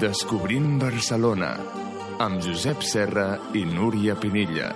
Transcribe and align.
Descobrint 0.00 0.78
Barcelona 0.80 1.50
amb 2.24 2.40
Josep 2.40 2.80
Serra 2.80 3.34
i 3.52 3.66
Núria 3.68 4.14
Pinilla. 4.16 4.70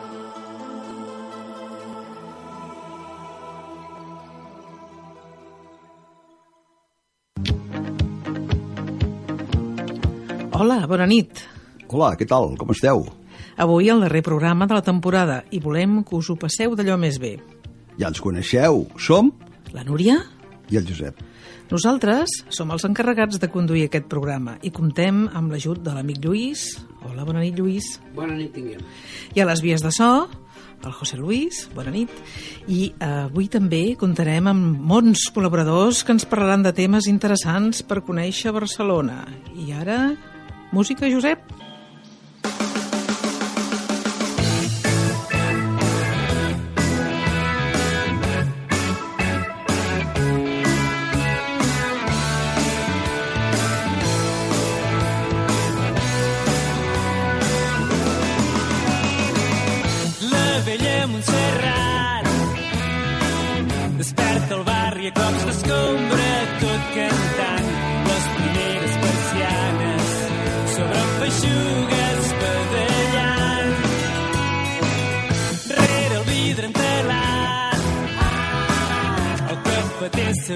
Hola, 10.52 10.82
bona 10.84 11.08
nit. 11.08 11.40
Hola, 11.88 12.12
què 12.20 12.28
tal? 12.28 12.52
Com 12.60 12.76
esteu? 12.76 13.06
Avui 13.56 13.88
el 13.88 14.04
darrer 14.04 14.20
programa 14.28 14.68
de 14.68 14.76
la 14.76 14.84
temporada 14.84 15.40
i 15.48 15.62
volem 15.64 16.02
que 16.04 16.18
us 16.20 16.28
ho 16.28 16.36
passeu 16.36 16.76
d'allò 16.76 17.00
més 17.00 17.16
bé. 17.22 17.38
Ja 17.96 18.12
ens 18.12 18.20
coneixeu. 18.20 18.84
Som 19.00 19.32
La 19.72 19.88
Núria? 19.88 20.20
I 20.70 20.78
el 20.80 20.86
Josep. 20.88 21.18
Nosaltres 21.70 22.42
som 22.52 22.70
els 22.74 22.84
encarregats 22.86 23.40
de 23.40 23.50
conduir 23.52 23.86
aquest 23.88 24.08
programa 24.12 24.58
i 24.62 24.72
comptem 24.74 25.24
amb 25.32 25.52
l'ajut 25.52 25.80
de 25.84 25.94
l'amic 25.96 26.20
Lluís. 26.24 26.66
Hola, 27.04 27.24
bona 27.24 27.42
nit, 27.42 27.56
Lluís. 27.58 27.98
Bona 28.16 28.36
nit 28.36 28.52
tinguem. 28.54 28.84
I 29.34 29.44
a 29.44 29.48
les 29.48 29.64
vies 29.64 29.84
de 29.84 29.92
so, 29.94 30.28
el 30.84 30.92
José 30.92 31.16
Luis, 31.16 31.64
bona 31.74 31.92
nit. 31.94 32.12
I 32.68 32.92
eh, 32.92 33.10
avui 33.24 33.48
també 33.52 33.96
comptarem 34.00 34.50
amb 34.52 34.80
molts 34.92 35.30
col·laboradors 35.34 36.04
que 36.04 36.12
ens 36.16 36.28
parlaran 36.28 36.64
de 36.64 36.74
temes 36.76 37.08
interessants 37.10 37.82
per 37.82 38.04
conèixer 38.04 38.52
Barcelona. 38.52 39.22
I 39.56 39.72
ara, 39.80 40.00
música, 40.76 41.08
Josep? 41.08 41.63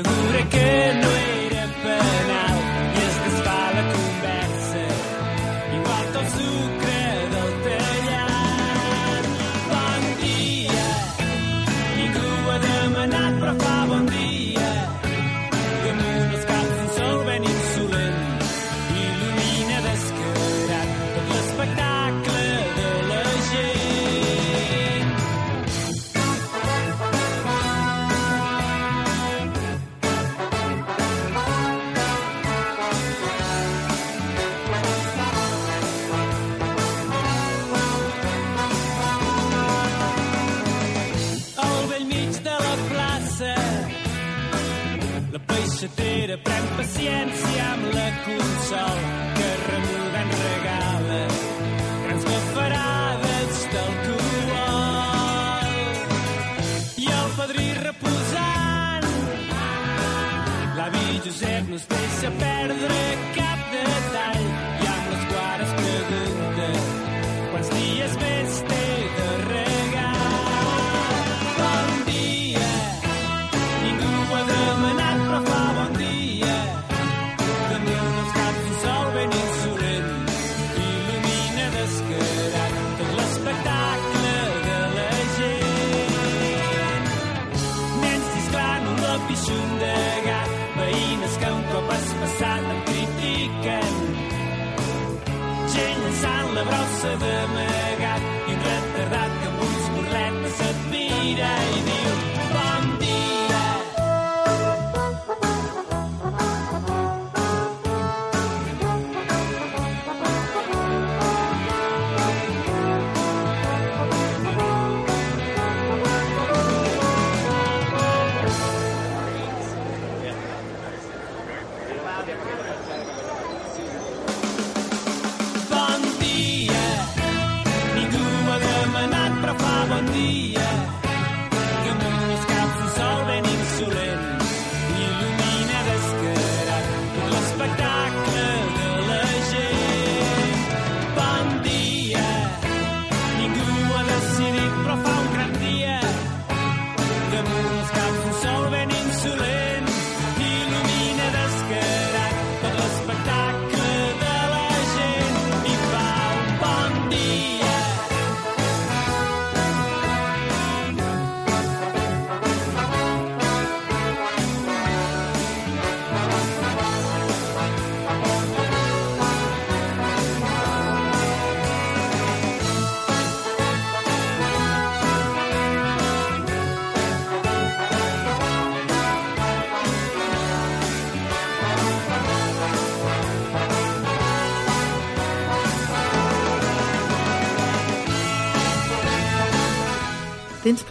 to 0.05 0.11
the 0.11 0.28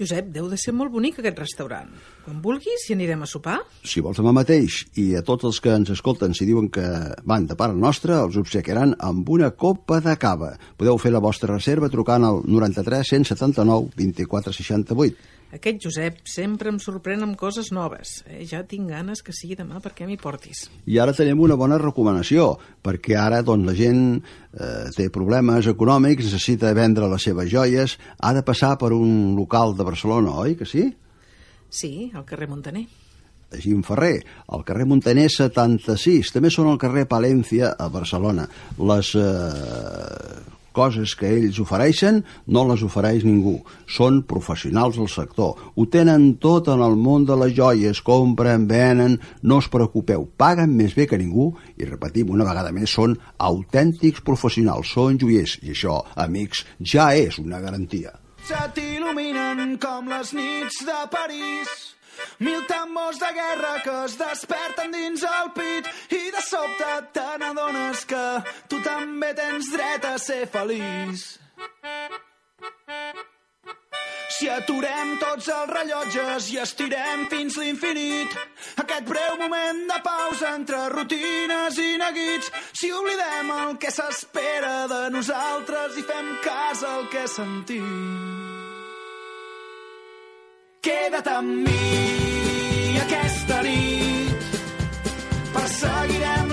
Josep, 0.00 0.30
deu 0.32 0.48
de 0.48 0.56
ser 0.56 0.72
molt 0.72 0.92
bonic 0.94 1.18
aquest 1.20 1.38
restaurant. 1.42 1.90
Quan 2.30 2.44
vulguis 2.44 2.84
hi 2.86 2.94
anirem 2.94 3.24
a 3.24 3.26
sopar. 3.26 3.56
Si 3.82 3.98
vols 4.06 4.20
demà 4.20 4.30
mateix, 4.30 4.84
i 5.02 5.16
a 5.18 5.22
tots 5.26 5.48
els 5.48 5.56
que 5.58 5.72
ens 5.74 5.88
escolten 5.90 6.30
si 6.38 6.46
diuen 6.46 6.68
que 6.70 6.84
van 7.26 7.48
de 7.50 7.56
part 7.58 7.74
nostra, 7.74 8.20
els 8.22 8.36
obsequiaran 8.38 8.92
amb 9.02 9.32
una 9.34 9.48
copa 9.50 9.98
de 10.04 10.14
cava. 10.14 10.52
Podeu 10.78 11.00
fer 11.02 11.10
la 11.10 11.22
vostra 11.24 11.50
reserva 11.50 11.88
trucant 11.90 12.28
al 12.28 12.38
93 12.46 13.10
179 13.16 13.90
24 13.98 14.54
68. 14.60 15.26
Aquest 15.58 15.82
Josep 15.88 16.22
sempre 16.30 16.70
em 16.70 16.78
sorprèn 16.78 17.26
amb 17.26 17.34
coses 17.34 17.72
noves. 17.74 18.20
Eh? 18.30 18.44
Ja 18.46 18.62
tinc 18.62 18.94
ganes 18.94 19.26
que 19.26 19.34
sigui 19.34 19.58
demà 19.58 19.82
perquè 19.82 20.06
m'hi 20.06 20.20
portis. 20.22 20.68
I 20.86 21.02
ara 21.02 21.16
tenim 21.18 21.42
una 21.42 21.58
bona 21.58 21.82
recomanació, 21.82 22.52
perquè 22.86 23.18
ara 23.18 23.42
doncs, 23.42 23.66
la 23.66 23.74
gent 23.74 24.06
eh, 24.22 24.86
té 24.94 25.10
problemes 25.10 25.66
econòmics, 25.74 26.30
necessita 26.30 26.70
vendre 26.78 27.10
les 27.10 27.26
seves 27.26 27.50
joies, 27.50 27.98
ha 28.22 28.34
de 28.38 28.46
passar 28.46 28.76
per 28.78 28.94
un 28.94 29.34
local 29.34 29.74
de 29.74 29.90
Barcelona, 29.90 30.38
oi 30.46 30.54
que 30.54 30.70
sí? 30.78 30.92
Sí, 31.70 32.10
al 32.14 32.26
carrer 32.26 32.50
Montaner. 32.50 32.86
Jim 33.58 33.82
Ferrer, 33.82 34.24
al 34.54 34.62
carrer 34.66 34.86
Montaner 34.86 35.26
76, 35.30 36.30
també 36.34 36.52
són 36.54 36.70
al 36.70 36.78
carrer 36.78 37.08
Palència 37.10 37.72
a 37.78 37.88
Barcelona. 37.90 38.46
Les 38.78 39.10
eh, 39.18 40.42
coses 40.76 41.16
que 41.18 41.30
ells 41.34 41.58
ofereixen 41.62 42.20
no 42.54 42.64
les 42.68 42.84
ofereix 42.86 43.26
ningú. 43.26 43.56
Són 43.90 44.22
professionals 44.30 45.00
del 45.00 45.10
sector. 45.10 45.58
Ho 45.74 45.86
tenen 45.90 46.36
tot 46.42 46.70
en 46.70 46.84
el 46.86 46.96
món 46.98 47.26
de 47.26 47.36
les 47.42 47.54
joies, 47.56 48.02
compren, 48.06 48.68
venen, 48.70 49.18
no 49.42 49.60
us 49.62 49.70
preocupeu, 49.72 50.28
paguen 50.38 50.74
més 50.76 50.94
bé 50.94 51.08
que 51.10 51.18
ningú 51.18 51.50
i 51.76 51.90
repetim 51.90 52.30
una 52.30 52.46
vegada 52.46 52.74
més, 52.76 52.94
són 52.94 53.18
autèntics 53.50 54.22
professionals, 54.26 54.94
són 54.94 55.18
joiers 55.18 55.58
i 55.64 55.74
això, 55.74 56.00
amics, 56.14 56.64
ja 56.80 57.10
és 57.18 57.42
una 57.42 57.62
garantia. 57.62 58.14
Se 58.50 58.60
t'il·luminen 58.74 59.76
com 59.78 60.08
les 60.10 60.32
nits 60.34 60.80
de 60.82 60.94
París. 61.12 61.68
Mil 62.42 62.64
tambors 62.66 63.20
de 63.22 63.28
guerra 63.36 63.76
que 63.84 63.92
es 64.08 64.16
desperten 64.18 64.90
dins 64.90 65.22
el 65.22 65.52
pit 65.54 65.86
i 66.16 66.32
de 66.34 66.40
sobte 66.42 66.88
te 67.14 67.26
n'adones 67.38 68.02
que 68.10 68.22
tu 68.72 68.80
també 68.82 69.28
tens 69.38 69.70
dret 69.70 70.08
a 70.08 70.16
ser 70.18 70.48
feliç. 70.50 71.22
Si 74.34 74.50
aturem 74.50 75.12
tots 75.22 75.46
els 75.54 75.70
rellotges 75.70 76.48
i 76.50 76.58
estirem 76.64 77.28
fins 77.30 77.58
l'infinit, 77.60 78.34
aquest 78.82 79.06
breu 79.12 79.36
moment 79.44 79.84
de 79.92 80.00
pausa 80.08 80.56
entre 80.56 80.88
rutines 80.96 81.78
i 81.78 81.92
neguits, 82.02 82.50
si 82.72 82.90
oblidem 82.98 83.54
el 83.60 83.78
que 83.78 83.94
s'espera 83.94 84.88
de 84.90 85.04
nosaltres 85.14 86.02
i 86.02 86.06
fem 86.10 86.34
cas 86.48 86.82
al 86.88 87.06
que 87.14 87.28
sentim. 87.30 88.19
Queda't 90.80 91.28
amb 91.28 91.50
mi 91.66 92.96
aquesta 93.02 93.58
nit. 93.66 94.46
Perseguirem 95.52 96.49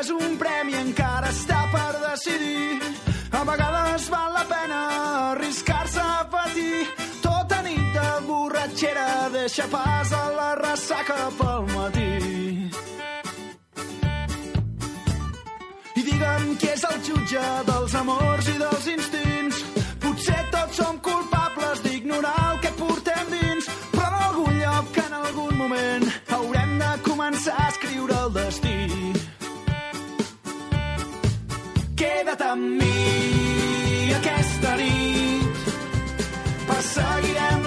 és 0.00 0.10
un 0.12 0.36
premi 0.36 0.74
encara 0.76 1.30
està 1.32 1.58
per 1.72 1.92
decidir. 2.02 2.80
A 3.32 3.42
vegades 3.48 4.08
val 4.12 4.34
la 4.34 4.44
pena 4.50 4.80
arriscar-se 5.32 6.00
a 6.00 6.24
patir. 6.32 6.84
Tota 7.22 7.62
nit 7.64 7.86
de 7.94 8.10
borratxera 8.26 9.06
deixa 9.32 9.66
pas 9.72 10.12
a 10.12 10.24
la 10.36 10.50
ressaca 10.60 11.18
pel 11.38 11.64
matí. 11.72 12.10
I 15.96 16.02
digue'm 16.10 16.52
qui 16.60 16.70
és 16.74 16.84
el 16.90 17.00
jutge 17.08 17.46
dels 17.70 17.96
amors 18.02 18.52
i 18.52 18.58
dels 18.64 18.92
instints. 18.96 19.64
Potser 20.04 20.42
tots 20.52 20.76
som 20.82 21.00
culpables 21.00 21.82
d'ignorar 21.88 22.36
el 22.52 22.62
que 22.66 22.74
portem 22.82 23.32
dins, 23.32 23.72
però 23.96 24.12
en 24.12 24.28
algun 24.28 24.60
lloc, 24.60 25.02
en 25.06 25.18
algun 25.22 25.58
moment, 25.64 26.08
haurem 26.36 26.78
de 26.84 26.94
començar 27.10 27.58
a 27.64 27.68
escriure 27.72 28.24
el 28.26 28.32
destí. 28.40 29.05
Amb 32.52 32.66
mi 32.80 34.12
aquesta 34.18 34.74
nit. 34.80 35.62
Perseguirem 36.68 37.65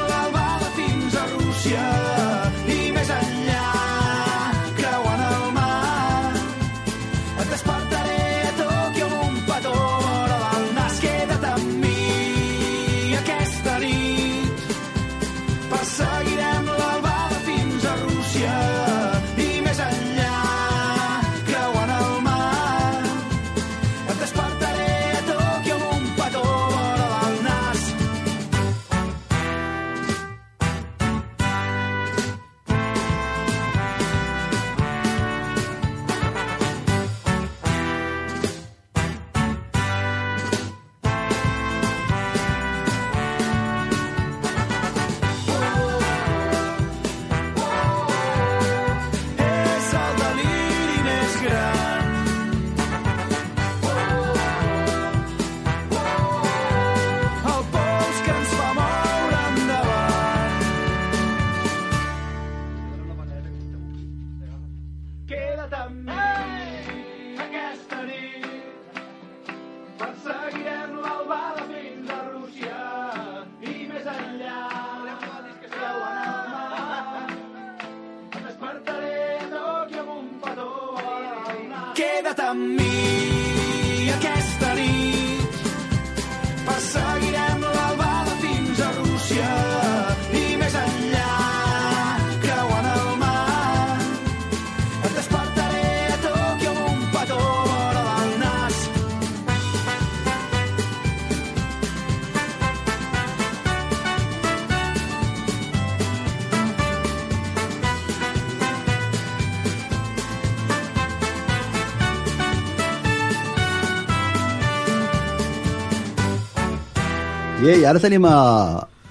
I 117.59 117.83
ara 117.85 117.99
tenim 117.99 118.23
a, 118.25 118.35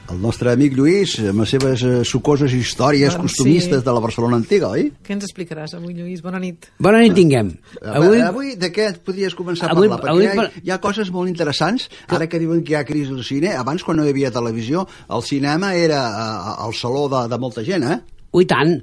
el 0.08 0.18
nostre 0.22 0.50
amic 0.54 0.72
Lluís 0.76 1.18
amb 1.30 1.42
les 1.42 1.50
seves 1.52 1.82
eh, 1.84 1.90
sucoses 2.08 2.52
històries 2.56 3.12
Doncs 3.12 3.26
costumistes 3.26 3.82
sí. 3.82 3.84
de 3.84 3.92
la 3.94 4.00
Barcelona 4.00 4.38
antiga, 4.40 4.70
oi? 4.72 4.86
Què 5.04 5.12
ens 5.14 5.26
explicaràs 5.26 5.74
avui, 5.76 5.92
Lluís? 5.96 6.22
Bona 6.24 6.40
nit. 6.42 6.70
Bona 6.82 7.02
nit 7.04 7.12
tinguem. 7.16 7.50
Avui, 7.82 8.06
Avui, 8.06 8.22
avui 8.24 8.54
de 8.60 8.70
què 8.74 8.86
podries 9.04 9.36
començar 9.38 9.68
a 9.68 9.74
Avui- 9.76 9.90
parlar? 9.92 10.00
Perquè 10.00 10.14
avui 10.14 10.24
hi, 10.24 10.46
ha, 10.46 10.62
hi 10.64 10.72
ha 10.74 10.78
coses 10.84 11.10
molt 11.14 11.28
interessants. 11.30 11.90
Ara 12.08 12.28
que 12.30 12.40
diuen 12.40 12.62
que 12.64 12.72
hi 12.72 12.78
ha 12.80 12.84
crisi 12.88 13.12
al 13.12 13.20
cine, 13.26 13.52
abans 13.56 13.84
quan 13.84 14.00
no 14.00 14.06
hi 14.08 14.14
havia 14.14 14.32
televisió, 14.34 14.86
el 15.12 15.26
cinema 15.28 15.74
era 15.76 16.00
eh, 16.08 16.54
el 16.68 16.74
saló 16.78 17.04
de, 17.12 17.26
de 17.28 17.40
molta 17.44 17.64
gent, 17.68 17.84
eh? 17.84 18.00
ui 18.36 18.44
tant, 18.48 18.74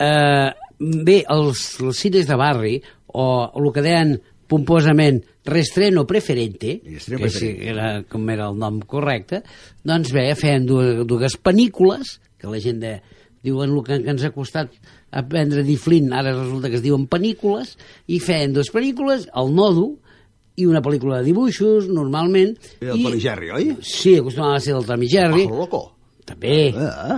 eh, 0.00 0.50
bé, 0.80 1.18
els, 1.32 1.64
els 1.80 1.98
cines 2.04 2.28
de 2.28 2.36
barri, 2.40 2.76
o 3.14 3.24
el 3.56 3.72
que 3.72 3.82
deien 3.84 4.16
pomposament 4.54 5.20
restreno 5.44 6.06
preferente, 6.06 6.78
Reestreno 6.84 7.20
que 7.20 7.28
preferente. 7.28 7.68
era 7.74 7.88
com 8.08 8.30
era 8.32 8.48
el 8.48 8.58
nom 8.60 8.80
correcte, 8.88 9.42
doncs 9.84 10.14
bé, 10.14 10.30
feien 10.38 10.64
dues, 10.68 11.02
dues 11.10 11.36
pel·lícules, 11.42 12.16
que 12.38 12.48
la 12.50 12.60
gent 12.62 12.80
de, 12.82 12.94
diuen 13.44 13.74
el 13.74 13.82
que, 13.84 13.98
que 14.04 14.14
ens 14.14 14.24
ha 14.24 14.32
costat 14.32 14.72
aprendre 15.14 15.60
a 15.62 15.66
dir 15.66 15.76
Flint, 15.78 16.08
ara 16.16 16.32
resulta 16.32 16.70
que 16.72 16.80
es 16.80 16.84
diuen 16.84 17.04
pel·lícules, 17.10 17.76
i 18.08 18.18
feien 18.22 18.54
dues 18.56 18.72
pel·lícules, 18.72 19.28
El 19.36 19.52
Nodo, 19.54 19.90
i 20.56 20.66
una 20.70 20.80
pel·lícula 20.82 21.18
de 21.18 21.28
dibuixos, 21.28 21.88
normalment. 21.90 22.54
Era 22.78 22.94
el 22.94 23.02
Tom 23.02 23.16
i 23.16 23.22
Jerry, 23.22 23.50
oi? 23.50 23.70
Sí, 23.82 24.16
acostumava 24.20 24.60
a 24.60 24.62
ser 24.62 24.76
el 24.78 24.86
Tom 24.86 25.02
Jerry. 25.10 25.46
Pajo 25.50 25.64
loco. 25.64 25.80
També. 26.24 26.58
Eh? 26.70 27.16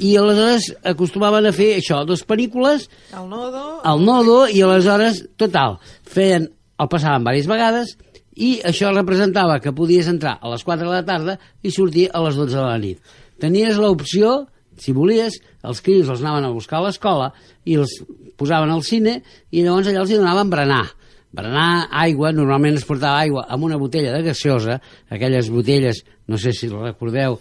I 0.00 0.14
aleshores 0.16 0.70
acostumaven 0.92 1.48
a 1.50 1.52
fer 1.52 1.74
això, 1.76 2.02
dues 2.08 2.22
pel·lícules, 2.24 2.88
El 3.12 3.28
nodo... 3.28 3.64
al 3.84 4.04
nodo, 4.04 4.38
i 4.48 4.62
aleshores, 4.64 5.24
total, 5.40 5.76
feien, 6.08 6.48
el 6.80 6.88
passaven 6.88 7.26
diverses 7.26 7.50
vegades, 7.50 7.96
i 8.40 8.54
això 8.64 8.92
representava 8.94 9.58
que 9.60 9.74
podies 9.76 10.08
entrar 10.08 10.38
a 10.40 10.52
les 10.52 10.64
4 10.64 10.86
de 10.86 10.94
la 10.94 11.04
tarda 11.04 11.36
i 11.62 11.72
sortir 11.74 12.08
a 12.12 12.22
les 12.24 12.38
12 12.38 12.56
de 12.56 12.62
la 12.64 12.78
nit. 12.80 13.12
Tenies 13.40 13.76
l'opció, 13.80 14.46
si 14.80 14.94
volies, 14.96 15.36
els 15.66 15.82
crios 15.84 16.08
els 16.08 16.22
anaven 16.24 16.48
a 16.48 16.54
buscar 16.54 16.80
a 16.80 16.86
l'escola 16.86 17.30
i 17.68 17.76
els 17.76 17.98
posaven 18.40 18.72
al 18.72 18.84
cine 18.86 19.18
i 19.50 19.64
llavors 19.64 19.90
allà 19.90 20.04
els 20.04 20.14
hi 20.14 20.20
donaven 20.20 20.52
berenar. 20.52 20.86
Berenar, 21.36 21.86
aigua, 21.94 22.32
normalment 22.34 22.80
es 22.80 22.86
portava 22.88 23.20
aigua 23.22 23.44
amb 23.46 23.68
una 23.68 23.78
botella 23.78 24.16
de 24.16 24.24
gaseosa, 24.24 24.80
aquelles 25.12 25.50
botelles, 25.52 26.00
no 26.26 26.40
sé 26.40 26.54
si 26.56 26.70
recordeu, 26.72 27.38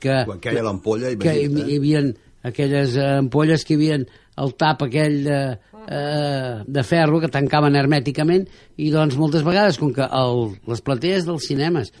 que, 0.00 0.22
Quan 0.28 0.42
queia 0.42 0.64
l'ampolla, 0.66 1.12
que 1.20 1.36
hi, 1.36 1.46
hi 1.46 1.62
eh? 1.66 1.78
havia 1.78 2.02
aquelles 2.50 2.96
eh, 2.96 3.06
ampolles 3.20 3.64
que 3.66 3.76
hi 3.76 3.80
havia 3.80 4.00
el 4.40 4.54
tap 4.56 4.84
aquell 4.86 5.20
de, 5.26 5.38
eh, 5.84 6.52
de 6.64 6.84
ferro 6.86 7.20
que 7.20 7.32
tancaven 7.32 7.76
hermèticament 7.76 8.46
i 8.80 8.90
doncs 8.94 9.18
moltes 9.20 9.44
vegades 9.46 9.78
com 9.80 9.92
que 9.96 10.06
el, 10.06 10.44
les 10.70 10.84
platees 10.84 11.28
dels 11.28 11.48
cinemes 11.50 11.92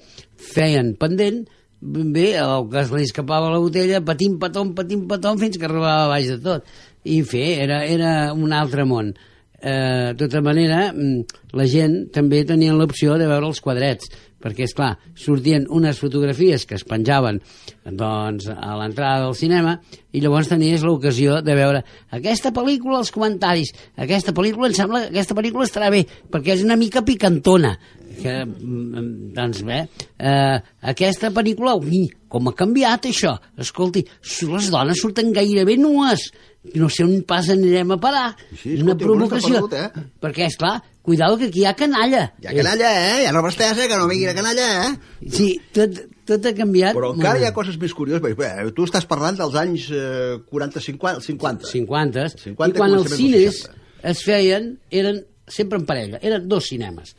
feien 0.50 0.94
pendent 1.00 1.44
bé, 1.80 2.36
el 2.36 2.68
que 2.70 2.84
se 2.84 2.96
li 2.96 3.08
escapava 3.08 3.50
la 3.52 3.60
botella 3.60 4.02
patim 4.04 4.38
patom, 4.40 4.74
patim 4.76 5.06
patom 5.08 5.40
fins 5.40 5.58
que 5.58 5.66
arribava 5.68 6.04
a 6.04 6.12
baix 6.12 6.28
de 6.28 6.38
tot. 6.44 6.66
I 7.04 7.20
en 7.22 7.28
fi, 7.28 7.44
era, 7.64 7.82
era 7.88 8.32
un 8.36 8.52
altre 8.52 8.84
món. 8.84 9.14
Eh, 9.60 10.12
de 10.16 10.26
tota 10.26 10.40
manera 10.44 10.86
mm, 10.92 11.40
la 11.56 11.66
gent 11.68 11.96
també 12.14 12.44
tenien 12.48 12.78
l'opció 12.80 13.18
de 13.20 13.26
veure 13.28 13.48
els 13.48 13.60
quadrets 13.60 14.08
perquè, 14.40 14.66
és 14.66 14.74
clar, 14.76 14.94
sortien 15.18 15.66
unes 15.70 16.00
fotografies 16.00 16.66
que 16.66 16.78
es 16.78 16.84
penjaven 16.88 17.40
doncs, 17.84 18.48
a 18.50 18.74
l'entrada 18.80 19.26
del 19.26 19.36
cinema 19.38 19.76
i 20.12 20.22
llavors 20.22 20.50
tenies 20.50 20.84
l'ocasió 20.86 21.40
de 21.44 21.56
veure 21.56 21.84
aquesta 22.16 22.52
pel·lícula, 22.56 23.00
els 23.02 23.12
comentaris 23.14 23.72
aquesta 24.00 24.34
pel·lícula, 24.36 24.70
em 24.70 24.76
sembla 24.76 25.04
que 25.06 25.14
aquesta 25.14 25.36
pel·lícula 25.38 25.68
estarà 25.68 25.90
bé 25.92 26.04
perquè 26.30 26.56
és 26.56 26.66
una 26.66 26.78
mica 26.80 27.04
picantona. 27.06 27.76
Que, 28.20 28.40
mm, 28.44 29.30
doncs 29.36 29.60
bé 29.64 29.84
eh, 30.18 30.56
aquesta 30.92 31.30
pel·lícula 31.32 31.76
ui, 31.78 32.08
com 32.28 32.50
ha 32.50 32.56
canviat 32.58 33.06
això? 33.08 33.36
Escolti, 33.56 34.02
les 34.50 34.70
dones 34.72 34.98
surten 35.00 35.30
gairebé 35.32 35.78
nues 35.78 36.26
no 36.74 36.90
sé 36.92 37.04
on 37.06 37.22
pas 37.24 37.48
anirem 37.48 37.94
a 37.94 37.98
parar. 38.00 38.36
Sí, 38.52 38.74
una 38.82 38.92
escolti, 38.92 39.04
provocació. 39.04 39.62
perdut, 39.62 39.78
eh? 39.80 40.08
perquè, 40.20 40.48
és 40.50 40.58
clar, 40.60 40.74
cuidado 41.02 41.38
que 41.38 41.46
aquí 41.48 41.62
hi 41.62 41.66
ha 41.66 41.74
canalla 41.74 42.26
Hi 42.42 42.50
ha 42.50 42.54
canalla, 42.54 42.90
eh? 43.00 43.22
Hi 43.22 43.26
ha 43.28 43.32
robestesa, 43.32 43.86
que 43.88 43.96
no 43.96 44.08
vingui 44.10 44.28
la 44.28 44.34
canalla, 44.36 44.68
eh? 44.86 45.28
Sí, 45.30 45.48
tot, 45.76 45.96
tot 46.28 46.46
ha 46.46 46.54
canviat. 46.56 46.94
Però 46.96 47.12
encara 47.14 47.34
molt. 47.34 47.44
hi 47.44 47.48
ha 47.48 47.54
coses 47.56 47.78
més 47.80 47.94
curioses. 47.96 48.36
Bé, 48.38 48.50
tu 48.76 48.86
estàs 48.88 49.08
parlant 49.10 49.38
dels 49.40 49.56
anys 49.58 49.88
eh, 49.94 50.38
40-50. 50.52 51.24
50. 51.26 51.70
50. 51.72 52.28
50 52.44 52.76
I 52.76 52.78
quan 52.78 52.98
els 52.98 53.16
cines 53.16 53.62
60. 53.64 53.80
es 54.12 54.24
feien, 54.26 54.70
eren 54.90 55.24
sempre 55.50 55.80
en 55.80 55.86
parella, 55.88 56.20
eren 56.22 56.46
dos 56.48 56.68
cinemes. 56.70 57.16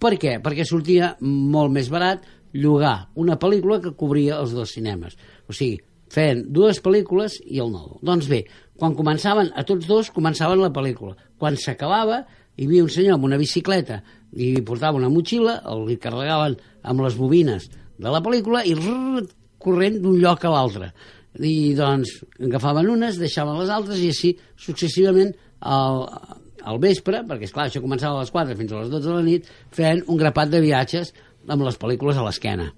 Per 0.00 0.14
què? 0.20 0.38
Perquè 0.44 0.64
sortia 0.68 1.14
molt 1.20 1.72
més 1.72 1.90
barat 1.92 2.24
llogar 2.56 3.10
una 3.20 3.36
pel·lícula 3.38 3.78
que 3.84 3.94
cobria 3.96 4.40
els 4.40 4.52
dos 4.56 4.72
cinemes. 4.74 5.16
O 5.48 5.54
sigui, 5.54 5.78
feien 6.10 6.42
dues 6.52 6.80
pel·lícules 6.82 7.38
i 7.46 7.60
el 7.62 7.70
nou. 7.72 7.98
Doncs 8.02 8.28
bé, 8.30 8.42
quan 8.80 8.96
començaven, 8.98 9.52
a 9.54 9.64
tots 9.68 9.86
dos 9.86 10.10
començaven 10.14 10.62
la 10.62 10.72
pel·lícula. 10.74 11.14
Quan 11.38 11.56
s'acabava, 11.60 12.24
hi 12.60 12.66
havia 12.68 12.84
un 12.84 12.90
senyor 12.92 13.16
amb 13.16 13.24
una 13.24 13.38
bicicleta 13.40 14.02
i 14.36 14.52
portava 14.66 14.98
una 15.00 15.08
motxilla, 15.08 15.62
el 15.72 15.86
li 15.88 15.96
carregaven 16.00 16.58
amb 16.84 17.00
les 17.06 17.16
bobines 17.16 17.70
de 17.72 18.12
la 18.12 18.20
pel·lícula 18.20 18.60
i 18.68 18.74
rrr, 18.76 19.24
corrent 19.60 19.96
d'un 20.02 20.18
lloc 20.20 20.44
a 20.44 20.52
l'altre. 20.52 20.90
I 21.40 21.72
doncs 21.78 22.18
agafaven 22.36 22.90
unes, 22.92 23.16
deixaven 23.20 23.56
les 23.62 23.72
altres 23.72 24.02
i 24.02 24.10
així 24.12 24.34
successivament 24.60 25.32
al, 25.60 26.04
al 26.68 26.80
vespre, 26.82 27.22
perquè 27.28 27.48
és 27.48 27.56
clar, 27.56 27.70
això 27.70 27.80
començava 27.80 28.18
a 28.18 28.26
les 28.26 28.32
4 28.34 28.58
fins 28.60 28.72
a 28.74 28.82
les 28.82 28.92
12 28.92 29.08
de 29.08 29.16
la 29.16 29.24
nit, 29.24 29.48
feien 29.72 30.04
un 30.06 30.20
grapat 30.20 30.52
de 30.52 30.60
viatges 30.64 31.14
amb 31.48 31.64
les 31.64 31.80
pel·lícules 31.80 32.20
a 32.20 32.26
l'esquena. 32.26 32.68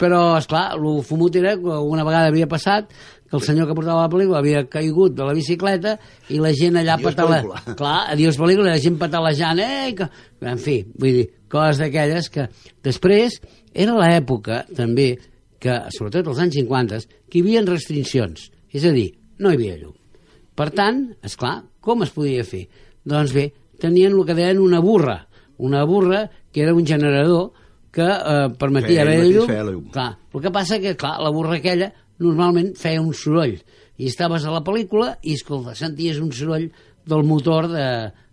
Però, 0.00 0.22
és 0.40 0.48
clar, 0.50 0.72
el 0.74 1.04
fumut 1.06 1.36
era 1.38 1.54
que 1.60 1.80
una 1.92 2.04
vegada 2.08 2.32
havia 2.32 2.48
passat 2.50 2.88
que 3.28 3.36
el 3.38 3.42
senyor 3.42 3.68
que 3.68 3.76
portava 3.76 4.04
la 4.04 4.12
pel·lícula 4.12 4.40
havia 4.40 4.64
caigut 4.70 5.14
de 5.16 5.26
la 5.26 5.34
bicicleta 5.36 5.96
i 6.30 6.40
la 6.42 6.52
gent 6.56 6.78
allà 6.80 6.98
patala... 7.00 7.40
Clar, 7.80 7.98
adiós 8.12 8.38
pel·lícula, 8.40 8.74
la 8.74 8.82
gent 8.82 8.98
patalejant, 9.00 9.62
eh? 9.64 9.92
Que... 9.96 10.08
En 10.44 10.60
fi, 10.60 10.80
vull 10.94 11.20
dir, 11.20 11.26
coses 11.50 11.80
d'aquelles 11.82 12.30
que... 12.32 12.46
Després, 12.84 13.40
era 13.74 13.96
l'època, 13.98 14.62
també, 14.76 15.14
que, 15.62 15.80
sobretot 15.96 16.30
als 16.30 16.44
anys 16.44 16.60
50, 16.60 17.02
que 17.30 17.40
hi 17.40 17.44
havia 17.44 17.64
restriccions. 17.66 18.48
És 18.74 18.86
a 18.86 18.92
dir, 18.94 19.08
no 19.40 19.50
hi 19.50 19.58
havia 19.58 19.78
llum. 19.80 19.94
Per 20.54 20.70
tant, 20.76 21.06
és 21.24 21.34
clar, 21.38 21.58
com 21.82 22.04
es 22.06 22.12
podia 22.14 22.44
fer? 22.46 22.66
Doncs 23.08 23.34
bé, 23.34 23.48
tenien 23.82 24.14
el 24.14 24.24
que 24.26 24.36
deien 24.36 24.62
una 24.62 24.80
burra. 24.84 25.24
Una 25.58 25.84
burra 25.86 26.28
que 26.52 26.62
era 26.62 26.74
un 26.74 26.86
generador 26.86 27.52
que 27.94 28.06
eh, 28.06 28.48
permetia 28.58 29.02
haver 29.02 29.20
llum. 29.26 29.88
Clar, 29.94 30.12
el 30.34 30.42
que 30.42 30.52
passa 30.54 30.80
que, 30.82 30.96
clar, 30.98 31.16
la 31.22 31.30
burra 31.34 31.58
aquella 31.58 31.92
normalment 32.22 32.74
feia 32.78 33.00
un 33.02 33.12
soroll 33.14 33.56
i 33.98 34.06
estaves 34.10 34.44
a 34.44 34.50
la 34.54 34.62
pel·lícula 34.66 35.14
i, 35.22 35.34
escolta, 35.34 35.74
senties 35.78 36.18
un 36.22 36.30
soroll 36.34 36.68
del 37.06 37.24
motor 37.26 37.68
de, 37.70 37.86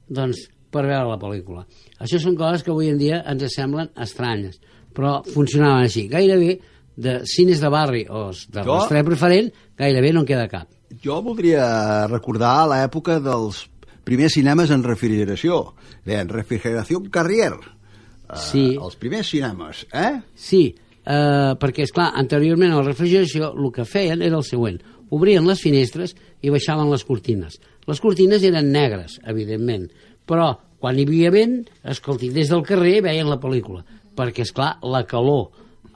doncs, 0.10 0.46
per 0.72 0.86
veure 0.88 1.08
la 1.10 1.18
pel·lícula. 1.20 1.66
Això 2.00 2.20
són 2.22 2.36
coses 2.40 2.64
que 2.64 2.72
avui 2.72 2.90
en 2.90 2.98
dia 2.98 3.22
ens 3.28 3.44
semblen 3.56 3.90
estranyes, 4.00 4.60
però 4.96 5.20
funcionaven 5.28 5.84
així. 5.86 6.06
Gairebé 6.12 6.60
de 7.02 7.20
cines 7.28 7.60
de 7.62 7.70
barri 7.72 8.06
o 8.10 8.30
de 8.32 8.64
Jo- 8.64 8.78
l'estrella 8.78 9.04
preferent, 9.08 9.52
gairebé 9.78 10.14
no 10.14 10.22
en 10.24 10.30
queda 10.30 10.48
cap. 10.48 10.68
Jo 11.04 11.22
voldria 11.24 12.08
recordar 12.08 12.68
l'època 12.68 13.20
dels 13.24 13.66
primers 14.04 14.34
cinemes 14.34 14.72
en 14.72 14.84
refrigeració. 14.84 15.74
En 16.06 16.28
refrigeració 16.30 17.04
Carrier. 17.12 17.54
Eh, 17.54 18.38
Sí. 18.40 18.78
Els 18.80 18.96
primers 18.96 19.28
cinemes, 19.30 19.86
eh? 19.92 20.22
Sí, 20.36 20.74
eh, 21.06 21.54
perquè, 21.62 21.86
és 21.88 21.94
clar 21.96 22.12
anteriorment 22.20 22.74
a 22.74 22.82
la 22.82 22.88
refrigeració 22.88 23.52
el 23.56 23.72
que 23.76 23.86
feien 23.86 24.22
era 24.22 24.40
el 24.40 24.48
següent. 24.48 24.80
Obrien 25.12 25.48
les 25.48 25.62
finestres 25.62 26.16
i 26.42 26.52
baixaven 26.54 26.92
les 26.92 27.04
cortines. 27.08 27.58
Les 27.90 28.00
cortines 28.00 28.44
eren 28.48 28.72
negres, 28.72 29.18
evidentment, 29.28 29.90
però 30.30 30.54
quan 30.82 30.98
hi 30.98 31.06
havia 31.06 31.32
vent, 31.34 31.60
escolti, 31.84 32.32
des 32.34 32.50
del 32.50 32.64
carrer 32.66 33.02
veien 33.06 33.30
la 33.30 33.40
pel·lícula, 33.42 33.84
perquè, 34.18 34.46
és 34.48 34.54
clar 34.56 34.76
la 34.82 35.04
calor 35.10 35.50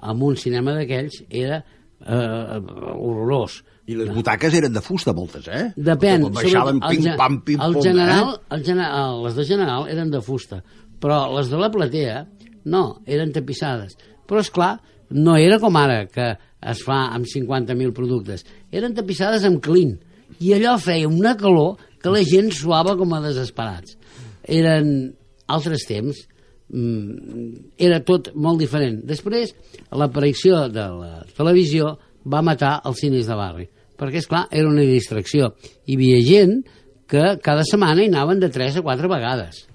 en 0.05 0.21
un 0.21 0.35
cinema 0.37 0.75
d'aquells 0.75 1.23
era 1.29 1.61
eh, 1.61 2.59
horrorós. 2.93 3.61
I 3.85 3.97
les 3.99 4.09
butaques 4.13 4.53
eren 4.57 4.73
de 4.73 4.81
fusta, 4.81 5.13
moltes, 5.13 5.45
eh? 5.45 5.67
Depèn. 5.77 6.25
Quan 6.25 6.37
baixaven 6.39 6.81
el 6.81 6.95
pim, 6.95 7.09
pam, 7.19 7.37
pim, 7.45 7.61
el 7.61 7.77
pom, 7.77 7.85
general, 7.85 8.31
eh? 8.33 8.55
el 8.57 8.65
general, 8.65 9.19
les 9.27 9.37
de 9.37 9.45
general 9.45 9.85
eren 9.93 10.09
de 10.13 10.21
fusta, 10.25 10.61
però 11.01 11.19
les 11.35 11.51
de 11.51 11.59
la 11.61 11.69
platea, 11.73 12.23
no, 12.73 12.83
eren 13.05 13.33
tapissades. 13.33 13.93
Però, 14.25 14.41
és 14.41 14.49
clar, 14.53 14.73
no 15.09 15.35
era 15.37 15.59
com 15.61 15.75
ara, 15.77 16.05
que 16.07 16.33
es 16.65 16.81
fa 16.85 17.05
amb 17.13 17.27
50.000 17.29 17.93
productes. 17.93 18.45
Eren 18.71 18.95
tapissades 18.97 19.45
amb 19.45 19.61
clean. 19.63 19.97
I 20.41 20.55
allò 20.55 20.75
feia 20.81 21.09
una 21.09 21.35
calor 21.37 21.75
que 22.01 22.13
la 22.13 22.23
gent 22.25 22.51
suava 22.53 22.95
com 22.97 23.13
a 23.13 23.21
desesperats. 23.23 23.97
Eren 24.45 24.89
altres 25.51 25.85
temps, 25.89 26.23
mm, 26.69 27.75
era 27.77 28.01
tot 28.03 28.31
molt 28.35 28.59
diferent. 28.59 29.03
Després, 29.05 29.53
l'aparició 29.91 30.67
de 30.69 30.87
la 30.99 31.23
televisió 31.37 31.97
va 32.25 32.41
matar 32.41 32.81
els 32.85 32.99
cines 32.99 33.27
de 33.27 33.37
barri, 33.37 33.69
perquè, 33.97 34.17
és 34.17 34.27
clar 34.27 34.47
era 34.51 34.69
una 34.69 34.81
distracció. 34.81 35.53
Hi 35.85 35.95
havia 35.95 36.21
gent 36.25 36.63
que 37.07 37.37
cada 37.43 37.63
setmana 37.63 38.03
hi 38.03 38.09
anaven 38.09 38.39
de 38.41 38.49
3 38.49 38.77
a 38.77 38.81
4 38.81 39.09
vegades. 39.09 39.65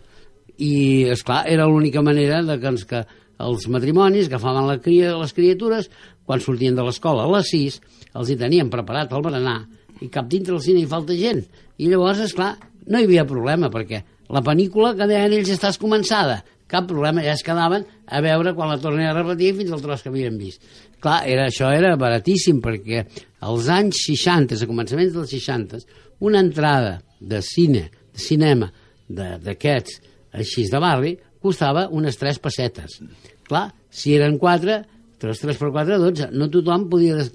I, 0.59 1.07
és 1.15 1.23
clar 1.25 1.45
era 1.49 1.67
l'única 1.67 2.03
manera 2.03 2.43
de 2.45 2.59
que, 2.61 2.69
ens, 2.69 2.85
que 2.85 3.05
els 3.41 3.67
matrimonis, 3.73 4.29
agafaven 4.29 4.69
la 4.69 4.79
cria, 4.83 5.17
les 5.19 5.35
criatures, 5.37 5.91
quan 6.27 6.43
sortien 6.45 6.77
de 6.77 6.85
l'escola 6.87 7.27
a 7.27 7.33
les 7.35 7.51
6, 7.53 7.81
els 8.21 8.31
hi 8.31 8.39
tenien 8.39 8.71
preparat 8.73 9.13
el 9.17 9.25
berenar, 9.25 9.59
i 10.01 10.09
cap 10.13 10.29
dintre 10.31 10.55
del 10.55 10.65
cine 10.65 10.83
hi 10.83 10.89
falta 10.91 11.17
gent. 11.17 11.43
I 11.81 11.91
llavors, 11.91 12.23
és 12.25 12.35
clar, 12.37 12.55
no 12.87 13.01
hi 13.01 13.09
havia 13.09 13.27
problema, 13.29 13.71
perquè 13.73 14.03
la 14.31 14.43
pel·lícula 14.47 14.95
que 14.99 15.09
deien 15.11 15.35
ells 15.37 15.53
està 15.53 15.73
començada, 15.81 16.41
cap 16.71 16.87
problema, 16.87 17.23
ja 17.25 17.35
es 17.35 17.43
quedaven 17.43 17.83
a 18.07 18.21
veure 18.23 18.55
quan 18.55 18.71
la 18.71 18.79
tornen 18.79 19.09
a 19.11 19.15
repetir 19.17 19.57
fins 19.59 19.73
al 19.75 19.83
tros 19.83 20.05
que 20.05 20.13
havien 20.13 20.37
vist. 20.39 20.63
Clar, 21.03 21.25
era, 21.27 21.49
això 21.49 21.71
era 21.75 21.97
baratíssim, 21.99 22.61
perquè 22.63 23.03
als 23.47 23.71
anys 23.73 24.05
60, 24.07 24.55
a 24.55 24.69
començaments 24.71 25.17
dels 25.17 25.33
60, 25.35 25.81
una 26.29 26.43
entrada 26.45 27.01
de 27.19 27.41
cine, 27.43 27.89
de 28.15 28.23
cinema, 28.23 28.71
d'aquests 29.11 29.99
així 30.39 30.69
de 30.71 30.81
barri, 30.83 31.17
costava 31.43 31.89
unes 31.91 32.19
3 32.21 32.41
pessetes. 32.43 33.01
Clar, 33.49 33.71
si 33.91 34.15
eren 34.17 34.39
4, 34.39 34.81
3, 35.21 35.45
3 35.45 35.61
per 35.61 35.71
4, 35.75 36.01
12. 36.01 36.31
No 36.33 36.51
tothom 36.53 36.89
podia 36.93 37.19
des 37.19 37.33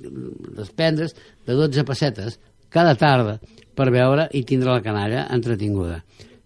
desprendre's 0.57 1.15
de 1.45 1.53
12 1.53 1.85
pessetes 1.87 2.39
cada 2.73 2.95
tarda 2.99 3.39
per 3.75 3.91
veure 3.93 4.27
i 4.33 4.43
tindre 4.47 4.73
la 4.73 4.83
canalla 4.83 5.27
entretinguda. 5.35 6.01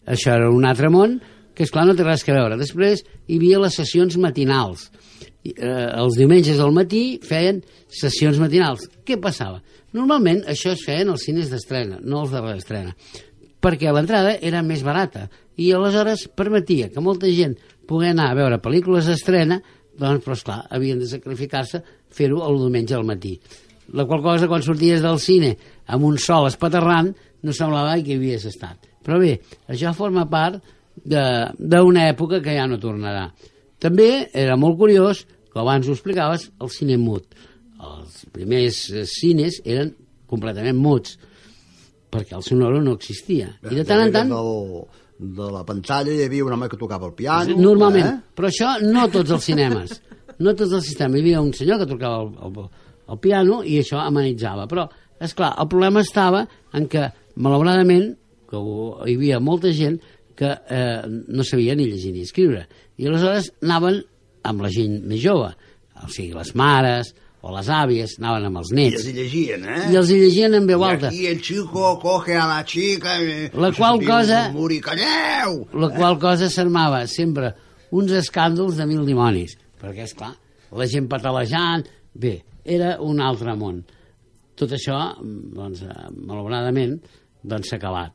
Això 0.10 0.36
era 0.36 0.50
un 0.52 0.66
altre 0.66 0.90
món 0.94 1.20
que, 1.54 1.66
és 1.66 1.72
clar 1.74 1.86
no 1.88 1.96
té 1.98 2.06
res 2.06 2.26
a 2.28 2.36
veure. 2.36 2.58
Després 2.60 3.04
hi 3.28 3.38
havia 3.38 3.62
les 3.62 3.76
sessions 3.76 4.18
matinals. 4.18 4.90
Eh, 5.44 5.66
els 5.66 6.18
diumenges 6.20 6.60
al 6.60 6.74
matí 6.76 7.20
feien 7.26 7.62
sessions 7.88 8.40
matinals. 8.42 8.88
Què 9.06 9.20
passava? 9.22 9.62
Normalment 9.96 10.44
això 10.52 10.76
es 10.76 10.84
feien 10.86 11.10
als 11.10 11.26
cines 11.26 11.50
d'estrena, 11.50 11.98
no 12.02 12.22
els 12.24 12.34
de 12.34 12.42
l'estrena, 12.46 12.94
perquè 13.64 13.92
l'entrada 13.94 14.36
era 14.46 14.64
més 14.66 14.84
barata 14.86 15.28
i 15.60 15.72
aleshores 15.76 16.28
permetia 16.36 16.90
que 16.94 17.04
molta 17.04 17.30
gent 17.36 17.58
pogués 17.90 18.14
anar 18.14 18.30
a 18.32 18.38
veure 18.38 18.62
pel·lícules 18.64 19.10
d'estrena, 19.10 19.60
doncs, 20.00 20.24
però 20.24 20.38
esclar, 20.38 20.60
havien 20.72 21.00
de 21.02 21.10
sacrificar-se 21.10 21.82
fer-ho 22.14 22.44
el 22.48 22.60
diumenge 22.62 22.96
al 22.96 23.08
matí. 23.08 23.36
La 23.98 24.06
qual 24.06 24.22
cosa, 24.22 24.48
quan 24.48 24.64
sorties 24.64 25.02
del 25.02 25.18
cine 25.20 25.56
amb 25.90 26.06
un 26.06 26.20
sol 26.22 26.48
espaterrant, 26.48 27.10
no 27.42 27.56
semblava 27.56 27.98
que 28.04 28.14
hi 28.14 28.20
havies 28.20 28.46
estat. 28.52 28.86
Però 29.04 29.18
bé, 29.20 29.40
això 29.72 29.94
forma 29.98 30.28
part 30.30 30.60
d'una 31.00 32.10
època 32.12 32.42
que 32.44 32.56
ja 32.56 32.68
no 32.70 32.80
tornarà. 32.80 33.30
També 33.80 34.30
era 34.36 34.58
molt 34.60 34.78
curiós, 34.78 35.24
que 35.50 35.60
abans 35.62 35.88
ho 35.88 35.96
explicaves, 35.96 36.50
el 36.62 36.70
cine 36.70 37.00
mut. 37.00 37.26
Els 37.80 38.26
primers 38.36 38.84
eh, 38.92 39.06
cines 39.08 39.62
eren 39.64 39.94
completament 40.30 40.78
muts, 40.78 41.16
perquè 42.12 42.36
el 42.38 42.44
sonoro 42.44 42.82
no 42.82 42.94
existia. 42.98 43.52
I 43.70 43.76
de 43.80 43.86
tant 43.86 44.06
en 44.08 44.12
tant... 44.16 44.30
Del, 44.34 44.84
de 45.20 45.50
la 45.52 45.66
pantalla 45.68 46.14
hi 46.16 46.22
havia 46.24 46.46
un 46.48 46.54
home 46.56 46.70
que 46.72 46.78
tocava 46.80 47.10
el 47.10 47.14
piano. 47.18 47.56
Normalment, 47.60 48.06
Eh? 48.08 48.34
però 48.38 48.48
això 48.48 48.78
no 48.86 49.08
tots 49.12 49.34
els 49.36 49.44
cinemes. 49.50 49.98
No 50.40 50.54
tots 50.56 50.72
els 50.78 50.86
sistemes. 50.88 51.20
Hi 51.20 51.26
havia 51.26 51.42
un 51.44 51.50
senyor 51.54 51.82
que 51.82 51.90
tocava 51.90 52.22
el, 52.24 52.30
el, 52.48 52.70
el 53.12 53.20
piano 53.20 53.58
i 53.68 53.82
això 53.82 54.00
amenitzava. 54.00 54.64
Però, 54.72 54.86
és 55.20 55.34
clar, 55.36 55.50
el 55.60 55.68
problema 55.68 56.00
estava 56.06 56.46
en 56.74 56.88
que, 56.88 57.04
malauradament, 57.36 58.14
que 58.50 58.56
ho- 58.58 59.02
hi 59.06 59.18
havia 59.20 59.42
molta 59.44 59.74
gent 59.76 60.00
que 60.40 60.54
eh, 60.56 61.02
no 61.28 61.44
sabia 61.44 61.76
ni 61.76 61.90
llegir 61.92 62.14
ni 62.16 62.24
escriure. 62.24 62.64
I 62.96 63.10
aleshores 63.12 63.52
anaven 63.62 64.00
amb 64.48 64.64
la 64.64 64.72
gent 64.72 65.02
més 65.04 65.20
jove, 65.20 65.52
o 66.00 66.08
sigui, 66.08 66.32
les 66.38 66.54
mares 66.56 67.12
o 67.42 67.54
les 67.56 67.70
àvies, 67.72 68.18
anaven 68.20 68.46
amb 68.50 68.58
els 68.60 68.72
I 68.72 68.76
nets. 68.76 68.96
els 69.00 69.08
hi 69.08 69.14
llegien, 69.16 69.64
eh? 69.64 69.92
I 69.94 69.96
els 69.96 70.10
hi 70.12 70.18
llegien 70.20 70.54
en 70.58 70.66
veu 70.68 70.82
I 70.84 70.90
alta. 70.90 71.08
aquí 71.08 71.26
el 71.28 71.42
chico 71.42 71.98
coge 72.02 72.36
a 72.36 72.46
la 72.48 72.66
chica... 72.66 73.18
eh, 73.22 73.50
La 73.54 73.72
qual 73.72 74.04
cosa- 74.06 74.50
Muri, 74.52 74.82
calleu! 74.82 75.68
la 75.74 75.90
qual 75.96 76.20
cosa 76.20 76.50
s'armava 76.50 77.06
sempre 77.08 77.54
uns 77.92 78.12
escàndols 78.12 78.76
de 78.78 78.86
mil 78.86 79.06
dimonis, 79.08 79.56
perquè, 79.82 80.04
és 80.04 80.14
clar, 80.14 80.34
la 80.72 80.86
gent 80.86 81.08
patalejant... 81.10 81.88
Bé, 82.20 82.42
era 82.66 82.98
un 83.02 83.22
altre 83.22 83.54
món. 83.56 83.84
Tot 84.60 84.72
això, 84.76 84.98
doncs, 85.24 85.84
eh, 85.86 86.10
malauradament, 86.28 86.98
doncs 87.44 87.70
s'ha 87.70 87.78
acabat. 87.80 88.12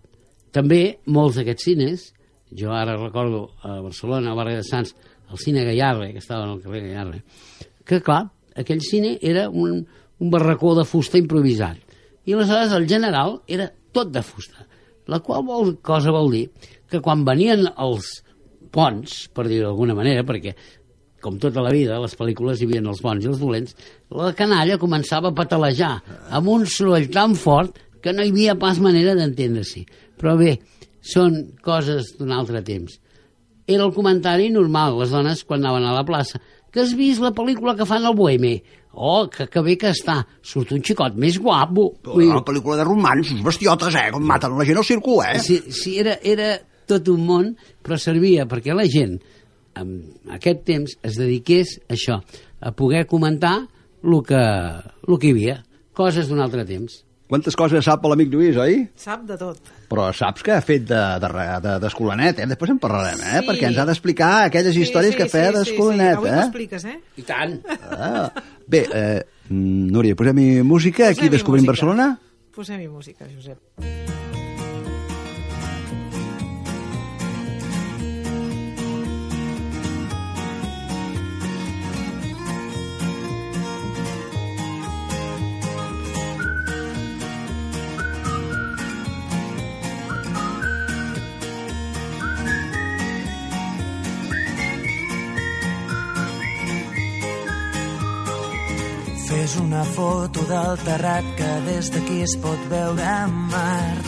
També 0.53 0.99
molts 1.07 1.39
d'aquests 1.41 1.65
cines, 1.65 2.05
jo 2.53 2.71
ara 2.77 2.99
recordo 3.01 3.53
a 3.65 3.81
Barcelona, 3.81 4.33
a 4.33 4.35
Barri 4.37 4.55
de 4.59 4.63
Sants, 4.67 4.93
el 5.31 5.39
cine 5.41 5.65
Gallarre, 5.65 6.13
que 6.13 6.19
estava 6.21 6.45
al 6.45 6.61
carrer 6.61 6.83
Gallarre, 6.91 7.23
que 7.87 8.03
clar, 8.05 8.27
aquell 8.59 8.83
cine 8.85 9.17
era 9.23 9.49
un, 9.51 9.83
un 10.19 10.31
barracó 10.31 10.75
de 10.79 10.87
fusta 10.89 11.19
improvisat. 11.21 11.81
I 12.25 12.37
aleshores 12.37 12.73
el 12.77 12.89
general 12.89 13.41
era 13.47 13.69
tot 13.93 14.13
de 14.13 14.23
fusta. 14.25 14.67
La 15.11 15.21
qual 15.21 15.45
vol, 15.45 15.77
cosa 15.85 16.15
vol 16.15 16.31
dir 16.33 16.47
que 16.89 17.03
quan 17.05 17.27
venien 17.27 17.67
els 17.75 18.23
ponts, 18.75 19.29
per 19.35 19.47
dir-ho 19.47 19.69
d'alguna 19.69 19.97
manera, 19.97 20.25
perquè 20.27 20.55
com 21.25 21.39
tota 21.41 21.63
la 21.65 21.73
vida, 21.73 21.97
les 22.03 22.17
pel·lícules 22.19 22.61
hi 22.61 22.67
havia 22.69 22.83
els 22.85 23.01
bons 23.05 23.25
i 23.25 23.31
els 23.31 23.41
dolents, 23.41 23.77
la 24.13 24.35
canalla 24.37 24.81
començava 24.81 25.31
a 25.31 25.37
patalejar 25.37 25.95
amb 26.37 26.51
un 26.53 26.67
soroll 26.69 27.09
tan 27.13 27.37
fort 27.41 27.79
que 28.05 28.13
no 28.13 28.25
hi 28.25 28.33
havia 28.35 28.59
pas 28.61 28.81
manera 28.85 29.15
d'entendre-s'hi. 29.17 29.87
Però 30.21 30.35
bé, 30.37 30.59
són 31.01 31.39
coses 31.65 32.13
d'un 32.19 32.35
altre 32.37 32.61
temps. 32.67 32.99
Era 33.65 33.87
el 33.87 33.95
comentari 33.97 34.51
normal, 34.53 34.99
les 35.01 35.15
dones, 35.17 35.45
quan 35.49 35.65
anaven 35.65 35.89
a 35.89 35.95
la 35.97 36.05
plaça, 36.05 36.41
que 36.75 36.83
has 36.83 36.95
vist 36.99 37.23
la 37.23 37.31
pel·lícula 37.35 37.77
que 37.79 37.87
fan 37.87 38.03
al 38.03 38.17
Boheme? 38.19 38.57
Oh, 38.95 39.29
que, 39.31 39.47
que 39.51 39.63
bé 39.63 39.77
que 39.79 39.93
està. 39.95 40.21
Surt 40.43 40.73
un 40.75 40.83
xicot 40.83 41.15
més 41.19 41.39
guapo. 41.43 41.93
Vull 42.07 42.25
dir, 42.25 42.31
Una 42.33 42.43
pel·lícula 42.47 42.81
de 42.81 42.87
romansos, 42.87 43.43
bestiotes, 43.47 43.95
eh? 43.99 44.09
Com 44.15 44.27
maten 44.27 44.59
la 44.59 44.67
gent 44.67 44.83
al 44.83 44.87
circo, 44.87 45.21
eh? 45.23 45.39
Sí, 45.43 45.61
sí 45.75 45.97
era, 46.03 46.19
era 46.23 46.57
tot 46.91 47.09
un 47.15 47.23
món, 47.27 47.55
però 47.83 47.99
servia 47.99 48.49
perquè 48.51 48.75
la 48.75 48.87
gent 48.91 49.17
en 49.79 49.95
aquest 50.35 50.63
temps 50.67 50.99
es 51.03 51.19
dediqués 51.19 51.79
a 51.89 51.95
això, 51.95 52.21
a 52.61 52.75
poder 52.75 53.07
comentar 53.11 53.57
el 54.05 54.21
que, 54.27 54.43
el 55.09 55.19
que 55.19 55.31
hi 55.31 55.35
havia, 55.35 55.59
coses 55.97 56.29
d'un 56.29 56.43
altre 56.43 56.67
temps. 56.69 57.04
Quantes 57.25 57.57
coses 57.57 57.87
sap 57.87 58.05
l'amic 58.05 58.29
Lluís, 58.29 58.57
oi? 58.61 58.83
Sap 59.01 59.23
de 59.25 59.37
tot. 59.41 59.71
Però 59.89 60.11
saps 60.13 60.45
que 60.45 60.53
ha 60.53 60.61
fet 60.65 60.85
d'escolanet, 60.85 61.63
de, 61.65 61.71
de, 61.71 61.77
d'escolanet, 61.81 62.43
eh? 62.45 62.49
Després 62.51 62.75
en 62.75 62.81
parlarem, 62.83 63.23
eh? 63.25 63.39
Sí. 63.39 63.47
Perquè 63.49 63.71
ens 63.71 63.81
ha 63.81 63.87
d'explicar 63.89 64.33
aquelles 64.51 64.77
històries 64.77 65.17
que 65.17 65.29
feia 65.33 65.55
d'escolanet, 65.57 66.19
Avui 66.19 66.29
eh? 66.29 66.37
m'expliques, 66.43 66.85
eh? 66.91 66.99
I 67.17 67.25
tant! 67.29 67.57
Ah. 67.95 68.27
Bé, 68.69 68.85
eh, 68.93 69.23
Núria, 69.49 70.17
posem-hi 70.21 70.61
música, 70.69 71.09
aquí 71.09 71.25
Posem-hi 71.25 71.35
descobrim 71.39 71.65
música. 71.65 71.73
Barcelona. 71.73 72.11
Posem-hi 72.55 72.93
música, 72.93 73.25
Josep. 73.33 74.24
Fes 99.45 99.59
una 99.61 99.83
foto 99.85 100.41
del 100.49 100.79
terrat 100.87 101.27
que 101.37 101.49
des 101.67 101.91
d'aquí 101.93 102.23
es 102.25 102.33
pot 102.41 102.63
veure 102.71 103.05
a 103.05 103.27
Mart. 103.29 104.07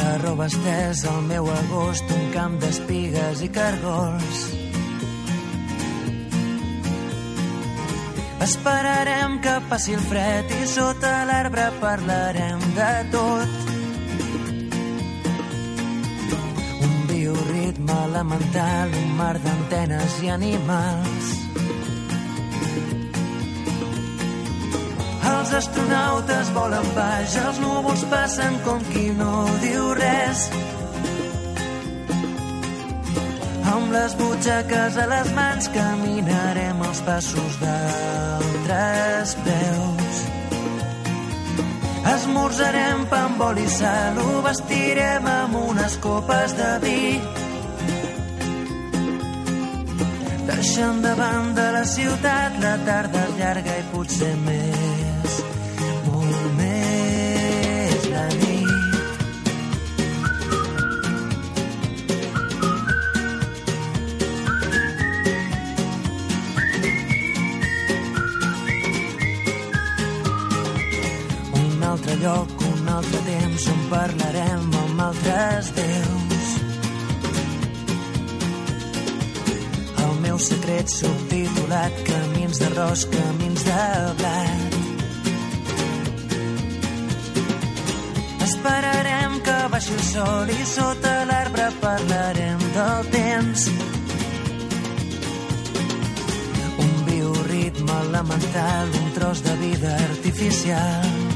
La 0.00 0.08
roba 0.24 0.48
estesa 0.50 1.12
al 1.12 1.22
meu 1.28 1.46
agost, 1.52 2.10
un 2.10 2.26
camp 2.34 2.58
d'espigues 2.58 3.44
i 3.46 3.52
cargols. 3.54 4.42
Esperarem 8.50 9.38
que 9.46 9.56
passi 9.70 9.94
el 9.94 10.06
fred 10.10 10.50
i 10.58 10.64
sota 10.74 11.20
l'arbre 11.30 11.70
parlarem 11.78 12.66
de 12.80 12.94
tot. 13.14 13.79
Bioritme 17.70 17.92
elemental, 18.04 18.90
un 18.94 19.16
mar 19.16 19.38
d'antenes 19.38 20.22
i 20.22 20.28
animals. 20.28 21.26
Els 25.30 25.52
astronautes 25.54 26.50
volen 26.54 26.86
baix, 26.96 27.36
els 27.36 27.60
núvols 27.60 28.04
passen 28.10 28.58
com 28.64 28.80
qui 28.90 29.10
no 29.14 29.46
diu 29.62 29.92
res. 29.94 30.50
Amb 33.70 33.92
les 33.92 34.16
butxaques 34.18 34.96
a 34.98 35.06
les 35.06 35.30
mans 35.34 35.68
caminarem 35.74 36.82
els 36.88 37.02
passos 37.06 37.60
d'altres 37.62 39.36
peus. 39.44 40.24
Esmorzarem 42.14 43.06
pa 43.10 43.26
amb 43.28 43.44
oli 43.46 43.62
i 43.62 43.70
sal, 43.70 44.18
ho 44.18 44.42
vestirem 44.42 45.26
amb 45.26 45.54
unes 45.68 45.96
copes 46.02 46.56
de 46.58 46.72
vi. 46.82 47.49
Deixant 50.50 50.98
davant 51.02 51.52
de 51.54 51.64
la 51.74 51.82
ciutat 51.86 52.56
la 52.62 52.72
tarda 52.86 53.20
llarga 53.38 53.74
i 53.78 53.84
potser 53.92 54.30
més, 54.42 55.36
molt 56.06 56.40
més 56.58 58.08
la 58.14 58.24
nit. 58.40 58.88
Un 71.62 71.86
altre 71.92 72.18
lloc, 72.24 72.58
un 72.72 72.90
altre 72.96 73.22
temps 73.30 73.70
on 73.76 73.86
parlarem 73.94 74.68
amb 74.82 75.06
altres 75.06 75.72
déus 75.78 76.29
secret 80.40 80.88
subtitulat 80.88 81.96
Camins 82.06 82.60
d'arròs, 82.62 83.04
camins 83.12 83.64
de 83.66 83.80
blat. 84.20 84.76
Esperarem 88.46 89.36
que 89.46 89.56
baixi 89.74 89.96
el 89.96 90.04
sol 90.08 90.52
i 90.54 90.60
sota 90.72 91.12
l'arbre 91.30 91.66
parlarem 91.82 92.64
del 92.76 93.10
temps. 93.16 93.66
Un 96.86 96.94
bioritme 97.10 97.98
elemental, 98.06 98.96
un 99.02 99.12
tros 99.18 99.44
de 99.44 99.58
vida 99.66 99.92
artificial. 100.08 101.29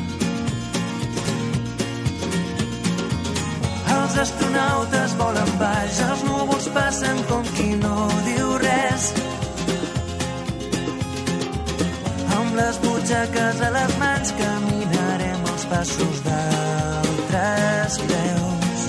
Els 4.14 4.31
astronautes 4.31 5.14
volen 5.18 5.48
baix, 5.59 5.96
els 6.05 6.20
núvols 6.22 6.68
passen 6.70 7.16
com 7.27 7.40
qui 7.57 7.72
no 7.81 8.05
diu 8.22 8.53
res. 8.62 9.07
Amb 12.37 12.55
les 12.55 12.79
butxaques 12.85 13.62
a 13.66 13.70
les 13.74 13.96
mans 13.98 14.31
caminarem 14.38 15.48
els 15.50 15.64
passos 15.72 16.20
d'altres 16.29 17.96
peus. 18.12 18.85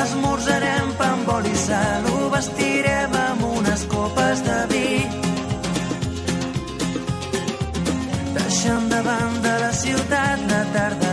Esmorzarem 0.00 0.90
pa 0.98 1.12
amb 1.14 1.30
oli 1.36 1.54
i 1.54 1.60
sal, 1.62 2.08
ho 2.10 2.32
vestirem 2.34 3.14
amb 3.20 3.44
unes 3.52 3.84
copes 3.92 4.42
de 4.48 4.58
vi. 4.72 4.88
Deixant 8.40 8.90
de 8.90 9.54
la 9.62 9.70
ciutat 9.84 10.42
la 10.50 10.64
tarda 10.74 11.07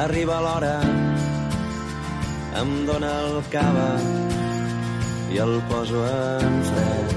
arriba 0.00 0.40
l'hora, 0.40 0.80
em 2.60 2.70
dóna 2.88 3.10
el 3.24 3.34
cava 3.52 3.90
i 5.32 5.40
el 5.44 5.58
poso 5.68 6.00
en 6.08 6.54
fred. 6.68 7.08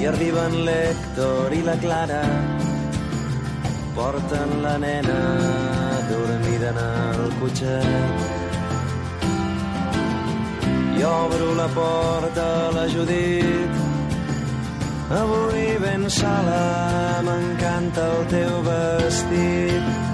I 0.00 0.08
arriben 0.10 0.56
l'Hèctor 0.66 1.54
i 1.54 1.60
la 1.68 1.76
Clara, 1.84 2.24
porten 3.94 4.56
la 4.64 4.74
nena 4.82 5.20
dormida 6.10 6.72
en 6.74 6.80
el 6.86 7.22
cotxet. 7.42 8.18
I 10.98 11.06
obro 11.12 11.54
la 11.54 11.68
porta 11.78 12.48
a 12.64 12.72
la 12.80 12.88
Judit, 12.96 13.84
Avui 15.06 15.78
ben 15.78 16.10
sola 16.10 17.22
m'encanta 17.22 18.10
el 18.10 18.26
teu 18.34 18.58
vestit. 18.66 20.05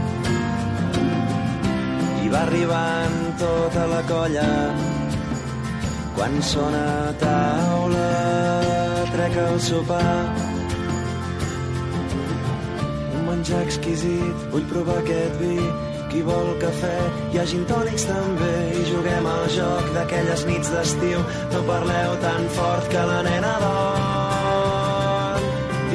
Va 2.33 2.47
arribant 2.47 3.16
tota 3.37 3.83
la 3.90 4.01
colla 4.09 4.51
quan 6.16 6.38
sona 6.40 7.12
taula 7.21 8.09
trec 9.12 9.37
el 9.42 9.59
sopar. 9.61 10.14
Un 13.18 13.27
menjar 13.27 13.61
exquisit, 13.66 14.47
vull 14.55 14.64
provar 14.73 14.97
aquest 15.03 15.37
vi. 15.42 15.59
Qui 16.12 16.25
vol 16.25 16.49
cafè, 16.61 16.97
hi 17.33 17.40
ha 17.40 17.45
gin 17.53 17.68
tònics 17.68 18.09
també 18.09 18.57
i 18.81 18.83
juguem 18.88 19.29
al 19.35 19.47
joc 19.59 19.92
d'aquelles 19.99 20.49
nits 20.49 20.73
d'estiu. 20.73 21.21
No 21.53 21.62
parleu 21.68 22.18
tan 22.25 22.51
fort 22.57 22.90
que 22.92 23.07
la 23.12 23.21
nena 23.29 23.55
dorm. 23.68 25.49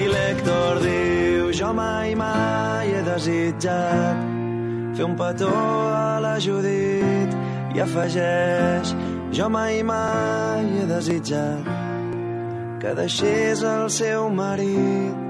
I 0.06 0.10
l'Hèctor 0.14 0.82
diu, 0.86 1.52
jo 1.62 1.74
mai, 1.82 2.18
mai 2.18 2.94
he 2.94 3.06
desitjat 3.14 4.27
fer 4.98 5.06
un 5.06 5.16
petó 5.16 5.50
a 5.54 6.20
la 6.20 6.40
Judit 6.42 7.34
i 7.76 7.82
afegeix, 7.84 8.96
jo 9.32 9.46
mai, 9.50 9.84
mai 9.86 10.66
he 10.80 10.88
desitjat 10.90 11.70
que 12.82 12.96
deixés 12.98 13.62
el 13.62 13.92
seu 13.94 14.30
marit. 14.34 15.26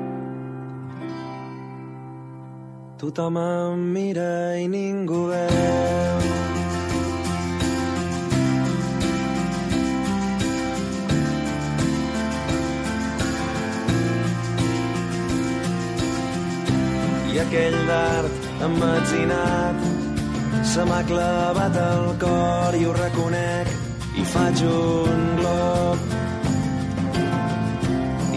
Tothom 2.97 3.37
em 3.43 3.85
mira 3.91 4.31
i 4.63 4.71
ningú 4.71 5.27
veu. 5.33 6.25
I 17.35 17.39
aquell 17.43 17.81
dard 17.91 18.46
emmetzinat 18.65 19.77
se 20.63 20.83
m'ha 20.85 21.01
clavat 21.07 21.75
al 21.77 22.05
cor 22.21 22.75
i 22.75 22.85
ho 22.85 22.93
reconec 22.93 23.67
i 24.17 24.23
faig 24.33 24.61
un 24.67 25.21
glob. 25.39 25.97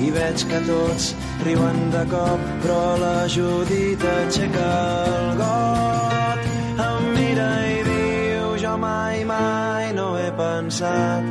I 0.00 0.11
veig 0.16 0.44
que 0.50 0.61
tots 0.68 1.11
riuen 1.44 1.78
de 1.94 2.04
cop, 2.12 2.46
però 2.62 2.80
la 3.00 3.16
Judit 3.35 4.04
aixeca 4.14 4.70
el 5.11 5.28
got. 5.40 6.48
Em 6.87 7.09
mira 7.16 7.50
i 7.68 7.78
diu, 7.88 8.56
jo 8.64 8.74
mai, 8.80 9.24
mai 9.24 9.92
no 9.96 10.11
he 10.18 10.30
pensat 10.40 11.30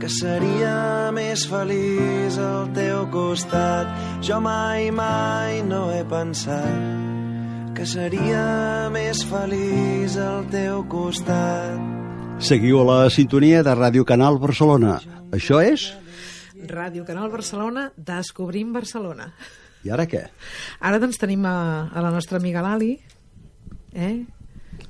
que 0.00 0.08
seria 0.08 1.10
més 1.12 1.46
feliç 1.50 2.38
al 2.40 2.70
teu 2.74 3.06
costat. 3.14 3.94
Jo 4.24 4.40
mai, 4.40 4.90
mai 4.90 5.62
no 5.66 5.88
he 5.94 6.02
pensat 6.16 7.19
que 7.80 7.86
seria 7.88 8.90
més 8.92 9.22
feliç 9.24 10.12
al 10.20 10.42
teu 10.52 10.82
costat. 10.92 11.78
Seguiu 12.44 12.82
a 12.82 12.84
la 12.84 12.96
sintonia 13.08 13.62
de 13.64 13.72
Ràdio 13.72 14.04
Canal 14.04 14.36
Barcelona. 14.42 14.98
Això 15.32 15.62
és... 15.64 15.86
Ràdio 16.68 17.06
Canal 17.08 17.30
Barcelona, 17.32 17.86
Descobrim 17.96 18.74
Barcelona. 18.76 19.30
I 19.88 19.94
ara 19.96 20.04
què? 20.04 20.20
Ara 20.84 21.00
doncs 21.00 21.16
tenim 21.22 21.46
a, 21.48 21.88
a 21.88 22.04
la 22.04 22.10
nostra 22.12 22.36
amiga 22.36 22.60
Lali, 22.60 22.90
eh? 23.96 24.12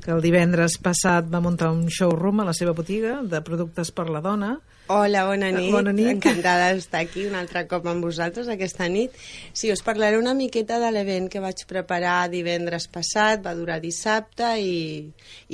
que 0.03 0.11
el 0.11 0.27
divendres 0.27 0.81
passat 0.83 1.31
va 1.31 1.45
muntar 1.45 1.71
un 1.71 1.87
showroom 1.87 2.43
a 2.43 2.49
la 2.51 2.57
seva 2.59 2.75
botiga 2.75 3.21
de 3.23 3.39
productes 3.47 3.95
per 3.95 4.09
la 4.11 4.25
dona 4.25 4.57
Hola, 4.91 5.21
bona 5.23 5.53
nit. 5.55 5.71
Bona 5.71 5.93
nit. 5.95 6.09
Encantada 6.11 6.73
d'estar 6.75 7.05
aquí 7.05 7.23
un 7.29 7.37
altre 7.39 7.61
cop 7.71 7.85
amb 7.87 8.03
vosaltres 8.03 8.49
aquesta 8.51 8.89
nit. 8.91 9.15
Sí, 9.55 9.69
us 9.71 9.85
parlaré 9.87 10.17
una 10.19 10.33
miqueta 10.35 10.81
de 10.83 10.89
l'event 10.91 11.29
que 11.31 11.39
vaig 11.39 11.61
preparar 11.71 12.25
divendres 12.33 12.89
passat, 12.91 13.39
va 13.45 13.53
durar 13.55 13.77
dissabte 13.85 14.49
i, 14.59 15.05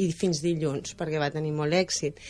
i 0.00 0.06
fins 0.16 0.40
dilluns, 0.40 0.94
perquè 0.96 1.20
va 1.20 1.28
tenir 1.34 1.52
molt 1.52 1.76
èxit. 1.76 2.22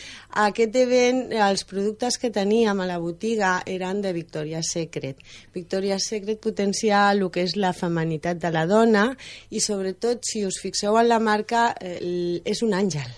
Aquest 0.43 0.75
event, 0.81 1.21
els 1.31 1.63
productes 1.69 2.19
que 2.19 2.27
teníem 2.35 2.81
a 2.83 2.89
la 2.89 2.97
botiga 2.99 3.53
eren 3.63 4.01
de 4.03 4.11
Victoria's 4.17 4.73
Secret. 4.75 5.23
Victoria's 5.55 6.09
Secret 6.11 6.41
potencia 6.43 7.05
el 7.13 7.23
que 7.31 7.45
és 7.47 7.55
la 7.55 7.71
femanitat 7.71 8.43
de 8.43 8.51
la 8.51 8.65
dona 8.67 9.05
i 9.47 9.63
sobretot, 9.63 10.27
si 10.27 10.43
us 10.43 10.59
fixeu 10.59 10.99
en 10.99 11.07
la 11.07 11.21
marca, 11.23 11.69
eh, 11.79 12.41
és 12.43 12.65
un 12.67 12.75
àngel 12.75 13.15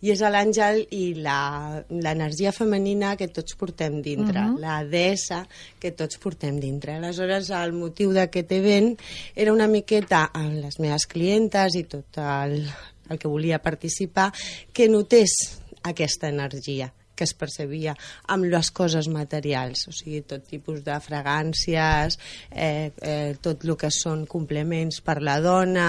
i 0.00 0.12
és 0.12 0.20
l'àngel 0.20 0.82
i 0.90 1.14
la- 1.14 1.84
l'energia 1.90 2.52
femenina 2.52 3.14
que 3.16 3.28
tots 3.28 3.56
portem 3.56 4.00
dintre, 4.02 4.40
uh 4.40 4.54
-huh. 4.54 4.58
la 4.60 4.84
deessa 4.84 5.46
que 5.78 5.92
tots 5.92 6.18
portem 6.18 6.60
dintre. 6.60 6.96
Aleshores, 6.96 7.50
el 7.50 7.72
motiu 7.72 8.12
d'aquest 8.12 8.52
event 8.52 8.98
era 9.34 9.52
una 9.52 9.66
miqueta 9.66 10.30
amb 10.32 10.64
les 10.64 10.78
meves 10.78 11.06
clientes 11.06 11.74
i 11.74 11.84
tot 11.84 12.18
el, 12.18 12.68
el 13.08 13.18
que 13.18 13.28
volia 13.28 13.58
participar, 13.58 14.32
que 14.72 14.88
notés 14.88 15.60
aquesta 15.82 16.28
energia 16.28 16.92
que 17.16 17.24
es 17.24 17.32
percebia 17.32 17.96
amb 18.28 18.44
les 18.44 18.70
coses 18.70 19.08
materials, 19.08 19.86
o 19.88 19.94
sigui, 19.96 20.20
tot 20.28 20.44
tipus 20.44 20.84
de 20.84 20.98
fragàncies, 21.00 22.18
eh, 22.50 22.92
eh, 23.00 23.34
tot 23.40 23.64
el 23.64 23.74
que 23.80 23.90
són 23.90 24.26
complements 24.26 25.00
per 25.00 25.22
la 25.24 25.40
dona, 25.40 25.88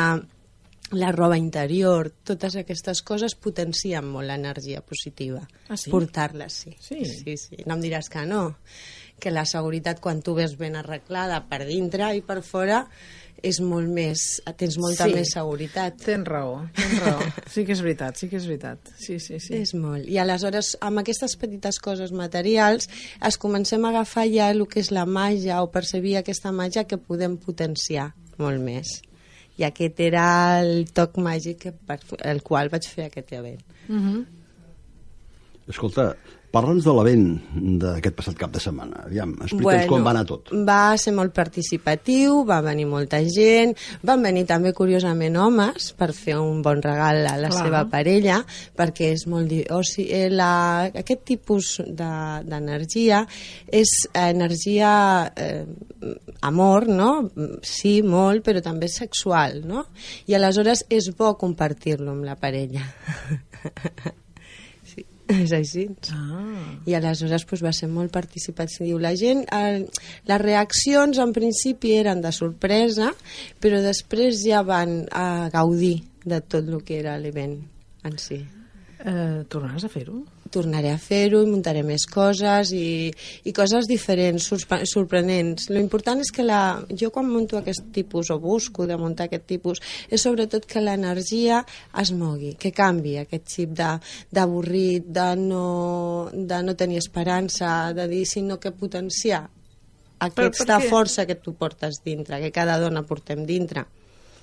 la 0.91 1.11
roba 1.11 1.37
interior, 1.37 2.11
totes 2.23 2.55
aquestes 2.55 3.01
coses 3.03 3.35
potencien 3.35 4.05
molt 4.07 4.29
l'energia 4.29 4.79
positiva. 4.81 5.41
Ah, 5.67 5.75
sí? 5.77 5.91
Portar-les, 5.91 6.53
sí. 6.63 6.75
Sí? 6.79 7.03
sí, 7.05 7.37
sí. 7.37 7.63
No 7.65 7.75
em 7.75 7.81
diràs 7.83 8.07
que 8.09 8.23
no. 8.25 8.55
Que 9.19 9.31
la 9.33 9.43
seguretat, 9.49 9.99
quan 9.99 10.21
tu 10.21 10.35
ves 10.37 10.55
ben 10.59 10.75
arreglada 10.79 11.41
per 11.49 11.65
dintre 11.65 12.11
i 12.15 12.21
per 12.21 12.39
fora, 12.45 12.85
és 13.43 13.59
molt 13.61 13.89
més... 13.93 14.21
Tens 14.57 14.77
molta 14.81 15.05
Sí. 15.09 15.13
més 15.13 15.31
seguretat. 15.33 15.97
Tens 16.05 16.25
raó, 16.25 16.61
tens 16.77 16.99
raó. 17.03 17.25
Sí 17.51 17.65
que 17.65 17.73
és 17.75 17.81
veritat, 17.85 18.15
sí 18.17 18.29
que 18.31 18.37
és 18.39 18.47
veritat. 18.49 18.79
Sí, 18.97 19.19
sí, 19.19 19.39
sí. 19.43 19.53
És 19.59 19.73
molt. 19.77 20.07
I 20.09 20.17
aleshores, 20.23 20.75
amb 20.81 21.01
aquestes 21.03 21.35
petites 21.37 21.77
coses 21.83 22.11
materials, 22.15 22.87
es 23.21 23.37
comencem 23.37 23.83
a 23.85 23.89
agafar 23.91 24.25
ja 24.31 24.49
el 24.53 24.63
que 24.69 24.79
és 24.81 24.89
la 24.95 25.05
màgia 25.05 25.59
o 25.61 25.69
percebir 25.73 26.15
aquesta 26.17 26.51
màgia 26.55 26.85
que 26.87 26.97
podem 26.97 27.35
potenciar 27.37 28.13
molt 28.37 28.61
més. 28.61 29.01
I 29.57 29.65
aquest 29.65 29.99
era 30.05 30.25
el 30.61 30.85
toc 30.93 31.17
màgic 31.17 31.67
per 31.87 31.97
el 32.31 32.43
qual 32.45 32.69
vaig 32.69 32.87
fer 32.93 33.07
aquest 33.07 33.31
event. 33.33 33.63
Escolta, 35.67 36.11
parla'ns 36.57 36.85
de 36.85 36.93
l'event 36.97 37.25
d'aquest 37.83 38.15
passat 38.17 38.37
cap 38.39 38.51
de 38.55 38.61
setmana. 38.63 39.03
Aviam, 39.05 39.35
explica'ns 39.45 39.85
com 39.89 40.05
va 40.05 40.11
anar 40.15 40.23
tot. 40.29 40.49
Va 40.67 40.95
ser 40.97 41.13
molt 41.13 41.35
participatiu, 41.37 42.41
va 42.49 42.57
venir 42.65 42.87
molta 42.89 43.19
gent, 43.29 43.75
van 44.07 44.25
venir 44.25 44.47
també, 44.49 44.73
curiosament, 44.77 45.37
homes 45.37 45.91
per 45.97 46.09
fer 46.17 46.39
un 46.41 46.63
bon 46.65 46.81
regal 46.83 47.21
a 47.29 47.35
la 47.37 47.51
Clar. 47.53 47.63
seva 47.63 47.83
parella, 47.91 48.41
perquè 48.77 49.11
és 49.13 49.27
molt... 49.29 49.53
O 49.77 49.81
sigui, 49.85 50.09
eh, 50.17 50.27
la, 50.33 50.51
aquest 51.03 51.23
tipus 51.29 51.75
de- 51.85 52.41
d'energia 52.47 53.21
és 53.71 53.93
energia 54.17 54.91
eh, 55.35 55.63
amor, 56.47 56.87
no? 56.89 57.11
Sí, 57.61 57.99
molt, 58.01 58.43
però 58.47 58.63
també 58.65 58.89
sexual, 58.91 59.61
no? 59.67 59.85
I 60.27 60.37
aleshores 60.37 60.85
és 60.89 61.11
bo 61.17 61.35
compartir-lo 61.39 62.15
amb 62.17 62.25
la 62.27 62.37
parella. 62.39 62.85
és 65.27 65.51
així. 65.55 65.87
Ah, 66.13 66.77
I 66.87 66.95
aleshores 66.97 67.45
pues, 67.45 67.63
va 67.63 67.73
ser 67.75 67.89
molt 67.91 68.11
participatiu. 68.13 68.99
La 68.99 69.13
gent, 69.19 69.45
eh, 69.51 69.85
les 70.27 70.41
reaccions 70.41 71.19
en 71.19 71.33
principi 71.35 71.95
eren 71.99 72.21
de 72.23 72.31
sorpresa, 72.31 73.11
però 73.59 73.81
després 73.83 74.43
ja 74.45 74.63
van 74.63 75.01
a 75.11 75.49
gaudir 75.53 76.01
de 76.27 76.41
tot 76.41 76.67
el 76.67 76.83
que 76.83 76.99
era 76.99 77.17
l'event 77.19 77.59
en 78.07 78.17
si. 78.21 78.39
eh, 79.07 79.43
tornaràs 79.47 79.85
a 79.85 79.89
fer-ho? 79.91 80.23
Tornaré 80.53 80.91
a 80.93 80.97
fer-ho 81.01 81.41
i 81.43 81.49
muntaré 81.49 81.83
més 81.83 82.05
coses 82.09 82.71
i, 82.75 83.11
i 83.43 83.53
coses 83.55 83.87
diferents, 83.89 84.47
sorpre- 84.51 84.85
sorprenents. 84.89 85.69
Lo 85.69 85.79
important 85.81 86.21
és 86.23 86.31
que 86.33 86.45
la, 86.45 86.61
jo 86.91 87.09
quan 87.11 87.27
munto 87.29 87.57
aquest 87.59 87.89
tipus 87.95 88.31
o 88.31 88.39
busco 88.39 88.87
de 88.87 88.97
muntar 88.97 89.27
aquest 89.27 89.45
tipus 89.49 89.81
és 90.09 90.21
sobretot 90.21 90.65
que 90.69 90.81
l'energia 90.83 91.63
es 92.01 92.11
mogui, 92.15 92.55
que 92.59 92.71
canvi 92.71 93.17
aquest 93.21 93.47
xip 93.57 93.75
de- 93.77 93.97
d'avorrit, 94.31 95.05
de, 95.07 95.27
no, 95.41 96.29
de 96.33 96.63
no 96.63 96.75
tenir 96.75 96.97
esperança, 97.03 97.93
de 97.93 98.07
dir 98.07 98.25
sinó 98.25 98.59
que 98.59 98.71
potenciar 98.71 99.45
aquesta 100.19 100.79
força 100.89 101.25
que 101.29 101.35
tu 101.35 101.53
portes 101.53 102.01
dintre, 102.03 102.39
que 102.41 102.51
cada 102.51 102.79
dona 102.81 103.03
portem 103.05 103.45
dintre 103.45 103.85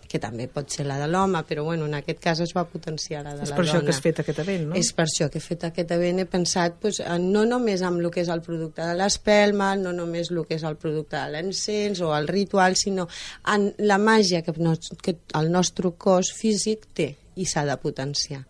que 0.09 0.21
també 0.21 0.47
pot 0.49 0.71
ser 0.71 0.87
la 0.87 0.99
de 1.01 1.09
l'home, 1.11 1.41
però 1.49 1.65
bueno, 1.65 1.87
en 1.87 1.95
aquest 1.99 2.21
cas 2.23 2.41
es 2.45 2.53
va 2.57 2.65
potenciar 2.69 3.23
la 3.25 3.35
de 3.35 3.43
És 3.43 3.51
la 3.51 3.57
per 3.57 3.65
dona. 3.65 3.73
això 3.73 3.85
que 3.85 3.91
has 3.95 4.01
fet 4.05 4.21
aquest 4.21 4.39
event, 4.45 4.69
no? 4.69 4.77
És 4.79 4.93
per 4.93 5.07
això 5.09 5.31
que 5.31 5.39
he 5.39 5.45
fet 5.45 5.65
aquest 5.65 5.91
event, 5.97 6.21
he 6.21 6.27
pensat 6.31 6.79
pues, 6.81 7.01
no 7.21 7.45
només 7.49 7.83
amb 7.83 8.01
el 8.01 8.11
que 8.11 8.23
és 8.23 8.29
el 8.29 8.43
producte 8.43 8.83
de 8.85 8.95
l'espelma, 8.95 9.75
no 9.77 9.93
només 9.93 10.31
el 10.31 10.45
que 10.47 10.55
és 10.57 10.65
el 10.65 10.77
producte 10.77 11.17
de 11.17 11.29
l'encens 11.33 12.01
o 12.01 12.15
el 12.17 12.29
ritual, 12.29 12.77
sinó 12.77 13.09
en 13.53 13.73
la 13.79 13.99
màgia 13.99 14.43
que, 14.43 14.53
no, 14.59 14.77
que 15.03 15.19
el 15.35 15.51
nostre 15.51 15.91
cos 15.99 16.33
físic 16.33 16.87
té 16.95 17.15
i 17.37 17.47
s'ha 17.47 17.65
de 17.67 17.77
potenciar. 17.77 18.45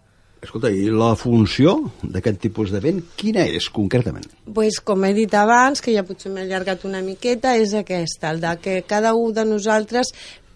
Escolta, 0.45 0.69
i 0.69 0.91
la 0.93 1.15
funció 1.17 1.71
d'aquest 2.03 2.37
tipus 2.43 2.69
d'event, 2.69 2.99
quina 3.17 3.47
és 3.49 3.71
concretament? 3.73 4.27
pues, 4.53 4.77
com 4.85 5.03
he 5.09 5.15
dit 5.17 5.33
abans, 5.33 5.81
que 5.81 5.95
ja 5.95 6.03
potser 6.05 6.31
m'he 6.31 6.43
allargat 6.45 6.85
una 6.85 7.01
miqueta, 7.01 7.55
és 7.57 7.73
aquesta, 7.73 8.31
el 8.31 8.43
de 8.43 8.53
que 8.61 8.83
cada 8.83 9.15
un 9.15 9.33
de 9.33 9.47
nosaltres 9.49 10.13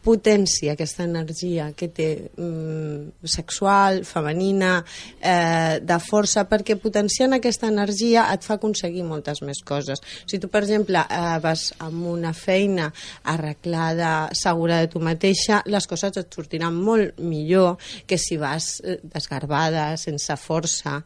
potència 0.08 0.72
aquesta 0.72 1.04
energia 1.04 1.68
que 1.76 1.90
té 1.92 2.08
mm, 2.30 3.26
sexual, 3.28 4.00
femenina, 4.08 4.78
eh, 5.20 5.78
de 5.84 5.98
força, 6.00 6.46
perquè 6.48 6.78
potenciant 6.80 7.36
aquesta 7.36 7.68
energia 7.68 8.24
et 8.32 8.46
fa 8.46 8.56
aconseguir 8.56 9.04
moltes 9.04 9.42
més 9.44 9.60
coses. 9.68 10.00
Si 10.24 10.40
tu, 10.40 10.48
per 10.52 10.62
exemple, 10.64 11.02
eh, 11.02 11.36
vas 11.44 11.68
amb 11.84 12.08
una 12.14 12.32
feina 12.32 12.88
arreglada, 13.34 14.30
segura 14.32 14.80
de 14.80 14.88
tu 14.92 15.02
mateixa, 15.04 15.60
les 15.68 15.88
coses 15.90 16.16
et 16.16 16.40
sortiran 16.40 16.74
molt 16.74 17.20
millor 17.20 17.76
que 18.08 18.16
si 18.20 18.40
vas 18.40 18.78
eh, 18.80 18.98
desgarbada, 19.02 19.90
sense 20.00 20.38
força, 20.40 21.02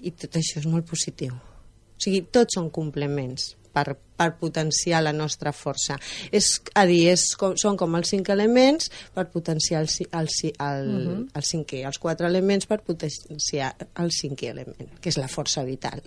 i 0.00 0.12
tot 0.16 0.40
això 0.40 0.62
és 0.62 0.70
molt 0.70 0.88
positiu. 0.88 1.36
O 1.36 2.00
sigui, 2.00 2.24
tots 2.32 2.56
són 2.56 2.72
complements 2.72 3.54
per, 3.76 3.92
per 4.16 4.30
potenciar 4.40 5.02
la 5.04 5.12
nostra 5.12 5.52
força. 5.52 5.98
És 6.32 6.54
a 6.74 6.86
dir, 6.88 7.02
és 7.12 7.28
com, 7.38 7.56
són 7.60 7.76
com 7.80 7.96
els 7.98 8.14
cinc 8.14 8.32
elements 8.32 8.90
per 9.14 9.28
potenciar 9.32 9.84
el, 9.84 9.90
el, 10.06 10.30
el, 10.48 10.90
uh 10.96 11.12
-huh. 11.12 11.22
el 11.36 11.44
cinquè, 11.52 11.84
els 11.84 12.00
quatre 12.00 12.26
elements 12.26 12.66
per 12.66 12.80
potenciar 12.80 13.74
el 14.02 14.10
cinquè 14.10 14.50
element, 14.54 14.96
que 15.00 15.10
és 15.10 15.18
la 15.20 15.28
força 15.28 15.64
vital. 15.64 16.00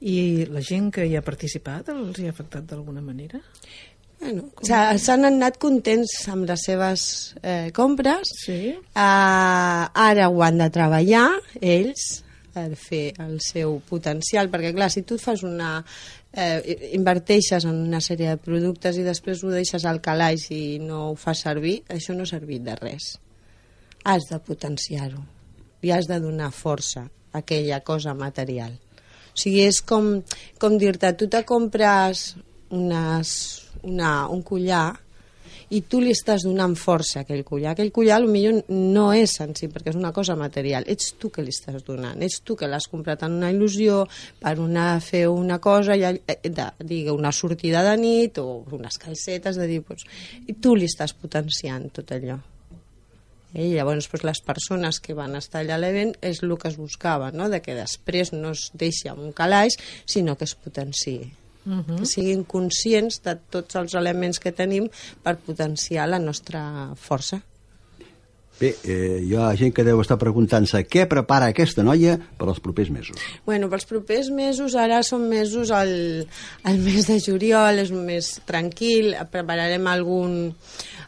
I 0.00 0.46
la 0.50 0.60
gent 0.60 0.90
que 0.90 1.06
hi 1.06 1.16
ha 1.16 1.22
participat 1.22 1.88
els 1.88 2.18
hi 2.18 2.26
ha 2.26 2.30
afectat 2.30 2.64
d'alguna 2.66 3.00
manera? 3.00 3.38
Bueno, 4.18 4.50
s'ha- 4.62 4.98
s'han 4.98 5.24
anat 5.24 5.58
contents 5.58 6.28
amb 6.28 6.46
les 6.46 6.60
seves 6.62 7.34
eh, 7.42 7.70
compres. 7.74 8.28
Sí. 8.44 8.74
Uh, 8.94 9.84
ara 10.08 10.28
ho 10.28 10.42
han 10.42 10.58
de 10.58 10.70
treballar, 10.70 11.28
ells, 11.60 12.22
per 12.52 12.68
fer 12.76 13.12
el 13.24 13.38
seu 13.42 13.80
potencial, 13.88 14.50
perquè 14.52 14.72
clar, 14.76 14.90
si 14.92 15.02
tu 15.02 15.18
fas 15.18 15.42
una... 15.42 15.80
Eh, 16.32 16.92
inverteixes 16.96 17.66
en 17.68 17.76
una 17.76 18.00
sèrie 18.00 18.30
de 18.30 18.40
productes 18.40 18.96
i 18.96 19.04
després 19.04 19.42
ho 19.44 19.50
deixes 19.52 19.84
al 19.84 20.00
calaix 20.00 20.46
i 20.54 20.78
no 20.80 21.10
ho 21.10 21.16
fas 21.20 21.42
servir, 21.44 21.82
això 21.92 22.16
no 22.16 22.24
ha 22.24 22.30
servit 22.30 22.64
de 22.64 22.76
res. 22.78 23.18
Has 24.08 24.30
de 24.30 24.38
potenciar-ho 24.40 25.20
i 25.84 25.92
has 25.92 26.08
de 26.08 26.18
donar 26.22 26.48
força 26.56 27.04
a 27.04 27.42
aquella 27.42 27.82
cosa 27.84 28.14
material. 28.14 28.72
O 29.32 29.36
sigui, 29.36 29.60
és 29.66 29.82
com, 29.84 30.22
com 30.60 30.78
dir-te, 30.80 31.12
tu 31.20 31.28
te 31.28 31.42
compres 31.48 32.24
unes, 32.72 33.36
una, 33.84 34.28
un 34.32 34.40
collar 34.40 35.01
i 35.72 35.80
tu 35.88 36.02
li 36.02 36.12
estàs 36.12 36.44
donant 36.44 36.74
força 36.76 37.20
a 37.20 37.24
aquell 37.24 37.42
collar. 37.48 37.72
Aquell 37.72 37.92
collar 37.94 38.20
potser 38.26 38.52
no 38.68 39.06
és 39.16 39.36
senzill 39.38 39.72
perquè 39.72 39.92
és 39.92 39.98
una 39.98 40.12
cosa 40.12 40.36
material. 40.36 40.84
Ets 40.86 41.14
tu 41.20 41.30
que 41.32 41.44
li 41.44 41.52
estàs 41.54 41.84
donant. 41.86 42.20
Ets 42.22 42.42
tu 42.44 42.56
que 42.58 42.68
l'has 42.68 42.88
comprat 42.92 43.24
en 43.24 43.38
una 43.40 43.50
il·lusió 43.52 44.02
per 44.42 44.58
una, 44.60 45.00
fer 45.00 45.26
una 45.32 45.58
cosa, 45.64 45.96
ja, 45.96 46.12
eh, 46.12 46.38
de, 46.44 46.68
digue, 46.84 47.12
una 47.16 47.32
sortida 47.32 47.82
de 47.86 47.96
nit 47.96 48.40
o 48.42 48.62
unes 48.76 49.00
calcetes, 49.00 49.56
de 49.56 49.68
dir, 49.70 49.82
doncs, 49.88 50.04
i 50.46 50.58
tu 50.60 50.76
li 50.76 50.88
estàs 50.90 51.16
potenciant 51.16 51.88
tot 51.96 52.12
allò. 52.12 52.38
Eh, 53.54 53.68
I 53.68 53.74
llavors 53.74 54.08
doncs, 54.12 54.26
les 54.28 54.40
persones 54.44 55.00
que 55.00 55.16
van 55.16 55.36
estar 55.40 55.62
allà 55.62 55.78
a 55.78 55.82
l'event 55.82 56.16
és 56.20 56.42
el 56.44 56.56
que 56.58 56.68
es 56.68 56.80
buscava, 56.80 57.32
no? 57.32 57.48
de 57.48 57.60
que 57.64 57.76
després 57.78 58.32
no 58.36 58.52
es 58.52 58.70
deixi 58.74 59.08
amb 59.08 59.24
un 59.24 59.32
calaix, 59.32 59.80
sinó 60.04 60.36
que 60.36 60.48
es 60.48 60.56
potenciï. 60.56 61.41
Uh 61.64 61.78
-huh. 61.78 61.98
que 61.98 62.06
siguin 62.06 62.44
conscients 62.44 63.22
de 63.22 63.36
tots 63.50 63.76
els 63.76 63.94
elements 63.94 64.40
que 64.40 64.50
tenim 64.50 64.88
per 65.22 65.36
potenciar 65.38 66.08
la 66.08 66.18
nostra 66.18 66.92
força. 66.96 67.42
Bé, 68.62 68.76
eh, 68.84 69.18
hi 69.26 69.32
ha 69.34 69.48
gent 69.58 69.72
que 69.74 69.82
deu 69.82 69.98
estar 69.98 70.14
preguntant-se 70.20 70.84
què 70.86 71.08
prepara 71.10 71.48
aquesta 71.50 71.82
noia 71.82 72.18
per 72.38 72.46
als 72.46 72.60
propers 72.62 72.92
mesos. 72.94 73.18
Bueno, 73.48 73.66
pels 73.72 73.88
propers 73.90 74.28
mesos, 74.30 74.76
ara 74.78 75.00
són 75.02 75.24
mesos 75.30 75.72
al, 75.74 75.90
al 76.62 76.78
mes 76.84 77.08
de 77.08 77.18
juliol, 77.24 77.80
és 77.82 77.90
un 77.90 78.04
mes 78.06 78.28
tranquil, 78.46 79.16
prepararem 79.32 79.88
algun, 79.90 80.36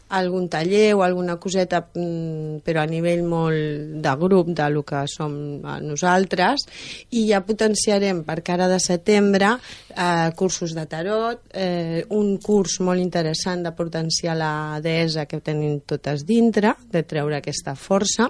algun 0.09 0.47
taller 0.49 0.93
o 0.93 1.03
alguna 1.03 1.37
coseta, 1.41 1.81
mm, 1.93 2.61
però 2.65 2.83
a 2.83 2.89
nivell 2.89 3.23
molt 3.25 4.01
de 4.03 4.13
grup 4.19 4.51
de 4.53 4.69
lo 4.69 4.83
que 4.83 5.05
som 5.07 5.33
eh, 5.57 5.79
nosaltres, 5.81 6.67
i 7.11 7.25
ja 7.31 7.41
potenciarem 7.41 8.23
per 8.23 8.41
cara 8.43 8.67
de 8.67 8.79
setembre 8.79 9.55
eh, 9.95 10.29
cursos 10.35 10.75
de 10.75 10.85
tarot, 10.85 11.41
eh, 11.53 12.05
un 12.09 12.37
curs 12.37 12.79
molt 12.81 13.01
interessant 13.01 13.63
de 13.65 13.73
potenciar 13.73 14.37
la 14.37 14.79
deessa 14.81 15.25
que 15.25 15.41
tenim 15.41 15.81
totes 15.85 16.25
dintre, 16.25 16.75
de 16.91 17.03
treure 17.03 17.37
aquesta 17.41 17.75
força 17.75 18.29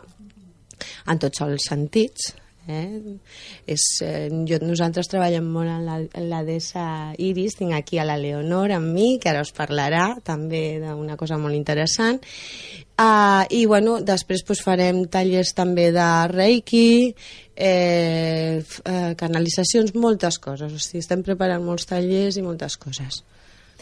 en 1.07 1.19
tots 1.19 1.41
els 1.41 1.67
sentits, 1.69 2.33
Eh? 2.67 3.17
És, 3.69 3.83
eh, 4.01 4.29
jo, 4.49 4.59
nosaltres 4.65 5.09
treballem 5.11 5.45
molt 5.45 5.69
en 5.69 5.85
la, 5.85 5.99
en 6.01 6.29
la 6.31 6.41
dessa 6.47 7.13
Iris, 7.21 7.59
tinc 7.59 7.75
aquí 7.77 7.99
a 7.99 8.05
la 8.07 8.17
Leonor 8.17 8.73
amb 8.75 8.93
mi, 8.95 9.15
que 9.21 9.29
ara 9.29 9.43
us 9.45 9.53
parlarà 9.55 10.15
també 10.25 10.79
d'una 10.81 11.17
cosa 11.19 11.37
molt 11.37 11.57
interessant. 11.57 12.21
Uh, 12.95 13.43
I 13.51 13.65
bueno, 13.67 13.99
després 13.99 14.45
pues, 14.47 14.61
farem 14.63 15.03
tallers 15.11 15.51
també 15.53 15.89
de 15.91 16.09
Reiki, 16.31 17.13
eh, 17.55 18.63
eh, 18.63 19.13
canalitzacions, 19.19 19.93
moltes 19.99 20.39
coses. 20.39 20.71
O 20.71 20.79
sigui, 20.79 21.03
estem 21.03 21.23
preparant 21.23 21.63
molts 21.63 21.89
tallers 21.89 22.39
i 22.39 22.45
moltes 22.45 22.79
coses 22.79 23.23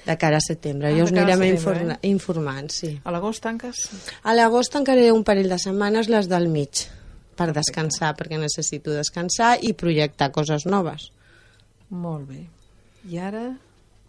de 0.04 0.18
cara 0.18 0.38
a 0.38 0.44
setembre. 0.44 0.90
Ah, 0.90 0.96
de 0.98 1.04
us 1.06 1.14
anirem 1.14 1.46
informa 1.48 2.00
informant, 2.04 2.74
sí. 2.74 2.92
A 3.06 3.14
l'agost 3.14 3.44
tanques? 3.46 3.86
A 4.24 4.34
l'agost 4.36 4.76
ha 4.76 4.84
un 5.14 5.24
parell 5.24 5.50
de 5.50 5.60
setmanes 5.60 6.10
les 6.10 6.28
del 6.28 6.50
mig 6.50 6.88
per 7.36 7.52
descansar, 7.56 8.14
perquè 8.20 8.40
necessito 8.40 8.94
descansar 8.96 9.58
i 9.62 9.74
projectar 9.78 10.32
coses 10.36 10.68
noves. 10.70 11.12
Molt 11.94 12.28
bé. 12.30 12.42
I 13.10 13.22
ara... 13.22 13.46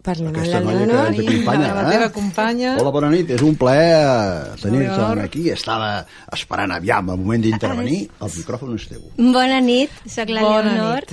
Parlem 0.05 0.27
amb 0.29 0.37
Aquesta 0.37 0.59
la 0.61 0.65
noia 0.67 0.77
que 0.77 0.85
Leonor 0.85 1.07
ens 1.09 1.17
i... 1.17 1.23
acompanya, 1.25 1.69
la 1.73 1.81
eh? 1.81 1.93
teva 1.95 2.07
companya. 2.13 2.73
Hola, 2.77 2.91
bona 2.93 3.07
nit. 3.09 3.31
És 3.33 3.41
un 3.41 3.55
plaer 3.57 3.87
eh, 3.95 4.51
tenir-te 4.61 5.23
aquí. 5.23 5.45
Estava 5.49 5.87
esperant 6.35 6.75
aviam 6.75 7.09
el 7.09 7.23
moment 7.23 7.41
d'intervenir. 7.41 8.01
El 8.21 8.33
micròfon 8.35 8.75
és 8.77 8.85
teu. 8.91 9.07
Bona 9.17 9.57
nit, 9.65 9.95
sóc 10.05 10.29
la 10.29 10.43
Bona 10.45 10.75
Leonor, 10.75 11.09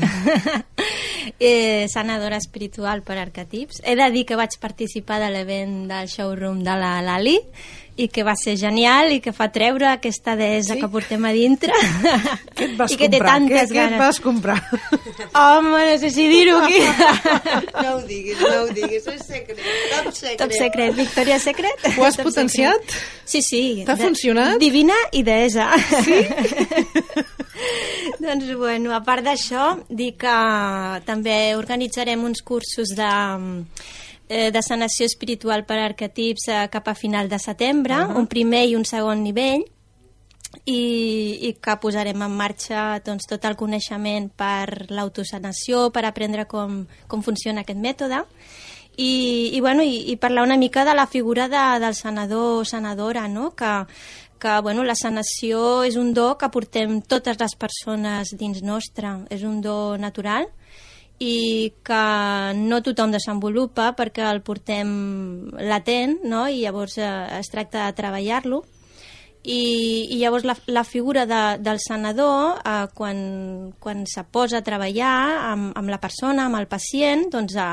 eh, 1.48 1.88
sanadora 1.88 2.36
espiritual 2.42 3.00
per 3.06 3.16
arquetips. 3.22 3.80
He 3.80 3.96
de 3.96 4.10
dir 4.12 4.26
que 4.28 4.36
vaig 4.36 4.58
participar 4.60 5.22
de 5.24 5.32
l'event 5.32 5.86
del 5.88 6.12
showroom 6.12 6.60
de 6.66 6.76
la 6.84 6.98
Lali 7.06 7.38
i 8.00 8.06
que 8.08 8.22
va 8.24 8.32
ser 8.40 8.54
genial 8.56 9.10
i 9.12 9.18
que 9.20 9.34
fa 9.36 9.50
treure 9.52 9.86
aquesta 9.90 10.32
deessa 10.38 10.72
Sí? 10.74 10.80
que 10.80 10.88
portem 10.88 11.24
a 11.28 11.32
dintre 11.36 11.74
Què 12.56 12.64
et 12.70 12.76
vas 12.78 12.92
i 12.92 12.96
que 12.96 13.08
té 13.12 13.18
comprar? 13.18 13.32
tantes 13.34 13.68
què, 13.68 13.74
què 13.74 13.82
et 13.84 13.90
ganes. 13.92 13.98
vas 14.00 14.20
comprar? 14.24 14.56
Home, 15.36 15.82
no 15.90 15.98
sé 16.00 16.10
si 16.14 16.28
dir-ho 16.30 16.56
aquí. 16.64 16.80
No 17.82 17.96
ho 17.96 18.00
diguis, 18.06 18.38
no 18.40 18.62
ho 18.62 18.68
diguis, 18.72 19.06
és 19.10 19.22
secret, 19.26 19.58
top 19.92 20.12
secret. 20.14 20.38
Top 20.40 20.52
secret, 20.56 20.94
Victoria 20.96 21.38
Secret. 21.42 21.86
Ho 21.98 22.04
has 22.06 22.16
Top 22.16 22.26
potenciat? 22.30 22.80
secret. 22.80 23.26
Sí, 23.32 23.40
sí. 23.42 23.62
T'ha 23.86 23.96
funcionat? 23.96 24.56
Divina 24.60 24.96
i 25.12 25.22
deessa. 25.26 25.68
Sí? 26.04 26.20
doncs, 28.22 28.48
bueno, 28.58 28.92
a 28.94 29.00
part 29.04 29.24
d'això, 29.26 29.72
dir 29.90 30.12
que 30.20 30.36
també 31.08 31.36
organitzarem 31.58 32.22
uns 32.24 32.42
cursos 32.46 32.94
de 32.96 33.10
eh, 34.32 34.50
de 34.50 34.62
sanació 34.64 35.06
espiritual 35.10 35.66
per 35.68 35.78
arquetips 35.82 36.48
eh, 36.48 36.64
cap 36.72 36.88
a 36.88 36.96
final 36.96 37.28
de 37.28 37.38
setembre, 37.38 37.94
uh 37.94 38.08
-huh. 38.08 38.18
un 38.18 38.26
primer 38.26 38.64
i 38.68 38.76
un 38.76 38.84
segon 38.84 39.22
nivell, 39.22 39.64
i, 40.64 41.48
i 41.48 41.52
que 41.60 41.76
posarem 41.80 42.22
en 42.22 42.34
marxa 42.36 43.00
doncs, 43.04 43.26
tot 43.26 43.44
el 43.44 43.56
coneixement 43.56 44.28
per 44.36 44.86
l'autosanació, 44.90 45.90
per 45.90 46.04
aprendre 46.04 46.46
com, 46.46 46.86
com 47.08 47.22
funciona 47.22 47.62
aquest 47.62 47.78
mètode 47.78 48.24
i, 48.96 49.50
i, 49.56 49.60
bueno, 49.60 49.82
i, 49.82 50.10
i 50.12 50.16
parlar 50.16 50.44
una 50.44 50.58
mica 50.60 50.84
de 50.84 50.94
la 50.94 51.06
figura 51.06 51.48
de, 51.48 51.80
del 51.80 51.94
sanador 51.94 52.60
o 52.60 52.64
sanadora, 52.64 53.26
no? 53.28 53.54
que, 53.56 53.86
que 54.38 54.60
bueno, 54.60 54.84
la 54.84 54.94
sanació 54.94 55.82
és 55.88 55.96
un 55.96 56.12
do 56.12 56.36
que 56.38 56.50
portem 56.52 57.00
totes 57.00 57.40
les 57.40 57.56
persones 57.56 58.34
dins 58.38 58.62
nostre, 58.62 59.16
és 59.30 59.42
un 59.48 59.60
do 59.64 59.96
natural 59.96 60.50
i 61.18 61.72
que 61.86 62.04
no 62.58 62.82
tothom 62.82 63.12
desenvolupa 63.14 63.92
perquè 63.98 64.24
el 64.30 64.42
portem 64.42 64.92
latent 65.58 66.18
no? 66.24 66.46
i 66.48 66.62
llavors 66.64 66.98
eh, 66.98 67.10
es 67.38 67.52
tracta 67.52 67.86
de 67.86 67.98
treballar-lo 67.98 68.62
i, 69.42 70.06
i 70.14 70.18
llavors 70.20 70.44
la, 70.46 70.54
la 70.70 70.84
figura 70.86 71.24
de, 71.26 71.40
del 71.58 71.80
sanador 71.82 72.60
eh, 72.62 72.86
quan, 72.94 73.72
quan 73.82 74.04
se 74.06 74.22
posa 74.30 74.60
a 74.60 74.62
treballar 74.62 75.14
amb, 75.50 75.72
amb 75.78 75.90
la 75.90 75.98
persona, 75.98 76.46
amb 76.46 76.60
el 76.60 76.68
pacient 76.70 77.26
doncs 77.32 77.56
eh, 77.58 77.66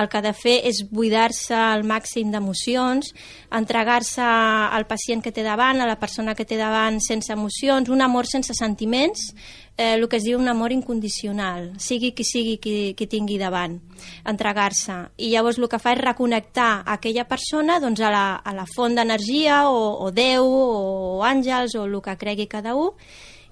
el 0.00 0.10
que 0.10 0.18
ha 0.18 0.24
de 0.24 0.34
fer 0.34 0.56
és 0.66 0.82
buidar-se 0.90 1.54
al 1.54 1.86
màxim 1.86 2.34
d'emocions 2.34 3.12
entregar-se 3.54 4.26
al 4.26 4.88
pacient 4.90 5.22
que 5.22 5.32
té 5.34 5.46
davant 5.46 5.78
a 5.80 5.86
la 5.86 6.00
persona 6.02 6.34
que 6.34 6.46
té 6.48 6.58
davant 6.58 6.98
sense 6.98 7.30
emocions 7.32 7.90
un 7.94 8.02
amor 8.02 8.26
sense 8.26 8.56
sentiments 8.58 9.30
eh, 9.76 9.94
el 9.94 10.08
que 10.08 10.16
es 10.16 10.24
diu 10.24 10.38
un 10.38 10.48
amor 10.48 10.72
incondicional, 10.72 11.72
sigui 11.82 12.12
qui 12.14 12.24
sigui 12.24 12.56
qui, 12.62 12.94
qui 12.96 13.06
tingui 13.10 13.38
davant, 13.38 13.78
entregar-se. 14.24 15.00
I 15.18 15.30
llavors 15.34 15.58
el 15.58 15.68
que 15.68 15.82
fa 15.82 15.94
és 15.94 16.02
reconnectar 16.02 16.84
aquella 16.96 17.26
persona 17.28 17.80
doncs, 17.82 18.00
a, 18.00 18.10
la, 18.14 18.24
a 18.36 18.54
la 18.56 18.66
font 18.70 18.94
d'energia 18.94 19.64
o, 19.70 19.84
o 20.06 20.10
Déu 20.14 20.46
o 20.46 21.22
àngels 21.26 21.76
o 21.78 21.86
el 21.88 22.00
que 22.02 22.18
cregui 22.20 22.46
cada 22.50 22.74
un 22.78 22.92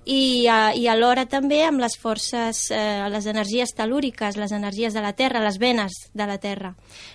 i, 0.05 0.47
eh, 0.51 0.75
i 0.79 0.89
alhora 0.91 1.27
també 1.31 1.63
amb 1.65 1.81
les 1.83 1.95
forces, 1.99 2.65
eh, 2.75 3.09
les 3.09 3.27
energies 3.27 3.75
telúriques, 3.75 4.37
les 4.37 4.53
energies 4.53 4.95
de 4.95 5.03
la 5.03 5.13
Terra, 5.13 5.43
les 5.45 5.59
venes 5.59 5.93
de 6.13 6.27
la 6.27 6.39
Terra, 6.39 6.75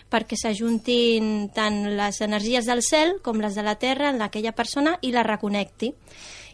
perquè 0.09 0.37
s'ajuntin 0.39 1.49
tant 1.53 1.97
les 1.97 2.21
energies 2.21 2.65
del 2.65 2.81
cel 2.81 3.17
com 3.21 3.41
les 3.41 3.55
de 3.55 3.63
la 3.63 3.75
Terra 3.75 4.09
en 4.09 4.21
aquella 4.21 4.53
persona 4.53 4.97
i 5.01 5.11
la 5.11 5.23
reconnecti. 5.23 5.93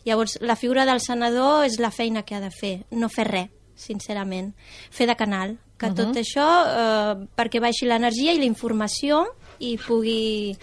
Llavors, 0.06 0.38
la 0.42 0.56
figura 0.56 0.86
del 0.86 1.00
sanador 1.00 1.66
és 1.66 1.80
la 1.80 1.92
feina 1.92 2.24
que 2.24 2.36
ha 2.36 2.42
de 2.44 2.52
fer, 2.52 2.74
no 2.92 3.10
fer 3.10 3.28
res, 3.30 3.52
sincerament. 3.76 4.54
Fer 4.92 5.08
de 5.08 5.16
canal, 5.16 5.58
que 5.78 5.88
uh 5.88 5.92
-huh. 5.92 5.96
tot 5.96 6.16
això 6.18 6.48
eh, 6.66 7.28
perquè 7.36 7.60
baixi 7.60 7.86
l'energia 7.86 8.34
i 8.34 8.40
la 8.40 8.46
informació 8.46 9.26
i 9.60 9.78
pugui 9.78 10.58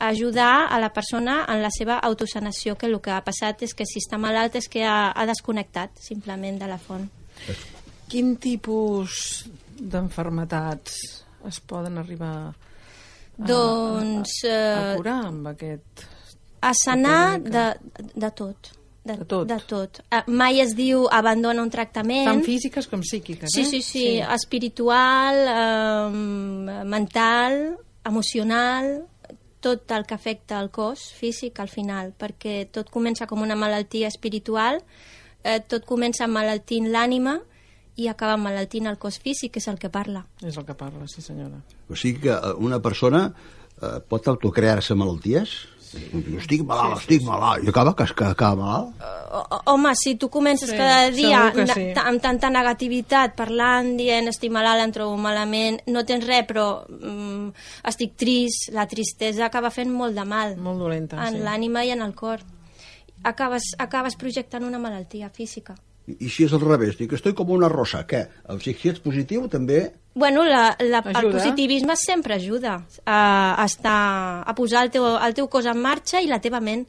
ajudar 0.00 0.66
a 0.72 0.78
la 0.80 0.92
persona 0.92 1.44
en 1.48 1.60
la 1.62 1.70
seva 1.70 1.98
autosanació, 1.98 2.76
que 2.76 2.86
el 2.86 3.00
que 3.00 3.10
ha 3.10 3.22
passat 3.22 3.62
és 3.62 3.74
que 3.74 3.84
si 3.84 4.00
està 4.00 4.18
malalt 4.18 4.56
és 4.56 4.68
que 4.68 4.82
ha, 4.82 5.12
ha 5.12 5.26
desconnectat 5.26 5.90
simplement 6.00 6.58
de 6.58 6.66
la 6.66 6.78
font. 6.78 7.08
Quin 8.08 8.36
tipus 8.36 9.44
d'enfermetats 9.76 10.96
es 11.46 11.60
poden 11.60 11.98
arribar 11.98 12.32
a, 12.48 12.54
Doncs 13.36 14.42
a 14.44 14.48
eh, 14.48 14.96
curar 14.96 15.20
amb 15.28 15.52
aquest... 15.52 16.06
a 16.60 16.72
sanar 16.74 17.40
de, 17.40 17.66
de 18.14 18.30
tot. 18.36 18.72
De, 19.04 19.14
De 19.16 19.24
tot. 19.24 19.46
De 19.48 19.56
tot. 19.66 20.00
Eh, 20.12 20.22
mai 20.28 20.60
es 20.60 20.74
diu 20.76 21.06
abandona 21.10 21.62
un 21.62 21.70
tractament. 21.72 22.26
Tant 22.28 22.42
físiques 22.44 22.86
com 22.86 23.00
psíquiques, 23.00 23.48
Sí, 23.54 23.62
eh? 23.62 23.64
sí, 23.64 23.80
sí, 23.82 23.98
sí. 24.04 24.18
espiritual, 24.34 25.38
eh, 25.48 26.84
mental, 26.84 27.78
emocional, 28.04 29.06
tot 29.60 29.90
el 29.92 30.06
que 30.06 30.14
afecta 30.14 30.60
el 30.60 30.70
cos 30.70 31.10
físic 31.16 31.60
al 31.60 31.68
final, 31.68 32.14
perquè 32.16 32.66
tot 32.72 32.88
comença 32.90 33.26
com 33.28 33.42
una 33.44 33.56
malaltia 33.56 34.08
espiritual, 34.08 34.80
eh, 35.44 35.60
tot 35.60 35.84
comença 35.88 36.26
malaltint 36.28 36.88
l'ànima 36.92 37.38
i 37.96 38.08
acaba 38.08 38.38
malaltint 38.40 38.86
el 38.88 38.96
cos 38.98 39.18
físic, 39.20 39.52
que 39.52 39.60
és 39.60 39.68
el 39.68 39.78
que 39.78 39.90
parla. 39.92 40.24
És 40.44 40.56
el 40.56 40.64
que 40.64 40.74
parla, 40.74 41.06
sí 41.08 41.20
senyora. 41.20 41.60
O 41.90 41.96
sigui 41.96 42.20
que 42.24 42.32
eh, 42.32 42.54
una 42.56 42.80
persona 42.80 43.26
eh, 43.82 43.98
pot 44.08 44.28
autocrear-se 44.28 44.94
malalties? 44.96 45.56
Jo 45.90 46.38
estic 46.38 46.60
malalt, 46.62 47.00
estic 47.00 47.24
malalt, 47.26 47.64
i 47.66 47.68
acaba 47.72 47.96
que, 47.98 48.04
que 48.14 48.24
acaba 48.28 48.54
malalt? 48.62 49.00
O- 49.32 49.56
o- 49.56 49.60
Home, 49.72 49.90
si 49.98 50.14
tu 50.14 50.28
comences 50.30 50.70
Sí, 50.70 50.76
cada 50.76 51.10
dia 51.10 51.52
sí. 51.74 51.88
amb 51.98 52.22
tanta 52.22 52.50
negativitat, 52.50 53.34
parlant, 53.34 53.96
dient 53.98 54.28
estic 54.30 54.52
malalt, 54.54 54.84
em 54.84 54.92
trobo 54.94 55.16
malament, 55.18 55.80
no 55.90 56.04
tens 56.06 56.26
res, 56.26 56.46
però 56.46 56.84
mm, 56.88 57.50
estic 57.90 58.14
trist, 58.16 58.70
la 58.72 58.86
tristesa 58.86 59.46
acaba 59.46 59.70
fent 59.74 59.90
molt 59.90 60.14
de 60.14 60.24
mal 60.24 60.56
Molt 60.56 60.78
dolenta, 60.78 61.26
en 61.26 61.40
sí. 61.40 61.42
l'ànima 61.42 61.84
i 61.84 61.90
en 61.90 62.02
el 62.06 62.14
cor. 62.14 62.40
Acabes, 63.22 63.74
acabes 63.78 64.14
projectant 64.16 64.64
una 64.64 64.78
malaltia 64.78 65.28
física. 65.28 65.74
I, 66.10 66.16
I 66.26 66.30
si 66.32 66.46
és 66.46 66.54
al 66.56 66.62
revés, 66.64 66.96
dic, 66.98 67.14
estoy 67.16 67.34
com 67.38 67.50
una 67.54 67.70
rosa, 67.70 68.02
què? 68.08 68.24
Sigui, 68.58 68.76
si 68.80 68.92
ets 68.92 69.02
positiu, 69.04 69.46
també... 69.52 69.84
Bueno, 70.14 70.42
la, 70.44 70.74
la, 70.82 71.04
el 71.06 71.30
positivisme 71.30 71.94
sempre 71.96 72.34
ajuda 72.34 72.80
a, 73.04 73.20
a, 73.54 73.64
estar, 73.64 74.42
a 74.42 74.54
posar 74.58 74.84
el 74.86 74.90
teu, 74.94 75.06
el 75.06 75.36
teu 75.38 75.46
cos 75.52 75.68
en 75.70 75.78
marxa 75.78 76.22
i 76.22 76.30
la 76.30 76.40
teva 76.42 76.58
ment. 76.60 76.82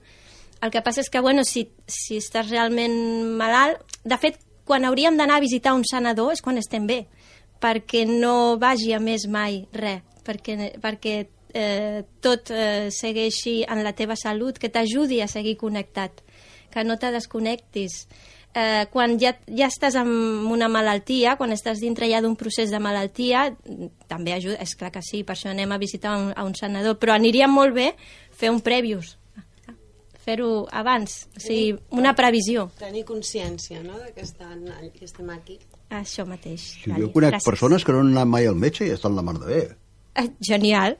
El 0.62 0.74
que 0.74 0.82
passa 0.86 1.02
és 1.02 1.10
que, 1.10 1.22
bueno, 1.22 1.46
si, 1.46 1.68
si 1.86 2.18
estàs 2.22 2.50
realment 2.50 2.98
malalt... 3.38 3.86
De 4.02 4.18
fet, 4.18 4.40
quan 4.66 4.86
hauríem 4.88 5.18
d'anar 5.20 5.38
a 5.38 5.44
visitar 5.44 5.76
un 5.78 5.86
sanador 5.86 6.32
és 6.34 6.42
quan 6.42 6.58
estem 6.58 6.88
bé, 6.90 7.04
perquè 7.62 8.08
no 8.10 8.58
vagi 8.62 8.96
a 8.98 9.00
més 9.04 9.28
mai 9.30 9.62
res, 9.78 10.02
perquè, 10.26 10.72
perquè 10.82 11.16
eh, 11.54 12.04
tot 12.22 12.50
eh, 12.50 12.90
segueixi 12.94 13.62
en 13.68 13.84
la 13.86 13.94
teva 13.98 14.18
salut, 14.18 14.58
que 14.58 14.72
t'ajudi 14.74 15.22
a 15.22 15.30
seguir 15.30 15.58
connectat, 15.62 16.24
que 16.72 16.86
no 16.88 16.98
te 16.98 17.12
desconnectis. 17.12 18.06
Eh, 18.54 18.84
quan 18.92 19.16
ja, 19.16 19.32
ja 19.48 19.70
estàs 19.72 19.96
amb 19.96 20.50
una 20.52 20.68
malaltia, 20.68 21.38
quan 21.40 21.54
estàs 21.56 21.80
dintre 21.80 22.10
ja 22.12 22.20
d'un 22.20 22.36
procés 22.36 22.72
de 22.74 22.82
malaltia, 22.84 23.46
també 24.12 24.34
ajuda, 24.36 24.58
és 24.60 24.76
clar 24.76 24.92
que 24.92 25.04
sí, 25.06 25.22
per 25.24 25.38
això 25.38 25.54
anem 25.54 25.72
a 25.72 25.80
visitar 25.80 26.18
un, 26.20 26.34
a 26.36 26.44
un 26.44 26.56
sanador, 26.60 26.98
però 27.00 27.16
aniria 27.16 27.48
molt 27.48 27.78
bé 27.78 27.94
fer 28.36 28.52
un 28.52 28.60
previus, 28.60 29.16
fer-ho 30.26 30.66
abans, 30.68 31.30
o 31.32 31.40
sigui, 31.40 31.78
una 31.96 32.12
previsió. 32.18 32.68
Tenir 32.82 33.06
consciència, 33.08 33.80
no?, 33.86 33.96
de 34.04 34.12
que, 34.12 34.28
estan, 34.28 34.66
que 34.98 35.08
estem 35.08 35.32
aquí. 35.32 35.58
Això 35.92 36.28
mateix. 36.28 36.68
Sí, 36.84 36.92
jo 36.92 37.08
conec 37.12 37.38
gràcies. 37.38 37.48
persones 37.48 37.88
que 37.88 37.96
no 37.96 38.04
han 38.04 38.12
anat 38.14 38.30
mai 38.36 38.52
al 38.52 38.60
metge 38.60 38.88
i 38.88 38.92
estan 38.96 39.16
la 39.16 39.24
mar 39.24 39.38
de 39.40 39.48
bé. 39.48 39.64
Eh, 40.16 40.28
Genial. 40.42 40.98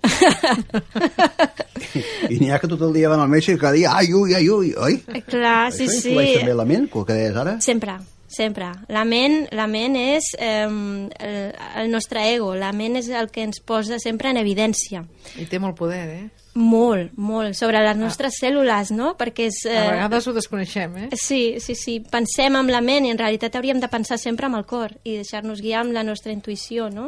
I 2.30 2.38
n'hi 2.40 2.52
ha 2.52 2.60
que 2.62 2.70
tot 2.72 2.82
el 2.88 2.94
dia 2.96 3.10
van 3.12 3.20
al 3.20 3.32
metge 3.32 3.56
i 3.56 3.60
cada 3.60 3.76
dia, 3.76 3.92
ai, 3.98 4.14
ui, 4.16 4.34
ai, 4.38 4.48
ui, 4.50 4.72
oi? 4.78 4.98
Clar, 5.28 5.72
sí, 5.76 5.88
Això 5.88 5.98
sí. 5.98 6.12
influeix 6.14 6.38
també 6.40 6.56
la 6.56 6.68
ment, 6.70 6.88
que 6.92 7.14
deies 7.18 7.36
ara? 7.36 7.58
Sempre, 7.64 7.98
sempre. 8.32 8.70
La 8.88 9.04
ment, 9.04 9.42
la 9.58 9.68
ment 9.68 9.98
és 10.00 10.32
eh, 10.40 10.64
el, 10.64 11.40
el 11.84 11.92
nostre 11.92 12.24
ego, 12.32 12.54
la 12.56 12.72
ment 12.72 12.96
és 13.02 13.10
el 13.12 13.28
que 13.34 13.44
ens 13.44 13.60
posa 13.60 14.00
sempre 14.00 14.32
en 14.32 14.40
evidència. 14.40 15.04
I 15.36 15.50
té 15.52 15.60
molt 15.60 15.76
poder, 15.80 16.06
eh? 16.16 16.24
Molt, 16.56 17.14
molt, 17.16 17.56
sobre 17.56 17.80
les 17.80 17.96
nostres 17.96 18.36
cèl·lules, 18.42 18.90
no? 18.96 19.14
Perquè 19.20 19.46
és... 19.48 19.62
A 19.72 19.86
vegades 19.94 20.26
ho 20.28 20.34
desconeixem, 20.36 20.98
eh? 21.00 21.06
Sí, 21.16 21.60
sí, 21.64 21.76
sí. 21.80 22.00
Pensem 22.12 22.58
amb 22.60 22.72
la 22.72 22.82
ment 22.84 23.08
i 23.08 23.12
en 23.14 23.20
realitat 23.20 23.56
hauríem 23.56 23.80
de 23.80 23.92
pensar 23.92 24.20
sempre 24.20 24.48
amb 24.50 24.60
el 24.60 24.66
cor 24.68 24.92
i 25.04 25.16
deixar-nos 25.22 25.64
guiar 25.64 25.86
amb 25.86 25.96
la 25.96 26.04
nostra 26.04 26.36
intuïció, 26.36 26.90
no? 26.92 27.08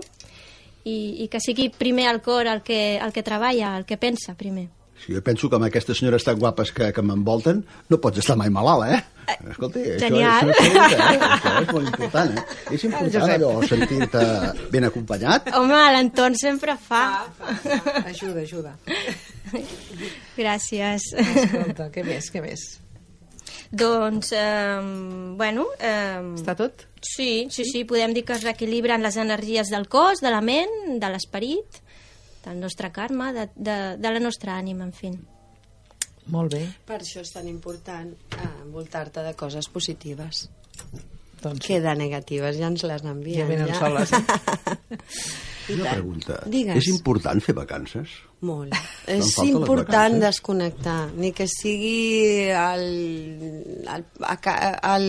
I, 0.83 1.23
i 1.23 1.27
que 1.31 1.39
sigui 1.39 1.69
primer 1.71 2.09
el 2.11 2.21
cor 2.21 2.47
el 2.47 2.61
que, 2.61 2.97
el 2.97 3.13
que 3.15 3.23
treballa, 3.23 3.77
el 3.77 3.85
que 3.87 3.97
pensa 3.97 4.35
primer. 4.35 4.67
Si 5.03 5.11
jo 5.11 5.19
penso 5.23 5.49
que 5.49 5.57
amb 5.57 5.65
aquestes 5.67 5.97
senyores 5.99 6.23
tan 6.23 6.37
guapes 6.39 6.71
que, 6.71 6.91
que 6.95 7.03
m'envolten 7.03 7.63
no 7.91 7.99
pots 7.99 8.21
estar 8.21 8.37
mai 8.39 8.51
malalt, 8.53 8.85
eh? 8.87 8.99
Escolti, 9.51 9.81
això, 9.95 10.07
genial. 10.07 10.51
això, 10.51 10.67
és, 10.67 10.93
eh? 10.93 11.31
això 11.31 11.55
és 11.63 11.73
molt 11.73 11.89
important, 11.89 12.37
eh? 12.37 12.45
És 12.77 12.85
important 12.87 13.33
allò, 13.35 13.51
sentir-te 13.67 14.23
ben 14.71 14.87
acompanyat. 14.87 15.51
Home, 15.59 15.81
l'entorn 15.97 16.39
sempre 16.39 16.77
fa. 16.79 17.03
Ajuda, 18.03 18.45
ajuda. 18.45 18.77
Gràcies. 20.39 21.11
Escolta, 21.19 21.91
què 21.91 22.07
més, 22.07 22.31
què 22.31 22.43
més? 22.43 22.63
doncs, 23.73 24.31
eh, 24.31 24.79
bueno... 25.35 25.65
Eh, 25.79 26.21
Està 26.37 26.55
tot? 26.55 26.85
Sí, 27.03 27.47
sí, 27.51 27.65
sí, 27.67 27.83
podem 27.83 28.13
dir 28.15 28.23
que 28.25 28.37
es 28.37 28.43
reequilibren 28.45 29.03
les 29.03 29.17
energies 29.19 29.69
del 29.73 29.89
cos, 29.91 30.23
de 30.23 30.31
la 30.31 30.41
ment, 30.41 30.73
de 31.01 31.11
l'esperit, 31.11 31.81
del 32.45 32.59
nostre 32.63 32.91
karma, 32.95 33.31
de, 33.35 33.49
de, 33.55 33.77
de 33.99 34.11
la 34.15 34.23
nostra 34.23 34.57
ànima, 34.57 34.87
en 34.87 34.95
fi. 34.95 35.13
Molt 36.31 36.55
bé. 36.55 36.63
Per 36.87 37.01
això 37.01 37.23
és 37.23 37.33
tan 37.35 37.49
important 37.51 38.13
eh, 38.13 38.51
envoltar-te 38.63 39.23
de 39.25 39.33
coses 39.35 39.67
positives. 39.71 40.47
Doncs 41.43 41.65
Que 41.67 41.79
de 41.83 41.95
negatives 41.99 42.59
ja 42.59 42.69
ens 42.71 42.85
les 42.87 43.03
envien. 43.03 43.43
ja 43.43 43.49
venen 43.49 43.73
soles, 43.75 44.13
eh? 44.17 45.73
Una 45.73 45.93
pregunta. 45.93 46.41
Digues. 46.51 46.75
És 46.81 46.89
important 46.91 47.39
fer 47.43 47.55
vacances? 47.55 48.11
Molt. 48.43 48.75
És 49.07 49.29
important 49.45 50.17
desconnectar, 50.19 51.13
ni 51.15 51.31
que 51.35 51.47
sigui 51.47 52.49
al, 52.51 52.83
al, 53.87 54.03
a, 54.27 54.35
al, 54.91 55.05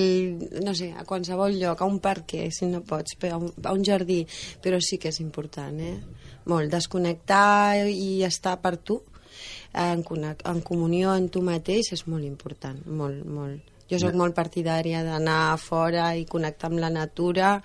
no 0.63 0.75
sé, 0.79 0.93
a 0.95 1.03
qualsevol 1.09 1.59
lloc, 1.59 1.83
a 1.83 1.89
un 1.91 1.99
parc, 2.05 2.37
si 2.55 2.71
no 2.71 2.85
pots, 2.87 3.17
però 3.19 3.41
a 3.41 3.43
un, 3.43 3.51
a 3.65 3.75
un 3.75 3.83
jardí, 3.87 4.21
però 4.63 4.79
sí 4.79 5.01
que 5.03 5.11
és 5.11 5.19
important, 5.25 5.83
eh? 5.83 5.97
Molt, 6.51 6.71
desconnectar 6.71 7.89
i 7.91 8.23
estar 8.27 8.55
per 8.63 8.77
tu, 8.77 9.01
en, 9.75 10.05
en 10.07 10.61
comunió 10.63 11.15
amb 11.17 11.33
tu 11.35 11.43
mateix 11.43 11.91
és 11.97 12.07
molt 12.07 12.27
important, 12.27 12.79
molt, 12.87 13.25
molt. 13.27 13.74
Jo 13.91 13.99
sóc 14.01 14.15
molt 14.17 14.33
partidària 14.37 15.03
d'anar 15.05 15.57
fora 15.61 16.07
i 16.17 16.25
connectar 16.25 16.71
amb 16.71 16.81
la 16.81 16.91
natura. 16.93 17.59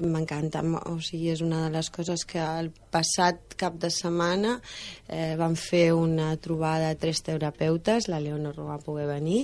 M'encanta, 0.00 0.62
o 0.88 0.96
sigui, 1.04 1.28
és 1.34 1.42
una 1.44 1.66
de 1.66 1.72
les 1.74 1.90
coses 1.92 2.24
que 2.28 2.40
el 2.40 2.70
passat 2.88 3.56
cap 3.60 3.76
de 3.76 3.90
setmana 3.92 4.54
eh, 5.08 5.34
van 5.36 5.58
fer 5.60 5.92
una 5.92 6.30
trobada 6.40 6.88
de 6.88 7.00
tres 7.02 7.20
terapeutes, 7.26 8.08
la 8.08 8.20
Leonor 8.22 8.56
no 8.56 8.70
va 8.70 8.78
poder 8.80 9.04
venir, 9.10 9.42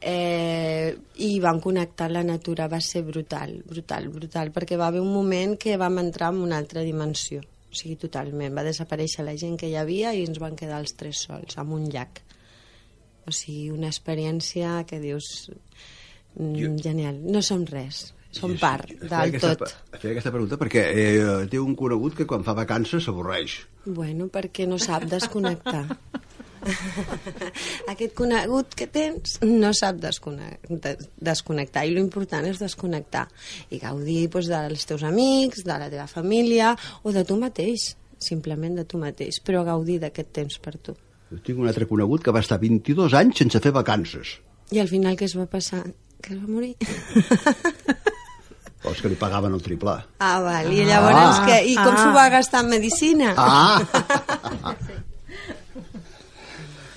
eh, 0.00 0.92
i 1.24 1.32
van 1.40 1.62
connectar 1.64 2.10
la 2.12 2.26
natura. 2.26 2.68
Va 2.68 2.82
ser 2.84 3.04
brutal, 3.08 3.56
brutal, 3.64 4.10
brutal, 4.12 4.52
perquè 4.52 4.76
va 4.76 4.90
haver 4.92 5.00
un 5.00 5.12
moment 5.14 5.56
que 5.56 5.78
vam 5.80 6.02
entrar 6.04 6.34
en 6.34 6.44
una 6.44 6.60
altra 6.60 6.84
dimensió. 6.84 7.40
O 7.40 7.74
sigui, 7.74 7.96
totalment. 7.98 8.52
Va 8.54 8.62
desaparèixer 8.62 9.24
la 9.26 9.34
gent 9.40 9.56
que 9.58 9.72
hi 9.72 9.78
havia 9.80 10.12
i 10.14 10.22
ens 10.28 10.38
van 10.38 10.54
quedar 10.54 10.78
els 10.84 10.94
tres 10.94 11.24
sols, 11.26 11.56
amb 11.58 11.74
un 11.74 11.88
llac. 11.90 12.20
O 13.26 13.32
sigui, 13.32 13.70
una 13.72 13.88
experiència 13.92 14.82
que 14.88 14.98
dius... 15.00 15.50
Mm, 16.36 16.54
Jo- 16.58 16.74
Genial. 16.82 17.20
No 17.24 17.40
som 17.46 17.62
res, 17.68 18.12
sí, 18.34 18.40
part 18.60 18.88
feia 18.90 19.08
del 19.08 19.28
aquesta, 19.30 19.54
tot. 19.60 19.74
Feia 20.00 20.12
aquesta 20.16 20.32
pregunta 20.34 20.58
perquè 20.60 20.82
eh, 20.90 21.46
té 21.52 21.60
un 21.62 21.74
conegut 21.78 22.16
que 22.18 22.26
quan 22.26 22.42
fa 22.44 22.52
vacances 22.58 23.04
s'avorreix. 23.06 23.60
Bueno, 23.86 24.26
perquè 24.32 24.66
no 24.68 24.76
sap 24.82 25.06
desconnectar. 25.10 25.86
Aquest 27.92 28.14
conegut 28.16 28.72
que 28.78 28.86
tens 28.88 29.34
no 29.44 29.68
sap 29.76 29.98
desconnectar 30.00 31.82
i 31.84 31.92
l'important 31.92 32.46
és 32.48 32.60
desconnectar 32.62 33.26
i 33.68 33.78
gaudir 33.82 34.22
doncs, 34.32 34.48
dels 34.48 34.86
teus 34.88 35.04
amics, 35.04 35.64
de 35.66 35.76
la 35.76 35.90
teva 35.92 36.06
família 36.10 36.72
o 37.02 37.12
de 37.12 37.24
tu 37.28 37.36
mateix, 37.40 37.90
simplement 38.18 38.78
de 38.80 38.84
tu 38.88 38.96
mateix, 39.02 39.40
però 39.44 39.64
gaudir 39.68 39.98
d'aquest 40.02 40.32
temps 40.40 40.56
per 40.64 40.74
tu. 40.80 40.96
Jo 41.34 41.40
tinc 41.42 41.58
un 41.58 41.66
altre 41.70 41.86
conegut 41.90 42.22
que 42.22 42.30
va 42.34 42.40
estar 42.44 42.60
22 42.62 43.14
anys 43.18 43.42
sense 43.42 43.58
fer 43.64 43.72
vacances. 43.74 44.36
I 44.70 44.78
al 44.80 44.88
final 44.88 45.16
què 45.18 45.26
es 45.26 45.34
va 45.36 45.46
passar? 45.50 45.82
Que 46.22 46.34
es 46.36 46.40
va 46.40 46.46
morir. 46.48 46.76
O 48.84 48.90
és 48.92 48.98
que 49.00 49.08
li 49.08 49.16
pagaven 49.16 49.54
el 49.56 49.62
triple. 49.64 49.94
Ah, 50.20 50.40
val. 50.44 50.66
I 50.68 50.82
llavors, 50.84 51.38
Ah. 51.40 51.46
què? 51.48 51.54
I 51.70 51.74
com 51.74 51.94
Ah. 51.94 52.00
s'ho 52.02 52.10
va 52.12 52.26
gastar 52.28 52.60
en 52.64 52.68
medicina? 52.68 53.30
Ah! 53.34 53.80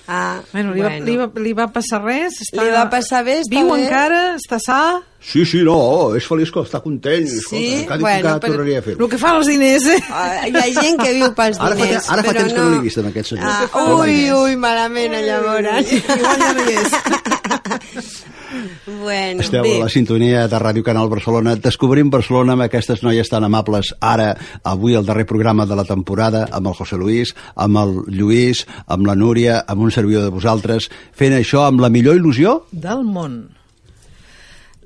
Ah, 0.08 0.40
Bueno, 0.54 0.72
li, 0.72 0.80
va, 0.80 0.88
li, 1.04 1.16
va, 1.20 1.26
li 1.36 1.52
va 1.52 1.66
passar 1.68 1.98
res? 2.02 2.38
Està... 2.40 2.62
Li 2.64 2.70
va 2.72 2.86
passar 2.88 3.20
bé, 3.26 3.34
està 3.42 3.52
Viu 3.52 3.68
bé. 3.68 3.82
encara? 3.84 4.20
Està 4.40 4.56
sa? 4.64 4.78
Sí, 5.20 5.42
sí, 5.44 5.60
no, 5.66 6.14
és 6.16 6.24
feliç 6.24 6.48
que 6.54 6.62
està 6.64 6.80
content. 6.80 7.26
Sí? 7.28 7.38
Escolta, 7.82 7.88
cada 7.90 8.00
Bueno, 8.00 8.22
bueno, 8.22 8.64
però- 8.64 8.78
a 8.78 8.82
fer-ho. 8.86 9.04
El 9.04 9.10
que 9.12 9.18
fan 9.20 9.36
els 9.36 9.50
diners, 9.52 9.86
eh? 9.92 9.98
Ah, 10.08 10.46
hi 10.48 10.54
ha 10.56 10.64
gent 10.80 10.96
que 11.02 11.12
viu 11.12 11.28
pels 11.36 11.58
Ara 11.60 11.74
fa, 11.76 11.82
diners, 11.84 12.06
te- 12.06 12.12
ara 12.16 12.22
fa 12.24 12.32
temps 12.38 12.52
que 12.54 12.60
no 12.62 12.70
l'he 12.70 12.80
vist, 12.86 12.98
amb 13.02 13.10
aquest 13.12 13.34
senyor. 13.34 13.50
Ah, 13.50 13.84
ui, 13.98 14.30
ui, 14.32 14.56
malament, 14.56 15.18
llavors. 15.28 15.92
Igual 15.92 16.46
ja 16.46 16.52
no 16.56 16.64
hi 16.70 16.78
és. 16.78 17.34
bueno, 19.02 19.40
Esteu 19.40 19.62
bé. 19.62 19.76
a 19.76 19.84
la 19.84 19.88
sintonia 19.92 20.46
de 20.48 20.58
Ràdio 20.60 20.84
Canal 20.84 21.08
Barcelona. 21.08 21.56
Descobrim 21.56 22.10
Barcelona 22.10 22.54
amb 22.56 22.66
aquestes 22.66 23.02
noies 23.02 23.28
tan 23.28 23.44
amables. 23.44 23.92
Ara, 24.00 24.32
avui, 24.64 24.94
el 24.98 25.06
darrer 25.06 25.26
programa 25.26 25.66
de 25.66 25.76
la 25.76 25.84
temporada, 25.84 26.46
amb 26.52 26.70
el 26.70 26.78
José 26.78 26.96
Luis, 26.96 27.34
amb 27.56 27.78
el 27.82 27.94
Lluís, 28.08 28.66
amb 28.86 29.06
la 29.06 29.14
Núria, 29.18 29.62
amb 29.66 29.82
un 29.86 29.92
servidor 29.94 30.24
de 30.28 30.34
vosaltres, 30.34 30.90
fent 31.12 31.36
això 31.36 31.66
amb 31.68 31.80
la 31.84 31.92
millor 31.92 32.16
il·lusió 32.18 32.62
Del 32.72 33.04
món. 33.04 33.40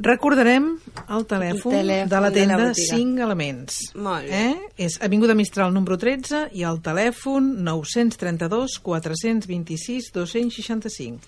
Recordarem 0.03 0.65
el 1.15 1.27
telèfon, 1.31 1.75
El 1.77 1.77
telèfon 1.77 1.77
de 1.77 1.83
la 1.87 1.97
de 2.11 2.21
la 2.25 2.31
tenda 2.33 2.57
botiga. 2.59 2.97
5 2.97 3.23
Elements. 3.23 3.77
Molt 3.95 4.27
bé. 4.27 4.41
Eh? 4.49 4.87
És 4.89 4.97
Avinguda 5.05 5.37
Mistral 5.39 5.71
número 5.75 5.99
13 6.01 6.49
i 6.59 6.65
el 6.67 6.81
telèfon 6.83 7.53
932 7.63 8.81
426 8.83 10.11
265. 10.17 11.21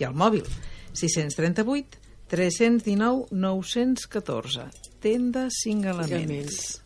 I 0.00 0.08
el 0.08 0.12
mòbil 0.16 0.44
638 0.92 1.98
319 2.30 3.26
914. 3.30 4.70
Tenda 5.00 5.46
5 5.48 5.88
Elements. 5.88 6.82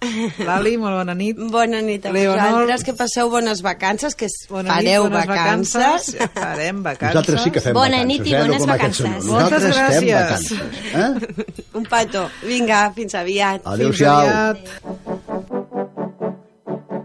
Lali, 0.47 0.77
molt 0.79 0.95
bona 1.01 1.15
nit. 1.19 1.37
Bona 1.51 1.81
nit 1.83 2.05
a 2.07 2.13
Leonor. 2.15 2.39
vosaltres, 2.39 2.85
que 2.87 2.93
passeu 2.95 3.29
bones 3.29 3.61
vacances, 3.61 4.15
que 4.15 4.29
Bona 4.49 4.71
fareu 4.77 5.03
nit, 5.03 5.13
bones 5.13 5.27
vacances. 5.27 5.75
vacances. 5.75 6.31
Farem 6.33 6.83
vacances. 6.85 7.15
Nosaltres 7.17 7.43
sí 7.43 7.51
que 7.51 7.61
fem 7.65 7.75
Bona 7.75 7.99
vacances, 7.99 8.19
nit 8.21 8.27
i 8.31 8.35
eh? 8.35 8.39
bones 8.39 8.55
no 8.55 8.59
com 8.63 8.71
aquest 8.77 9.01
vacances. 9.03 9.27
Nosaltres 9.27 9.63
Moltes 9.63 9.75
fem 9.75 10.05
gràcies. 10.07 10.15
vacances. 10.15 10.59
Eh? 10.95 11.11
Un 11.75 11.85
petó. 11.91 12.23
Vinga, 12.47 12.81
fins 12.95 13.15
aviat. 13.19 13.61
Fins 13.65 13.75
Adéu-siau. 13.75 14.21
aviat. 14.31 14.59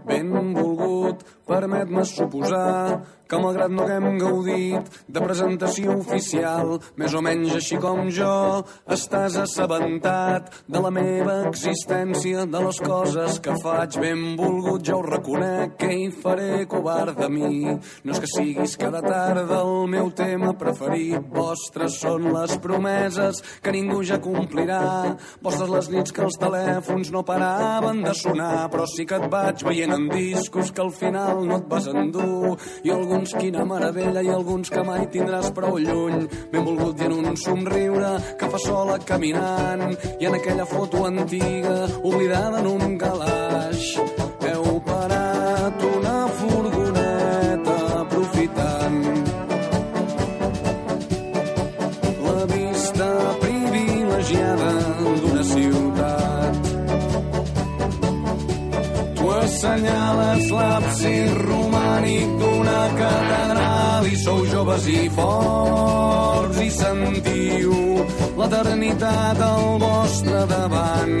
Benvolgut, 0.06 1.18
permet-me 1.46 2.04
suposar 2.04 3.00
que 3.30 3.38
malgrat 3.38 3.70
no 3.70 3.84
haguem 3.84 4.18
gaudit 4.18 4.88
de 5.06 5.22
presentació 5.22 5.94
oficial, 6.00 6.78
més 6.98 7.14
o 7.14 7.22
menys 7.22 7.54
així 7.60 7.78
com 7.78 8.08
jo, 8.10 8.64
estàs 8.90 9.36
assabentat 9.38 10.50
de 10.66 10.82
la 10.82 10.90
meva 10.94 11.36
existència, 11.46 12.46
de 12.50 12.62
les 12.64 12.80
coses 12.82 13.38
que 13.44 13.54
faig. 13.62 14.00
Ben 14.02 14.24
volgut, 14.38 14.82
ja 14.86 14.96
ho 14.96 15.04
reconec, 15.06 15.76
que 15.78 15.90
hi 15.94 16.08
faré 16.10 16.64
covard 16.70 17.18
de 17.20 17.28
mi. 17.30 17.76
No 18.04 18.16
és 18.16 18.22
que 18.22 18.30
siguis 18.32 18.74
cada 18.80 19.02
tarda 19.04 19.60
el 19.60 19.86
meu 19.92 20.10
tema 20.16 20.52
preferit, 20.58 21.22
vostres 21.30 22.00
són 22.02 22.30
les 22.34 22.56
promeses 22.62 23.42
que 23.62 23.74
ningú 23.76 24.02
ja 24.06 24.18
complirà, 24.22 25.14
vostres 25.44 25.70
les 25.70 25.90
nits 25.94 26.16
que 26.16 26.24
els 26.26 26.38
telèfons 26.40 27.12
no 27.14 27.22
paraven 27.26 28.02
de 28.02 28.14
sonar, 28.18 28.66
però 28.72 28.88
sí 28.90 29.06
que 29.06 29.20
et 29.20 29.30
vaig 29.30 29.62
veient 29.66 29.94
en 29.94 30.08
discos 30.10 30.74
que 30.74 30.82
al 30.82 30.92
final 30.94 31.44
no 31.46 31.60
et 31.60 31.70
vas 31.70 31.86
endur, 31.90 32.56
i 32.82 32.90
alguns 33.20 33.34
quina 33.36 33.64
meravella 33.68 34.22
i 34.24 34.30
alguns 34.32 34.70
que 34.72 34.80
mai 34.80 35.02
tindràs 35.12 35.50
prou 35.52 35.76
lluny, 35.76 36.22
ben 36.52 36.64
volgut 36.64 37.00
i 37.02 37.04
en 37.04 37.12
un 37.12 37.36
somriure 37.36 38.12
que 38.40 38.48
fa 38.48 38.60
sola 38.62 38.96
caminant, 38.96 39.92
i 40.16 40.24
en 40.24 40.36
aquella 40.38 40.64
foto 40.64 41.04
antiga 41.04 41.84
oblidada 42.00 42.62
en 42.62 42.66
un 42.70 42.96
calaix. 42.96 43.90
Heu 44.40 44.80
parat 44.86 45.84
una 45.90 46.16
furgoneta 46.38 47.76
aprofitant 48.00 48.98
la 52.24 52.48
vista 52.56 53.10
privilegiada 53.44 54.72
d'una 55.20 55.44
ciutat. 55.52 56.72
Tu 59.20 59.32
assenyales 59.44 60.50
l'absis 60.56 61.39
catedral 62.98 64.06
i 64.06 64.16
sou 64.24 64.44
joves 64.52 64.86
i 64.88 65.08
forts 65.16 66.60
i 66.60 66.70
sentiu 66.74 67.78
l'eternitat 68.38 69.40
al 69.48 69.78
vostre 69.84 70.44
davant. 70.54 71.16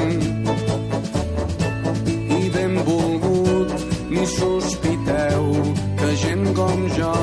I 2.40 2.42
ben 2.54 2.78
volgut 2.90 3.74
ni 4.10 4.26
sospiteu 4.36 5.50
que 5.98 6.14
gent 6.24 6.46
com 6.56 6.88
jo 6.98 7.14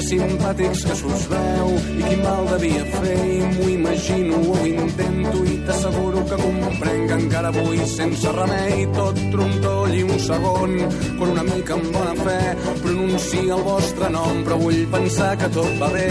que 0.00 0.06
simpàtics 0.06 0.84
que 0.88 0.94
s'us 0.96 1.24
veu 1.28 1.72
i 1.98 2.02
quin 2.06 2.20
mal 2.24 2.46
devia 2.54 2.84
fer 2.94 3.16
i 3.20 3.40
m'ho 3.52 3.66
imagino 3.68 4.38
o 4.40 4.54
ho 4.56 4.66
intento 4.66 5.42
i 5.44 5.56
t'asseguro 5.66 6.22
que 6.28 6.38
comprenc. 6.40 7.08
Que 7.10 7.16
encara 7.18 7.48
avui 7.50 7.80
sense 7.90 8.32
remei 8.36 8.86
tot 8.96 9.18
trontoll 9.32 9.96
i 9.98 10.02
un 10.06 10.20
segon 10.22 10.76
quan 11.18 11.32
una 11.34 11.44
mica 11.48 11.74
amb 11.76 11.90
bona 11.96 12.14
fe 12.20 12.38
pronuncia 12.84 13.56
el 13.56 13.64
vostre 13.66 14.10
nom. 14.14 14.40
Però 14.46 14.58
vull 14.62 14.80
pensar 14.94 15.34
que 15.40 15.50
tot 15.56 15.72
va 15.82 15.90
bé 15.92 16.08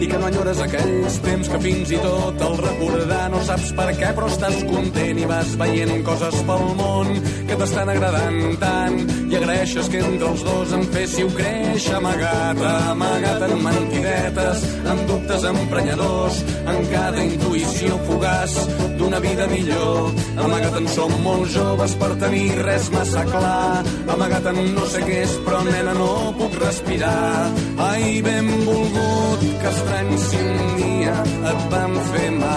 i 0.00 0.10
que 0.10 0.18
no 0.18 0.28
enyores 0.28 0.60
aquells 0.66 1.18
temps 1.24 1.52
que 1.52 1.62
fins 1.68 1.94
i 1.94 2.02
tot 2.04 2.46
el 2.48 2.58
recordar 2.60 3.22
no 3.32 3.40
saps 3.48 3.72
per 3.78 3.88
què 3.96 4.12
però 4.18 4.28
estàs 4.32 4.60
content 4.68 5.22
i 5.22 5.30
vas 5.30 5.56
veient 5.62 6.04
coses 6.04 6.42
pel 6.48 6.66
món 6.82 7.14
que 7.48 7.56
t'estan 7.56 7.94
agradant 7.94 8.58
tant. 8.60 9.00
I 9.32 9.40
agraeixes 9.40 9.88
que 9.88 10.02
entre 10.04 10.28
els 10.34 10.44
dos 10.44 10.76
em 10.76 10.84
féssiu 10.92 11.30
créixer 11.38 11.96
amagat, 11.96 12.60
amagat 12.92 13.21
en 13.22 13.62
mentidetes, 13.62 14.62
en 14.90 15.06
dubtes 15.06 15.44
emprenyadors, 15.44 16.38
en 16.66 16.78
cada 16.90 17.22
intuïció 17.22 17.98
fugaç 18.06 18.56
d'una 18.98 19.20
vida 19.20 19.46
millor. 19.46 20.10
Amagat 20.42 20.78
en 20.80 20.88
som 20.88 21.12
molt 21.22 21.50
joves 21.54 21.94
per 22.00 22.10
tenir 22.22 22.48
res 22.66 22.90
massa 22.94 23.24
clar, 23.30 23.84
amagat 24.14 24.50
en 24.52 24.60
no 24.74 24.86
sé 24.90 25.04
què 25.06 25.22
és, 25.22 25.36
però 25.46 25.62
nena 25.66 25.94
no 25.98 26.10
puc 26.38 26.58
respirar. 26.64 27.50
Ai, 27.90 28.20
ben 28.26 28.50
volgut, 28.66 29.46
que 29.62 29.70
estrany 29.74 30.12
si 30.26 30.42
un 30.42 30.74
dia 30.82 31.16
et 31.52 31.70
vam 31.70 32.00
fer 32.12 32.30
mal. 32.40 32.51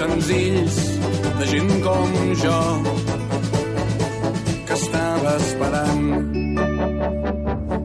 Senzills 0.00 0.76
de 1.38 1.46
gent 1.50 1.72
com 1.84 2.12
jo 2.40 2.58
que 4.66 4.76
estava 4.78 5.34
esperant. 5.36 6.06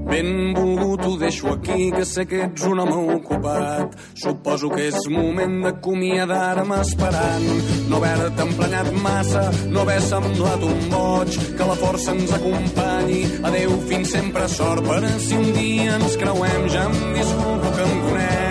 Ben 0.07 0.29
volgut 0.55 1.03
ho 1.03 1.17
deixo 1.19 1.49
aquí, 1.51 1.89
que 1.91 2.05
sé 2.07 2.23
que 2.29 2.39
ets 2.45 2.63
un 2.69 2.79
home 2.79 3.17
ocupat. 3.17 3.97
Suposo 4.21 4.69
que 4.71 4.87
és 4.93 5.09
moment 5.11 5.59
d'acomiadar-me 5.65 6.79
esperant. 6.85 7.49
No 7.89 7.99
haver-te 7.99 8.47
emprenyat 8.47 8.93
massa, 9.03 9.43
no 9.67 9.83
haver 9.83 9.99
semblat 10.07 10.65
un 10.71 10.81
boig, 10.95 11.35
que 11.57 11.69
la 11.73 11.77
força 11.83 12.15
ens 12.15 12.31
acompanyi. 12.39 13.21
Adeu, 13.43 13.75
fins 13.91 14.15
sempre 14.15 14.47
sort, 14.55 14.87
per 14.87 15.03
si 15.19 15.35
un 15.35 15.51
dia 15.59 15.99
ens 15.99 16.19
creuem, 16.23 16.67
ja 16.71 16.87
em 16.87 16.99
disculpo 17.19 17.75
que 17.75 17.87
em 17.91 18.03
conec. 18.07 18.44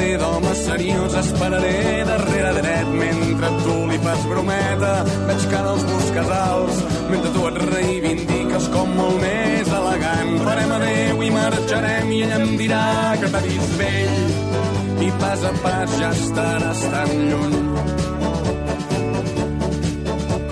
Faré 0.00 0.16
d'home 0.16 0.52
seriós, 0.56 1.14
esperaré 1.14 2.04
darrere 2.08 2.52
dret 2.56 2.92
mentre 3.00 3.48
tu 3.64 3.74
li 3.90 3.98
fas 4.00 4.22
brometa. 4.30 4.92
Veig 5.28 5.42
que 5.50 5.58
ara 5.58 5.74
els 5.74 5.84
busques 5.90 6.30
alts, 6.36 6.78
mentre 7.10 7.32
tu 7.34 7.42
et 7.50 7.58
reivindiques 7.66 8.68
com 8.72 8.94
molt 8.96 9.18
més 9.20 9.72
elegant. 9.80 10.32
Farem 10.46 10.72
adeu 10.78 11.20
i 11.26 11.30
marxarem 11.34 12.14
i 12.16 12.22
ella 12.24 12.38
em 12.40 12.56
dirà 12.62 12.86
que 13.20 13.28
t'ha 13.34 13.44
vist 13.44 13.76
vell 13.82 15.04
i 15.04 15.12
pas 15.20 15.44
a 15.50 15.52
pas 15.66 15.98
ja 16.00 16.10
estaràs 16.16 16.80
tan 16.94 17.12
lluny. 17.28 17.58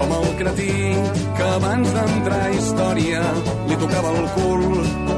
Com 0.03 0.16
el 0.18 0.28
cretí 0.42 0.76
que 1.40 1.49
abans 1.55 1.96
d'entrar 1.96 2.44
a 2.51 2.53
història 2.59 3.24
li 3.70 3.80
tocava 3.80 4.12
el 4.12 4.28
cul 4.36 5.16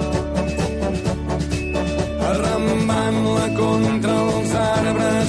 arrambant-la 2.30 3.46
contra 3.58 4.09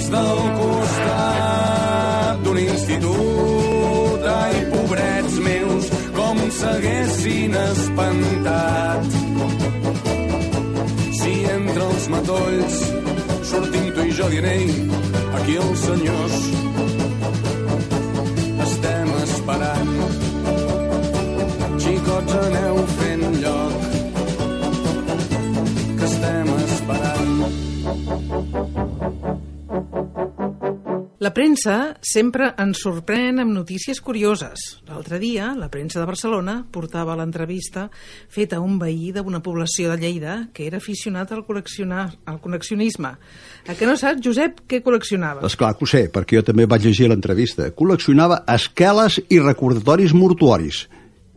arbres 0.01 0.09
del 0.09 0.39
costat 0.57 2.43
d'un 2.43 2.57
institut. 2.57 4.25
Ai, 4.25 4.65
pobrets 4.71 5.39
meus, 5.39 5.85
com 6.15 6.37
s'haguessin 6.49 7.53
espantat. 7.53 9.05
Si 11.19 11.33
entre 11.45 11.83
els 11.83 12.07
matolls 12.09 12.79
sortim 13.43 13.91
tu 13.93 14.01
i 14.07 14.11
jo 14.11 14.29
diré 14.29 14.57
aquí 15.37 15.57
els 15.57 15.79
senyors 15.85 17.00
La 31.21 31.29
premsa 31.37 31.99
sempre 32.01 32.47
ens 32.57 32.79
sorprèn 32.81 33.37
amb 33.43 33.53
notícies 33.53 33.99
curioses. 34.01 34.61
L'altre 34.89 35.19
dia, 35.21 35.51
la 35.53 35.67
premsa 35.69 35.99
de 36.01 36.07
Barcelona 36.09 36.55
portava 36.73 37.13
l'entrevista 37.19 37.83
feta 37.93 38.57
a 38.57 38.63
un 38.65 38.79
veí 38.81 39.11
d'una 39.13 39.37
població 39.45 39.91
de 39.91 39.99
Lleida 40.01 40.37
que 40.49 40.65
era 40.65 40.79
aficionat 40.81 41.29
al, 41.35 41.43
al 41.45 42.39
col·leccionisme. 42.41 43.11
A 43.69 43.75
que 43.77 43.85
no 43.85 43.93
saps, 44.01 44.23
Josep, 44.25 44.63
què 44.65 44.81
col·leccionava? 44.81 45.45
És 45.45 45.59
clar 45.61 45.75
que 45.77 45.85
ho 45.85 45.91
sé, 45.91 46.07
perquè 46.09 46.39
jo 46.39 46.43
també 46.47 46.65
vaig 46.65 46.89
llegir 46.89 47.11
l'entrevista. 47.13 47.69
Col·leccionava 47.69 48.41
esqueles 48.55 49.19
i 49.29 49.37
recordatoris 49.45 50.17
mortuoris. 50.17 50.87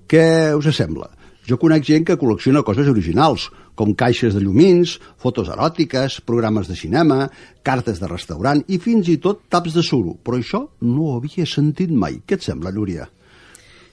Què 0.08 0.24
us 0.56 0.72
sembla? 0.80 1.12
Jo 1.44 1.58
conec 1.60 1.84
gent 1.84 2.06
que 2.08 2.16
col·lecciona 2.16 2.62
coses 2.64 2.88
originals, 2.88 3.50
com 3.76 3.92
caixes 3.92 4.32
de 4.32 4.40
llumins, 4.40 4.94
fotos 5.20 5.50
eròtiques, 5.52 6.22
programes 6.24 6.70
de 6.70 6.76
cinema, 6.78 7.26
cartes 7.66 8.00
de 8.00 8.08
restaurant 8.08 8.62
i 8.72 8.78
fins 8.80 9.10
i 9.12 9.18
tot 9.20 9.42
taps 9.52 9.76
de 9.76 9.84
suro. 9.84 10.14
Però 10.24 10.38
això 10.40 10.62
no 10.80 11.10
ho 11.10 11.18
havia 11.18 11.44
sentit 11.44 11.92
mai. 11.92 12.22
Què 12.24 12.38
et 12.38 12.46
sembla, 12.46 12.72
Núria? 12.72 13.10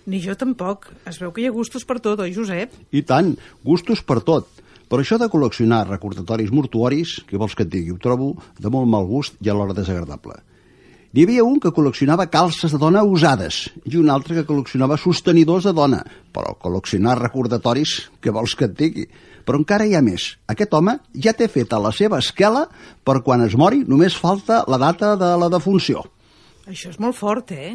Ni 0.08 0.22
jo 0.24 0.38
tampoc. 0.40 0.88
Es 1.06 1.20
veu 1.20 1.34
que 1.36 1.44
hi 1.44 1.50
ha 1.50 1.54
gustos 1.54 1.84
per 1.86 2.00
tot, 2.00 2.24
oi, 2.24 2.32
Josep? 2.34 2.78
I 2.96 3.04
tant, 3.04 3.34
gustos 3.68 4.00
per 4.00 4.22
tot. 4.24 4.48
Però 4.88 5.04
això 5.04 5.20
de 5.20 5.28
col·leccionar 5.32 5.86
recordatoris 5.90 6.56
mortuoris, 6.56 7.20
què 7.28 7.40
vols 7.40 7.56
que 7.56 7.68
et 7.68 7.74
digui, 7.74 7.92
ho 7.92 8.00
trobo 8.00 8.34
de 8.60 8.72
molt 8.72 8.88
mal 8.92 9.06
gust 9.08 9.36
i 9.44 9.52
alhora 9.52 9.76
desagradable. 9.76 10.40
N'hi 11.12 11.26
havia 11.26 11.44
un 11.44 11.58
que 11.60 11.74
col·leccionava 11.76 12.30
calces 12.32 12.72
de 12.72 12.78
dona 12.80 13.02
usades 13.04 13.66
i 13.84 13.98
un 14.00 14.08
altre 14.14 14.38
que 14.38 14.46
col·leccionava 14.48 14.96
sostenidors 14.96 15.66
de 15.68 15.74
dona. 15.76 16.00
Però 16.32 16.54
col·leccionar 16.56 17.18
recordatoris, 17.20 17.98
què 18.24 18.32
vols 18.32 18.54
que 18.56 18.70
et 18.70 18.78
digui? 18.78 19.04
Però 19.44 19.60
encara 19.60 19.84
hi 19.84 19.98
ha 19.98 20.02
més. 20.06 20.30
Aquest 20.48 20.72
home 20.78 20.94
ja 21.26 21.34
té 21.36 21.50
feta 21.52 21.82
la 21.84 21.92
seva 21.92 22.22
esquela 22.24 22.62
per 23.04 23.18
quan 23.26 23.44
es 23.44 23.58
mori 23.60 23.84
només 23.84 24.16
falta 24.16 24.62
la 24.72 24.80
data 24.80 25.18
de 25.20 25.34
la 25.42 25.50
defunció. 25.52 26.06
Això 26.72 26.94
és 26.94 27.00
molt 27.04 27.18
fort, 27.20 27.52
eh? 27.52 27.74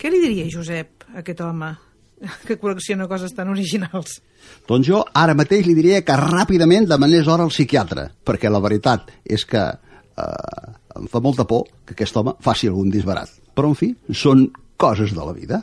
Què 0.00 0.08
li 0.08 0.22
diria 0.22 0.48
Josep, 0.48 1.04
a 1.12 1.20
aquest 1.20 1.42
home, 1.44 1.68
que 2.46 2.56
col·lecciona 2.62 3.10
coses 3.10 3.36
tan 3.36 3.50
originals? 3.52 4.22
Doncs 4.64 4.88
jo 4.88 5.02
ara 5.12 5.36
mateix 5.36 5.68
li 5.68 5.76
diria 5.76 6.00
que 6.00 6.16
ràpidament 6.16 6.88
demanés 6.88 7.28
hora 7.28 7.44
al 7.44 7.52
psiquiatre, 7.52 8.08
perquè 8.24 8.48
la 8.48 8.62
veritat 8.64 9.12
és 9.28 9.44
que 9.44 9.66
eh, 9.68 10.72
em 10.98 11.08
fa 11.10 11.20
molta 11.20 11.46
por 11.48 11.66
que 11.84 11.94
aquest 11.96 12.16
home 12.16 12.36
faci 12.44 12.70
algun 12.70 12.90
disbarat. 12.92 13.30
Però, 13.54 13.70
en 13.70 13.78
fi, 13.78 13.92
són 14.12 14.48
coses 14.80 15.14
de 15.14 15.24
la 15.24 15.34
vida. 15.36 15.62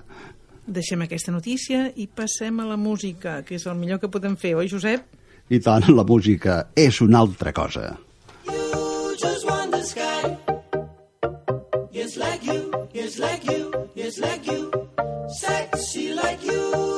Deixem 0.72 1.02
aquesta 1.04 1.34
notícia 1.34 1.90
i 1.96 2.08
passem 2.08 2.60
a 2.62 2.68
la 2.70 2.78
música, 2.78 3.42
que 3.44 3.58
és 3.58 3.66
el 3.68 3.76
millor 3.80 4.00
que 4.00 4.12
podem 4.12 4.38
fer, 4.40 4.56
oi, 4.56 4.70
Josep? 4.72 5.04
I 5.52 5.60
tant, 5.60 5.90
la 5.92 6.06
música 6.08 6.68
és 6.76 7.02
una 7.04 7.20
altra 7.26 7.52
cosa. 7.52 7.98
You 8.48 9.16
just 9.20 9.48
want 9.50 9.72
the 9.76 9.84
sky. 9.84 10.38
Yes, 11.92 12.16
like 12.18 12.46
you, 12.46 12.88
yes, 12.94 13.20
like 13.20 13.44
you, 13.52 13.72
yes, 13.96 14.18
like 14.20 14.48
you. 14.48 14.72
Sexy 15.42 16.14
like 16.14 16.44
you, 16.44 16.91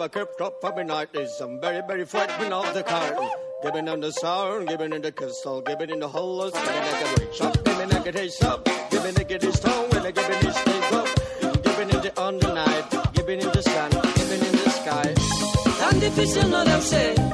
Baba 0.00 0.08
crept 0.08 0.40
up 0.40 0.62
from 0.62 0.78
an 0.78 0.90
artist. 0.90 1.42
I'm 1.42 1.60
very, 1.60 1.82
very 1.86 2.06
frightened 2.06 2.54
of 2.54 2.72
the 2.72 2.82
carton. 2.82 3.28
Giving 3.62 3.86
him 3.86 4.00
the 4.00 4.10
sound, 4.12 4.66
giving 4.66 4.92
him 4.92 5.02
the 5.02 5.12
crystal, 5.12 5.60
giving 5.60 5.90
him 5.90 6.00
the 6.00 6.08
hollows, 6.08 6.54
giving 6.54 6.72
him 6.72 6.94
the 7.02 7.20
reach 7.20 7.40
up, 7.42 7.62
giving 7.62 7.90
him 7.90 8.02
the 8.02 8.12
taste 8.12 8.42
up, 8.42 8.64
giving 8.90 9.14
him 9.14 9.38
the 9.38 9.52
stone, 9.52 9.90
giving 9.90 10.14
him 10.16 10.42
the 10.42 10.52
stake 10.52 10.92
up, 10.94 11.62
giving 11.62 11.88
him 11.90 12.00
the 12.00 12.18
on 12.18 12.38
the 12.38 12.54
night, 12.54 13.12
giving 13.12 13.40
him 13.40 13.50
the 13.52 13.62
sun, 13.62 13.90
giving 13.90 14.40
him 14.40 14.52
the 14.52 14.70
sky. 14.70 15.14
And 15.92 16.02
if 16.02 16.18
it's 16.18 16.36
another 16.36 16.80
say. 16.80 17.29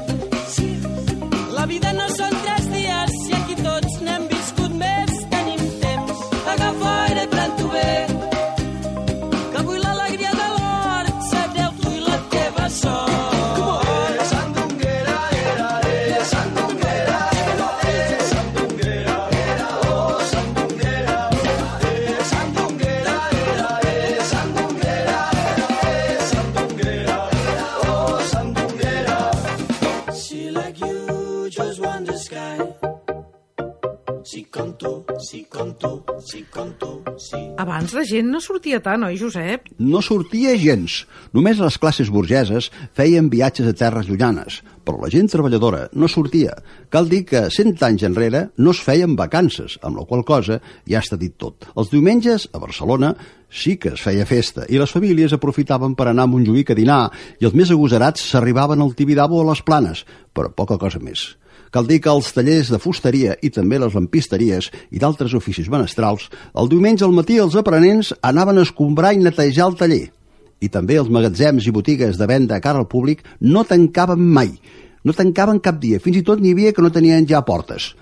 La 37.97 38.05
gent 38.05 38.29
no 38.29 38.41
sortia 38.45 38.79
tant, 38.85 39.07
oi, 39.07 39.17
Josep? 39.17 39.71
No 39.81 40.03
sortia 40.05 40.53
gens. 40.61 41.05
Només 41.37 41.61
les 41.63 41.79
classes 41.81 42.11
burgeses 42.13 42.69
feien 42.97 43.31
viatges 43.33 43.69
a 43.71 43.75
terres 43.77 44.11
llunyanes, 44.11 44.61
però 44.85 45.01
la 45.01 45.11
gent 45.13 45.31
treballadora 45.33 45.87
no 45.97 46.11
sortia. 46.13 46.59
Cal 46.93 47.09
dir 47.09 47.23
que 47.31 47.47
cent 47.55 47.73
anys 47.89 48.05
enrere 48.09 48.47
no 48.61 48.75
es 48.77 48.83
feien 48.85 49.17
vacances, 49.17 49.79
amb 49.83 50.01
la 50.01 50.05
qual 50.05 50.27
cosa 50.29 50.61
ja 50.85 51.01
està 51.01 51.17
dit 51.17 51.35
tot. 51.41 51.69
Els 51.75 51.91
diumenges, 51.95 52.51
a 52.53 52.61
Barcelona, 52.61 53.15
sí 53.49 53.77
que 53.81 53.95
es 53.95 54.03
feia 54.03 54.27
festa 54.29 54.67
i 54.69 54.81
les 54.81 54.93
famílies 54.93 55.33
aprofitaven 55.33 55.95
per 55.97 56.11
anar 56.11 56.27
a 56.27 56.31
Montjuïc 56.31 56.75
a 56.75 56.79
dinar 56.79 57.01
i 57.41 57.49
els 57.49 57.57
més 57.57 57.73
agosarats 57.73 58.29
s'arribaven 58.33 58.83
al 58.83 58.95
Tibidabo 58.99 59.41
o 59.41 59.47
a 59.47 59.51
les 59.53 59.65
Planes, 59.65 60.05
però 60.37 60.53
poca 60.53 60.79
cosa 60.83 61.01
més. 61.01 61.31
Cal 61.75 61.87
dir 61.89 62.01
que 62.03 62.13
els 62.13 62.29
tallers 62.33 62.71
de 62.73 62.81
fusteria 62.83 63.37
i 63.43 63.51
també 63.51 63.79
les 63.83 63.95
lampisteries 63.97 64.71
i 64.91 65.03
d'altres 65.03 65.35
oficis 65.37 65.71
menestrals, 65.73 66.29
el 66.55 66.71
diumenge 66.73 67.05
al 67.05 67.15
matí 67.17 67.39
els 67.43 67.57
aprenents 67.59 68.13
anaven 68.23 68.59
a 68.59 68.67
escombrar 68.67 69.15
i 69.15 69.23
netejar 69.23 69.71
el 69.71 69.79
taller. 69.81 70.05
I 70.61 70.69
també 70.73 70.97
els 70.97 71.11
magatzems 71.13 71.67
i 71.67 71.75
botigues 71.75 72.17
de 72.17 72.27
venda 72.27 72.57
a 72.57 72.65
cara 72.65 72.81
al 72.81 72.89
públic 72.89 73.25
no 73.41 73.65
tancaven 73.69 74.21
mai. 74.21 74.55
No 75.05 75.15
tancaven 75.15 75.61
cap 75.63 75.79
dia, 75.83 76.01
fins 76.03 76.19
i 76.19 76.25
tot 76.27 76.41
n'hi 76.41 76.55
havia 76.57 76.73
que 76.73 76.83
no 76.83 76.91
tenien 76.95 77.27
ja 77.29 77.45
portes. 77.47 77.93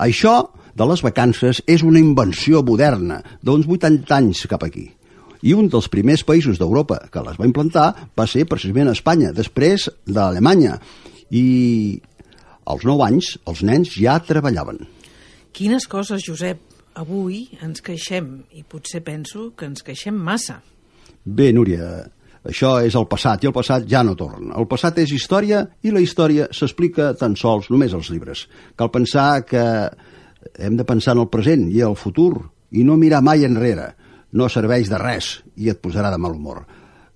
Això 0.00 0.50
de 0.76 0.86
les 0.88 1.02
vacances 1.04 1.62
és 1.68 1.84
una 1.86 2.00
invenció 2.00 2.64
moderna, 2.66 3.20
d'uns 3.44 3.68
80 3.68 4.16
anys 4.16 4.46
cap 4.50 4.64
aquí. 4.66 4.90
I 5.40 5.54
un 5.56 5.70
dels 5.72 5.88
primers 5.88 6.24
països 6.26 6.58
d'Europa 6.60 6.98
que 7.12 7.22
les 7.24 7.38
va 7.40 7.48
implantar 7.48 7.86
va 8.16 8.26
ser 8.28 8.44
precisament 8.48 8.90
Espanya, 8.92 9.32
després 9.32 9.88
d'Alemanya. 10.04 10.76
I 11.32 11.44
als 12.64 12.84
9 12.84 13.06
anys 13.06 13.34
els 13.48 13.62
nens 13.66 13.94
ja 13.96 14.18
treballaven. 14.24 14.82
Quines 15.52 15.86
coses, 15.90 16.24
Josep. 16.26 16.66
Avui 17.00 17.44
ens 17.62 17.80
queixem, 17.86 18.40
i 18.58 18.64
potser 18.66 19.00
penso 19.06 19.52
que 19.56 19.68
ens 19.70 19.84
queixem 19.86 20.16
massa. 20.16 20.58
Bé, 21.24 21.52
Núria, 21.54 22.10
Això 22.40 22.78
és 22.80 22.94
el 22.96 23.04
passat, 23.04 23.42
i 23.44 23.48
el 23.50 23.52
passat 23.52 23.84
ja 23.88 24.00
no 24.06 24.14
torna. 24.16 24.54
El 24.56 24.66
passat 24.68 24.96
és 25.02 25.12
història, 25.12 25.60
i 25.84 25.92
la 25.92 26.00
història 26.00 26.46
s'explica 26.56 27.12
tan 27.20 27.34
sols 27.36 27.68
només 27.68 27.92
als 27.92 28.08
llibres. 28.08 28.46
Cal 28.80 28.88
pensar 28.90 29.44
que 29.44 29.64
hem 30.56 30.78
de 30.78 30.86
pensar 30.88 31.12
en 31.12 31.26
el 31.26 31.28
present 31.28 31.66
i 31.68 31.82
el 31.84 31.98
futur, 32.00 32.48
i 32.72 32.84
no 32.86 32.96
mirar 32.96 33.20
mai 33.20 33.44
enrere. 33.44 33.90
No 34.32 34.48
serveix 34.48 34.88
de 34.88 34.98
res, 35.02 35.40
i 35.60 35.68
et 35.68 35.82
posarà 35.82 36.10
de 36.10 36.20
mal 36.22 36.32
humor. 36.32 36.64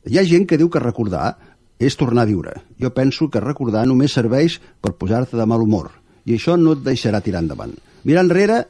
Hi 0.05 0.18
ha 0.20 0.28
gent 0.28 0.45
que 0.45 0.59
diu 0.61 0.68
que 0.68 0.82
recordar 0.82 1.30
és 1.79 1.97
tornar 1.99 2.25
a 2.25 2.31
viure. 2.31 2.55
Jo 2.81 2.93
penso 2.95 3.29
que 3.31 3.43
recordar 3.43 3.85
només 3.87 4.14
serveix 4.14 4.61
per 4.81 4.95
posar-te 4.99 5.37
de 5.37 5.47
mal 5.47 5.62
humor, 5.62 5.91
i 6.25 6.37
això 6.37 6.57
no 6.61 6.75
et 6.77 6.85
deixarà 6.87 7.20
tirar 7.22 7.43
endavant. 7.43 7.75
Mirar 8.05 8.25
enrere, 8.25 8.64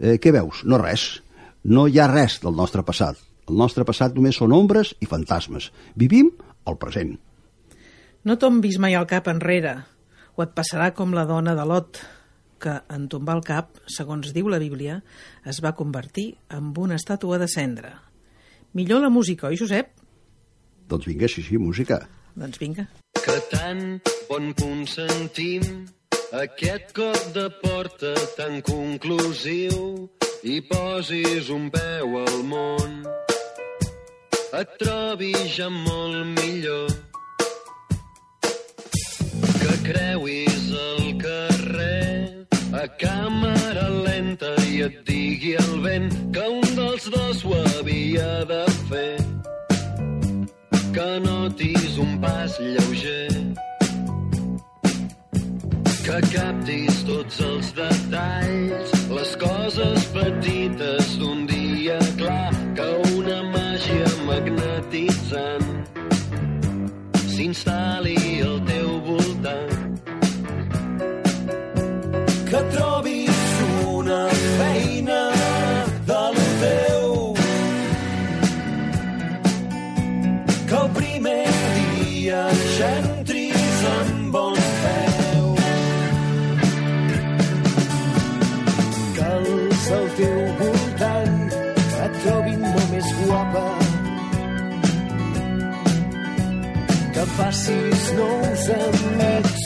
eh, 0.00 0.18
què 0.18 0.32
veus? 0.32 0.64
No 0.64 0.78
res. 0.78 1.22
No 1.64 1.86
hi 1.88 1.98
ha 1.98 2.08
res 2.10 2.40
del 2.42 2.56
nostre 2.56 2.82
passat. 2.82 3.16
El 3.48 3.56
nostre 3.58 3.84
passat 3.84 4.14
només 4.14 4.36
són 4.38 4.52
ombres 4.52 4.94
i 5.00 5.06
fantasmes. 5.06 5.70
Vivim 5.96 6.30
el 6.66 6.78
present. 6.78 7.16
No 8.24 8.38
tombis 8.38 8.78
mai 8.78 8.94
el 8.94 9.06
cap 9.10 9.28
enrere, 9.28 9.82
o 10.36 10.42
et 10.44 10.54
passarà 10.54 10.92
com 10.94 11.14
la 11.14 11.26
dona 11.26 11.56
de 11.58 11.64
Lot, 11.66 11.98
que 12.62 12.76
en 12.94 13.08
tombar 13.10 13.34
el 13.40 13.42
cap, 13.42 13.80
segons 13.90 14.30
diu 14.32 14.48
la 14.48 14.60
Bíblia, 14.62 15.00
es 15.44 15.58
va 15.64 15.74
convertir 15.74 16.36
en 16.54 16.70
una 16.78 16.94
estàtua 17.00 17.40
de 17.42 17.48
cendra. 17.50 17.96
Millor 18.78 19.02
la 19.02 19.10
música, 19.10 19.48
oi, 19.48 19.58
Josep? 19.58 19.90
Doncs 20.88 21.08
vinga, 21.10 21.28
sí, 21.28 21.42
sí, 21.42 21.58
música. 21.58 22.04
Doncs 22.34 22.58
vinga. 22.58 22.86
Que 23.24 23.36
tan 23.50 24.00
bon 24.28 24.52
punt 24.54 24.86
sentim. 24.88 25.62
Aquest 26.32 26.94
cop 26.96 27.20
de 27.34 27.48
porta 27.60 28.14
tan 28.38 28.62
conclusiu. 28.64 30.08
I 30.42 30.60
posis 30.66 31.50
un 31.50 31.68
peu 31.70 32.16
al 32.18 32.38
món. 32.48 33.02
Et 34.58 34.72
trobis 34.80 35.44
ja 35.56 35.68
molt 35.68 36.32
millor. 36.40 36.88
Que 39.60 39.76
creuis 39.90 40.64
el 40.88 41.12
carrer. 41.20 42.46
A 42.72 42.88
càmera 42.98 43.86
lenta 44.08 44.56
i 44.72 44.82
et 44.88 44.98
digui 45.06 45.54
el 45.60 45.78
vent 45.84 46.08
que 46.32 46.48
un 46.48 46.64
dels 46.80 47.10
dos 47.12 47.44
ho 47.44 47.60
havia 47.76 48.30
de 48.48 48.64
fer 48.88 49.41
que 50.92 51.20
notis 51.20 51.98
un 51.98 52.18
pas 52.20 52.58
lleuger 52.60 53.28
que 56.02 56.18
captis 56.34 56.98
tots 57.08 57.40
els 57.40 57.70
detalls, 57.78 58.92
les 59.16 59.32
coses 59.40 60.06
petites 60.16 61.14
d'un 61.20 61.46
dia 61.46 61.98
clar, 62.20 62.50
que 62.76 62.88
una 63.16 63.38
màgia 63.54 64.10
magnetitzant 64.26 65.68
s'instal·li 67.32 68.18
al 68.44 68.60
teu 68.68 68.98
voltant. 69.08 69.72
que 72.52 72.60
trobis 72.76 73.21
facis 97.36 98.12
nous 98.16 98.62
amics 98.82 99.64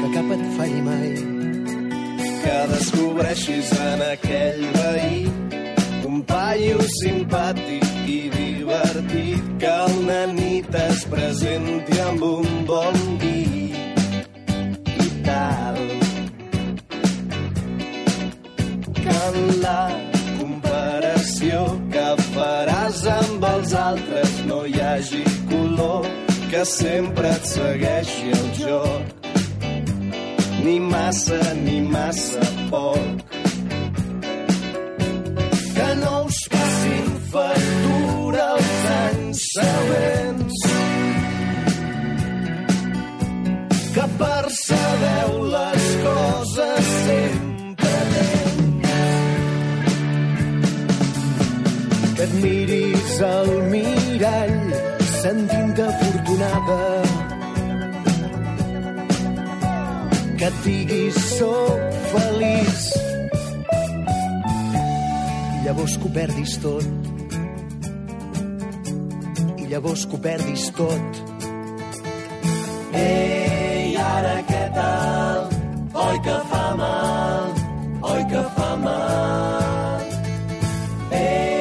que 0.00 0.08
cap 0.14 0.28
et 0.36 0.44
falli 0.56 0.82
mai. 0.88 1.10
Que 2.42 2.56
descobreixis 2.72 3.72
en 3.88 4.04
aquell 4.08 4.62
veí 4.76 5.18
un 6.10 6.22
paio 6.28 6.78
simpàtic 6.98 7.88
i 8.16 8.20
divertit 8.36 9.50
que 9.62 9.74
una 9.96 10.22
nit 10.36 10.80
es 10.86 11.04
presenti 11.12 12.00
amb 12.08 12.28
un 12.30 12.48
bon 12.70 13.02
vi 13.22 13.42
i 15.08 15.10
tal. 15.28 15.84
Que 19.02 19.20
en 19.28 19.44
la 19.66 20.11
comparació 21.22 21.58
que 21.92 22.06
faràs 22.34 23.02
amb 23.06 23.44
els 23.46 23.72
altres 23.78 24.30
no 24.46 24.64
hi 24.66 24.80
hagi 24.80 25.22
color 25.50 26.06
que 26.50 26.64
sempre 26.66 27.30
et 27.30 27.46
segueixi 27.46 28.32
el 28.38 28.48
joc 28.58 29.28
ni 30.64 30.80
massa 30.80 31.38
ni 31.62 31.80
massa 31.80 32.42
poc. 32.70 33.22
Que 35.76 35.88
no 36.02 36.24
us 36.26 36.42
passin 36.50 37.08
factura 37.32 38.46
els 38.58 38.84
anys 38.98 39.48
següents. 39.56 40.70
Que 43.94 44.06
percebeu 44.18 44.81
al 53.22 53.50
mirall 53.70 54.60
sentint-te 55.22 55.82
afortunada 55.82 56.78
que 60.38 60.46
et 60.48 60.56
diguis 60.64 61.18
soc 61.36 61.80
feliç 62.14 62.80
i 65.54 65.58
llavors 65.66 65.94
que 65.98 66.08
ho 66.08 66.12
perdis 66.18 66.52
tot 66.64 66.86
i 69.62 69.64
llavors 69.70 70.02
que 70.06 70.18
ho 70.18 70.22
perdis 70.28 70.64
tot 70.80 71.08
Ei, 73.02 73.96
ara 73.96 74.36
què 74.50 74.64
tal? 74.74 75.40
Oi 76.08 76.16
que 76.26 76.36
fa 76.50 76.66
mal? 76.82 77.46
Oi 78.12 78.22
que 78.32 78.42
fa 78.58 78.70
mal? 78.82 80.02
Ei, 81.22 81.51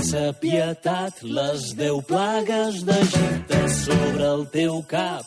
sense 0.00 0.32
pietat 0.40 1.22
les 1.22 1.74
deu 1.76 2.00
plagues 2.02 2.84
d'Egipte 2.84 3.60
sobre 3.68 4.24
el 4.24 4.46
teu 4.52 4.82
cap. 4.88 5.26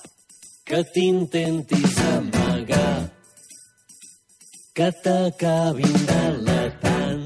Que 0.65 0.81
t'intentis 0.93 1.97
amagar 2.13 3.09
que 4.73 4.89
t'acabin 5.03 5.97
delatant. 6.09 7.25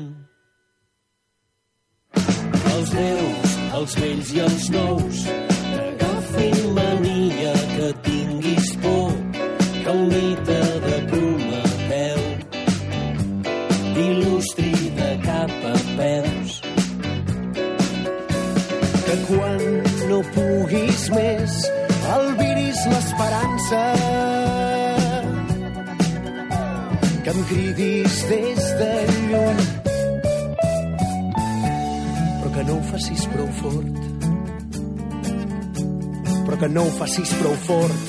Els 2.74 2.90
déus, 2.98 3.56
els 3.80 3.98
vells 4.02 4.34
i 4.34 4.44
els 4.48 4.70
nous 4.76 5.22
t'agafin 5.30 6.74
mania 6.80 7.54
que 7.76 7.94
tinguis 8.10 8.74
por 8.82 9.14
que 9.84 9.94
el 9.94 10.04
mite 10.12 10.77
l'esperança 23.68 23.94
que 27.24 27.30
em 27.30 27.44
cridis 27.44 28.24
des 28.30 28.64
de 28.80 28.92
lluny 29.32 29.62
però 32.40 32.50
que 32.56 32.64
no 32.64 32.78
ho 32.78 32.84
facis 32.92 33.28
prou 33.34 33.48
fort 33.62 33.96
però 36.46 36.58
que 36.58 36.70
no 36.70 36.88
ho 36.88 36.92
facis 37.00 37.34
prou 37.42 37.56
fort 37.68 38.04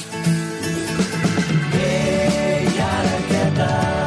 Ei, 1.79 2.75
ara 2.91 3.23
què 3.31 3.47
tal? 3.59 3.98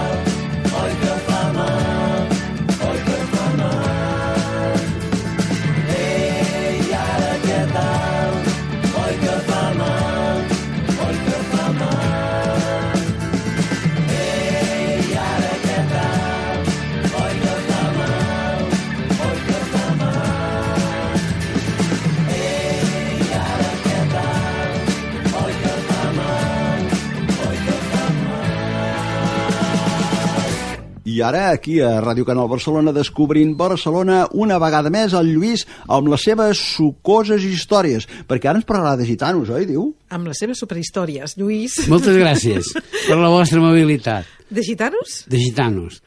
I 31.11 31.17
ara, 31.25 31.49
aquí 31.51 31.79
a 31.83 31.97
Ràdio 31.99 32.23
Canal 32.27 32.47
Barcelona, 32.47 32.93
descobrint 32.95 33.51
Barcelona 33.59 34.21
una 34.37 34.59
vegada 34.61 34.91
més 34.93 35.15
el 35.17 35.31
Lluís 35.33 35.65
amb 35.91 36.07
les 36.13 36.23
seves 36.23 36.61
sucoses 36.77 37.43
històries. 37.43 38.07
Perquè 38.29 38.47
ara 38.47 38.61
ens 38.61 38.67
parlarà 38.69 38.93
de 38.99 39.07
gitanos, 39.09 39.51
oi, 39.51 39.65
diu? 39.67 39.89
Amb 40.13 40.29
les 40.31 40.39
seves 40.39 40.61
superhistòries, 40.63 41.35
Lluís. 41.41 41.81
Moltes 41.91 42.15
gràcies 42.15 42.71
per 43.09 43.17
la 43.19 43.33
vostra 43.33 43.59
amabilitat. 43.59 44.29
De 44.47 44.63
gitanos? 44.63 45.25
De 45.27 45.41
gitanos. 45.41 45.99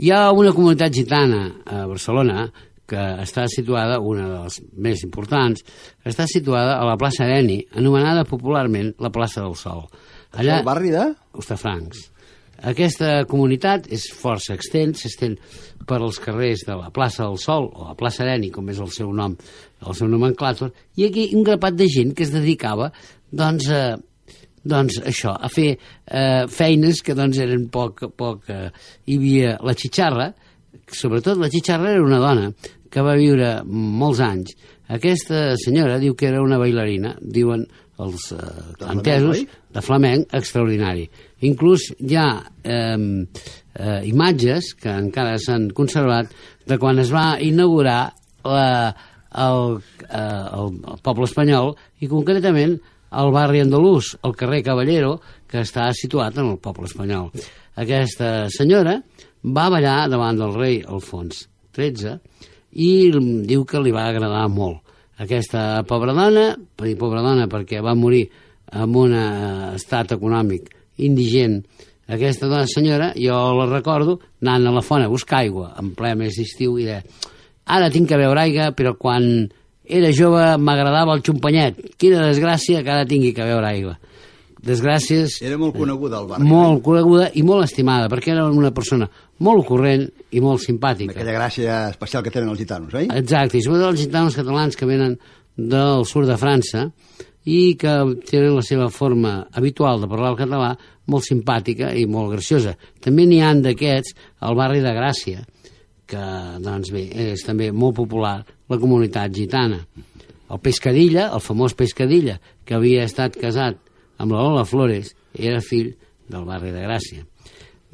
Hi 0.00 0.14
ha 0.14 0.30
una 0.32 0.54
comunitat 0.56 0.94
gitana 0.94 1.42
a 1.64 1.84
Barcelona 1.90 2.48
que 2.86 3.04
està 3.26 3.48
situada, 3.50 4.00
una 4.00 4.26
de 4.30 4.42
les 4.46 4.60
més 4.88 5.04
importants, 5.04 5.64
està 6.06 6.24
situada 6.30 6.78
a 6.78 6.84
la 6.86 6.96
plaça 7.00 7.26
Areni, 7.26 7.58
anomenada 7.76 8.24
popularment 8.28 8.94
la 9.02 9.12
plaça 9.12 9.42
del 9.42 9.56
Sol. 9.58 9.88
Allà... 10.36 10.60
El 10.60 10.68
barri 10.68 10.92
de? 10.94 11.08
Hostafrancs. 11.36 12.06
Aquesta 12.64 13.24
comunitat 13.28 13.90
és 13.92 14.06
força 14.16 14.54
extens, 14.56 15.02
s'estén 15.02 15.36
per 15.86 16.00
als 16.00 16.18
carrers 16.22 16.64
de 16.66 16.76
la 16.78 16.90
plaça 16.94 17.24
del 17.24 17.38
Sol, 17.38 17.68
o 17.72 17.90
la 17.90 17.96
plaça 17.98 18.24
Areni, 18.24 18.50
com 18.50 18.68
és 18.72 18.80
el 18.82 18.90
seu 18.94 19.12
nom, 19.14 19.36
el 19.86 19.96
seu 19.98 20.08
nomenclàtor, 20.10 20.72
i 20.96 21.06
aquí 21.06 21.28
un 21.36 21.44
grapat 21.46 21.76
de 21.76 21.88
gent 21.92 22.14
que 22.16 22.26
es 22.26 22.32
dedicava, 22.34 22.90
doncs, 23.30 23.68
a, 23.70 23.96
doncs 24.64 24.98
això, 25.04 25.36
a 25.36 25.50
fer 25.52 25.76
eh, 25.76 26.46
feines 26.50 27.02
que 27.04 27.14
doncs 27.18 27.38
eren 27.44 27.68
poc... 27.72 28.06
poc 28.16 28.50
eh, 28.50 28.70
hi 29.06 29.20
havia 29.20 29.56
la 29.62 29.76
xitxarra, 29.76 30.32
sobretot 30.92 31.38
la 31.38 31.50
xitxarra 31.52 31.94
era 31.94 32.04
una 32.04 32.22
dona 32.22 32.50
que 32.90 33.02
va 33.04 33.16
viure 33.18 33.60
molts 33.66 34.22
anys. 34.24 34.56
Aquesta 34.96 35.56
senyora 35.58 35.98
diu 35.98 36.14
que 36.14 36.28
era 36.30 36.42
una 36.42 36.58
bailarina, 36.62 37.16
diuen 37.20 37.66
els 38.02 38.30
eh, 38.32 38.42
entesos, 38.92 39.42
de 39.72 39.82
flamenc 39.82 40.34
extraordinari. 40.36 41.06
Inclús 41.44 41.90
hi 42.00 42.16
ha 42.16 42.28
eh, 42.64 42.96
eh, 43.76 44.00
imatges 44.08 44.72
que 44.80 44.88
encara 44.88 45.36
s'han 45.42 45.68
conservat 45.76 46.32
de 46.66 46.78
quan 46.80 46.98
es 47.02 47.12
va 47.12 47.36
inaugurar 47.44 48.14
la, 48.46 48.94
el, 49.36 49.76
eh, 50.08 50.16
el, 50.16 50.78
el 50.94 51.02
poble 51.04 51.28
espanyol 51.28 51.74
i 52.00 52.08
concretament 52.08 52.78
el 53.16 53.30
barri 53.32 53.60
andalús, 53.62 54.14
el 54.24 54.34
carrer 54.36 54.62
Caballero, 54.66 55.16
que 55.48 55.62
està 55.62 55.86
situat 55.94 56.36
en 56.40 56.50
el 56.50 56.58
poble 56.60 56.88
espanyol. 56.88 57.30
Aquesta 57.76 58.48
senyora 58.52 58.96
va 59.44 59.68
ballar 59.72 60.08
davant 60.10 60.40
del 60.40 60.56
rei 60.56 60.80
Alfons 60.82 61.44
XIII 61.76 62.16
i 62.82 62.90
diu 63.46 63.64
que 63.68 63.80
li 63.80 63.92
va 63.94 64.08
agradar 64.08 64.48
molt. 64.52 64.82
Aquesta 65.22 65.84
pobra 65.88 66.12
dona, 66.16 66.50
pobra 66.76 67.22
dona 67.24 67.46
perquè 67.48 67.80
va 67.84 67.94
morir 67.96 68.26
en 68.72 68.96
un 68.98 69.14
estat 69.16 70.16
econòmic 70.16 70.75
indigent, 70.98 71.60
aquesta 72.06 72.46
dona 72.46 72.66
senyora, 72.70 73.12
jo 73.18 73.36
la 73.58 73.66
recordo 73.70 74.20
anant 74.42 74.68
a 74.68 74.74
la 74.76 74.82
font 74.84 75.02
a 75.02 75.10
buscar 75.10 75.42
aigua 75.42 75.72
en 75.80 75.92
ple 75.98 76.14
mes 76.18 76.36
d'estiu 76.38 76.78
i 76.78 76.86
de 76.86 77.00
ara 77.66 77.90
tinc 77.90 78.08
que 78.08 78.18
beure 78.20 78.44
aigua, 78.44 78.70
però 78.78 78.94
quan 78.98 79.48
era 79.86 80.10
jove 80.14 80.42
m'agradava 80.58 81.14
el 81.14 81.22
xompanyet. 81.26 81.78
Quina 81.98 82.26
desgràcia 82.26 82.82
que 82.82 82.92
ara 82.92 83.06
tingui 83.06 83.32
que 83.34 83.46
beure 83.46 83.66
aigua. 83.68 83.96
Desgràcies... 84.66 85.38
Era 85.46 85.58
molt 85.60 85.76
coneguda 85.76 86.18
al 86.18 86.26
barri. 86.30 86.46
Molt 86.48 86.82
coneguda 86.82 87.28
i 87.38 87.42
molt 87.46 87.66
estimada, 87.68 88.08
perquè 88.10 88.32
era 88.34 88.46
una 88.50 88.72
persona 88.74 89.06
molt 89.46 89.66
corrent 89.68 90.06
i 90.34 90.42
molt 90.42 90.62
simpàtica. 90.64 91.14
Aquella 91.14 91.36
gràcia 91.36 91.84
especial 91.92 92.24
que 92.24 92.32
tenen 92.34 92.50
els 92.50 92.62
gitanos, 92.62 92.94
oi? 92.96 93.06
Exacte, 93.14 93.60
i 93.60 93.66
sobretot 93.66 93.92
els 93.92 94.02
gitanos 94.02 94.38
catalans 94.38 94.78
que 94.78 94.88
venen 94.88 95.18
del 95.56 96.06
sud 96.08 96.26
de 96.28 96.38
França 96.40 96.88
i 97.46 97.76
que 97.78 97.92
tenen 98.26 98.56
la 98.56 98.64
seva 98.66 98.88
forma 98.90 99.36
habitual 99.54 100.02
de 100.02 100.08
parlar 100.10 100.32
el 100.34 100.40
català 100.40 100.70
molt 101.06 101.26
simpàtica 101.28 101.92
i 101.94 102.06
molt 102.10 102.32
graciosa. 102.34 102.74
També 103.02 103.26
n'hi 103.26 103.38
han 103.44 103.62
d'aquests 103.62 104.16
al 104.42 104.58
barri 104.58 104.82
de 104.82 104.94
Gràcia, 104.96 105.44
que 106.06 106.24
doncs 106.62 106.90
bé, 106.94 107.06
és 107.32 107.46
també 107.46 107.70
molt 107.70 107.96
popular 108.02 108.40
la 108.42 108.78
comunitat 108.82 109.34
gitana. 109.34 109.80
El 110.50 110.62
Pescadilla, 110.62 111.30
el 111.34 111.42
famós 111.42 111.74
Pescadilla, 111.78 112.38
que 112.66 112.74
havia 112.74 113.06
estat 113.06 113.38
casat 113.38 113.78
amb 114.18 114.34
la 114.34 114.42
Lola 114.42 114.66
Flores, 114.66 115.14
era 115.34 115.62
fill 115.62 115.92
del 116.30 116.46
barri 116.46 116.72
de 116.74 116.82
Gràcia. 116.82 117.26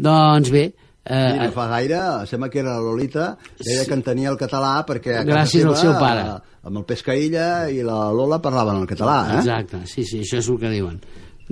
Doncs 0.00 0.52
bé, 0.52 0.70
Eh, 1.02 1.34
I 1.34 1.38
no 1.40 1.48
fa 1.50 1.64
gaire, 1.66 1.98
sembla 2.30 2.48
que 2.48 2.60
era 2.62 2.76
la 2.76 2.82
Lolita, 2.84 3.32
deia 3.58 3.84
que 3.88 3.96
entenia 3.96 4.30
el 4.30 4.38
català 4.38 4.76
perquè 4.86 5.16
a 5.18 5.24
Gràcies 5.26 5.64
seva, 5.64 5.72
al 5.72 5.80
seu 5.80 5.96
pare. 5.98 6.26
amb 6.62 6.78
el 6.78 6.84
Pescaïlla 6.86 7.48
i 7.74 7.82
la 7.82 8.12
Lola 8.14 8.38
parlaven 8.44 8.78
el 8.84 8.86
català, 8.86 9.16
eh? 9.32 9.40
Exacte, 9.40 9.80
sí, 9.90 10.04
sí, 10.06 10.20
això 10.22 10.38
és 10.38 10.48
el 10.52 10.60
que 10.62 10.70
diuen. 10.70 11.00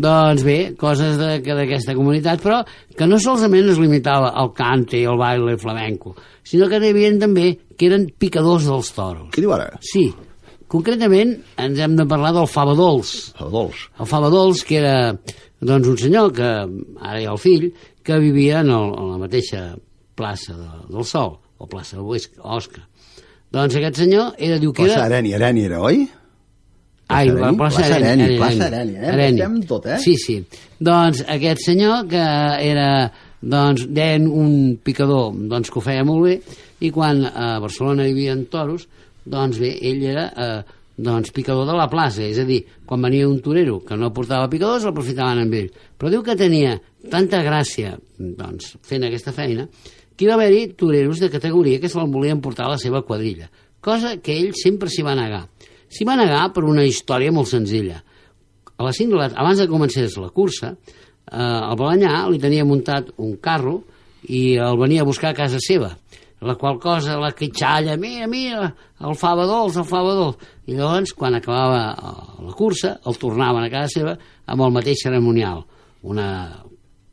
Doncs 0.01 0.45
bé, 0.47 0.57
coses 0.79 1.19
d'aquesta 1.19 1.97
comunitat, 1.99 2.41
però 2.41 2.63
que 2.97 3.09
no 3.11 3.19
solament 3.19 3.73
es 3.75 3.81
limitava 3.83 4.31
al 4.39 4.53
cante, 4.55 5.03
al 5.05 5.19
baile 5.19 5.59
flamenco, 5.59 6.15
sinó 6.47 6.71
que 6.71 6.79
n'hi 6.81 6.95
havia 6.95 7.11
també 7.19 7.51
que 7.77 7.91
eren 7.91 8.07
picadors 8.23 8.71
dels 8.71 8.95
toros. 8.95 9.29
Què 9.35 9.43
diu 9.43 9.53
ara? 9.53 9.67
Sí, 9.83 10.07
concretament 10.71 11.35
ens 11.59 11.83
hem 11.83 11.99
de 11.99 12.07
parlar 12.09 12.31
del 12.39 12.47
Fava 12.49 12.79
Dols. 12.79 13.33
Fava 13.37 13.51
Dols. 13.51 13.85
El 13.99 14.07
Fava 14.15 14.31
Dols, 14.31 14.63
que 14.65 14.79
era 14.79 14.97
doncs, 15.61 15.91
un 15.91 15.99
senyor 16.01 16.31
que 16.33 16.49
ara 16.49 17.19
hi 17.21 17.27
ha 17.27 17.35
el 17.35 17.43
fill, 17.43 17.67
que 18.05 18.19
vivia 18.19 18.61
en, 18.61 18.71
el, 18.75 18.95
en 18.95 19.11
la 19.13 19.19
mateixa 19.21 19.65
plaça 20.17 20.55
de, 20.57 20.71
del 20.93 21.05
Sol, 21.05 21.37
o 21.59 21.69
plaça 21.71 22.01
Osca. 22.01 22.87
Doncs 23.51 23.77
aquest 23.77 24.05
senyor 24.05 24.35
era, 24.39 24.59
diu 24.63 24.73
que 24.73 24.85
Plaça 24.85 25.01
era... 25.01 25.07
Areni, 25.09 25.35
Areni 25.35 25.65
era, 25.67 25.81
oi? 25.83 26.05
Ai, 27.11 27.27
Areni? 27.27 27.41
la 27.41 27.53
plaça, 27.59 27.81
Plaça 27.83 27.97
Areni, 27.97 28.27
Areni, 28.27 28.39
plaça 28.39 28.67
Areni, 28.69 28.95
eh? 28.95 29.27
Estem 29.27 29.57
tot, 29.67 29.89
eh? 29.91 29.99
Sí, 29.99 30.15
sí. 30.23 30.37
Doncs 30.79 31.25
aquest 31.27 31.65
senyor 31.67 32.07
que 32.11 32.23
era, 32.71 32.89
doncs, 33.43 33.89
deien 33.91 34.29
un 34.31 34.53
picador 34.85 35.35
doncs, 35.51 35.73
que 35.73 35.81
ho 35.81 35.85
feia 35.85 36.07
molt 36.07 36.29
bé 36.29 36.37
i 36.81 36.93
quan 36.95 37.25
a 37.27 37.57
Barcelona 37.61 38.07
hi 38.07 38.15
havia 38.15 38.37
toros, 38.53 38.87
doncs 39.27 39.59
bé, 39.61 39.75
ell 39.91 40.07
era 40.13 40.29
eh, 40.31 40.79
doncs, 41.01 41.33
picador 41.33 41.67
de 41.69 41.77
la 41.77 41.89
plaça, 41.91 42.23
és 42.27 42.39
a 42.41 42.45
dir, 42.49 42.61
quan 42.87 43.03
venia 43.03 43.29
un 43.29 43.41
torero 43.45 43.79
que 43.87 43.97
no 43.97 44.13
portava 44.15 44.51
picadors, 44.53 44.85
l'aprofitaven 44.87 45.43
amb 45.45 45.57
ell. 45.57 45.71
Però 45.97 46.13
diu 46.13 46.25
que 46.27 46.37
tenia 46.39 46.77
tanta 47.13 47.41
gràcia 47.47 47.97
doncs, 48.19 48.75
fent 48.87 49.07
aquesta 49.07 49.35
feina 49.37 49.67
que 50.15 50.27
hi 50.27 50.29
va 50.29 50.37
haver-hi 50.37 50.75
toreros 50.77 51.23
de 51.23 51.31
categoria 51.33 51.81
que 51.81 51.89
se'l 51.89 52.11
volien 52.13 52.43
portar 52.45 52.67
a 52.67 52.75
la 52.75 52.81
seva 52.81 53.01
quadrilla, 53.09 53.49
cosa 53.81 54.19
que 54.21 54.37
ell 54.37 54.53
sempre 54.59 54.91
s'hi 54.93 55.05
va 55.07 55.17
negar. 55.17 55.47
S'hi 55.91 56.05
va 56.07 56.19
negar 56.21 56.51
per 56.55 56.67
una 56.69 56.85
història 56.85 57.33
molt 57.33 57.49
senzilla. 57.49 58.03
A 58.77 58.85
les 58.85 59.01
5 59.01 59.17
de 59.17 59.17
la, 59.17 59.31
abans 59.41 59.59
de 59.59 59.69
començar 59.69 60.05
la 60.21 60.29
cursa, 60.29 60.75
eh, 60.75 61.41
el 61.41 61.77
Balanyà 61.81 62.29
li 62.29 62.39
tenia 62.39 62.69
muntat 62.69 63.11
un 63.17 63.39
carro 63.41 63.81
i 64.29 64.59
el 64.61 64.77
venia 64.77 65.03
a 65.03 65.09
buscar 65.09 65.33
a 65.33 65.39
casa 65.39 65.59
seva 65.65 65.95
la 66.41 66.55
qual 66.57 66.79
cosa 66.81 67.19
la 67.21 67.33
quitxalla, 67.37 67.97
mira, 68.01 68.27
mira, 68.27 68.71
el 69.05 69.15
fava 69.15 69.45
dolç, 69.47 69.77
el 69.77 69.85
fava 69.85 70.15
dolç. 70.17 70.37
I 70.71 70.79
llavors, 70.79 71.13
quan 71.13 71.35
acabava 71.37 71.83
eh, 71.93 72.43
la 72.47 72.53
cursa, 72.57 72.95
el 73.07 73.19
tornaven 73.21 73.67
a 73.67 73.71
casa 73.73 73.93
seva 73.99 74.17
amb 74.47 74.63
el 74.67 74.73
mateix 74.73 75.03
ceremonial. 75.05 75.65
Una 76.03 76.29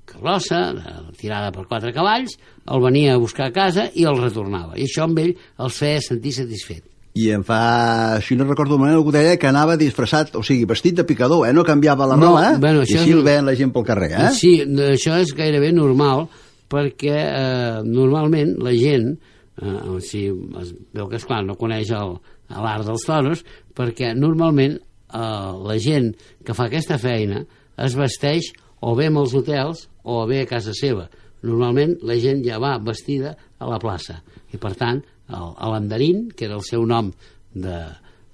carrossa 0.07 0.61
eh, 0.71 0.99
tirada 1.19 1.51
per 1.51 1.65
quatre 1.67 1.91
cavalls, 1.93 2.37
el 2.67 2.81
venia 2.83 3.15
a 3.15 3.21
buscar 3.21 3.49
a 3.49 3.53
casa 3.55 3.89
i 3.95 4.05
el 4.07 4.19
retornava. 4.21 4.77
I 4.79 4.85
això 4.87 5.03
amb 5.07 5.19
ell 5.23 5.33
els 5.35 5.77
feia 5.81 5.99
sentir 6.03 6.33
satisfet. 6.37 6.83
I 7.17 7.31
em 7.33 7.41
fa, 7.43 8.19
si 8.21 8.35
no 8.37 8.45
recordo 8.45 8.77
malament, 8.77 8.99
algú 8.99 9.11
deia 9.15 9.39
que 9.41 9.47
anava 9.49 9.73
disfressat, 9.75 10.35
o 10.37 10.43
sigui, 10.45 10.67
vestit 10.69 10.99
de 10.99 11.03
picador, 11.07 11.47
eh? 11.49 11.53
No 11.55 11.63
canviava 11.65 12.05
la 12.05 12.15
No, 12.15 12.27
roba, 12.29 12.43
eh? 12.53 12.57
bueno, 12.61 12.83
I 12.83 12.93
així 12.93 13.09
és- 13.09 13.15
el 13.15 13.23
veien 13.25 13.45
la 13.47 13.55
gent 13.57 13.71
pel 13.73 13.83
carrer, 13.87 14.11
eh? 14.13 14.29
Sí, 14.37 14.51
això 14.61 15.15
és 15.17 15.33
gairebé 15.33 15.71
normal, 15.73 16.27
perquè 16.71 17.17
eh, 17.17 17.81
normalment 17.85 18.55
la 18.63 18.73
gent, 18.77 19.13
eh, 19.61 19.99
si 20.03 20.27
es 20.27 20.73
veu 20.93 21.07
que, 21.07 21.19
esclar, 21.19 21.43
no 21.45 21.57
coneix 21.59 21.91
l'art 21.93 22.87
dels 22.87 23.05
toros, 23.07 23.43
perquè 23.77 24.13
normalment 24.17 24.77
eh, 24.77 25.51
la 25.67 25.77
gent 25.81 26.13
que 26.45 26.55
fa 26.57 26.67
aquesta 26.67 26.99
feina 27.01 27.43
es 27.77 27.95
vesteix 27.97 28.51
o 28.81 28.93
bé 28.97 29.07
amb 29.09 29.23
els 29.23 29.35
hotels 29.37 29.87
o 30.03 30.23
bé 30.29 30.43
a 30.43 30.49
casa 30.49 30.73
seva. 30.77 31.07
Normalment 31.45 31.97
la 32.07 32.17
gent 32.21 32.43
ja 32.45 32.57
va 32.61 32.77
vestida 32.81 33.35
a 33.57 33.69
la 33.69 33.79
plaça 33.81 34.19
i 34.53 34.59
per 34.61 34.73
tant 34.77 35.03
l'Andarín, 35.27 36.29
que 36.31 36.47
era 36.47 36.55
el 36.55 36.63
seu 36.65 36.85
nom 36.87 37.11
de, 37.53 37.77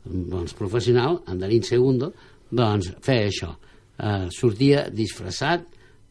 doncs, 0.05 0.53
professional, 0.53 1.21
Andarín 1.27 1.63
Segundo, 1.65 2.11
doncs 2.51 2.91
feia 3.03 3.29
això. 3.29 3.53
Eh, 3.97 4.27
sortia 4.34 4.88
disfressat 4.93 5.65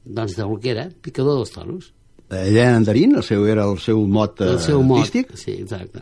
doncs, 0.04 0.36
del 0.38 0.56
que 0.62 0.72
era 0.74 0.88
picador 1.02 1.40
dels 1.40 1.54
toros. 1.54 1.92
Ell 2.32 2.56
era 2.56 2.76
Andarín, 2.76 3.14
el 3.16 3.22
seu, 3.26 3.46
era 3.46 3.64
el 3.68 3.78
seu 3.78 4.00
mot 4.08 4.40
eh, 4.40 4.52
El 4.54 4.60
seu 4.60 4.82
mot. 4.82 4.98
artístic. 5.04 5.34
Sí, 5.36 5.52
exacte. 5.60 6.00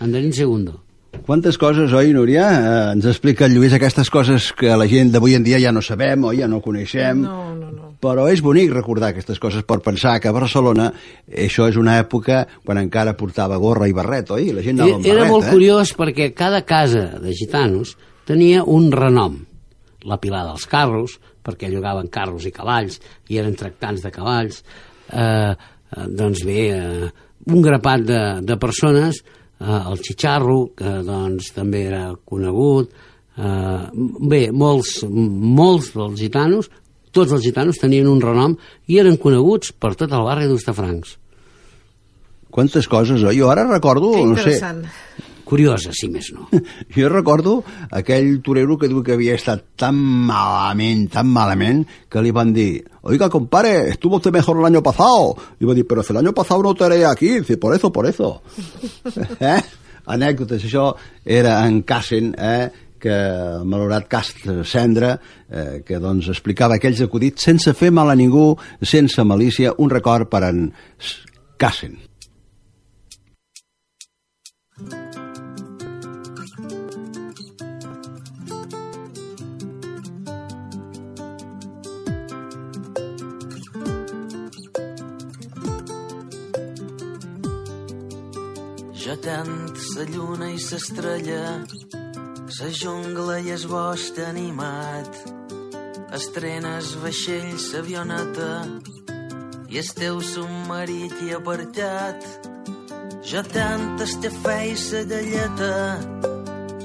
Andarín 0.00 0.32
Segundo. 0.32 0.80
Quantes 1.26 1.58
coses, 1.60 1.92
oi, 1.92 2.12
Núria? 2.16 2.46
Eh, 2.50 2.92
ens 2.96 3.04
explica 3.06 3.44
el 3.46 3.52
Lluís 3.54 3.74
aquestes 3.76 4.08
coses 4.10 4.50
que 4.56 4.72
la 4.76 4.86
gent 4.88 5.10
d'avui 5.12 5.34
en 5.36 5.44
dia 5.44 5.58
ja 5.60 5.70
no 5.72 5.82
sabem, 5.84 6.24
oi, 6.24 6.38
ja 6.40 6.48
no 6.48 6.62
coneixem. 6.64 7.20
No, 7.22 7.54
no, 7.54 7.68
no. 7.70 7.90
Però 8.02 8.24
és 8.32 8.40
bonic 8.42 8.72
recordar 8.72 9.12
aquestes 9.12 9.38
coses 9.38 9.62
per 9.62 9.76
pensar 9.84 10.16
que 10.18 10.26
a 10.26 10.34
Barcelona 10.34 10.88
això 11.30 11.68
és 11.70 11.76
una 11.78 11.98
època 12.00 12.46
quan 12.64 12.80
encara 12.80 13.12
portava 13.14 13.60
gorra 13.62 13.86
i 13.86 13.92
barret, 13.94 14.32
oi? 14.34 14.48
La 14.56 14.64
gent 14.64 14.80
anava 14.80 14.96
amb 14.96 15.06
Era 15.06 15.20
barret, 15.20 15.30
molt 15.30 15.46
eh? 15.46 15.52
curiós 15.52 15.92
perquè 15.94 16.32
cada 16.34 16.64
casa 16.66 17.04
de 17.22 17.34
gitanos 17.36 17.94
tenia 18.26 18.64
un 18.64 18.90
renom. 18.90 19.36
La 20.08 20.16
Pilar 20.18 20.46
dels 20.48 20.64
Carros, 20.66 21.20
perquè 21.44 21.68
llogaven 21.70 22.08
carros 22.10 22.48
i 22.48 22.50
cavalls 22.50 22.98
i 23.30 23.38
eren 23.38 23.54
tractants 23.54 24.02
de 24.02 24.10
cavalls. 24.10 24.64
Eh, 25.12 25.52
eh, 25.52 26.08
doncs 26.08 26.42
bé, 26.48 26.66
eh, 26.72 27.08
un 27.52 27.62
grapat 27.62 28.04
de, 28.08 28.20
de 28.48 28.58
persones, 28.60 29.22
eh, 29.60 29.80
el 29.80 29.98
Xicharro, 30.02 30.72
que 30.76 30.98
doncs 31.06 31.52
també 31.56 31.86
era 31.90 32.04
conegut, 32.24 32.92
eh, 33.36 33.82
bé, 34.20 34.44
molts, 34.52 35.02
molts 35.08 35.92
dels 35.96 36.20
gitanos, 36.20 36.70
tots 37.12 37.32
els 37.36 37.44
gitanos 37.44 37.80
tenien 37.80 38.08
un 38.08 38.22
renom 38.24 38.56
i 38.88 38.98
eren 39.02 39.18
coneguts 39.20 39.74
per 39.76 39.92
tot 40.00 40.12
el 40.12 40.24
barri 40.24 40.48
d'Ustafrancs. 40.48 41.18
Quantes 42.52 42.88
coses, 42.88 43.22
oi? 43.24 43.38
Jo 43.38 43.48
ara 43.52 43.64
recordo, 43.68 44.12
no 44.28 44.36
sé. 44.36 44.58
Curiosa, 45.52 45.90
si 45.92 46.08
més 46.08 46.30
no. 46.32 46.46
jo 46.96 47.08
recordo 47.12 47.58
aquell 47.92 48.38
torero 48.40 48.78
que 48.80 48.88
diu 48.88 49.02
que 49.04 49.12
havia 49.18 49.34
estat 49.36 49.66
tan 49.76 49.98
malament, 50.00 51.02
tan 51.12 51.28
malament, 51.28 51.82
que 52.08 52.22
li 52.24 52.30
van 52.32 52.54
dir, 52.56 52.86
oiga, 53.04 53.28
compadre, 53.28 53.90
estuvo 53.90 54.16
usted 54.16 54.32
mejor 54.32 54.56
el 54.56 54.64
año 54.70 54.82
pasado. 54.82 55.34
I 55.60 55.68
va 55.68 55.74
dir, 55.76 55.84
pero 55.86 56.02
si 56.02 56.14
el 56.14 56.22
año 56.22 56.32
pasado 56.32 56.62
no 56.62 56.74
te 56.74 57.04
aquí. 57.04 57.40
Dice, 57.40 57.58
por 57.58 57.74
eso, 57.74 57.92
por 57.92 58.06
eso. 58.06 58.40
eh? 59.40 59.60
Anècdotes, 60.06 60.64
això 60.64 60.94
era 61.22 61.58
en 61.66 61.82
Cassen, 61.82 62.32
eh? 62.38 62.70
que 63.02 63.12
el 63.12 63.66
malaurat 63.68 64.06
Cast 64.08 64.46
Cendra, 64.64 65.18
eh, 65.50 65.82
que 65.84 65.98
doncs 66.00 66.30
explicava 66.32 66.78
aquells 66.78 67.02
acudits 67.04 67.44
sense 67.44 67.74
fer 67.76 67.90
mal 67.92 68.08
a 68.08 68.16
ningú, 68.16 68.54
sense 68.80 69.20
malícia, 69.26 69.74
un 69.76 69.92
record 69.92 70.32
per 70.32 70.46
en 70.48 70.64
Cassen. 71.60 71.98
Sa 89.92 90.04
lluna 90.08 90.46
i 90.48 90.58
s'estrella, 90.58 91.66
sa 92.56 92.68
jungla 92.72 93.34
i 93.44 93.50
es 93.52 93.66
bosc 93.68 94.16
animat, 94.24 95.18
estrenes 96.16 96.94
vaixells, 97.02 97.66
avioneta, 97.76 98.52
i 99.68 99.80
el 99.82 99.90
teu 99.98 100.22
submarit 100.24 101.12
i 101.26 101.34
apartat. 101.36 102.24
Jo 103.32 103.44
tant 103.52 104.00
estefè 104.06 104.56
i 104.70 104.80
sa 104.80 105.04
galleta, 105.12 105.76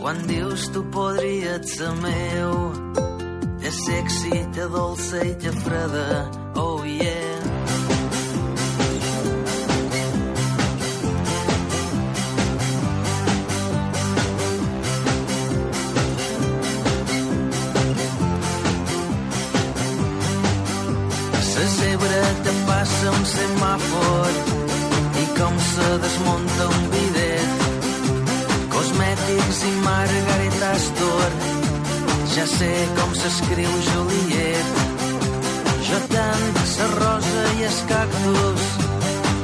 quan 0.01 0.20
dius 0.28 0.68
tu 0.76 0.84
podries 0.91 1.78
ser 1.78 1.95
meu, 2.03 2.60
te 3.64 3.72
sexy, 3.86 4.43
te 4.51 4.68
dolça 4.76 5.24
i 5.24 5.36
te 5.45 5.55
freda, 5.64 6.08
oh 6.60 6.84
yeah. 6.84 7.36
Semàfor 23.68 24.32
i 25.22 25.26
com 25.38 25.55
se 25.59 25.88
desmunta 26.03 26.68
un 26.68 26.84
bidet. 26.91 27.65
Cosmètics 28.72 29.59
i 29.68 29.72
Margaret 29.84 30.61
Astor, 30.72 31.36
ja 32.36 32.45
sé 32.47 32.72
com 32.99 33.11
s'escriu 33.20 33.72
Juliet. 33.89 34.72
Jo 35.89 35.99
tant, 36.13 36.47
sa 36.76 36.88
rosa 36.95 37.43
i 37.59 37.68
es 37.68 37.82
cactus 37.91 38.63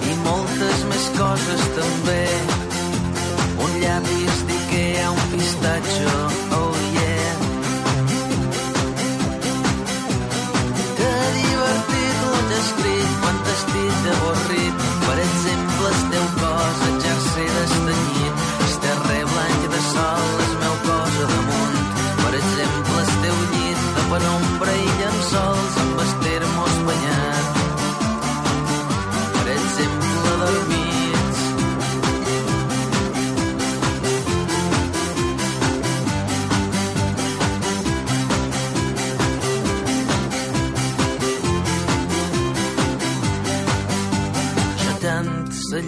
i 0.08 0.16
moltes 0.24 0.88
més 0.92 1.12
coses 1.20 1.68
també. 1.80 2.24
Un 3.66 3.80
llapis 3.84 4.44
d'Ikea, 4.48 5.12
un 5.12 5.24
pistatxo, 5.34 6.53
avorrit? 15.04 15.34
Per 15.34 15.43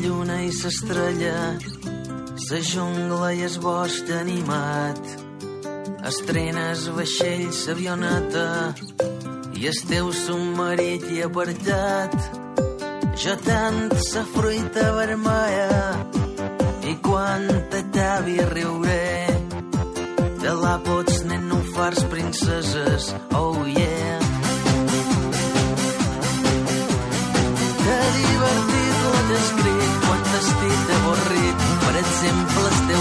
lluna 0.05 0.41
i 0.45 0.51
s'estrella, 0.53 1.57
sa 2.45 2.57
jungla 2.61 3.31
i 3.33 3.41
es 3.47 3.55
bosc 3.61 4.09
animat, 4.13 5.01
estrenes 6.05 6.85
vaixells, 6.97 7.63
avioneta 7.73 8.47
i 9.57 9.65
el 9.71 9.79
teu 9.89 10.11
submarit 10.13 11.07
i 11.15 11.23
apartat. 11.25 12.13
Jo 13.23 13.33
tant 13.47 13.95
sa 14.05 14.25
fruita 14.35 14.85
vermella 14.99 16.05
i 16.85 16.97
quan 17.01 17.47
t'acabi 17.71 18.37
riuré 18.53 19.09
de 20.43 20.57
la 20.61 20.77
pots 20.85 21.23
nenúfars 21.31 22.05
princeses, 22.13 23.13
oh 23.33 23.65
yeah. 23.65 23.94
Dit 31.36 31.61
avorrit. 31.88 32.86
Per 32.88 32.94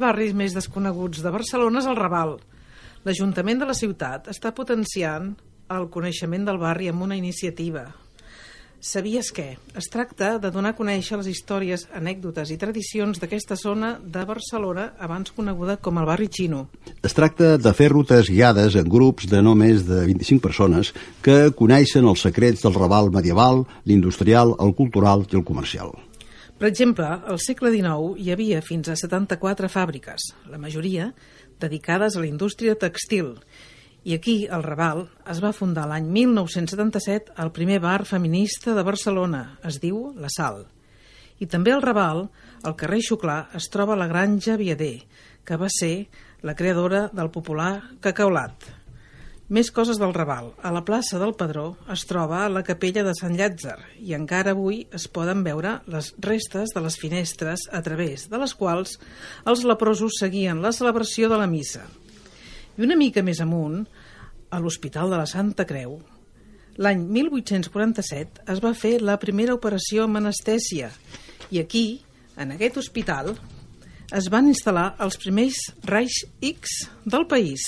barris 0.00 0.34
més 0.36 0.56
desconeguts 0.56 1.22
de 1.22 1.32
Barcelona 1.34 1.82
és 1.82 1.88
el 1.90 1.98
Raval. 1.98 2.38
L'Ajuntament 3.06 3.62
de 3.62 3.68
la 3.70 3.76
ciutat 3.76 4.28
està 4.32 4.52
potenciant 4.56 5.34
el 5.70 5.90
coneixement 5.94 6.44
del 6.48 6.58
barri 6.60 6.90
amb 6.90 7.06
una 7.06 7.16
iniciativa. 7.16 7.86
Sabies 8.80 9.28
què? 9.36 9.58
Es 9.76 9.90
tracta 9.92 10.38
de 10.40 10.48
donar 10.48 10.70
a 10.72 10.76
conèixer 10.78 11.18
les 11.20 11.26
històries, 11.28 11.82
anècdotes 11.92 12.48
i 12.48 12.56
tradicions 12.56 13.20
d'aquesta 13.20 13.58
zona 13.60 13.90
de 14.00 14.22
Barcelona, 14.24 14.86
abans 14.96 15.34
coneguda 15.36 15.76
com 15.84 16.00
el 16.00 16.08
barri 16.08 16.30
xino. 16.32 16.62
Es 17.04 17.12
tracta 17.12 17.58
de 17.60 17.74
fer 17.76 17.90
rutes 17.92 18.32
guiades 18.32 18.80
en 18.80 18.88
grups 18.88 19.28
de 19.28 19.44
no 19.44 19.52
més 19.52 19.84
de 19.84 20.06
25 20.08 20.40
persones 20.48 20.94
que 21.20 21.50
coneixen 21.52 22.08
els 22.08 22.24
secrets 22.24 22.64
del 22.64 22.78
Raval 22.80 23.12
medieval, 23.12 23.66
l'industrial, 23.84 24.56
el 24.56 24.72
cultural 24.72 25.28
i 25.28 25.36
el 25.36 25.44
comercial. 25.44 25.92
Per 26.60 26.68
exemple, 26.68 27.06
al 27.08 27.38
segle 27.40 27.70
XIX 27.72 28.18
hi 28.20 28.26
havia 28.34 28.58
fins 28.60 28.90
a 28.92 28.94
74 29.00 29.68
fàbriques, 29.72 30.26
la 30.52 30.58
majoria 30.60 31.06
dedicades 31.62 32.18
a 32.18 32.20
la 32.20 32.28
indústria 32.28 32.74
textil. 32.76 33.30
I 34.04 34.12
aquí, 34.18 34.34
al 34.44 34.66
Raval, 34.66 35.06
es 35.32 35.40
va 35.40 35.54
fundar 35.56 35.86
l'any 35.88 36.10
1977 36.12 37.32
el 37.40 37.52
primer 37.56 37.78
bar 37.80 38.04
feminista 38.04 38.74
de 38.76 38.84
Barcelona, 38.84 39.40
es 39.64 39.80
diu 39.80 40.10
La 40.20 40.28
Sal. 40.28 40.66
I 41.40 41.48
també 41.48 41.72
al 41.72 41.80
Raval, 41.80 42.26
al 42.60 42.76
carrer 42.76 43.00
Xuclà, 43.08 43.38
es 43.56 43.72
troba 43.72 43.96
la 43.96 44.10
Granja 44.12 44.58
Viader, 44.60 45.06
que 45.48 45.56
va 45.56 45.72
ser 45.72 46.10
la 46.44 46.58
creadora 46.60 47.06
del 47.16 47.32
popular 47.32 47.72
cacaulat. 48.04 48.68
Més 49.50 49.72
coses 49.74 49.98
del 49.98 50.12
Raval. 50.14 50.52
A 50.62 50.70
la 50.70 50.84
plaça 50.86 51.18
del 51.18 51.32
Padró 51.34 51.72
es 51.90 52.04
troba 52.06 52.44
la 52.46 52.60
capella 52.62 53.02
de 53.02 53.16
Sant 53.18 53.32
Llàtzer 53.34 53.74
i 53.98 54.14
encara 54.14 54.52
avui 54.54 54.84
es 54.94 55.08
poden 55.10 55.42
veure 55.42 55.72
les 55.90 56.12
restes 56.22 56.70
de 56.70 56.82
les 56.84 56.98
finestres 57.00 57.64
a 57.74 57.80
través 57.82 58.28
de 58.30 58.38
les 58.38 58.54
quals 58.54 58.94
els 59.50 59.64
leprosos 59.66 60.20
seguien 60.22 60.62
la 60.62 60.70
celebració 60.70 61.26
de 61.32 61.40
la 61.42 61.50
missa. 61.50 61.82
I 62.78 62.86
una 62.86 62.94
mica 62.94 63.26
més 63.26 63.42
amunt, 63.42 63.82
a 64.54 64.62
l'Hospital 64.62 65.10
de 65.10 65.18
la 65.18 65.26
Santa 65.26 65.66
Creu, 65.66 65.98
l'any 66.78 67.02
1847 67.18 68.46
es 68.54 68.62
va 68.62 68.76
fer 68.78 69.00
la 69.02 69.18
primera 69.18 69.58
operació 69.58 70.06
amb 70.06 70.22
anestèsia 70.22 70.92
i 71.50 71.58
aquí, 71.58 72.04
en 72.38 72.54
aquest 72.54 72.78
hospital, 72.78 73.34
es 74.10 74.26
van 74.30 74.48
instal·lar 74.50 74.96
els 75.04 75.18
primers 75.22 75.58
raigs 75.86 76.24
X 76.42 76.80
del 77.06 77.26
país. 77.30 77.66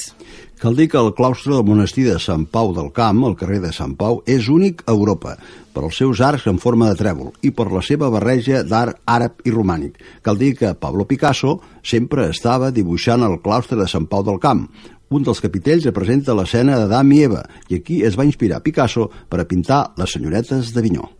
Cal 0.62 0.76
dir 0.78 0.84
que 0.86 0.98
el 1.00 1.10
claustre 1.18 1.56
del 1.56 1.64
monestir 1.66 2.04
de 2.06 2.20
Sant 2.22 2.44
Pau 2.46 2.68
del 2.70 2.92
Camp, 2.94 3.24
al 3.26 3.32
carrer 3.34 3.56
de 3.64 3.72
Sant 3.74 3.96
Pau, 3.98 4.20
és 4.30 4.46
únic 4.46 4.84
a 4.86 4.92
Europa 4.92 5.32
per 5.74 5.82
als 5.82 5.96
seus 5.98 6.20
arcs 6.22 6.44
en 6.46 6.60
forma 6.62 6.86
de 6.86 6.98
trèvol 7.00 7.32
i 7.42 7.50
per 7.50 7.66
la 7.72 7.80
seva 7.82 8.06
barreja 8.14 8.60
d'art 8.62 9.00
àrab 9.10 9.42
i 9.42 9.50
romànic. 9.50 9.96
Cal 10.22 10.38
dir 10.38 10.52
que 10.60 10.70
Pablo 10.78 11.02
Picasso 11.10 11.56
sempre 11.82 12.28
estava 12.30 12.70
dibuixant 12.70 13.26
el 13.26 13.40
claustre 13.42 13.80
de 13.80 13.88
Sant 13.90 14.06
Pau 14.06 14.22
del 14.22 14.38
Camp. 14.38 14.68
Un 15.10 15.26
dels 15.26 15.42
capitells 15.42 15.88
representa 15.90 16.38
l'escena 16.38 16.78
d'Adam 16.78 17.10
i 17.10 17.18
Eva 17.26 17.42
i 17.66 17.80
aquí 17.80 17.98
es 18.06 18.14
va 18.14 18.28
inspirar 18.30 18.62
Picasso 18.62 19.08
per 19.10 19.42
a 19.42 19.48
pintar 19.50 19.80
les 19.98 20.14
senyoretes 20.14 20.70
d'Avinyó. 20.76 21.10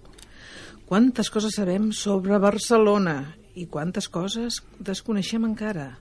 Quantes 0.86 1.34
coses 1.34 1.58
sabem 1.58 1.90
sobre 1.90 2.38
Barcelona 2.38 3.34
i 3.58 3.66
quantes 3.66 4.06
coses 4.06 4.62
desconeixem 4.78 5.50
encara. 5.50 5.96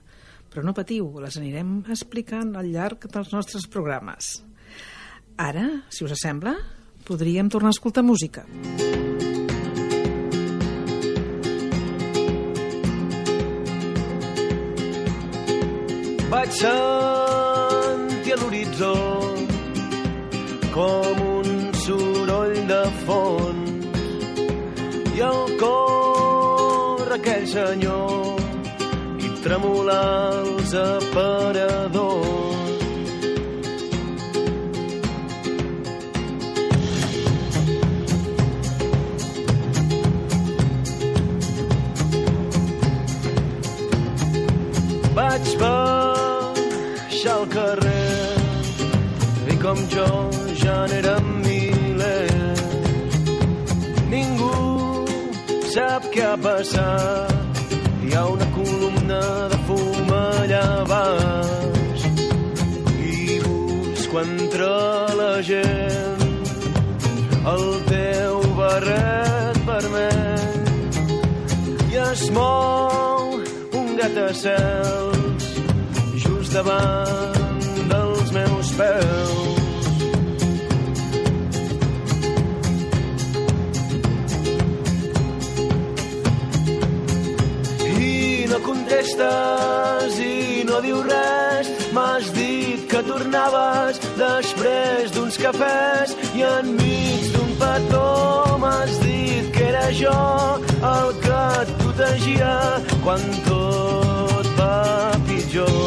Però 0.52 0.60
no 0.66 0.74
patiu, 0.76 1.06
les 1.24 1.38
anirem 1.40 1.78
explicant 1.88 2.52
al 2.60 2.68
llarg 2.68 3.06
dels 3.08 3.32
nostres 3.32 3.64
programes. 3.72 4.42
Ara, 5.40 5.64
si 5.88 6.04
us 6.04 6.12
sembla, 6.20 6.52
podríem 7.08 7.48
tornar 7.48 7.72
a 7.72 7.76
escoltar 7.76 8.04
música. 8.04 8.44
Vaig 16.32 16.52
sentir 16.60 18.32
a 18.32 18.38
l'horitzó 18.40 18.94
com 20.72 21.22
un 21.28 21.48
soroll 21.84 22.56
de 22.68 22.82
fons 23.08 23.96
i 25.16 25.24
el 25.28 25.56
cor 25.60 27.16
aquell 27.18 27.46
senyor 27.52 28.21
tremolar 29.42 30.32
els 30.38 30.74
aparadors. 30.78 32.32
Vaig 45.16 45.50
baixar 45.60 47.34
al 47.34 47.46
carrer 47.52 48.32
i 49.52 49.58
com 49.64 49.78
jo 49.92 50.08
ja 50.62 50.78
n'érem 50.92 51.26
milers. 51.42 52.62
Ningú 54.14 54.54
sap 55.74 56.08
què 56.14 56.24
ha 56.30 56.36
passat. 56.46 57.62
Hi 58.02 58.16
ha 58.16 58.24
una 58.30 58.51
columna 59.02 59.48
de 59.48 59.58
fum 59.66 60.10
allà 60.14 60.84
baix 60.86 62.04
i 63.00 63.40
busco 63.44 64.20
entre 64.20 64.68
la 65.20 65.42
gent 65.42 66.22
el 67.52 67.64
teu 67.88 68.40
barret 68.58 69.58
vermell 69.66 70.92
i 71.90 71.96
es 72.10 72.30
mou 72.30 73.40
un 73.80 73.96
gratacels 73.96 75.48
just 76.14 76.52
davant 76.52 77.60
dels 77.88 78.32
meus 78.32 78.72
peus. 78.78 79.51
Contestes 88.92 90.18
i 90.20 90.64
no 90.68 90.80
diu 90.84 91.00
res, 91.06 91.68
m'has 91.96 92.28
dit 92.36 92.84
que 92.90 93.00
tornaves 93.06 94.00
després 94.18 95.12
d'uns 95.14 95.38
cafès 95.40 96.12
i 96.36 96.44
enmig 96.44 97.30
d'un 97.32 97.54
petó 97.60 98.58
m'has 98.60 98.92
dit 99.00 99.48
que 99.54 99.64
era 99.70 99.86
jo 99.96 100.18
el 100.92 101.14
que 101.24 101.40
et 101.62 101.72
protegia 101.80 102.52
quan 103.04 103.24
tot 103.48 104.52
va 104.58 105.16
pitjor. 105.28 105.80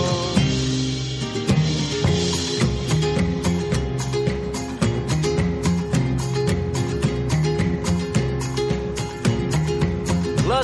La 10.49 10.63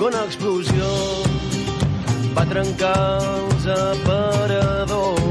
segona 0.00 0.20
explosió 0.24 0.86
va 2.32 2.44
trencar 2.48 3.00
els 3.20 3.66
aparadors. 3.74 5.26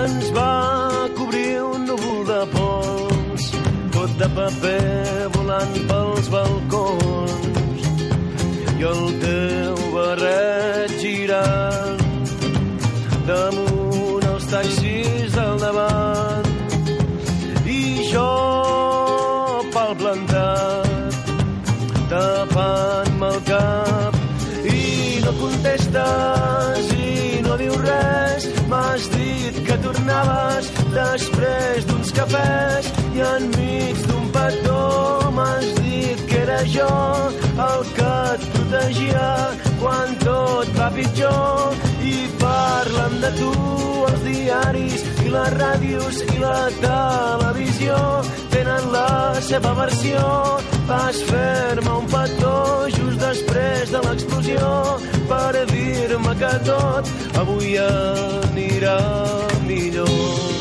Ens 0.00 0.30
va 0.38 0.54
cobrir 1.18 1.60
un 1.66 1.84
núvol 1.90 2.24
de 2.30 2.40
pols, 2.54 3.50
tot 3.98 4.16
de 4.22 4.30
paper 4.40 5.28
volant 5.36 5.76
pels 5.92 6.32
balcons. 6.38 7.84
I 8.80 8.82
el 8.94 9.04
teu 9.26 9.76
barret 9.98 10.98
girant 11.04 12.04
damunt 13.28 13.65
dius 27.60 27.80
res. 27.84 28.48
M'has 28.70 29.08
dit 29.14 29.60
que 29.66 29.78
tornaves 29.84 30.70
després 30.94 31.86
d'uns 31.88 32.12
cafès 32.18 32.90
i 33.16 33.24
enmig 33.32 34.02
d'un 34.08 34.30
petó. 34.34 34.84
M'has 35.36 35.68
dit 35.80 36.26
que 36.30 36.42
era 36.44 36.60
jo 36.76 36.92
el 37.68 37.86
que 37.96 38.35
protegia 38.66 39.50
quan 39.80 40.14
tot 40.22 40.68
va 40.78 40.90
pitjor. 40.94 41.74
I 42.02 42.16
parlen 42.40 43.20
de 43.22 43.30
tu 43.38 43.52
els 44.08 44.22
diaris 44.26 45.04
i 45.24 45.30
les 45.34 45.52
ràdios 45.60 46.20
i 46.26 46.38
la 46.42 46.58
televisió. 46.82 47.96
Tenen 48.54 48.90
la 48.92 49.10
seva 49.40 49.74
versió. 49.82 50.24
Vas 50.88 51.22
fer-me 51.30 51.92
un 52.00 52.10
petó 52.10 52.56
just 52.96 53.22
després 53.22 53.94
de 53.94 54.02
l'explosió 54.06 54.74
per 55.30 55.64
dir-me 55.72 56.36
que 56.42 56.52
tot 56.68 57.10
avui 57.42 57.74
anirà 57.82 59.00
millor 59.66 60.55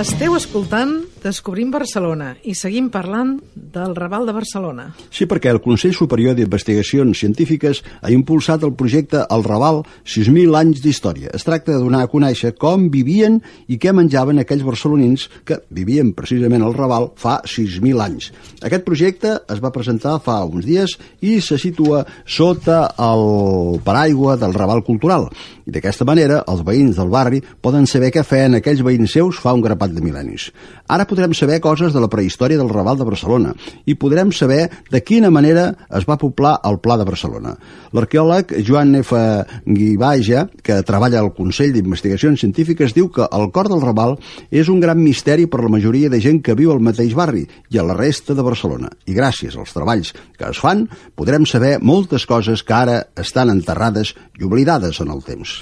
Esteu 0.00 0.32
escoltant 0.38 0.92
Descobrim 1.22 1.70
Barcelona 1.70 2.32
i 2.50 2.52
seguim 2.58 2.88
parlant 2.90 3.36
del 3.54 3.92
Raval 3.94 4.24
de 4.26 4.32
Barcelona. 4.34 4.88
Sí, 5.06 5.28
perquè 5.30 5.52
el 5.54 5.60
Consell 5.62 5.94
Superior 5.94 6.34
d'Investigacions 6.34 7.20
Científiques 7.22 7.78
ha 8.02 8.10
impulsat 8.10 8.64
el 8.66 8.72
projecte 8.74 9.20
El 9.30 9.44
Raval 9.46 9.84
6.000 10.02 10.58
anys 10.58 10.82
d'història. 10.82 11.30
Es 11.30 11.46
tracta 11.46 11.76
de 11.76 11.78
donar 11.78 12.00
a 12.02 12.10
conèixer 12.10 12.56
com 12.58 12.88
vivien 12.90 13.38
i 13.70 13.78
què 13.78 13.92
menjaven 13.94 14.42
aquells 14.42 14.66
barcelonins 14.66 15.28
que 15.46 15.60
vivien 15.70 16.10
precisament 16.18 16.66
al 16.66 16.74
Raval 16.74 17.12
fa 17.14 17.36
6.000 17.46 18.02
anys. 18.02 18.32
Aquest 18.66 18.82
projecte 18.88 19.36
es 19.46 19.62
va 19.62 19.70
presentar 19.70 20.16
fa 20.26 20.40
uns 20.42 20.66
dies 20.66 20.96
i 21.22 21.36
se 21.38 21.60
situa 21.62 22.02
sota 22.26 22.80
el 22.98 23.78
paraigua 23.86 24.34
del 24.42 24.58
Raval 24.58 24.82
Cultural. 24.82 25.30
I 25.62 25.70
d'aquesta 25.70 26.02
manera 26.08 26.42
els 26.50 26.66
veïns 26.66 26.98
del 26.98 27.14
barri 27.14 27.38
poden 27.62 27.86
saber 27.86 28.10
què 28.10 28.26
feien 28.26 28.58
aquells 28.58 28.82
veïns 28.82 29.14
seus 29.14 29.38
fa 29.38 29.54
un 29.54 29.62
grapat 29.62 29.94
de 29.94 30.02
mil·lennis. 30.02 30.50
Ara 30.90 31.06
podrem 31.12 31.34
saber 31.36 31.60
coses 31.60 31.92
de 31.92 32.00
la 32.00 32.08
prehistòria 32.08 32.56
del 32.56 32.70
Raval 32.72 32.96
de 32.96 33.04
Barcelona 33.04 33.50
i 33.84 33.98
podrem 34.00 34.30
saber 34.32 34.70
de 34.88 35.02
quina 35.04 35.28
manera 35.28 35.66
es 35.92 36.06
va 36.08 36.16
poblar 36.16 36.54
el 36.64 36.78
Pla 36.80 36.96
de 36.96 37.04
Barcelona. 37.04 37.52
L'arqueòleg 37.92 38.54
Joan 38.64 38.94
F. 39.02 39.18
Guibaja, 39.66 40.46
que 40.64 40.80
treballa 40.88 41.20
al 41.20 41.34
Consell 41.36 41.74
d'Investigacions 41.76 42.40
Científiques, 42.40 42.94
diu 42.96 43.10
que 43.12 43.28
el 43.28 43.50
cor 43.52 43.68
del 43.68 43.84
Raval 43.84 44.16
és 44.48 44.72
un 44.72 44.80
gran 44.80 45.02
misteri 45.04 45.44
per 45.52 45.60
la 45.60 45.72
majoria 45.74 46.08
de 46.08 46.20
gent 46.24 46.40
que 46.40 46.56
viu 46.56 46.72
al 46.72 46.80
mateix 46.80 47.12
barri 47.18 47.44
i 47.68 47.76
a 47.76 47.84
la 47.84 47.98
resta 47.98 48.32
de 48.32 48.46
Barcelona. 48.46 48.88
I 49.04 49.12
gràcies 49.12 49.58
als 49.58 49.76
treballs 49.76 50.14
que 50.38 50.48
es 50.48 50.62
fan, 50.64 50.86
podrem 51.14 51.44
saber 51.44 51.76
moltes 51.82 52.24
coses 52.24 52.64
que 52.64 52.78
ara 52.78 53.02
estan 53.20 53.52
enterrades 53.52 54.14
i 54.40 54.48
oblidades 54.48 55.04
en 55.04 55.12
el 55.12 55.20
temps. 55.28 55.60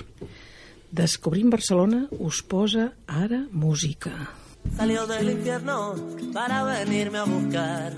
Descobrim 0.94 1.51
Barcelona 1.51 2.06
us 2.18 2.44
posa 2.47 2.93
ara 3.06 3.48
música. 3.51 4.40
Salió 4.77 5.07
del 5.07 5.31
infierno 5.31 5.95
para 6.32 6.65
venirme 6.65 7.19
a 7.19 7.24
buscar. 7.24 7.93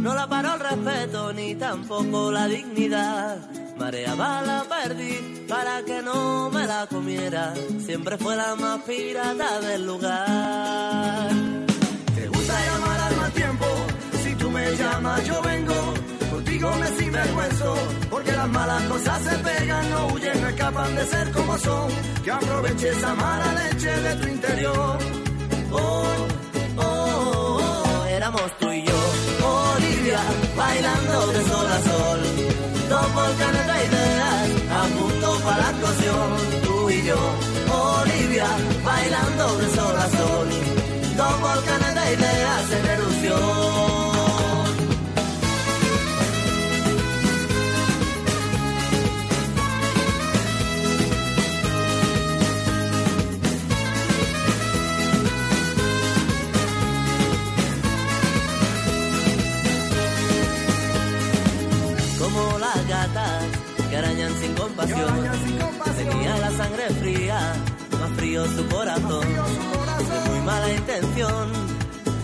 No 0.00 0.14
la 0.14 0.28
paró 0.28 0.54
el 0.54 0.60
respeto 0.60 1.32
ni 1.32 1.54
tampoco 1.54 2.30
la 2.30 2.46
dignidad. 2.46 3.38
Mareaba 3.78 4.42
la 4.42 4.64
perdí 4.64 5.44
para 5.48 5.82
que 5.84 6.02
no 6.02 6.50
me 6.50 6.66
la 6.66 6.86
comiera. 6.86 7.54
Siempre 7.84 8.18
fue 8.18 8.34
la 8.34 8.54
más 8.56 8.82
pirata 8.82 9.60
del 9.60 9.86
lugar. 9.86 11.30
Te 12.14 12.28
gusta 12.28 12.54
llamar 12.66 13.00
al 13.00 13.16
mal 13.16 13.32
tiempo. 13.32 13.66
Si 14.22 14.34
tú 14.34 14.50
me 14.50 14.74
llamas, 14.76 15.24
yo 15.24 15.40
vengo. 15.42 15.94
Contigo 16.30 16.70
me 16.80 16.86
sinvergüenzo. 16.98 17.76
Porque 18.10 18.32
las 18.32 18.48
malas 18.48 18.82
cosas 18.84 19.22
se 19.22 19.38
pegan, 19.38 19.90
no 19.90 20.06
huyen, 20.08 20.40
no 20.40 20.48
escapan 20.48 20.94
de 20.96 21.06
ser 21.06 21.30
como 21.32 21.58
son. 21.58 21.90
Que 22.24 22.30
aproveche 22.32 22.88
esa 22.90 23.14
mala 23.14 23.52
leche 23.52 23.90
de 23.90 24.16
tu 24.16 24.28
interior. 24.28 24.98
Oh, 25.70 26.04
oh, 26.78 27.60
oh, 27.60 28.04
éramos 28.06 28.50
tú 28.58 28.72
y 28.72 28.82
yo, 28.82 28.98
Olivia, 29.74 30.20
bailando 30.56 31.26
de 31.28 31.42
sol 31.44 31.66
a 31.66 31.80
sol. 31.90 32.20
Dos 32.88 33.14
volcanes 33.14 33.66
de 33.70 33.78
ideas, 33.88 34.48
a 34.70 34.82
punto 34.96 35.40
para 35.44 35.58
la 35.58 35.70
explosión. 35.70 36.28
Tú 36.64 36.90
y 36.90 37.02
yo, 37.02 37.20
Olivia, 38.00 38.46
bailando 38.84 39.56
de 39.58 39.70
sol 39.76 39.96
a 39.96 40.08
sol. 40.18 40.48
Dos 41.16 41.40
volcanes 41.40 41.94
de 41.94 42.14
ideas 42.14 42.70
en 42.72 42.86
erupción. 42.90 43.97
Tenía 64.86 66.36
la 66.36 66.50
sangre 66.52 66.88
fría, 67.00 67.52
más 67.98 68.10
frío 68.16 68.46
su 68.46 68.66
corazón. 68.68 69.26
De 69.26 70.30
muy 70.30 70.40
mala 70.46 70.72
intención 70.72 71.48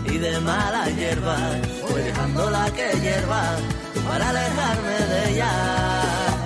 y 0.07 0.19
de 0.19 0.41
mala 0.41 0.89
hierba, 0.91 1.37
voy 1.91 2.03
dejando 2.03 2.51
la 2.51 2.71
que 2.71 3.01
hierba 3.01 3.57
para 4.09 4.29
alejarme 4.29 4.99
de 5.11 5.31
ella. 5.33 5.51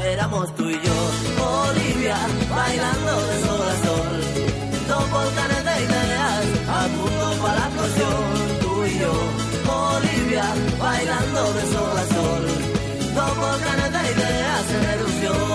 Éramos 0.05 0.55
tú 0.57 0.71
y 0.71 0.81
yo, 0.81 0.99
Olivia, 1.69 2.17
bailando 2.57 3.27
de 3.27 3.43
sol 3.43 3.69
a 3.69 3.87
sol. 3.87 4.21
Dos 4.89 5.11
volcanes 5.11 5.65
de 5.65 5.85
ideas, 5.85 6.45
a 6.69 6.87
punto 6.87 7.43
para 7.43 7.61
la 7.61 7.67
explosión. 7.67 8.25
Tú 8.63 8.85
y 8.87 8.99
yo, 8.99 9.13
Olivia, 9.71 10.45
bailando 10.81 11.53
de 11.53 11.63
sol 11.73 11.99
a 11.99 12.15
sol 12.15 12.69
dos 13.19 13.37
volcanes 13.37 13.93
de 13.93 14.13
ideas 14.13 14.65
en 14.71 14.85
erupción. 14.91 15.48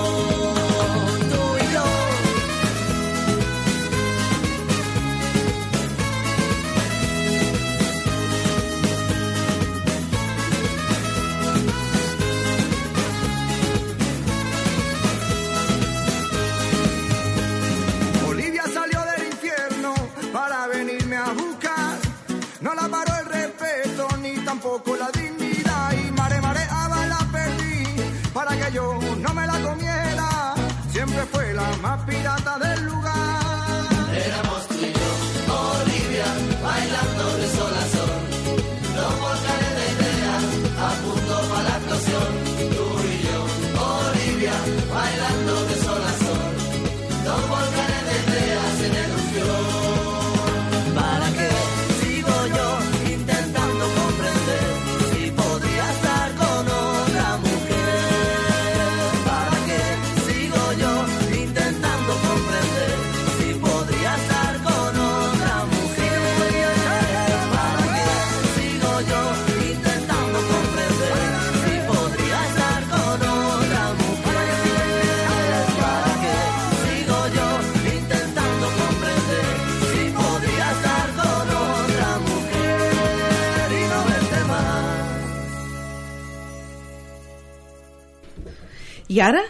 I 89.13 89.19
ara 89.21 89.41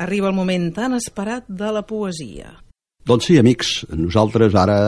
arriba 0.00 0.30
el 0.30 0.36
moment 0.36 0.70
tan 0.72 0.94
esperat 0.96 1.44
de 1.52 1.68
la 1.74 1.82
poesia. 1.84 2.54
Doncs 3.06 3.26
sí, 3.28 3.34
amics, 3.36 3.72
nosaltres 3.92 4.54
ara 4.56 4.78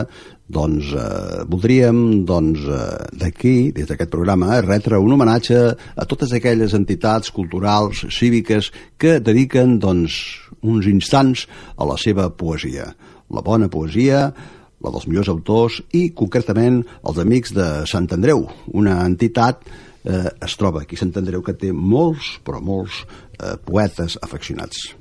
doncs, 0.49 0.87
eh, 0.97 1.43
voldríem 1.45 1.99
doncs, 2.25 2.63
eh, 2.65 3.05
d'aquí, 3.21 3.71
des 3.71 3.85
d'aquest 3.85 4.09
programa, 4.09 4.55
eh, 4.55 4.63
retre 4.65 4.97
un 4.97 5.13
homenatge 5.13 5.59
a 5.95 6.05
totes 6.05 6.33
aquelles 6.33 6.73
entitats 6.73 7.29
culturals, 7.29 8.07
cíviques, 8.09 8.71
que 8.97 9.19
dediquen 9.19 9.77
doncs, 9.77 10.41
uns 10.63 10.87
instants 10.87 11.45
a 11.77 11.85
la 11.85 11.97
seva 11.97 12.31
poesia. 12.31 12.95
La 13.29 13.41
bona 13.41 13.69
poesia, 13.69 14.33
la 14.81 14.89
dels 14.89 15.05
millors 15.05 15.29
autors 15.29 15.83
i, 15.93 16.09
concretament, 16.15 16.81
els 17.03 17.19
amics 17.19 17.53
de 17.53 17.85
Sant 17.85 18.09
Andreu, 18.11 18.47
una 18.73 19.05
entitat 19.05 19.61
eh, 20.03 20.29
es 20.41 20.55
troba 20.57 20.81
aquí 20.81 20.97
Andreu 21.01 21.41
que 21.43 21.53
té 21.53 21.71
molts, 21.73 22.39
però 22.43 22.61
molts 22.61 23.03
eh, 23.39 23.57
poetes 23.65 24.17
afeccionats. 24.21 24.95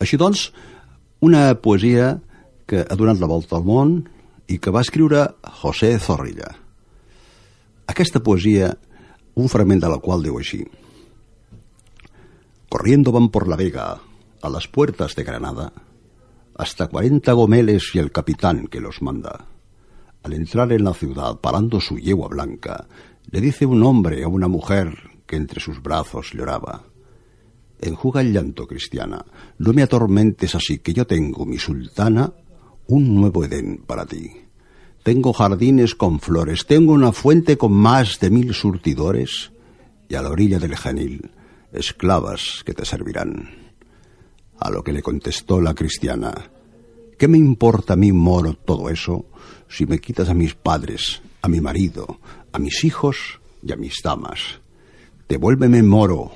Així 0.00 0.16
doncs, 0.16 0.50
una 1.20 1.54
poesia 1.54 2.20
que 2.66 2.86
ha 2.88 2.96
donat 2.96 3.20
la 3.20 3.26
volta 3.26 3.56
al 3.56 3.64
món 3.64 4.04
i 4.48 4.58
que 4.58 4.70
va 4.70 4.80
escriure 4.80 5.26
José 5.62 5.98
Zorrilla. 5.98 6.54
Aquesta 7.86 8.22
poesia, 8.22 8.74
un 9.34 9.48
fragment 9.48 9.80
de 9.82 9.88
la 9.90 9.98
qual 9.98 10.22
diu 10.22 10.38
així 10.38 10.64
Corriendo 12.70 13.10
van 13.10 13.30
por 13.34 13.48
la 13.48 13.56
vega, 13.56 13.98
a 14.42 14.48
las 14.48 14.68
puertas 14.68 15.16
de 15.16 15.24
Granada, 15.24 15.72
hasta 16.54 16.86
40 16.86 17.32
gomeles 17.32 17.90
y 17.94 17.98
el 17.98 18.12
capitán 18.12 18.68
que 18.68 18.80
los 18.80 19.02
manda. 19.02 19.46
Al 20.22 20.34
entrar 20.34 20.72
en 20.72 20.84
la 20.84 20.94
ciudad, 20.94 21.40
parando 21.40 21.80
su 21.80 21.98
yegua 21.98 22.28
blanca, 22.28 22.86
le 23.30 23.40
dice 23.40 23.64
un 23.64 23.82
hombre 23.84 24.24
a 24.24 24.28
una 24.28 24.48
mujer 24.48 24.96
que 25.26 25.36
entre 25.36 25.60
sus 25.60 25.80
brazos 25.82 26.32
lloraba. 26.32 26.84
Enjuga 27.80 28.20
el 28.20 28.32
llanto, 28.32 28.66
cristiana, 28.66 29.24
no 29.58 29.72
me 29.72 29.82
atormentes 29.82 30.54
así, 30.54 30.80
que 30.80 30.92
yo 30.92 31.06
tengo, 31.06 31.46
mi 31.46 31.58
sultana, 31.58 32.32
un 32.88 33.14
nuevo 33.14 33.44
Edén 33.44 33.84
para 33.86 34.04
ti. 34.04 34.30
Tengo 35.02 35.32
jardines 35.32 35.94
con 35.94 36.20
flores, 36.20 36.66
tengo 36.66 36.92
una 36.92 37.12
fuente 37.12 37.56
con 37.56 37.72
más 37.72 38.18
de 38.20 38.30
mil 38.30 38.52
surtidores, 38.52 39.52
y 40.08 40.16
a 40.16 40.22
la 40.22 40.30
orilla 40.30 40.58
del 40.58 40.76
Genil, 40.76 41.30
esclavas 41.72 42.62
que 42.66 42.74
te 42.74 42.84
servirán. 42.84 43.48
A 44.58 44.70
lo 44.70 44.82
que 44.82 44.92
le 44.92 45.02
contestó 45.02 45.60
la 45.60 45.72
cristiana, 45.72 46.34
¿qué 47.16 47.28
me 47.28 47.38
importa 47.38 47.94
a 47.94 47.96
mí, 47.96 48.12
moro, 48.12 48.54
todo 48.54 48.90
eso, 48.90 49.26
si 49.68 49.86
me 49.86 50.00
quitas 50.00 50.28
a 50.28 50.34
mis 50.34 50.54
padres 50.54 51.22
a 51.42 51.48
mi 51.48 51.60
marido, 51.60 52.18
a 52.52 52.58
mis 52.58 52.84
hijos 52.84 53.40
y 53.62 53.72
a 53.72 53.76
mis 53.76 54.00
damas. 54.02 54.60
Devuélveme 55.28 55.82
moro 55.82 56.32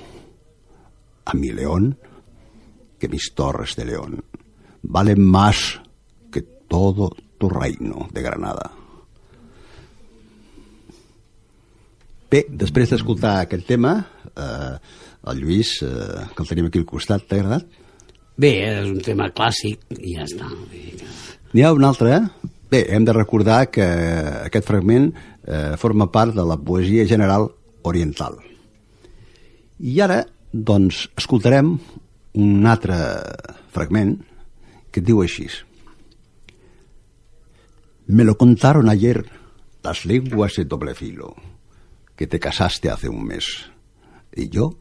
a 1.25 1.33
mi 1.33 1.51
león 1.51 1.97
que 2.99 3.09
mis 3.09 3.33
torres 3.33 3.75
de 3.75 3.85
león 3.85 4.23
valen 4.81 5.21
más 5.21 5.81
que 6.31 6.41
todo 6.41 7.15
tu 7.37 7.49
reino 7.49 8.07
de 8.11 8.21
Granada. 8.21 8.71
Bé, 12.31 12.41
després 12.49 12.89
d'escoltar 12.89 13.37
aquest 13.43 13.67
tema, 13.67 13.93
eh, 14.35 14.75
el 15.29 15.39
Lluís, 15.39 15.77
eh, 15.85 16.25
que 16.35 16.43
el 16.43 16.49
tenim 16.49 16.65
aquí 16.67 16.81
al 16.81 16.87
costat, 16.89 17.27
t'ha 17.29 17.37
agradat? 17.37 17.67
Bé, 18.35 18.51
és 18.65 18.89
un 18.89 18.99
tema 19.05 19.29
clàssic 19.31 19.85
i 19.95 20.17
ja 20.17 20.25
està. 20.25 20.49
N'hi 21.53 21.63
ha 21.63 21.71
un 21.71 21.85
altre, 21.87 22.17
eh? 22.17 22.49
Bé, 22.69 22.85
hem 22.89 23.05
de 23.05 23.13
recordar 23.13 23.69
que 23.69 23.85
aquest 23.85 24.65
fragment 24.65 25.11
eh, 25.13 25.75
forma 25.77 26.09
part 26.11 26.33
de 26.33 26.45
la 26.45 26.57
poesia 26.57 27.05
general 27.05 27.51
oriental. 27.83 28.39
I 29.79 29.99
ara, 30.01 30.23
doncs, 30.51 31.05
escoltarem 31.19 31.75
un 32.41 32.65
altre 32.65 32.97
fragment 33.75 34.17
que 34.91 35.03
diu 35.03 35.21
així. 35.21 35.47
Me 38.07 38.23
lo 38.23 38.37
contaron 38.37 38.89
ayer 38.89 39.25
las 39.83 40.05
lenguas 40.05 40.55
de 40.55 40.65
doble 40.65 40.95
filo, 40.95 41.35
que 42.15 42.27
te 42.27 42.39
casaste 42.39 42.89
hace 42.89 43.09
un 43.09 43.23
mes, 43.25 43.69
y 44.33 44.49
yo 44.49 44.77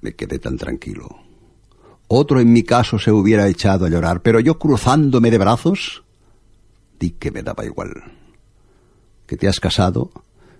me 0.00 0.14
quedé 0.14 0.38
tan 0.38 0.56
tranquilo. 0.58 1.08
Otro 2.08 2.40
en 2.40 2.52
mi 2.52 2.62
caso 2.62 2.98
se 2.98 3.10
hubiera 3.10 3.48
echado 3.48 3.86
a 3.86 3.88
llorar, 3.88 4.22
pero 4.22 4.40
yo 4.40 4.58
cruzándome 4.58 5.30
de 5.30 5.38
brazos, 5.38 6.04
di 6.98 7.10
que 7.10 7.30
me 7.30 7.42
daba 7.42 7.64
igual. 7.64 7.90
Que 9.26 9.36
te 9.36 9.48
has 9.48 9.60
casado, 9.60 10.10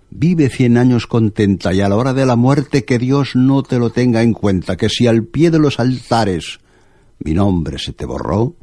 vive 0.09 0.49
cien 0.49 0.77
años 0.77 1.07
contenta 1.07 1.73
y 1.73 1.81
a 1.81 1.89
la 1.89 1.95
hora 1.95 2.13
de 2.13 2.25
la 2.25 2.35
muerte 2.35 2.85
que 2.85 2.99
Dios 2.99 3.35
no 3.35 3.63
te 3.63 3.79
lo 3.79 3.89
tenga 3.91 4.21
en 4.21 4.33
cuenta, 4.33 4.77
que 4.77 4.89
si 4.89 5.07
al 5.07 5.23
pie 5.23 5.51
de 5.51 5.59
los 5.59 5.79
altares 5.79 6.59
mi 7.19 7.33
nombre 7.33 7.79
se 7.79 7.93
te 7.93 8.05
borró, 8.05 8.55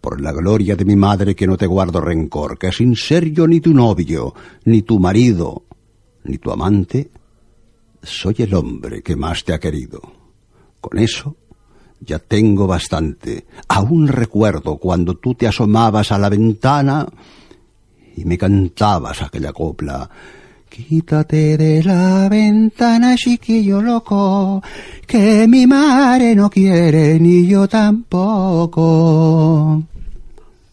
por 0.00 0.20
la 0.20 0.32
gloria 0.32 0.76
de 0.76 0.84
mi 0.84 0.96
madre 0.96 1.34
que 1.34 1.46
no 1.46 1.56
te 1.56 1.66
guardo 1.66 2.00
rencor, 2.00 2.58
que 2.58 2.72
sin 2.72 2.96
ser 2.96 3.30
yo 3.32 3.46
ni 3.46 3.60
tu 3.60 3.74
novio, 3.74 4.34
ni 4.64 4.82
tu 4.82 4.98
marido, 4.98 5.64
ni 6.24 6.38
tu 6.38 6.50
amante, 6.50 7.10
soy 8.02 8.36
el 8.38 8.54
hombre 8.54 9.02
que 9.02 9.16
más 9.16 9.44
te 9.44 9.52
ha 9.52 9.58
querido. 9.58 10.00
Con 10.80 10.98
eso 10.98 11.36
ya 12.00 12.18
tengo 12.18 12.66
bastante. 12.66 13.46
Aún 13.68 14.08
recuerdo 14.08 14.76
cuando 14.76 15.16
tú 15.16 15.34
te 15.34 15.46
asomabas 15.46 16.12
a 16.12 16.18
la 16.18 16.28
ventana 16.28 17.06
y 18.16 18.24
me 18.24 18.36
cantabas 18.38 19.22
aquella 19.22 19.52
copla. 19.52 20.08
Quítate 20.68 21.56
de 21.56 21.82
la 21.82 22.28
ventana, 22.28 23.16
chiquillo 23.16 23.82
loco, 23.82 24.62
que 25.06 25.48
mi 25.48 25.66
madre 25.66 26.36
no 26.36 26.50
quiere 26.50 27.18
ni 27.18 27.46
yo 27.46 27.66
tampoco. 27.66 28.84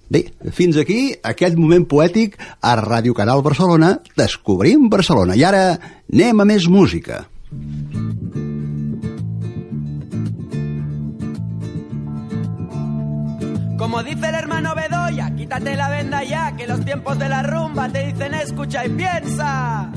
Bé, 0.07 0.33
fins 0.53 0.77
aquí 0.77 1.15
aquest 1.25 1.57
moment 1.57 1.87
poètic 1.89 2.37
a 2.61 2.75
Ràdio 2.77 3.15
Canal 3.17 3.41
Barcelona, 3.41 3.99
Descobrim 4.15 4.89
Barcelona. 4.89 5.33
I 5.33 5.43
ara 5.47 5.63
anem 6.13 6.39
a 6.39 6.45
més 6.45 6.69
música. 6.69 7.25
Como 13.77 14.01
dice 14.03 14.29
el 14.29 14.35
hermano 14.35 14.73
Bedoya, 14.73 15.31
quítate 15.35 15.75
la 15.75 15.89
venda 15.89 16.23
ya, 16.23 16.55
que 16.55 16.65
los 16.65 16.83
tiempos 16.85 17.19
de 17.19 17.27
la 17.27 17.43
rumba 17.43 17.89
te 17.89 18.05
dicen 18.07 18.33
escucha 18.33 18.85
y 18.85 18.89
piensa. 18.89 19.91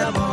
amor. 0.00 0.29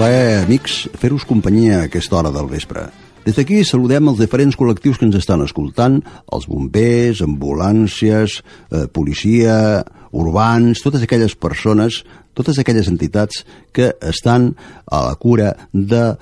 Plaer, 0.00 0.46
amics, 0.46 0.86
fer-vos 0.96 1.26
companyia 1.28 1.82
a 1.82 1.86
aquesta 1.90 2.16
hora 2.16 2.30
del 2.32 2.46
vespre. 2.48 2.86
Des 3.26 3.36
d'aquí 3.36 3.58
saludem 3.68 4.08
els 4.08 4.22
diferents 4.22 4.56
col·lectius 4.56 4.96
que 4.96 5.04
ens 5.04 5.18
estan 5.18 5.44
escoltant, 5.44 5.98
els 6.32 6.46
bombers, 6.48 7.20
ambulàncies, 7.20 8.38
eh, 8.72 8.86
policia, 8.88 9.84
urbans, 10.16 10.80
totes 10.80 11.04
aquelles 11.04 11.36
persones, 11.36 12.00
totes 12.32 12.56
aquelles 12.58 12.88
entitats 12.88 13.44
que 13.76 13.92
estan 14.00 14.54
a 14.88 15.04
la 15.04 15.14
cura 15.20 15.52
de 15.74 16.16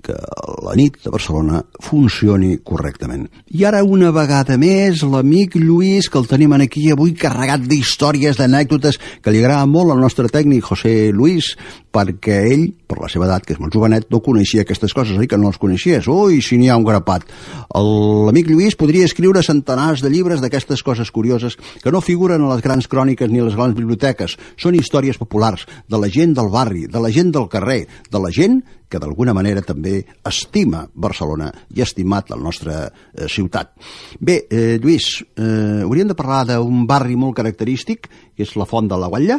que 0.00 0.16
la 0.64 0.74
nit 0.76 0.96
de 1.04 1.12
Barcelona 1.12 1.60
funcioni 1.84 2.56
correctament. 2.64 3.26
I 3.54 3.64
ara 3.68 3.82
una 3.84 4.10
vegada 4.14 4.56
més 4.60 5.04
l'amic 5.06 5.56
Lluís, 5.60 6.08
que 6.10 6.18
el 6.20 6.28
tenim 6.30 6.52
aquí 6.56 6.88
avui 6.90 7.14
carregat 7.18 7.66
d'històries, 7.68 8.38
d'anècdotes, 8.40 8.98
que 9.22 9.32
li 9.32 9.42
agrada 9.44 9.68
molt 9.70 9.94
al 9.94 10.02
nostre 10.02 10.28
tècnic 10.32 10.64
José 10.66 11.12
Luis, 11.12 11.54
perquè 11.90 12.36
ell, 12.52 12.66
per 12.86 12.98
la 13.02 13.08
seva 13.10 13.26
edat, 13.26 13.44
que 13.46 13.54
és 13.56 13.60
molt 13.62 13.74
jovenet, 13.74 14.06
no 14.10 14.22
coneixia 14.22 14.64
aquestes 14.64 14.94
coses, 14.94 15.18
oi 15.18 15.28
que 15.30 15.38
no 15.38 15.50
les 15.50 15.58
coneixies? 15.60 16.06
Ui, 16.10 16.40
si 16.44 16.58
n'hi 16.58 16.70
ha 16.70 16.78
un 16.78 16.86
grapat. 16.86 17.26
L'amic 17.74 18.50
Lluís 18.50 18.78
podria 18.78 19.08
escriure 19.08 19.42
centenars 19.46 20.04
de 20.04 20.10
llibres 20.12 20.42
d'aquestes 20.42 20.84
coses 20.86 21.10
curioses 21.10 21.58
que 21.82 21.92
no 21.92 22.02
figuren 22.04 22.46
a 22.46 22.54
les 22.54 22.64
grans 22.64 22.86
cròniques 22.90 23.30
ni 23.30 23.42
a 23.42 23.46
les 23.48 23.58
grans 23.58 23.76
biblioteques. 23.76 24.36
Són 24.56 24.78
històries 24.78 25.18
populars 25.18 25.66
de 25.90 25.98
la 25.98 26.10
gent 26.10 26.36
del 26.38 26.50
barri, 26.52 26.86
de 26.86 27.02
la 27.02 27.10
gent 27.14 27.34
del 27.34 27.50
carrer, 27.50 27.84
de 28.10 28.22
la 28.22 28.30
gent 28.34 28.60
que 28.90 28.98
d'alguna 28.98 29.32
manera 29.36 29.62
també 29.62 30.00
estima 30.26 30.82
Barcelona 30.94 31.52
i 31.70 31.78
ha 31.78 31.86
estimat 31.86 32.32
la 32.32 32.38
nostra 32.40 32.80
eh, 32.88 33.28
ciutat. 33.30 33.76
Bé, 34.18 34.42
eh, 34.50 34.78
Lluís, 34.82 35.12
eh, 35.38 35.86
hauríem 35.86 36.10
de 36.10 36.18
parlar 36.18 36.42
d'un 36.50 36.84
barri 36.90 37.14
molt 37.14 37.38
característic, 37.38 38.10
que 38.34 38.46
és 38.46 38.56
la 38.58 38.66
Font 38.66 38.90
de 38.90 38.98
la 38.98 39.10
Guatlla? 39.12 39.38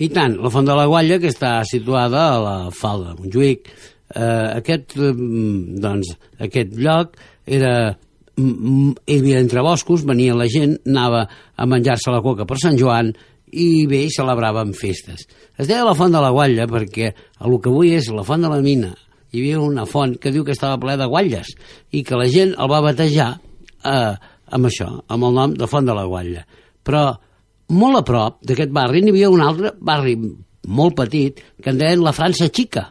I 0.00 0.10
tant, 0.14 0.36
la 0.40 0.50
Font 0.52 0.66
de 0.66 0.76
la 0.76 0.86
Guatlla, 0.90 1.18
que 1.22 1.30
està 1.32 1.58
situada 1.68 2.26
a 2.34 2.38
la 2.42 2.54
Falda 2.74 3.12
de 3.12 3.18
Montjuïc, 3.20 3.72
eh, 4.14 4.46
aquest, 4.60 4.96
eh, 4.98 5.12
doncs, 5.84 6.14
aquest 6.46 6.78
lloc 6.78 7.18
era 7.46 7.74
mm, 7.90 8.46
mm, 8.46 8.94
hi 9.06 9.18
havia 9.20 9.42
entre 9.42 9.64
boscos, 9.66 10.06
venia 10.08 10.38
la 10.38 10.48
gent, 10.50 10.78
anava 10.88 11.26
a 11.54 11.68
menjar-se 11.68 12.14
la 12.14 12.22
coca 12.24 12.48
per 12.48 12.58
Sant 12.62 12.78
Joan 12.80 13.12
i 13.50 13.86
bé, 13.90 14.04
hi 14.06 14.14
celebraven 14.14 14.72
festes. 14.78 15.26
Es 15.58 15.68
deia 15.68 15.84
la 15.84 15.96
Font 15.98 16.12
de 16.14 16.22
la 16.22 16.32
Guatlla 16.34 16.68
perquè 16.70 17.12
el 17.12 17.60
que 17.60 17.72
avui 17.72 17.94
és 17.98 18.10
la 18.14 18.26
Font 18.26 18.42
de 18.46 18.52
la 18.52 18.62
Mina 18.64 18.94
hi 19.30 19.40
havia 19.40 19.60
una 19.62 19.86
font 19.86 20.16
que 20.18 20.32
diu 20.34 20.44
que 20.46 20.54
estava 20.56 20.78
ple 20.82 20.96
de 20.98 21.06
guatlles 21.10 21.52
i 21.94 22.02
que 22.06 22.18
la 22.18 22.26
gent 22.30 22.54
el 22.58 22.70
va 22.70 22.82
batejar 22.82 23.30
eh, 23.38 24.14
amb 24.50 24.66
això, 24.66 24.88
amb 25.06 25.28
el 25.28 25.36
nom 25.36 25.54
de 25.54 25.68
Font 25.70 25.86
de 25.86 25.94
la 25.94 26.06
Guatlla. 26.10 26.42
Però 26.82 27.04
molt 27.70 28.00
a 28.00 28.04
prop 28.06 28.40
d'aquest 28.46 28.72
barri 28.74 29.02
n'hi 29.02 29.14
havia 29.14 29.30
un 29.32 29.42
altre 29.44 29.74
barri 29.80 30.16
molt 30.66 30.96
petit 30.98 31.40
que 31.62 31.72
en 31.72 31.78
deien 31.80 32.02
la 32.04 32.14
França 32.16 32.50
Xica. 32.50 32.90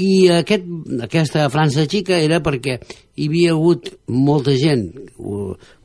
I 0.00 0.30
aquest, 0.40 0.66
aquesta 1.06 1.48
França 1.50 1.84
Xica 1.90 2.18
era 2.22 2.40
perquè 2.42 2.78
hi 2.80 3.26
havia 3.28 3.56
hagut 3.56 3.90
molta 4.06 4.54
gent 4.58 4.86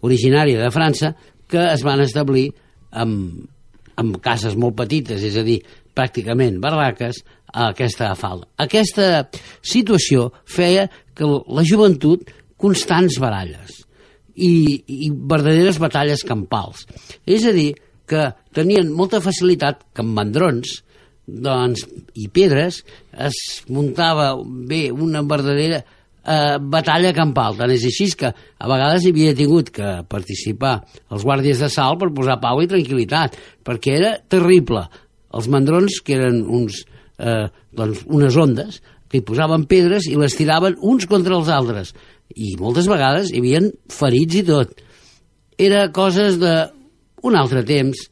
originària 0.06 0.62
de 0.62 0.72
França 0.74 1.16
que 1.50 1.62
es 1.72 1.84
van 1.86 2.02
establir 2.06 2.50
amb, 2.92 3.46
amb 4.00 4.20
cases 4.24 4.56
molt 4.58 4.78
petites, 4.78 5.24
és 5.24 5.36
a 5.38 5.44
dir, 5.46 5.60
pràcticament 5.96 6.60
barraques, 6.64 7.22
a 7.56 7.70
aquesta 7.72 8.12
falda. 8.20 8.50
Aquesta 8.60 9.30
situació 9.64 10.30
feia 10.44 10.90
que 11.16 11.28
la 11.28 11.64
joventut 11.64 12.28
constants 12.60 13.16
baralles 13.22 13.86
i, 14.36 14.84
i 15.08 15.10
verdaderes 15.16 15.80
batalles 15.80 16.26
campals. 16.28 16.84
És 17.24 17.46
a 17.48 17.54
dir, 17.56 17.72
que 18.10 18.30
tenien 18.56 18.92
molta 18.94 19.22
facilitat 19.24 19.82
que 19.94 20.04
amb 20.04 20.16
mandrons 20.18 20.80
doncs, 21.26 21.86
i 22.22 22.28
pedres 22.30 22.84
es 23.28 23.38
muntava 23.74 24.36
bé 24.46 24.88
una 24.94 25.24
verdadera 25.26 25.82
eh, 26.26 26.58
batalla 26.60 27.14
campal. 27.18 27.58
Tant 27.58 27.74
és 27.74 27.86
així 27.90 28.10
que 28.18 28.32
a 28.32 28.70
vegades 28.70 29.06
hi 29.06 29.14
havia 29.14 29.36
tingut 29.38 29.72
que 29.74 29.92
participar 30.10 30.78
els 31.10 31.26
guàrdies 31.26 31.62
de 31.62 31.70
salt 31.72 32.02
per 32.02 32.14
posar 32.16 32.40
pau 32.44 32.62
i 32.62 32.70
tranquil·litat, 32.70 33.40
perquè 33.66 33.98
era 34.00 34.16
terrible. 34.30 34.86
Els 35.36 35.50
mandrons, 35.52 36.00
que 36.06 36.18
eren 36.18 36.44
uns, 36.46 36.84
eh, 37.20 37.48
doncs, 37.76 38.06
unes 38.08 38.38
ondes, 38.38 38.82
que 39.10 39.20
hi 39.20 39.26
posaven 39.26 39.66
pedres 39.70 40.08
i 40.10 40.16
les 40.20 40.36
tiraven 40.38 40.78
uns 40.82 41.06
contra 41.10 41.36
els 41.38 41.50
altres. 41.50 41.94
I 42.36 42.56
moltes 42.60 42.88
vegades 42.90 43.32
hi 43.32 43.42
havia 43.42 43.62
ferits 43.94 44.42
i 44.42 44.44
tot. 44.48 44.82
Era 45.62 45.88
coses 45.96 46.40
d'un 47.26 47.38
altre 47.40 47.64
temps, 47.66 48.06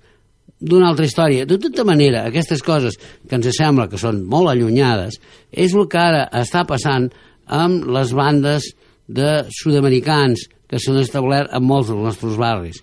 d'una 0.64 0.90
altra 0.90 1.06
història. 1.06 1.46
De 1.46 1.60
tota 1.62 1.86
manera, 1.86 2.26
aquestes 2.28 2.64
coses 2.66 2.98
que 2.98 3.38
ens 3.38 3.50
sembla 3.56 3.90
que 3.92 4.00
són 4.02 4.24
molt 4.30 4.50
allunyades 4.52 5.20
és 5.52 5.76
el 5.76 5.88
que 5.92 6.00
ara 6.02 6.26
està 6.42 6.64
passant 6.66 7.10
amb 7.46 7.86
les 7.94 8.14
bandes 8.16 8.72
de 9.08 9.44
sud-americans 9.52 10.48
que 10.70 10.80
s'han 10.80 11.02
establert 11.02 11.52
en 11.54 11.66
molts 11.68 11.92
dels 11.92 12.08
nostres 12.08 12.40
barris 12.40 12.82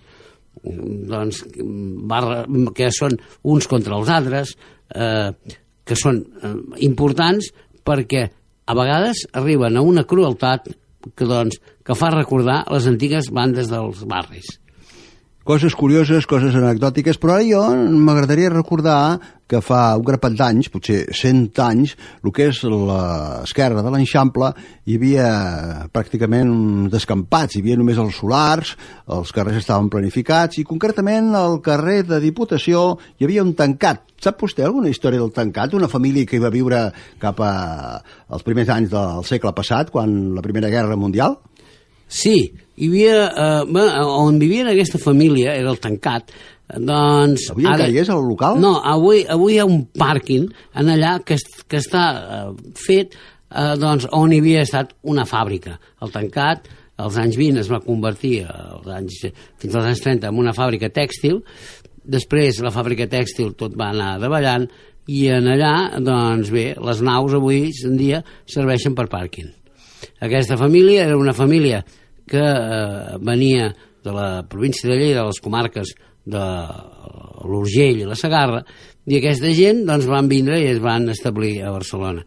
doncs, 0.63 1.41
barra, 2.09 2.43
que 2.75 2.91
són 2.93 3.17
uns 3.43 3.67
contra 3.69 3.97
els 3.97 4.11
altres, 4.13 4.53
eh, 4.93 5.31
que 5.85 5.97
són 5.97 6.21
eh, 6.21 6.53
importants 6.85 7.49
perquè 7.85 8.27
a 8.65 8.77
vegades 8.77 9.25
arriben 9.33 9.77
a 9.77 9.81
una 9.81 10.05
crueltat 10.07 10.69
que, 11.15 11.25
doncs, 11.25 11.57
que 11.83 11.97
fa 11.97 12.11
recordar 12.13 12.61
les 12.69 12.87
antigues 12.87 13.31
bandes 13.33 13.71
dels 13.71 14.03
barris. 14.05 14.59
Coses 15.41 15.73
curioses, 15.73 16.27
coses 16.29 16.53
anecdòtiques, 16.53 17.17
però 17.17 17.33
ara 17.33 17.45
jo 17.47 17.61
m'agradaria 18.05 18.51
recordar 18.53 19.17
que 19.49 19.57
fa 19.65 19.95
un 19.97 20.03
grapat 20.05 20.35
d'anys, 20.37 20.69
potser 20.69 20.99
100 21.17 21.57
anys, 21.65 21.95
el 22.21 22.29
que 22.29 22.45
és 22.51 22.59
l'esquerra 22.61 23.81
de 23.81 23.89
l'Eixample, 23.89 24.51
hi 24.85 24.99
havia 24.99 25.25
pràcticament 25.89 26.85
descampats, 26.93 27.57
hi 27.57 27.65
havia 27.65 27.79
només 27.81 27.97
els 27.97 28.21
solars, 28.21 28.75
els 29.09 29.33
carrers 29.33 29.63
estaven 29.63 29.89
planificats, 29.89 30.61
i 30.61 30.67
concretament 30.67 31.33
al 31.33 31.57
carrer 31.65 32.03
de 32.05 32.21
Diputació 32.21 32.99
hi 33.17 33.25
havia 33.25 33.41
un 33.41 33.55
tancat. 33.57 34.05
Sap 34.21 34.37
vostè 34.45 34.61
alguna 34.61 34.93
història 34.93 35.25
del 35.25 35.33
tancat? 35.33 35.73
Una 35.73 35.89
família 35.89 36.29
que 36.29 36.37
hi 36.37 36.45
va 36.45 36.53
viure 36.53 36.91
cap 37.17 37.41
a, 37.41 37.53
als 38.29 38.45
primers 38.45 38.69
anys 38.69 38.93
del 38.93 39.25
segle 39.25 39.57
passat, 39.57 39.89
quan 39.89 40.35
la 40.37 40.45
Primera 40.45 40.69
Guerra 40.69 41.01
Mundial? 41.01 41.41
Sí, 42.11 42.53
hi 42.77 42.87
havia, 42.89 43.17
eh, 43.27 44.01
on 44.21 44.39
vivia 44.41 44.69
aquesta 44.71 45.01
família, 45.01 45.55
era 45.55 45.71
el 45.73 45.79
tancat, 45.83 46.31
doncs... 46.71 47.49
Avui 47.51 47.65
encara 47.67 47.89
hi 47.91 47.99
és, 47.99 48.09
el 48.09 48.23
local? 48.29 48.59
No, 48.61 48.77
avui, 48.87 49.25
avui 49.27 49.57
hi 49.57 49.61
ha 49.61 49.67
un 49.67 49.83
pàrquing 49.97 50.47
en 50.79 50.91
allà 50.93 51.17
que, 51.25 51.37
que 51.67 51.81
està 51.81 52.05
eh, 52.21 52.43
fet 52.79 53.17
eh, 53.17 53.73
doncs, 53.81 54.07
on 54.15 54.31
hi 54.31 54.39
havia 54.41 54.63
estat 54.65 54.95
una 55.03 55.25
fàbrica. 55.27 55.77
El 56.01 56.13
tancat, 56.13 56.69
als 57.01 57.17
anys 57.19 57.37
20 57.39 57.63
es 57.63 57.71
va 57.71 57.81
convertir, 57.83 58.37
als 58.47 58.87
anys, 58.93 59.25
fins 59.61 59.75
als 59.75 59.91
anys 59.91 60.03
30, 60.05 60.31
en 60.31 60.41
una 60.43 60.55
fàbrica 60.55 60.91
tèxtil, 60.93 61.41
després 62.01 62.61
la 62.63 62.73
fàbrica 62.73 63.07
tèxtil 63.09 63.53
tot 63.57 63.75
va 63.77 63.91
anar 63.91 64.15
davallant, 64.21 64.69
i 65.11 65.25
en 65.33 65.47
allà, 65.49 65.73
doncs 65.99 66.51
bé, 66.53 66.71
les 66.77 67.01
naus 67.03 67.33
avui 67.35 67.65
en 67.87 67.97
dia 67.99 68.21
serveixen 68.49 68.95
per 68.95 69.09
pàrquing. 69.11 69.49
Aquesta 70.21 70.57
família 70.57 71.07
era 71.07 71.17
una 71.17 71.33
família 71.33 71.81
que 72.31 72.41
eh, 72.41 73.17
venia 73.19 73.71
de 74.01 74.13
la 74.15 74.43
província 74.47 74.89
de 74.89 74.97
Lleida, 74.97 75.21
de 75.21 75.27
les 75.27 75.41
comarques 75.43 75.91
de 76.25 76.45
l'Urgell 77.43 78.01
i 78.01 78.07
la 78.07 78.17
Sagarra, 78.17 78.61
i 79.09 79.17
aquesta 79.17 79.51
gent 79.57 79.83
doncs, 79.87 80.07
van 80.09 80.29
vindre 80.31 80.59
i 80.61 80.69
es 80.71 80.79
van 80.81 81.09
establir 81.11 81.59
a 81.65 81.73
Barcelona. 81.73 82.23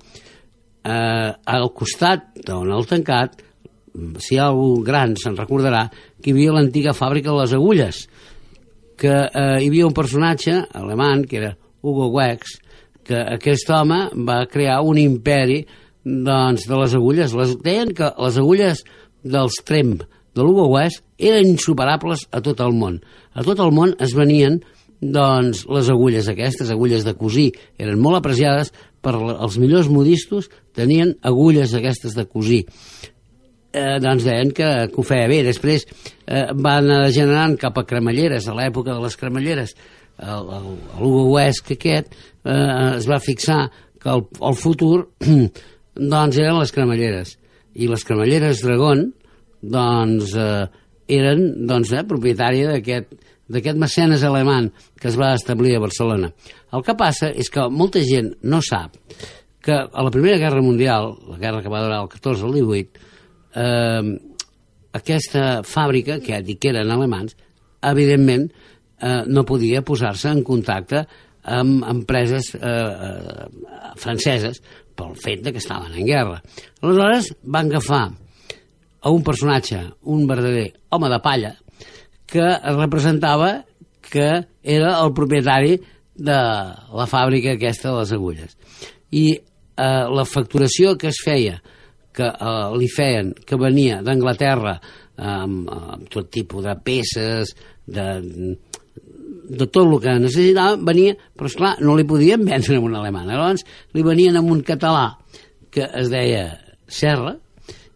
Eh, 0.85 1.31
al 1.32 1.70
costat 1.72 2.35
d'on 2.44 2.72
el 2.74 2.89
tancat, 2.90 3.40
si 4.18 4.35
hi 4.35 4.40
ha 4.43 4.48
algú 4.51 4.82
gran 4.85 5.14
se'n 5.16 5.39
recordarà 5.39 5.86
que 6.20 6.31
hi 6.31 6.35
havia 6.35 6.56
l'antiga 6.56 6.93
fàbrica 6.97 7.31
de 7.31 7.39
les 7.40 7.55
agulles, 7.56 8.02
que 8.98 9.14
eh, 9.14 9.62
hi 9.62 9.70
havia 9.70 9.86
un 9.86 9.97
personatge 9.97 10.59
alemany, 10.74 11.24
que 11.31 11.40
era 11.40 11.55
Hugo 11.81 12.10
Wex, 12.14 12.59
que 13.05 13.16
aquest 13.36 13.70
home 13.70 14.09
va 14.26 14.44
crear 14.51 14.81
un 14.82 14.98
imperi 14.98 15.62
doncs, 16.05 16.66
de 16.68 16.76
les 16.76 16.94
agulles. 16.97 17.32
Les, 17.32 17.56
deien 17.64 17.93
que 17.97 18.10
les 18.20 18.39
agulles 18.40 18.85
dels 19.24 19.56
trem 19.64 19.96
de 20.34 20.44
Wex 20.44 21.01
eren 21.18 21.46
insuperables 21.46 22.26
a 22.30 22.40
tot 22.42 22.60
el 22.60 22.74
món. 22.74 23.01
A 23.34 23.42
tot 23.46 23.60
el 23.62 23.72
món 23.72 23.94
es 24.02 24.14
venien 24.14 24.60
doncs, 25.01 25.64
les 25.68 25.90
agulles 25.90 26.28
aquestes, 26.28 26.70
agulles 26.70 27.05
de 27.05 27.14
cosir, 27.14 27.51
eren 27.78 28.01
molt 28.01 28.18
apreciades 28.18 28.72
per 29.05 29.14
els 29.14 29.59
millors 29.60 29.90
modistos, 29.92 30.48
tenien 30.74 31.12
agulles 31.22 31.74
aquestes 31.76 32.16
de 32.16 32.24
cosir 32.24 32.64
eh, 33.74 33.98
doncs 34.01 34.24
deien 34.24 34.52
que, 34.55 34.70
que 34.90 35.01
ho 35.01 35.05
feia 35.06 35.28
bé. 35.30 35.42
Després 35.46 35.84
eh, 35.84 36.46
va 36.55 36.78
anar 36.80 37.02
degenerant 37.09 37.59
cap 37.60 37.78
a 37.78 37.86
cremalleres, 37.88 38.48
a 38.48 38.56
l'època 38.56 38.94
de 38.94 39.02
les 39.05 39.18
cremalleres. 39.20 39.74
Huesc 40.14 41.72
aquest 41.74 42.12
eh, 42.14 42.96
es 43.01 43.09
va 43.10 43.22
fixar 43.22 43.64
que 44.01 44.12
el, 44.14 44.26
el 44.51 44.59
futur 44.59 45.09
doncs 46.14 46.38
eren 46.38 46.60
les 46.60 46.74
cremalleres. 46.74 47.38
I 47.74 47.90
les 47.90 48.05
cremalleres 48.06 48.62
Dragón 48.64 49.09
doncs, 49.60 50.34
eh, 50.38 50.66
eren 51.09 51.66
doncs, 51.68 51.92
eh, 51.92 52.05
propietària 52.09 52.72
d'aquest 52.72 53.14
d'aquest 53.44 53.76
mecenes 53.76 54.22
alemany 54.24 54.70
que 54.96 55.10
es 55.10 55.18
va 55.20 55.34
establir 55.36 55.74
a 55.76 55.80
Barcelona. 55.82 56.30
El 56.72 56.84
que 56.84 56.94
passa 56.96 57.28
és 57.28 57.51
que 57.52 57.66
molta 57.68 58.01
gent 58.01 58.32
no 58.42 58.62
sap 58.64 58.96
que 59.64 59.74
a 59.74 60.05
la 60.05 60.12
Primera 60.12 60.38
Guerra 60.38 60.62
Mundial, 60.62 61.14
la 61.28 61.38
guerra 61.40 61.62
que 61.62 61.72
va 61.72 61.82
durar 61.82 62.02
el 62.02 62.09
14 62.09 62.44
al 62.44 62.52
18, 62.52 63.01
eh, 63.55 64.02
aquesta 64.92 65.62
fàbrica, 65.64 66.20
que 66.20 66.34
ja 66.34 66.42
dic 66.44 66.60
que 66.60 66.72
eren 66.74 66.92
alemans, 66.92 67.36
evidentment 67.82 68.51
eh, 69.01 69.22
no 69.26 69.44
podia 69.48 69.82
posar-se 69.84 70.28
en 70.32 70.42
contacte 70.44 71.05
amb 71.44 71.84
empreses 71.88 72.55
eh, 72.56 72.60
eh, 72.60 73.48
franceses 74.01 74.62
pel 74.96 75.14
fet 75.20 75.42
de 75.44 75.52
que 75.52 75.62
estaven 75.62 75.94
en 75.94 76.06
guerra. 76.06 76.40
Aleshores 76.82 77.32
van 77.42 77.70
agafar 77.70 78.04
a 79.04 79.10
un 79.10 79.22
personatge, 79.22 79.80
un 80.02 80.26
verdader 80.26 80.72
home 80.88 81.10
de 81.12 81.20
palla, 81.20 81.52
que 82.26 82.46
representava 82.72 83.64
que 84.00 84.28
era 84.62 84.94
el 85.02 85.12
propietari 85.12 85.76
de 86.14 86.38
la 86.98 87.06
fàbrica 87.10 87.54
aquesta 87.54 87.90
de 87.90 88.00
les 88.00 88.12
agulles. 88.14 88.56
I 89.10 89.24
eh, 89.34 90.04
la 90.08 90.24
facturació 90.24 90.94
que 90.98 91.10
es 91.10 91.20
feia, 91.24 91.58
que 92.14 92.28
eh, 92.30 92.68
li 92.78 92.88
feien, 92.88 93.32
que 93.44 93.58
venia 93.60 94.00
d'Anglaterra 94.06 94.78
amb, 95.16 95.68
amb 95.70 96.08
tot 96.10 96.30
tipus 96.32 96.64
de 96.64 96.74
peces, 96.86 97.54
de, 97.86 98.06
de 99.44 99.66
tot 99.68 99.84
el 99.84 100.00
que 100.02 100.16
necessitava, 100.22 100.76
venia, 100.80 101.14
però 101.36 101.50
esclar, 101.50 101.74
no 101.84 101.96
li 101.98 102.06
podien 102.08 102.44
vendre 102.46 102.78
en 102.78 102.88
un 102.88 102.98
alemany. 102.98 103.30
Llavors 103.30 103.64
li 103.94 104.04
venien 104.06 104.36
amb 104.40 104.52
un 104.54 104.62
català 104.66 105.06
que 105.74 105.88
es 106.00 106.10
deia 106.12 106.46
Serra, 106.88 107.34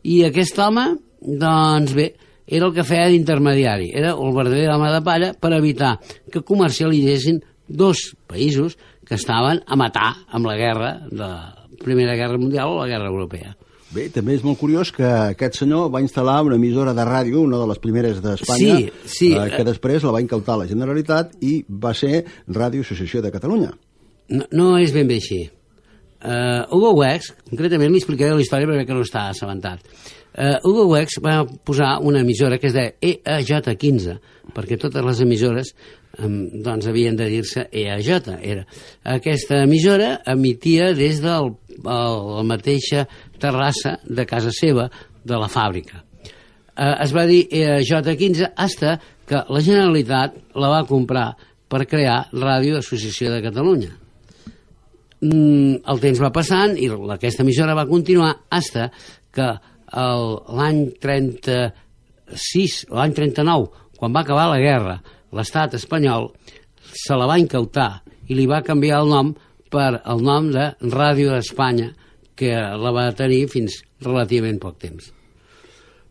i 0.08 0.22
aquest 0.26 0.58
home, 0.62 0.86
doncs 1.20 1.94
bé, 1.96 2.08
era 2.48 2.68
el 2.68 2.74
que 2.74 2.86
feia 2.86 3.10
d'intermediari, 3.12 3.90
era 3.94 4.14
el 4.16 4.34
verdader 4.34 4.70
home 4.72 4.90
de 4.94 5.00
palla 5.04 5.32
per 5.36 5.52
evitar 5.56 5.98
que 6.32 6.44
comercialitzessin 6.46 7.42
dos 7.68 8.14
països 8.26 8.78
que 9.04 9.18
estaven 9.18 9.60
a 9.66 9.76
matar 9.76 10.14
amb 10.32 10.48
la 10.48 10.56
guerra 10.56 10.94
de 11.10 11.20
la 11.20 11.32
Primera 11.78 12.16
Guerra 12.16 12.38
Mundial 12.40 12.72
o 12.72 12.80
la 12.80 12.88
Guerra 12.88 13.12
Europea. 13.12 13.54
Bé, 13.94 14.10
també 14.12 14.34
és 14.36 14.42
molt 14.44 14.58
curiós 14.60 14.90
que 14.92 15.06
aquest 15.08 15.54
senyor 15.62 15.86
va 15.88 16.02
instal·lar 16.04 16.42
una 16.44 16.58
emissora 16.60 16.92
de 16.92 17.04
ràdio, 17.08 17.40
una 17.40 17.56
de 17.56 17.68
les 17.70 17.78
primeres 17.80 18.18
d'Espanya, 18.20 18.74
Sí, 18.76 18.90
sí. 19.08 19.30
eh, 19.32 19.46
que 19.56 19.64
després 19.64 20.04
la 20.04 20.12
va 20.12 20.20
incautar 20.20 20.58
la 20.60 20.66
Generalitat 20.68 21.38
i 21.40 21.62
va 21.68 21.94
ser 21.96 22.24
Ràdio 22.48 22.84
Associació 22.84 23.22
de 23.24 23.32
Catalunya. 23.32 23.70
No, 24.28 24.44
no 24.52 24.66
és 24.76 24.92
ben 24.92 25.08
bé 25.08 25.16
així. 25.22 25.46
Uh, 26.18 26.66
Hugo 26.74 26.96
Wex, 26.98 27.30
concretament 27.48 27.92
li 27.94 28.00
explicaré 28.02 28.34
la 28.34 28.42
història 28.42 28.66
perquè 28.66 28.92
no 28.92 29.04
està 29.06 29.28
assabentat. 29.30 29.80
Hugo 30.38 30.84
Wex 30.92 31.18
va 31.24 31.42
posar 31.66 31.98
una 32.06 32.20
emissora 32.20 32.58
que 32.62 32.68
es 32.68 32.74
deia 32.76 32.92
EAJ15, 33.02 34.18
perquè 34.54 34.78
totes 34.78 35.02
les 35.02 35.22
emissores 35.24 35.72
um, 36.22 36.62
doncs 36.62 36.86
havien 36.86 37.16
de 37.18 37.26
dir-se 37.26 37.66
EAJ. 37.72 38.10
Era. 38.38 38.64
Aquesta 39.16 39.64
emissora 39.64 40.20
emitia 40.30 40.92
des 40.94 41.18
de 41.24 41.34
la 41.82 42.44
mateixa 42.46 43.06
terrassa 43.40 43.98
de 44.06 44.26
casa 44.26 44.54
seva, 44.54 44.88
de 45.24 45.36
la 45.36 45.50
fàbrica. 45.50 46.04
Uh, 46.78 46.94
es 47.02 47.12
va 47.12 47.26
dir 47.26 47.48
EAJ15 47.50 48.52
hasta 48.54 48.98
que 49.28 49.42
la 49.50 49.60
Generalitat 49.60 50.38
la 50.54 50.70
va 50.70 50.84
comprar 50.86 51.32
per 51.68 51.84
crear 51.90 52.28
Ràdio 52.32 52.78
Associació 52.78 53.32
de 53.34 53.42
Catalunya 53.44 53.90
mm, 55.20 55.82
el 55.84 56.00
temps 56.02 56.22
va 56.22 56.30
passant 56.34 56.76
i 56.80 56.88
aquesta 57.14 57.44
emissora 57.44 57.76
va 57.76 57.88
continuar 57.90 58.30
hasta 58.48 58.88
que 59.34 59.48
l'any 59.92 60.80
36, 61.00 62.78
l'any 62.92 63.14
39, 63.16 63.68
quan 63.98 64.14
va 64.14 64.22
acabar 64.24 64.48
la 64.52 64.62
guerra, 64.62 64.98
l'estat 65.34 65.74
espanyol 65.78 66.30
se 66.92 67.16
la 67.16 67.28
va 67.28 67.38
incautar 67.40 67.90
i 68.28 68.36
li 68.36 68.46
va 68.48 68.64
canviar 68.64 69.02
el 69.02 69.12
nom 69.12 69.34
per 69.72 70.00
el 70.04 70.24
nom 70.24 70.50
de 70.52 70.72
Ràdio 70.80 71.36
Espanya, 71.36 71.92
que 72.38 72.54
la 72.54 72.94
va 72.94 73.10
tenir 73.16 73.46
fins 73.50 73.82
relativament 74.04 74.60
poc 74.62 74.78
temps. 74.80 75.12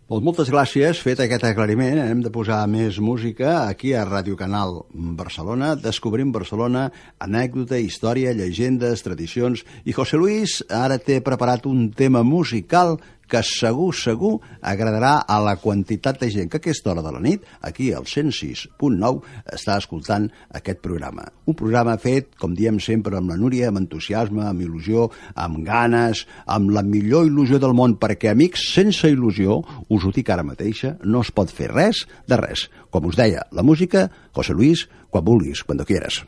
Doncs 0.07 0.23
moltes 0.23 0.47
gràcies. 0.47 1.01
Fet 1.03 1.19
aquest 1.19 1.43
aclariment, 1.43 1.97
hem 1.99 2.21
de 2.23 2.29
posar 2.31 2.61
més 2.71 2.95
música 3.03 3.65
aquí 3.67 3.89
a 3.91 4.05
Ràdio 4.07 4.37
Canal 4.39 4.77
Barcelona. 5.19 5.73
Descobrim 5.75 6.31
Barcelona, 6.31 6.85
anècdota, 7.19 7.75
història, 7.75 8.31
llegendes, 8.31 9.03
tradicions. 9.03 9.65
I 9.83 9.91
José 9.91 10.15
Luis 10.15 10.61
ara 10.71 10.95
té 10.95 11.19
preparat 11.19 11.67
un 11.67 11.89
tema 11.91 12.23
musical 12.23 12.95
que 13.29 13.41
segur, 13.45 13.91
segur 13.95 14.37
agradarà 14.61 15.17
a 15.27 15.39
la 15.43 15.57
quantitat 15.61 16.19
de 16.21 16.29
gent 16.33 16.49
que 16.51 16.59
a 16.59 16.63
aquesta 16.63 16.91
hora 16.91 17.03
de 17.05 17.11
la 17.13 17.21
nit, 17.23 17.43
aquí 17.61 17.91
al 17.93 18.07
106.9, 18.07 19.21
està 19.53 19.77
escoltant 19.81 20.29
aquest 20.57 20.81
programa. 20.83 21.27
Un 21.45 21.57
programa 21.59 21.97
fet, 22.01 22.33
com 22.39 22.55
diem 22.57 22.79
sempre, 22.83 23.17
amb 23.19 23.31
la 23.31 23.37
Núria, 23.39 23.69
amb 23.69 23.83
entusiasme, 23.83 24.45
amb 24.47 24.63
il·lusió, 24.63 25.09
amb 25.35 25.61
ganes, 25.67 26.25
amb 26.45 26.71
la 26.75 26.83
millor 26.87 27.27
il·lusió 27.27 27.61
del 27.61 27.75
món, 27.77 27.97
perquè, 28.01 28.31
amics, 28.33 28.69
sense 28.73 29.11
il·lusió, 29.11 29.61
us 29.89 30.07
ho 30.07 30.15
dic 30.15 30.31
ara 30.33 30.47
mateixa, 30.47 30.95
no 31.03 31.23
es 31.25 31.31
pot 31.35 31.51
fer 31.53 31.71
res 31.73 32.05
de 32.27 32.39
res. 32.39 32.67
Com 32.89 33.11
us 33.11 33.19
deia, 33.19 33.45
la 33.51 33.65
música, 33.67 34.07
José 34.33 34.55
Luis, 34.55 34.87
quan 35.11 35.25
vulguis, 35.27 35.63
cuando 35.63 35.85
quieras. 35.85 36.23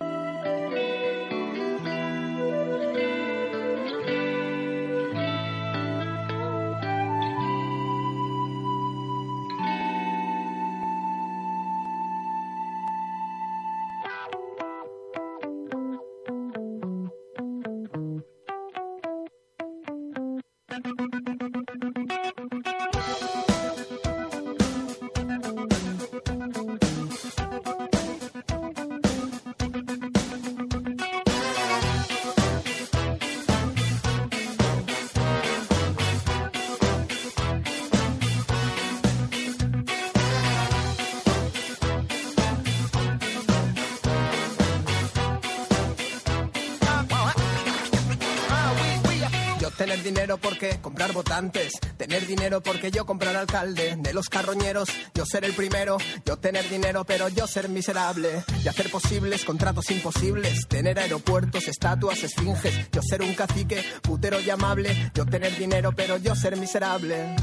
Tener 51.98 52.28
dinero 52.28 52.61
porque 52.61 52.91
yo 52.91 53.06
comprar 53.06 53.36
alcalde, 53.36 53.95
de 53.98 54.14
los 54.14 54.28
carroñeros. 54.28 54.90
Yo 55.14 55.26
ser 55.26 55.45
el 55.45 55.53
primero, 55.53 55.98
yo 56.26 56.38
tener 56.38 56.68
dinero 56.70 57.06
pero 57.06 57.30
yo 57.30 57.48
ser 57.48 57.70
miserable, 57.70 58.44
y 58.64 58.68
hacer 58.68 58.91
posibles 58.91 59.45
contratos 59.45 59.90
imposibles, 59.91 60.68
tener 60.68 60.99
aeropuertos, 60.99 61.68
estatuas, 61.68 62.22
esfinges, 62.24 62.90
yo 62.91 63.02
ser 63.02 63.22
un 63.22 63.34
cacique, 63.34 63.84
putero 64.02 64.40
y 64.40 64.49
amable, 64.49 65.11
yo 65.14 65.26
tener 65.26 65.57
dinero 65.57 65.94
pero 65.95 66.18
yo 66.18 66.36
ser 66.36 66.57
miserable. 66.57 67.36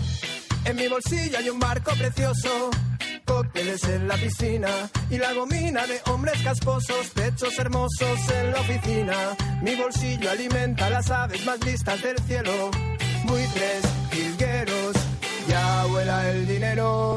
En 0.65 0.77
mi 0.77 0.89
bolsillo 0.89 1.39
hay 1.39 1.49
un 1.49 1.59
barco 1.59 1.93
precioso, 1.97 2.71
cócteles 3.25 3.85
en 3.85 4.09
la 4.09 4.17
piscina. 4.17 4.69
Y 5.11 5.19
la 5.19 5.33
gomina 5.33 5.87
de 5.87 6.01
hombres 6.11 6.43
casposos, 6.43 7.11
pechos 7.15 7.59
hermosos 7.59 8.19
en 8.31 8.53
la 8.53 8.61
oficina. 8.61 9.17
Mi 9.63 9.75
bolsillo 9.75 10.31
alimenta 10.31 10.91
las 10.91 11.11
aves 11.11 11.45
más 11.45 11.63
listas 11.65 12.03
del 12.03 12.19
cielo, 12.21 12.71
buitres, 13.27 13.83
jilgueros, 14.11 14.97
ya 15.49 15.85
vuela 15.87 16.29
el 16.31 16.47
dinero. 16.47 17.17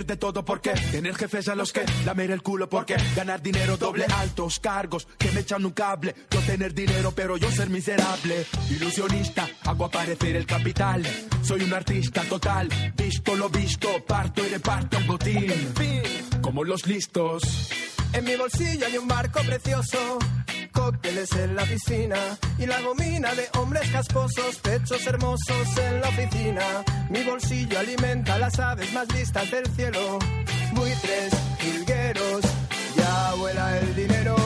Tener 0.00 0.06
de 0.06 0.16
todo 0.16 0.44
porque 0.44 0.70
tener 0.92 1.14
jefes 1.14 1.48
a 1.48 1.54
los 1.54 1.72
que 1.72 1.84
lamer 2.04 2.30
el 2.30 2.42
culo 2.42 2.68
porque 2.68 2.96
ganar 3.14 3.42
dinero 3.42 3.76
doble 3.76 4.06
altos 4.06 4.58
cargos 4.58 5.06
que 5.18 5.30
me 5.32 5.40
echan 5.40 5.64
un 5.64 5.72
cable. 5.72 6.14
Yo 6.30 6.40
tener 6.40 6.72
dinero 6.72 7.12
pero 7.14 7.36
yo 7.36 7.50
ser 7.50 7.68
miserable. 7.68 8.46
Ilusionista 8.70 9.48
hago 9.64 9.84
aparecer 9.86 10.36
el 10.36 10.46
capital. 10.46 11.02
Soy 11.42 11.62
un 11.62 11.74
artista 11.74 12.22
total. 12.22 12.68
Visto 12.96 13.36
lo 13.36 13.48
visto 13.48 13.88
parto 14.06 14.44
y 14.44 14.48
reparto 14.48 14.98
el 14.98 15.04
botín. 15.04 15.52
Como 16.40 16.64
los 16.64 16.86
listos. 16.86 17.42
En 18.12 18.24
mi 18.24 18.36
bolsillo 18.36 18.86
hay 18.86 18.98
un 18.98 19.06
barco 19.06 19.40
precioso, 19.40 20.18
cócteles 20.70 21.32
en 21.32 21.56
la 21.56 21.64
piscina 21.64 22.16
y 22.58 22.66
la 22.66 22.80
gomina 22.80 23.34
de 23.34 23.48
hombres 23.58 23.88
casposos, 23.90 24.58
pechos 24.58 25.06
hermosos 25.06 25.78
en 25.78 26.00
la 26.00 26.08
oficina. 26.08 26.62
Mi 27.10 27.22
bolsillo 27.22 27.78
alimenta 27.78 28.38
las 28.38 28.58
aves 28.58 28.92
más 28.92 29.12
listas 29.14 29.50
del 29.50 29.66
cielo, 29.74 30.18
buitres, 30.72 31.32
jilgueros, 31.58 32.40
ya 32.96 33.34
vuela 33.34 33.78
el 33.78 33.94
dinero. 33.94 34.36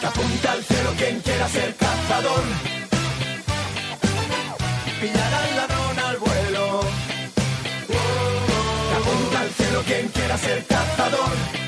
que 0.00 0.06
apunta 0.06 0.52
al 0.52 0.64
cielo 0.64 0.90
quien 0.98 1.20
quiera 1.20 1.48
ser 1.48 1.76
cazador 1.76 2.42
Pillar 5.00 5.34
al 5.34 5.56
ladrón 5.56 5.98
al 5.98 6.16
vuelo, 6.16 6.80
al 9.36 9.50
cielo 9.50 9.82
quien 9.84 10.08
quiera 10.08 10.38
ser 10.38 10.64
cazador. 10.66 11.61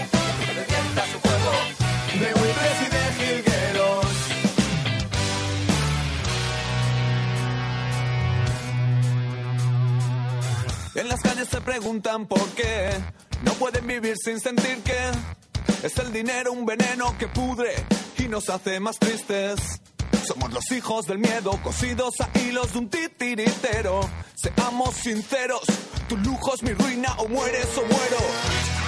Las 11.15 11.23
calles 11.23 11.49
se 11.49 11.61
preguntan 11.61 12.27
por 12.27 12.45
qué 12.57 12.91
no 13.45 13.53
pueden 13.53 13.87
vivir 13.87 14.17
sin 14.17 14.41
sentir 14.41 14.83
que 14.83 14.99
es 15.87 15.97
el 15.99 16.13
dinero 16.13 16.51
un 16.51 16.67
veneno 16.67 17.17
que 17.17 17.29
pudre 17.29 17.73
y 18.19 18.25
nos 18.25 18.49
hace 18.49 18.81
más 18.81 18.99
tristes. 18.99 19.61
Somos 20.27 20.53
los 20.53 20.69
hijos 20.73 21.07
del 21.07 21.19
miedo, 21.19 21.53
cosidos 21.63 22.15
a 22.21 22.37
hilos 22.37 22.73
de 22.73 22.79
un 22.81 22.89
titiritero. 22.89 24.01
Seamos 24.35 24.97
sinceros, 24.97 25.63
tu 26.09 26.17
lujo 26.17 26.53
es 26.53 26.65
mi 26.65 26.73
ruina, 26.73 27.15
o 27.19 27.29
mueres 27.29 27.69
o 27.79 27.83
muero. 27.83 28.84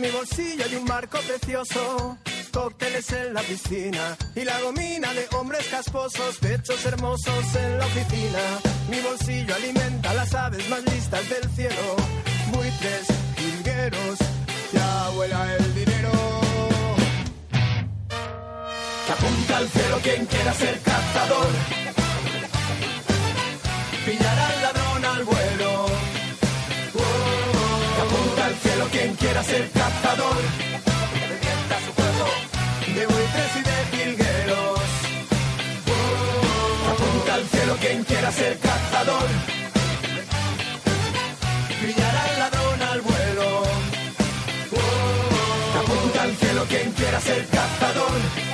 Mi 0.00 0.08
bolsillo 0.08 0.64
hay 0.64 0.76
un 0.76 0.84
marco 0.84 1.18
precioso, 1.18 2.16
cócteles 2.52 3.12
en 3.12 3.34
la 3.34 3.42
piscina 3.42 4.16
y 4.34 4.44
la 4.44 4.58
gomina 4.62 5.12
de 5.12 5.26
hombres 5.36 5.66
casposos, 5.68 6.38
pechos 6.38 6.82
hermosos 6.86 7.54
en 7.54 7.78
la 7.78 7.84
oficina. 7.84 8.38
Mi 8.88 8.98
bolsillo 9.00 9.54
alimenta 9.54 10.14
las 10.14 10.34
aves 10.34 10.66
más 10.70 10.82
listas 10.84 11.28
del 11.28 11.50
cielo, 11.50 11.96
buitres, 12.50 13.08
jilgueros, 13.36 14.18
ya 14.72 15.10
vuela 15.10 15.56
el 15.56 15.74
dinero. 15.74 16.12
Que 19.06 19.12
apunta 19.12 19.56
al 19.58 19.68
cielo 19.68 19.98
quien 20.02 20.24
quiera 20.24 20.54
ser 20.54 20.80
cazador. 20.80 21.89
Quien 29.10 29.16
quiera 29.16 29.42
ser 29.42 29.70
cazador. 29.70 30.36
Revienta 31.28 31.76
su 31.84 31.92
juego 31.94 32.26
de 32.94 33.06
buitres 33.06 33.56
y 33.56 33.62
de 33.62 33.96
jilgueros. 33.96 34.80
Apunta 36.92 37.34
al 37.34 37.48
cielo 37.48 37.76
quien 37.80 38.04
quiera 38.04 38.30
ser 38.30 38.58
cazador. 38.58 39.28
Pillará 41.80 42.24
al 42.24 42.38
ladrón 42.38 42.82
al 42.82 43.00
vuelo. 43.00 43.62
Apunta 45.80 46.22
al 46.22 46.36
cielo 46.36 46.64
quien 46.68 46.92
quiera 46.92 47.20
ser 47.20 47.46
cazador. 47.46 48.49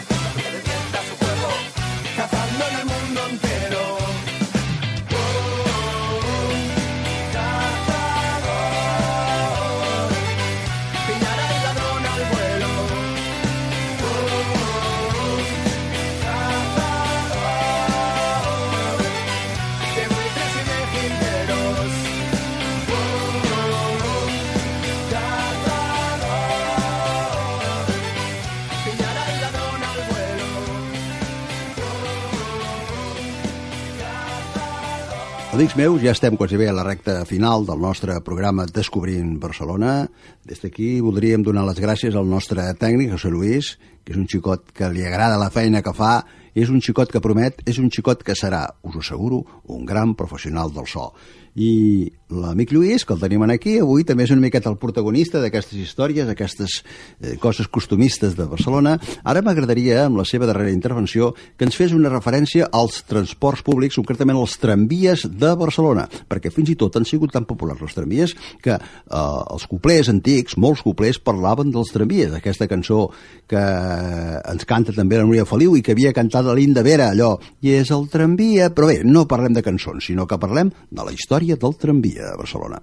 Amics 35.56 35.72
meus, 35.72 36.02
ja 36.04 36.12
estem 36.12 36.34
quasi 36.36 36.58
bé 36.60 36.66
a 36.68 36.72
la 36.76 36.82
recta 36.84 37.22
final 37.24 37.62
del 37.64 37.78
nostre 37.80 38.12
programa 38.20 38.66
Descobrint 38.68 39.38
Barcelona. 39.40 40.02
Des 40.44 40.60
d'aquí 40.60 40.98
voldríem 41.00 41.40
donar 41.40 41.62
les 41.64 41.80
gràcies 41.80 42.12
al 42.12 42.28
nostre 42.28 42.66
tècnic, 42.76 43.14
José 43.14 43.30
Luis, 43.32 43.70
que 44.04 44.12
és 44.12 44.18
un 44.20 44.26
xicot 44.28 44.68
que 44.76 44.90
li 44.92 45.06
agrada 45.08 45.40
la 45.40 45.48
feina 45.48 45.80
que 45.80 45.94
fa, 45.96 46.26
és 46.52 46.68
un 46.68 46.84
xicot 46.84 47.08
que 47.08 47.24
promet, 47.24 47.64
és 47.64 47.80
un 47.80 47.88
xicot 47.88 48.20
que 48.20 48.36
serà, 48.36 48.66
us 48.84 48.98
ho 48.98 49.00
asseguro, 49.00 49.40
un 49.72 49.88
gran 49.88 50.12
professional 50.12 50.76
del 50.76 50.84
so. 50.92 51.08
I 51.56 52.12
l'amic 52.36 52.72
Lluís, 52.74 53.04
que 53.06 53.14
el 53.14 53.20
tenim 53.22 53.44
aquí, 53.46 53.76
avui 53.78 54.02
també 54.04 54.24
és 54.26 54.32
una 54.34 54.42
miqueta 54.42 54.68
el 54.68 54.78
protagonista 54.82 55.38
d'aquestes 55.40 55.78
històries, 55.78 56.26
d'aquestes 56.26 56.80
eh, 57.20 57.36
coses 57.38 57.68
costumistes 57.70 58.34
de 58.36 58.46
Barcelona. 58.50 58.96
Ara 59.22 59.42
m'agradaria, 59.46 60.04
amb 60.04 60.18
la 60.18 60.24
seva 60.26 60.48
darrera 60.48 60.74
intervenció, 60.74 61.32
que 61.56 61.64
ens 61.68 61.78
fes 61.78 61.94
una 61.94 62.10
referència 62.10 62.66
als 62.72 63.04
transports 63.06 63.62
públics, 63.62 63.96
concretament 63.96 64.40
als 64.40 64.56
tramvies 64.58 65.26
de 65.30 65.52
Barcelona, 65.56 66.08
perquè 66.28 66.50
fins 66.50 66.74
i 66.74 66.76
tot 66.76 66.98
han 66.98 67.06
sigut 67.06 67.32
tan 67.32 67.46
populars 67.46 67.84
els 67.86 67.94
tramvies 67.94 68.34
que 68.62 68.74
eh, 68.74 68.82
els 69.14 69.68
cuplers 69.70 70.10
antics, 70.10 70.58
molts 70.58 70.82
cuplers, 70.82 71.22
parlaven 71.22 71.70
dels 71.70 71.94
tramvies, 71.94 72.34
aquesta 72.34 72.66
cançó 72.66 73.06
que 73.46 73.62
ens 73.62 74.66
canta 74.66 74.92
també 74.96 75.20
la 75.20 75.28
Núria 75.28 75.46
Feliu 75.46 75.78
i 75.78 75.84
que 75.86 75.94
havia 75.94 76.14
cantat 76.16 76.50
la 76.50 76.58
Linda 76.58 76.82
Vera, 76.82 77.12
allò, 77.14 77.36
i 77.62 77.76
és 77.78 77.94
el 77.94 78.10
tramvia, 78.10 78.72
però 78.74 78.90
bé, 78.90 79.00
no 79.06 79.28
parlem 79.30 79.54
de 79.54 79.62
cançons, 79.62 80.10
sinó 80.10 80.26
que 80.26 80.42
parlem 80.42 80.74
de 80.90 81.06
la 81.06 81.14
història 81.14 81.45
del 81.54 81.76
tramvia 81.78 82.32
a 82.32 82.36
Barcelona. 82.40 82.80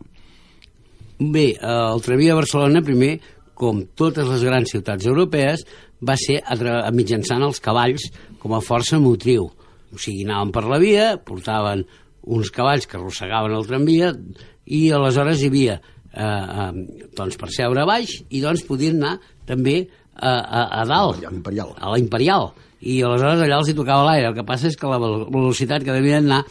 Bé, 1.20 1.58
el 1.60 2.02
tramvia 2.02 2.32
a 2.34 2.40
Barcelona, 2.40 2.82
primer, 2.82 3.18
com 3.54 3.84
totes 4.00 4.28
les 4.32 4.44
grans 4.48 4.72
ciutats 4.72 5.06
europees, 5.06 5.66
va 6.04 6.16
ser 6.20 6.40
a 6.44 6.90
mitjançant 6.96 7.44
els 7.46 7.60
cavalls 7.64 8.08
com 8.40 8.56
a 8.56 8.62
força 8.64 9.00
motriu. 9.00 9.50
O 9.94 10.00
sigui, 10.02 10.24
anaven 10.26 10.52
per 10.56 10.64
la 10.68 10.80
via, 10.82 11.12
portaven 11.22 11.84
uns 12.24 12.50
cavalls 12.56 12.88
que 12.88 12.98
arrossegaven 12.98 13.54
el 13.56 13.68
tramvia 13.68 14.14
i 14.66 14.86
aleshores 14.96 15.42
hi 15.44 15.50
havia 15.52 15.76
eh, 15.78 16.24
eh, 16.24 16.70
doncs 17.16 17.36
per 17.38 17.52
seure 17.52 17.84
a 17.84 17.88
baix 17.88 18.16
i 18.32 18.40
doncs 18.42 18.64
podien 18.68 18.98
anar 19.04 19.18
també 19.46 19.82
a, 20.16 20.32
a, 20.32 20.62
a 20.82 20.86
dalt, 20.88 21.24
a 21.28 21.92
la 21.92 22.00
Imperial. 22.00 22.54
I 22.84 22.98
aleshores 23.04 23.44
allà 23.46 23.62
els 23.62 23.70
hi 23.72 23.76
tocava 23.78 24.04
l'aire. 24.10 24.28
El 24.32 24.36
que 24.36 24.44
passa 24.48 24.68
és 24.68 24.76
que 24.80 24.90
la 24.92 24.98
vel- 25.00 25.28
velocitat 25.32 25.86
que 25.86 25.94
devien 25.96 26.26
anar, 26.26 26.42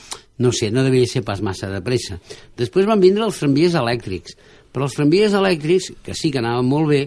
no 0.42 0.50
sé, 0.54 0.72
no 0.74 0.82
devia 0.84 1.06
ser 1.08 1.22
pas 1.26 1.42
massa 1.44 1.70
de 1.70 1.80
pressa. 1.84 2.18
Després 2.58 2.88
van 2.88 3.02
vindre 3.02 3.24
els 3.28 3.38
tramvies 3.38 3.76
elèctrics. 3.78 4.34
Però 4.72 4.88
els 4.88 4.96
tramvies 4.96 5.36
elèctrics, 5.36 5.92
que 6.02 6.16
sí 6.16 6.32
que 6.32 6.40
anaven 6.40 6.68
molt 6.68 6.90
bé, 6.90 7.02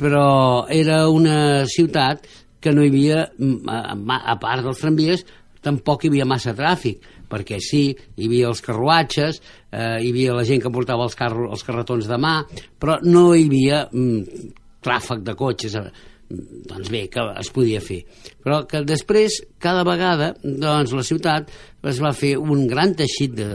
però 0.00 0.66
era 0.72 1.02
una 1.12 1.66
ciutat 1.68 2.26
que 2.60 2.72
no 2.76 2.84
hi 2.84 2.92
havia, 2.92 3.24
mm, 3.38 3.68
a, 3.72 4.36
part 4.40 4.64
dels 4.64 4.80
tramvies, 4.80 5.24
tampoc 5.64 6.04
hi 6.04 6.10
havia 6.12 6.28
massa 6.28 6.54
tràfic, 6.56 7.00
perquè 7.30 7.58
sí, 7.60 7.82
hi 8.16 8.28
havia 8.28 8.48
els 8.48 8.60
carruatges, 8.64 9.40
eh, 9.72 9.98
hi 10.00 10.10
havia 10.12 10.36
la 10.36 10.44
gent 10.44 10.62
que 10.62 10.72
portava 10.72 11.04
els, 11.04 11.16
carro, 11.16 11.50
els 11.52 11.64
carretons 11.64 12.08
de 12.08 12.18
mà, 12.20 12.36
però 12.80 12.98
no 13.04 13.30
hi 13.34 13.46
havia 13.48 13.86
mm, 13.88 14.48
tràfic 14.84 15.24
de 15.24 15.36
cotxes, 15.36 15.76
eh, 15.76 16.09
doncs 16.30 16.90
bé, 16.90 17.06
que 17.10 17.22
es 17.40 17.50
podia 17.54 17.80
fer. 17.82 18.00
Però 18.44 18.62
que 18.70 18.84
després, 18.86 19.40
cada 19.62 19.82
vegada, 19.86 20.32
doncs 20.42 20.94
la 20.94 21.06
ciutat 21.06 21.50
es 21.90 22.00
va 22.02 22.14
fer 22.16 22.36
un 22.38 22.66
gran 22.70 22.94
teixit 22.98 23.34
de 23.36 23.48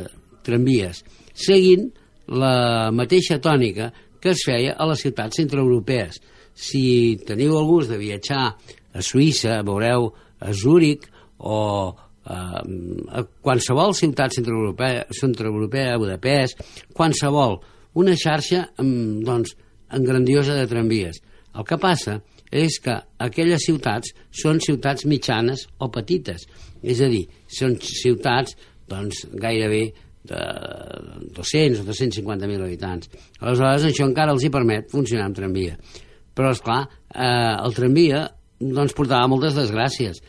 tramvies, 0.45 1.03
seguint 1.33 1.89
la 2.27 2.91
mateixa 2.95 3.39
tònica 3.41 3.91
que 4.21 4.33
es 4.33 4.43
feia 4.45 4.73
a 4.73 4.87
les 4.89 5.03
ciutats 5.05 5.37
centroeuropees. 5.37 6.19
Si 6.55 7.17
teniu 7.27 7.57
el 7.59 7.67
gust 7.67 7.91
de 7.91 7.99
viatjar 8.01 8.45
a 8.49 9.03
Suïssa, 9.03 9.59
veureu 9.67 10.09
a 10.39 10.53
Zúrich 10.55 11.05
o 11.37 11.59
eh, 12.25 12.31
a 12.31 13.23
qualsevol 13.45 13.93
ciutat 13.95 14.33
centroeuropea, 14.35 15.05
centroeuropea, 15.13 15.97
Budapest, 16.01 16.63
qualsevol, 16.95 17.59
una 18.01 18.15
xarxa 18.19 18.65
mm, 18.81 19.21
doncs, 19.27 19.55
en 19.95 20.07
grandiosa 20.07 20.55
de 20.57 20.67
tramvies. 20.67 21.21
El 21.55 21.67
que 21.67 21.77
passa 21.79 22.17
és 22.17 22.34
que 22.83 22.95
aquelles 23.19 23.65
ciutats 23.67 24.13
són 24.31 24.61
ciutats 24.63 25.05
mitjanes 25.09 25.65
o 25.79 25.89
petites, 25.91 26.45
és 26.83 27.01
a 27.03 27.09
dir, 27.11 27.25
són 27.51 27.75
ciutats 27.81 28.55
doncs, 28.89 29.25
gairebé 29.41 29.89
de 30.25 30.41
200 31.35 31.81
o 31.81 31.85
250.000 31.89 32.65
habitants. 32.65 33.09
Aleshores, 33.39 33.89
això 33.89 34.07
encara 34.07 34.33
els 34.33 34.45
hi 34.45 34.51
permet 34.53 34.89
funcionar 34.91 35.27
amb 35.29 35.37
tramvia. 35.37 35.75
Però, 36.35 36.51
és 36.51 36.61
clar, 36.63 36.81
eh, 37.13 37.53
el 37.65 37.75
tramvia 37.77 38.25
doncs, 38.59 38.95
portava 38.97 39.29
moltes 39.31 39.55
desgràcies. 39.57 40.21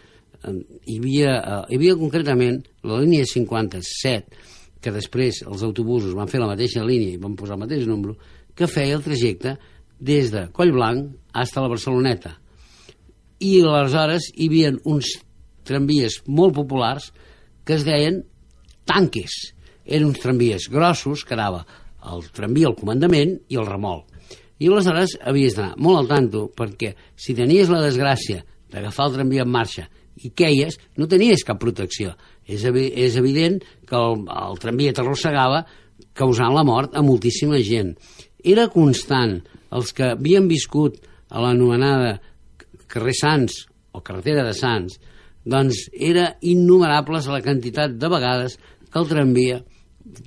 Hi, 0.46 0.98
havia, 0.98 1.32
eh, 1.38 1.62
hi 1.70 1.78
havia 1.80 1.96
concretament 1.98 2.60
la 2.84 3.00
línia 3.02 3.26
57, 3.26 4.36
que 4.80 4.92
després 4.94 5.42
els 5.46 5.64
autobusos 5.66 6.14
van 6.14 6.28
fer 6.30 6.40
la 6.42 6.50
mateixa 6.52 6.84
línia 6.84 7.16
i 7.16 7.22
van 7.22 7.34
posar 7.38 7.56
el 7.56 7.64
mateix 7.64 7.86
número, 7.88 8.16
que 8.54 8.68
feia 8.70 8.96
el 8.96 9.04
trajecte 9.04 9.56
des 9.98 10.30
de 10.32 10.46
Collblanc 10.52 11.12
fins 11.36 11.56
a 11.56 11.64
la 11.64 11.70
Barceloneta. 11.72 12.36
I 13.40 13.60
aleshores 13.62 14.30
hi 14.34 14.48
havia 14.48 14.72
uns 14.84 15.12
tramvies 15.66 16.22
molt 16.26 16.54
populars 16.56 17.10
que 17.66 17.74
es 17.76 17.84
deien 17.84 18.22
tanques. 18.86 19.52
eren 19.86 20.08
uns 20.08 20.18
tramvies 20.18 20.64
grossos 20.68 21.22
que 21.24 21.34
anava 21.34 21.60
el 22.12 22.24
tramvia 22.34 22.66
al 22.66 22.74
comandament 22.74 23.36
i 23.48 23.56
el 23.56 23.66
remolc. 23.66 24.06
I 24.58 24.66
aleshores 24.66 25.14
havies 25.22 25.54
d'anar 25.54 25.76
molt 25.78 26.00
al 26.00 26.08
tanto 26.08 26.46
perquè 26.56 26.94
si 27.14 27.36
tenies 27.38 27.70
la 27.70 27.82
desgràcia 27.84 28.42
d'agafar 28.72 29.06
el 29.06 29.14
tramvia 29.14 29.44
en 29.44 29.52
marxa 29.52 29.86
i 30.24 30.30
queies, 30.32 30.78
no 30.96 31.06
tenies 31.06 31.44
cap 31.44 31.60
protecció. 31.60 32.14
És, 32.46 32.64
evi 32.64 32.88
és 32.96 33.18
evident 33.20 33.60
que 33.86 33.98
el, 33.98 34.24
el 34.26 34.58
tramvia 34.62 34.94
t'arrossegava 34.96 35.64
causant 36.16 36.54
la 36.54 36.64
mort 36.64 36.96
a 36.96 37.04
moltíssima 37.04 37.60
gent. 37.62 37.94
Era 38.42 38.68
constant. 38.72 39.42
Els 39.74 39.92
que 39.96 40.12
havien 40.14 40.46
viscut 40.48 41.00
a 41.30 41.42
l'anomenada 41.42 42.16
carrer 42.86 43.14
Sants 43.18 43.64
o 43.92 44.02
carretera 44.04 44.44
de 44.46 44.54
Sants, 44.54 44.98
doncs 45.46 45.86
era 45.92 46.32
innumerables 46.42 47.28
la 47.30 47.42
quantitat 47.42 47.96
de 47.98 48.10
vegades 48.10 48.58
que 48.90 48.98
el 49.00 49.08
tramvia 49.10 49.60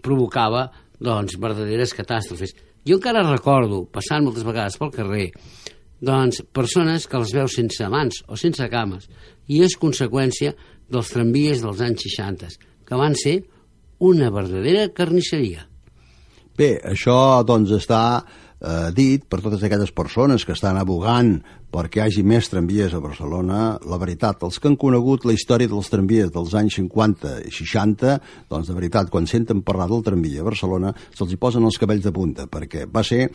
provocava 0.04 0.70
doncs, 1.00 1.38
verdaderes 1.40 1.96
catàstrofes. 1.96 2.56
Jo 2.88 2.98
encara 3.00 3.24
recordo, 3.28 3.86
passant 3.92 4.26
moltes 4.26 4.46
vegades 4.48 4.78
pel 4.80 4.92
carrer, 4.96 5.30
doncs, 6.00 6.42
persones 6.56 7.08
que 7.08 7.20
les 7.20 7.34
veus 7.36 7.56
sense 7.60 7.88
mans 7.92 8.22
o 8.28 8.40
sense 8.40 8.68
cames, 8.72 9.08
i 9.48 9.64
és 9.64 9.78
conseqüència 9.80 10.54
dels 10.90 11.12
tramvies 11.14 11.64
dels 11.64 11.82
anys 11.86 12.06
60, 12.08 12.52
que 12.88 13.00
van 13.00 13.16
ser 13.20 13.40
una 14.00 14.30
verdadera 14.32 14.88
carnisseria. 14.96 15.66
Bé, 16.60 16.74
això 16.84 17.44
doncs 17.48 17.72
està 17.76 18.02
eh, 18.62 18.92
dit 18.96 19.24
per 19.24 19.42
totes 19.44 19.64
aquelles 19.64 19.94
persones 19.96 20.46
que 20.46 20.56
estan 20.56 20.78
abogant 20.80 21.38
perquè 21.70 22.00
hi 22.00 22.04
hagi 22.08 22.24
més 22.26 22.50
tramvies 22.50 22.94
a 22.98 23.02
Barcelona. 23.02 23.78
La 23.90 24.00
veritat, 24.02 24.42
els 24.46 24.58
que 24.58 24.70
han 24.72 24.78
conegut 24.80 25.26
la 25.28 25.36
història 25.36 25.70
dels 25.70 25.92
tramvies 25.92 26.32
dels 26.34 26.56
anys 26.58 26.80
50 26.80 27.36
i 27.46 27.54
60, 27.54 28.16
doncs 28.50 28.72
de 28.72 28.78
veritat, 28.78 29.12
quan 29.14 29.30
senten 29.30 29.62
parlar 29.66 29.90
del 29.92 30.04
tramvia 30.06 30.42
a 30.42 30.48
Barcelona, 30.48 30.94
se'ls 31.14 31.36
hi 31.36 31.40
posen 31.42 31.68
els 31.70 31.78
cabells 31.82 32.08
de 32.08 32.14
punta, 32.16 32.48
perquè 32.50 32.88
va 32.90 33.06
ser 33.06 33.28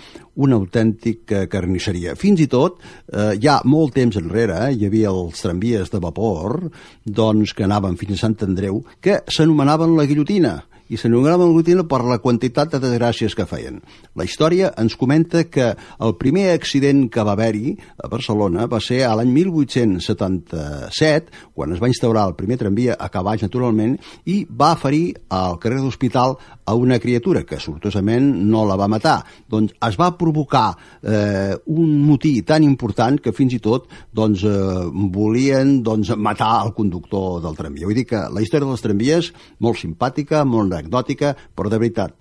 una 0.42 0.58
autèntica 0.58 1.44
carnisseria. 1.50 2.16
Fins 2.18 2.42
i 2.42 2.48
tot, 2.50 2.82
eh, 3.12 3.38
ja 3.38 3.60
molt 3.64 3.94
temps 3.94 4.18
enrere, 4.18 4.58
eh, 4.66 4.74
hi 4.74 4.86
havia 4.90 5.14
els 5.14 5.40
tramvies 5.40 5.94
de 5.94 6.02
vapor, 6.02 6.70
doncs 7.06 7.54
que 7.54 7.64
anaven 7.64 7.96
fins 7.96 8.18
a 8.18 8.22
Sant 8.26 8.38
Andreu, 8.42 8.82
que 9.00 9.22
s'anomenaven 9.30 9.94
la 9.96 10.06
guillotina 10.10 10.58
i 10.88 10.96
s'anomenaven 11.00 11.54
rutina 11.54 11.84
per 11.88 12.02
la 12.04 12.18
quantitat 12.22 12.72
de 12.74 12.80
desgràcies 12.82 13.34
que 13.36 13.46
feien. 13.48 13.80
La 14.16 14.24
història 14.26 14.72
ens 14.80 14.96
comenta 15.00 15.44
que 15.48 15.72
el 15.74 16.16
primer 16.20 16.50
accident 16.52 17.08
que 17.12 17.24
va 17.24 17.32
haver-hi 17.36 17.76
a 18.02 18.08
Barcelona 18.12 18.66
va 18.70 18.80
ser 18.84 19.02
a 19.06 19.14
l'any 19.18 19.32
1877, 19.34 21.32
quan 21.54 21.72
es 21.72 21.80
va 21.82 21.90
instaurar 21.90 22.26
el 22.28 22.36
primer 22.38 22.58
tramvia 22.60 22.96
a 22.98 23.08
cavalls, 23.12 23.42
naturalment, 23.46 23.98
i 24.26 24.44
va 24.48 24.74
ferir 24.80 25.14
al 25.28 25.58
carrer 25.62 25.80
d'Hospital 25.82 26.36
a 26.64 26.74
una 26.74 26.98
criatura 26.98 27.44
que 27.44 27.58
sortosament 27.60 28.24
no 28.48 28.64
la 28.66 28.76
va 28.80 28.88
matar. 28.88 29.18
Doncs 29.50 29.74
es 29.88 29.98
va 30.00 30.14
provocar 30.18 30.66
eh, 31.02 31.54
un 31.66 31.94
motí 32.06 32.40
tan 32.46 32.64
important 32.64 33.20
que 33.20 33.34
fins 33.36 33.56
i 33.56 33.60
tot 33.62 33.88
doncs, 34.12 34.44
eh, 34.48 34.84
volien 35.14 35.76
doncs, 35.84 36.14
matar 36.16 36.64
el 36.64 36.74
conductor 36.76 37.40
del 37.44 37.56
tramvia. 37.58 37.88
Vull 37.88 38.00
dir 38.00 38.08
que 38.08 38.24
la 38.32 38.44
història 38.44 38.68
dels 38.70 38.84
tramvies, 38.84 39.32
molt 39.60 39.80
simpàtica, 39.80 40.44
molt 40.48 40.72
anecdòtica, 40.72 41.34
però 41.54 41.72
de 41.72 41.80
veritat, 41.82 42.14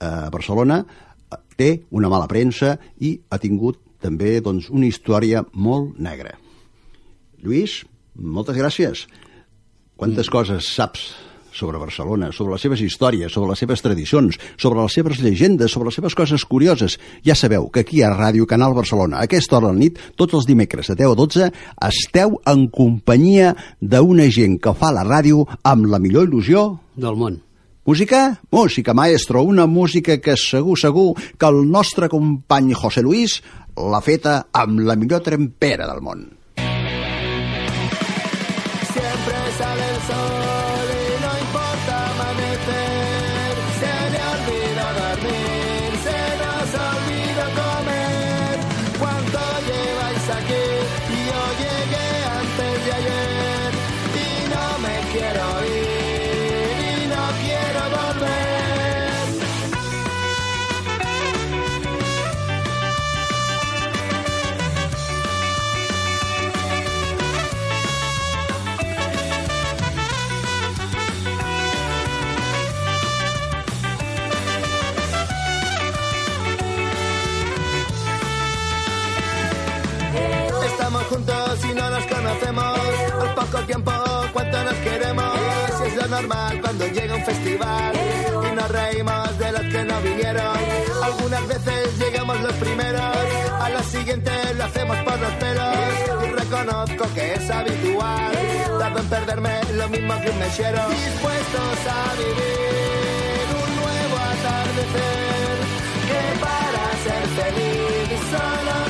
eh, 0.00 0.28
Barcelona 0.32 0.82
eh, 0.84 1.40
té 1.56 1.70
una 1.90 2.12
mala 2.12 2.28
premsa 2.28 2.76
i 3.00 3.16
ha 3.30 3.40
tingut 3.40 3.80
també 3.98 4.38
doncs, 4.44 4.68
una 4.70 4.86
història 4.86 5.42
molt 5.54 5.96
negra. 5.98 6.36
Lluís, 7.42 7.80
moltes 8.14 8.56
gràcies. 8.58 9.06
Quantes 9.98 10.28
coses 10.30 10.68
saps 10.76 11.08
sobre 11.58 11.80
Barcelona, 11.82 12.30
sobre 12.32 12.54
les 12.54 12.62
seves 12.62 12.82
històries, 12.84 13.32
sobre 13.34 13.50
les 13.50 13.58
seves 13.58 13.82
tradicions, 13.82 14.38
sobre 14.56 14.78
les 14.80 14.94
seves 14.94 15.18
llegendes, 15.18 15.74
sobre 15.74 15.90
les 15.90 15.98
seves 15.98 16.14
coses 16.14 16.44
curioses. 16.46 16.98
Ja 17.26 17.34
sabeu 17.34 17.66
que 17.74 17.82
aquí 17.82 18.04
a 18.06 18.12
Ràdio 18.14 18.46
Canal 18.46 18.76
Barcelona, 18.78 19.18
a 19.18 19.26
aquesta 19.26 19.58
hora 19.58 19.72
de 19.72 19.74
la 19.74 19.82
nit, 19.82 19.98
tots 20.16 20.38
els 20.38 20.46
dimecres 20.46 20.92
de 20.92 20.96
10 21.02 21.16
a 21.16 21.18
12, 21.18 21.50
esteu 21.90 22.38
en 22.46 22.68
companyia 22.70 23.52
d'una 23.80 24.30
gent 24.30 24.60
que 24.62 24.76
fa 24.78 24.94
la 24.94 25.04
ràdio 25.06 25.44
amb 25.66 25.90
la 25.90 25.98
millor 25.98 26.30
il·lusió 26.30 26.70
del 26.94 27.18
món. 27.18 27.42
Música? 27.88 28.38
Música, 28.52 28.92
maestro. 28.92 29.42
Una 29.42 29.64
música 29.66 30.18
que 30.20 30.36
segur, 30.36 30.76
segur 30.78 31.14
que 31.16 31.48
el 31.48 31.62
nostre 31.70 32.10
company 32.12 32.74
José 32.76 33.00
Luis 33.00 33.38
l'ha 33.80 34.02
feta 34.04 34.42
amb 34.52 34.82
la 34.84 34.96
millor 34.96 35.24
trempera 35.24 35.88
del 35.88 36.02
món. 36.04 36.26
Poco 83.50 83.64
tiempo, 83.64 83.92
cuánto 84.32 84.64
nos 84.64 84.74
queremos. 84.74 85.38
Si 85.78 85.84
es 85.84 85.96
lo 85.96 86.06
normal 86.08 86.60
cuando 86.60 86.86
llega 86.86 87.14
un 87.14 87.24
festival 87.24 87.92
y 88.50 88.54
nos 88.54 88.68
reímos 88.68 89.38
de 89.38 89.52
los 89.52 89.60
que 89.62 89.84
no 89.84 90.00
vinieron. 90.00 90.56
Algunas 91.02 91.46
veces 91.46 91.98
llegamos 91.98 92.40
los 92.40 92.52
primeros, 92.54 93.16
a 93.60 93.70
los 93.70 93.86
siguientes 93.86 94.56
lo 94.56 94.64
hacemos 94.64 94.96
por 94.98 95.18
los 95.20 95.32
pelos. 95.32 95.76
Y 96.24 96.30
reconozco 96.30 97.14
que 97.14 97.34
es 97.34 97.50
habitual. 97.50 98.32
Tardo 98.78 98.98
en 99.00 99.08
perderme 99.08 99.60
lo 99.74 99.88
mismo 99.88 100.20
que 100.20 100.30
un 100.30 100.38
mechero. 100.38 100.88
Dispuestos 100.88 101.78
a 101.88 102.14
vivir 102.18 103.46
un 103.62 103.76
nuevo 103.76 104.16
atardecer. 104.16 105.56
Que 106.08 106.22
para 106.40 106.84
ser 107.04 107.24
feliz 107.38 108.20
solo 108.30 108.87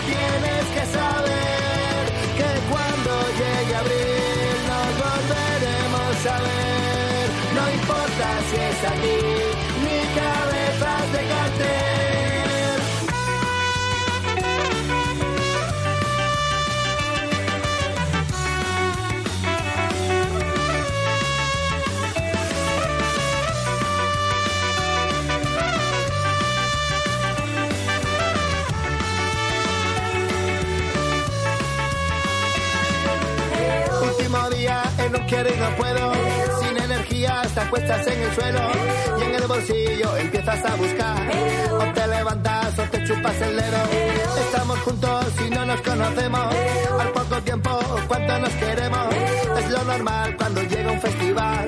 importa 8.48 8.54
si 8.54 8.56
es 8.56 8.84
aquí 8.84 9.18
ni 9.82 9.98
cabezas 10.14 11.12
de 11.12 11.18
cartel. 11.28 11.68
Último 34.02 34.50
día 34.50 34.82
en 34.98 35.16
un 35.16 35.22
quiero 35.26 35.48
y 35.50 35.56
no 35.56 35.76
puedo. 35.76 36.68
Energía 37.19 37.43
te 37.53 37.61
acuestas 37.61 38.07
en 38.07 38.23
el 38.23 38.32
suelo 38.32 38.61
y 39.19 39.23
en 39.24 39.35
el 39.35 39.47
bolsillo 39.49 40.16
empiezas 40.19 40.65
a 40.65 40.77
buscar. 40.77 41.28
O 41.73 41.93
te 41.93 42.07
levantas 42.07 42.78
o 42.78 42.82
te 42.82 43.05
chupas 43.05 43.40
el 43.40 43.57
dedo. 43.57 43.78
Estamos 44.47 44.78
juntos 44.81 45.27
y 45.45 45.51
no 45.51 45.66
nos 45.66 45.81
conocemos. 45.81 46.55
Al 47.01 47.09
poco 47.11 47.43
tiempo, 47.43 47.70
cuánto 48.07 48.39
nos 48.39 48.53
queremos. 48.55 49.15
Es 49.59 49.70
lo 49.70 49.85
normal 49.85 50.36
cuando 50.36 50.62
llega 50.62 50.93
un 50.93 51.01
festival 51.01 51.66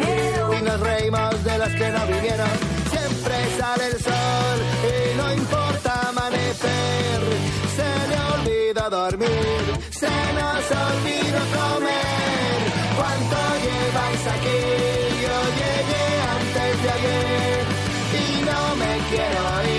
y 0.57 0.63
nos 0.63 0.81
reímos 0.81 1.45
de 1.45 1.59
los 1.59 1.69
que 1.69 1.91
no 1.91 2.07
vinieron. 2.07 2.51
Siempre 2.91 3.35
sale 3.59 3.87
el 3.87 4.01
sol 4.01 4.59
y 4.87 5.17
no 5.17 5.33
importa 5.33 6.09
amanecer. 6.11 7.21
Se 7.75 8.09
le 8.09 8.19
olvida 8.37 8.89
dormir, 8.89 9.63
se 9.91 10.07
nos 10.07 10.65
olvida 10.87 11.43
comer. 11.59 12.61
¿Cuánto 12.97 13.37
lleváis 13.65 14.27
aquí? 14.29 14.80
Quiero 19.11 19.63
ir 19.65 19.70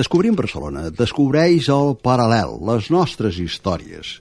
Descobrim 0.00 0.32
Barcelona, 0.32 0.86
descobreix 0.96 1.66
el 1.74 1.90
paral·lel, 2.00 2.54
les 2.70 2.86
nostres 2.94 3.36
històries. 3.42 4.14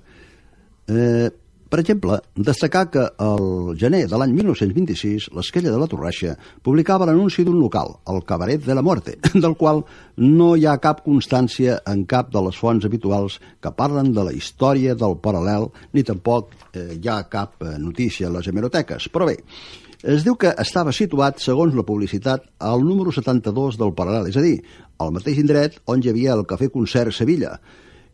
Eh, 0.92 1.30
per 1.72 1.80
exemple, 1.80 2.18
destacar 2.36 2.82
que 2.92 3.06
el 3.24 3.78
gener 3.80 4.02
de 4.12 4.20
l'any 4.20 4.34
1926 4.36 5.30
l'Esquella 5.38 5.72
de 5.72 5.80
la 5.80 5.88
Torraixa 5.88 6.34
publicava 6.66 7.08
l'anunci 7.08 7.46
d'un 7.48 7.62
local, 7.62 7.94
el 8.12 8.24
Cabaret 8.28 8.66
de 8.66 8.76
la 8.76 8.84
Muerte, 8.84 9.16
del 9.46 9.56
qual 9.56 9.84
no 10.20 10.50
hi 10.58 10.66
ha 10.68 10.80
cap 10.84 11.04
constància 11.06 11.80
en 11.88 12.04
cap 12.10 12.34
de 12.34 12.44
les 12.50 12.60
fonts 12.60 12.90
habituals 12.90 13.38
que 13.62 13.72
parlen 13.72 14.12
de 14.18 14.26
la 14.28 14.34
història 14.36 14.98
del 15.00 15.16
paral·lel, 15.24 15.70
ni 15.94 16.04
tampoc 16.04 16.58
eh, 16.74 16.98
hi 16.98 17.08
ha 17.08 17.22
cap 17.32 17.62
eh, 17.62 17.78
notícia 17.80 18.28
a 18.28 18.36
les 18.36 18.52
hemeroteques. 18.52 19.08
Però 19.14 19.30
bé, 19.30 19.38
es 20.04 20.24
diu 20.24 20.38
que 20.40 20.54
estava 20.62 20.94
situat, 20.96 21.42
segons 21.44 21.76
la 21.76 21.84
publicitat, 21.84 22.46
al 22.64 22.86
número 22.88 23.12
72 23.12 23.76
del 23.80 23.92
paral·lel, 23.98 24.30
és 24.32 24.38
a 24.40 24.44
dir, 24.44 24.62
al 25.00 25.12
mateix 25.12 25.42
indret 25.42 25.76
on 25.92 26.00
hi 26.00 26.12
havia 26.12 26.38
el 26.38 26.46
Cafè 26.48 26.70
Concert 26.72 27.12
Sevilla, 27.12 27.58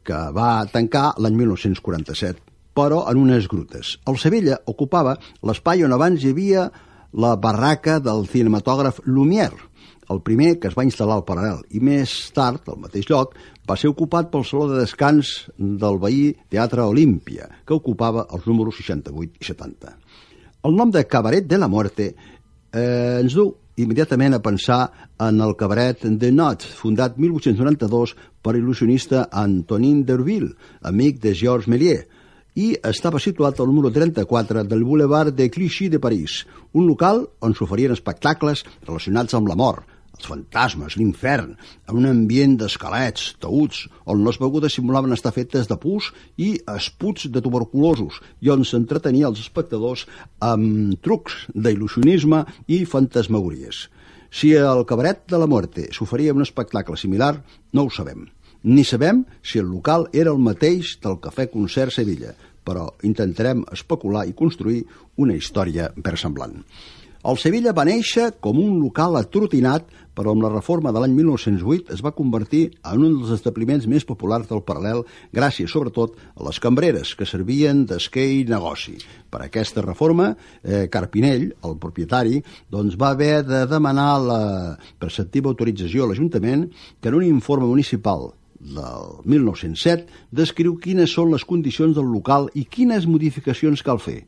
que 0.05 0.17
va 0.33 0.65
tancar 0.71 1.11
l'any 1.21 1.37
1947, 1.37 2.41
però 2.73 3.03
en 3.09 3.21
unes 3.21 3.45
grutes. 3.47 3.99
El 4.09 4.17
Sevilla 4.17 4.57
ocupava 4.65 5.15
l'espai 5.45 5.85
on 5.85 5.93
abans 5.93 6.23
hi 6.23 6.33
havia 6.33 6.65
la 7.13 7.35
barraca 7.37 7.99
del 8.01 8.25
cinematògraf 8.33 9.03
Lumière, 9.05 9.69
el 10.09 10.21
primer 10.21 10.59
que 10.61 10.69
es 10.69 10.75
va 10.77 10.85
instal·lar 10.85 11.19
al 11.19 11.25
paral·lel, 11.25 11.61
i 11.69 11.81
més 11.81 12.11
tard, 12.33 12.65
al 12.69 12.81
mateix 12.81 13.07
lloc, 13.09 13.37
va 13.65 13.77
ser 13.77 13.89
ocupat 13.89 14.29
pel 14.33 14.45
saló 14.45 14.67
de 14.69 14.81
descans 14.81 15.31
del 15.57 16.01
veí 16.01 16.33
Teatre 16.49 16.85
Olímpia, 16.85 17.47
que 17.65 17.77
ocupava 17.77 18.27
els 18.33 18.45
números 18.49 18.77
68 18.81 19.41
i 19.41 19.49
70. 19.53 19.95
El 20.65 20.73
nom 20.73 20.89
de 20.89 21.05
Cabaret 21.05 21.45
de 21.45 21.59
la 21.61 21.67
Muerte 21.69 22.07
eh, 22.73 23.19
ens 23.21 23.35
du 23.37 23.43
immediatament 23.77 24.33
a 24.33 24.41
pensar 24.41 24.79
en 25.21 25.41
el 25.45 25.53
cabaret 25.59 26.05
de 26.05 26.31
Not, 26.31 26.63
fundat 26.79 27.19
1892 27.21 28.15
per 28.41 28.55
il·lusionista 28.57 29.27
Antonin 29.29 30.01
Derville, 30.07 30.55
amic 30.81 31.19
de 31.21 31.35
Georges 31.37 31.69
Méliès, 31.69 32.07
i 32.55 32.71
estava 32.87 33.19
situat 33.19 33.59
al 33.59 33.67
número 33.67 33.91
34 33.91 34.63
del 34.63 34.85
boulevard 34.87 35.35
de 35.35 35.49
Clichy 35.51 35.89
de 35.91 35.99
París, 35.99 36.45
un 36.73 36.87
local 36.87 37.25
on 37.43 37.53
s'oferien 37.53 37.93
espectacles 37.93 38.63
relacionats 38.87 39.35
amb 39.37 39.51
la 39.51 39.59
mort, 39.59 39.83
els 40.15 40.27
fantasmes, 40.29 40.95
l'infern, 40.97 41.55
en 41.89 41.99
un 41.99 42.07
ambient 42.09 42.55
d'esquelets, 42.59 43.33
taüts, 43.43 43.85
on 44.11 44.23
les 44.25 44.39
begudes 44.39 44.77
simulaven 44.77 45.15
estar 45.15 45.33
fetes 45.35 45.67
de 45.67 45.77
pus 45.81 46.11
i 46.41 46.55
esputs 46.75 47.27
de 47.31 47.43
tuberculosos, 47.43 48.21
i 48.41 48.51
on 48.53 48.63
s'entretenia 48.63 49.27
els 49.31 49.43
espectadors 49.43 50.05
amb 50.39 50.95
trucs 51.03 51.45
d'il·lusionisme 51.53 52.45
i 52.67 52.83
fantasmagories. 52.89 53.85
Si 54.35 54.55
al 54.57 54.83
cabaret 54.87 55.23
de 55.31 55.39
la 55.39 55.47
Muerte 55.47 55.89
s'oferia 55.95 56.33
un 56.35 56.43
espectacle 56.43 56.97
similar, 56.99 57.37
no 57.73 57.85
ho 57.85 57.93
sabem. 57.93 58.25
Ni 58.65 58.83
sabem 58.83 59.23
si 59.45 59.59
el 59.61 59.69
local 59.69 60.07
era 60.11 60.31
el 60.33 60.41
mateix 60.41 60.97
del 61.03 61.19
Cafè 61.21 61.45
Concert 61.53 61.93
Sevilla, 61.93 62.33
però 62.65 62.87
intentarem 63.05 63.61
especular 63.71 64.25
i 64.25 64.33
construir 64.33 64.81
una 65.21 65.35
història 65.37 65.91
versemblant. 65.95 66.63
El 67.25 67.39
Sevilla 67.41 67.71
va 67.73 67.87
néixer 67.87 68.27
com 68.37 68.59
un 68.61 68.75
local 68.77 69.15
atrotinat, 69.17 69.87
però 70.13 70.35
amb 70.35 70.43
la 70.45 70.51
reforma 70.51 70.91
de 70.93 71.01
l'any 71.01 71.15
1908 71.17 71.95
es 71.95 72.03
va 72.05 72.11
convertir 72.13 72.59
en 72.85 73.01
un 73.01 73.15
dels 73.15 73.31
establiments 73.33 73.87
més 73.89 74.05
populars 74.05 74.45
del 74.51 74.61
paral·lel, 74.67 75.01
gràcies 75.33 75.73
sobretot 75.73 76.13
a 76.35 76.45
les 76.45 76.61
cambreres, 76.61 77.15
que 77.17 77.25
servien 77.25 77.81
d'esquer 77.89 78.27
i 78.35 78.45
negoci. 78.45 78.99
Per 79.33 79.41
aquesta 79.41 79.81
reforma, 79.81 80.35
eh, 80.61 80.85
Carpinell, 80.93 81.49
el 81.65 81.75
propietari, 81.81 82.43
doncs 82.69 82.93
va 82.93 83.15
haver 83.17 83.41
de 83.43 83.65
demanar 83.73 84.21
la 84.21 84.41
preceptiva 85.01 85.49
autorització 85.49 86.05
a 86.05 86.13
l'Ajuntament 86.13 86.69
que 87.01 87.09
en 87.09 87.21
un 87.23 87.25
informe 87.25 87.65
municipal 87.65 88.35
del 88.59 89.21
1907 89.25 90.05
descriu 90.29 90.77
quines 90.77 91.09
són 91.09 91.33
les 91.33 91.43
condicions 91.43 91.97
del 91.97 92.05
local 92.05 92.51
i 92.53 92.69
quines 92.69 93.09
modificacions 93.09 93.81
cal 93.81 93.97
fer. 93.97 94.21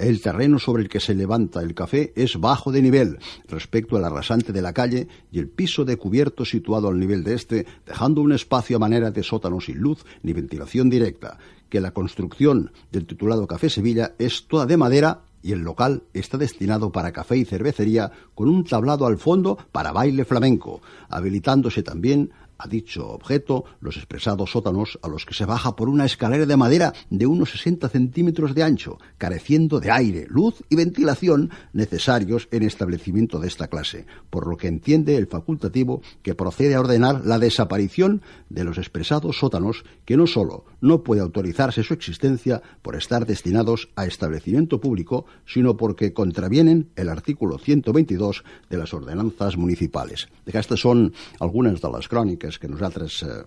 El 0.00 0.22
terreno 0.22 0.58
sobre 0.58 0.82
el 0.82 0.88
que 0.88 0.98
se 0.98 1.14
levanta 1.14 1.60
el 1.60 1.74
café 1.74 2.14
es 2.16 2.40
bajo 2.40 2.72
de 2.72 2.80
nivel 2.80 3.18
respecto 3.48 3.98
a 3.98 4.00
la 4.00 4.08
rasante 4.08 4.50
de 4.50 4.62
la 4.62 4.72
calle 4.72 5.08
y 5.30 5.38
el 5.38 5.50
piso 5.50 5.84
de 5.84 5.98
cubierto 5.98 6.46
situado 6.46 6.88
al 6.88 6.98
nivel 6.98 7.22
de 7.22 7.34
este, 7.34 7.66
dejando 7.84 8.22
un 8.22 8.32
espacio 8.32 8.76
a 8.76 8.80
manera 8.80 9.10
de 9.10 9.22
sótano 9.22 9.60
sin 9.60 9.76
luz 9.76 10.06
ni 10.22 10.32
ventilación 10.32 10.88
directa, 10.88 11.36
que 11.68 11.82
la 11.82 11.90
construcción 11.90 12.72
del 12.90 13.06
titulado 13.06 13.46
Café 13.46 13.68
Sevilla 13.68 14.14
es 14.18 14.46
toda 14.48 14.64
de 14.64 14.78
madera 14.78 15.20
y 15.42 15.52
el 15.52 15.60
local 15.60 16.04
está 16.14 16.38
destinado 16.38 16.92
para 16.92 17.12
café 17.12 17.36
y 17.36 17.44
cervecería 17.44 18.10
con 18.34 18.48
un 18.48 18.64
tablado 18.64 19.06
al 19.06 19.18
fondo 19.18 19.58
para 19.70 19.92
baile 19.92 20.24
flamenco, 20.24 20.80
habilitándose 21.10 21.82
también 21.82 22.30
a 22.60 22.68
dicho 22.68 23.08
objeto 23.08 23.64
los 23.80 23.96
expresados 23.96 24.52
sótanos 24.52 24.98
a 25.02 25.08
los 25.08 25.24
que 25.24 25.34
se 25.34 25.46
baja 25.46 25.74
por 25.76 25.88
una 25.88 26.04
escalera 26.04 26.44
de 26.44 26.56
madera 26.56 26.92
de 27.08 27.26
unos 27.26 27.50
60 27.50 27.88
centímetros 27.88 28.54
de 28.54 28.62
ancho, 28.62 28.98
careciendo 29.16 29.80
de 29.80 29.90
aire, 29.90 30.26
luz 30.28 30.62
y 30.68 30.76
ventilación 30.76 31.50
necesarios 31.72 32.48
en 32.50 32.62
establecimiento 32.62 33.38
de 33.38 33.48
esta 33.48 33.68
clase, 33.68 34.06
por 34.28 34.46
lo 34.46 34.56
que 34.56 34.68
entiende 34.68 35.16
el 35.16 35.26
facultativo 35.26 36.02
que 36.22 36.34
procede 36.34 36.74
a 36.74 36.80
ordenar 36.80 37.24
la 37.24 37.38
desaparición 37.38 38.20
de 38.50 38.64
los 38.64 38.78
expresados 38.78 39.38
sótanos 39.38 39.84
que 40.04 40.16
no 40.16 40.26
sólo 40.26 40.64
no 40.80 41.02
puede 41.02 41.22
autorizarse 41.22 41.82
su 41.82 41.94
existencia 41.94 42.62
por 42.82 42.96
estar 42.96 43.26
destinados 43.26 43.88
a 43.96 44.06
establecimiento 44.06 44.80
público, 44.80 45.26
sino 45.46 45.76
porque 45.76 46.12
contravienen 46.12 46.90
el 46.96 47.08
artículo 47.08 47.58
122 47.58 48.44
de 48.68 48.76
las 48.76 48.92
ordenanzas 48.92 49.56
municipales. 49.56 50.28
Aquestes 50.50 50.82
són 50.82 51.12
algunes 51.38 51.78
de 51.78 51.88
les 51.92 52.08
cròniques 52.50 52.58
que 52.58 52.68
nosaltres 52.68 53.22
eh, 53.22 53.44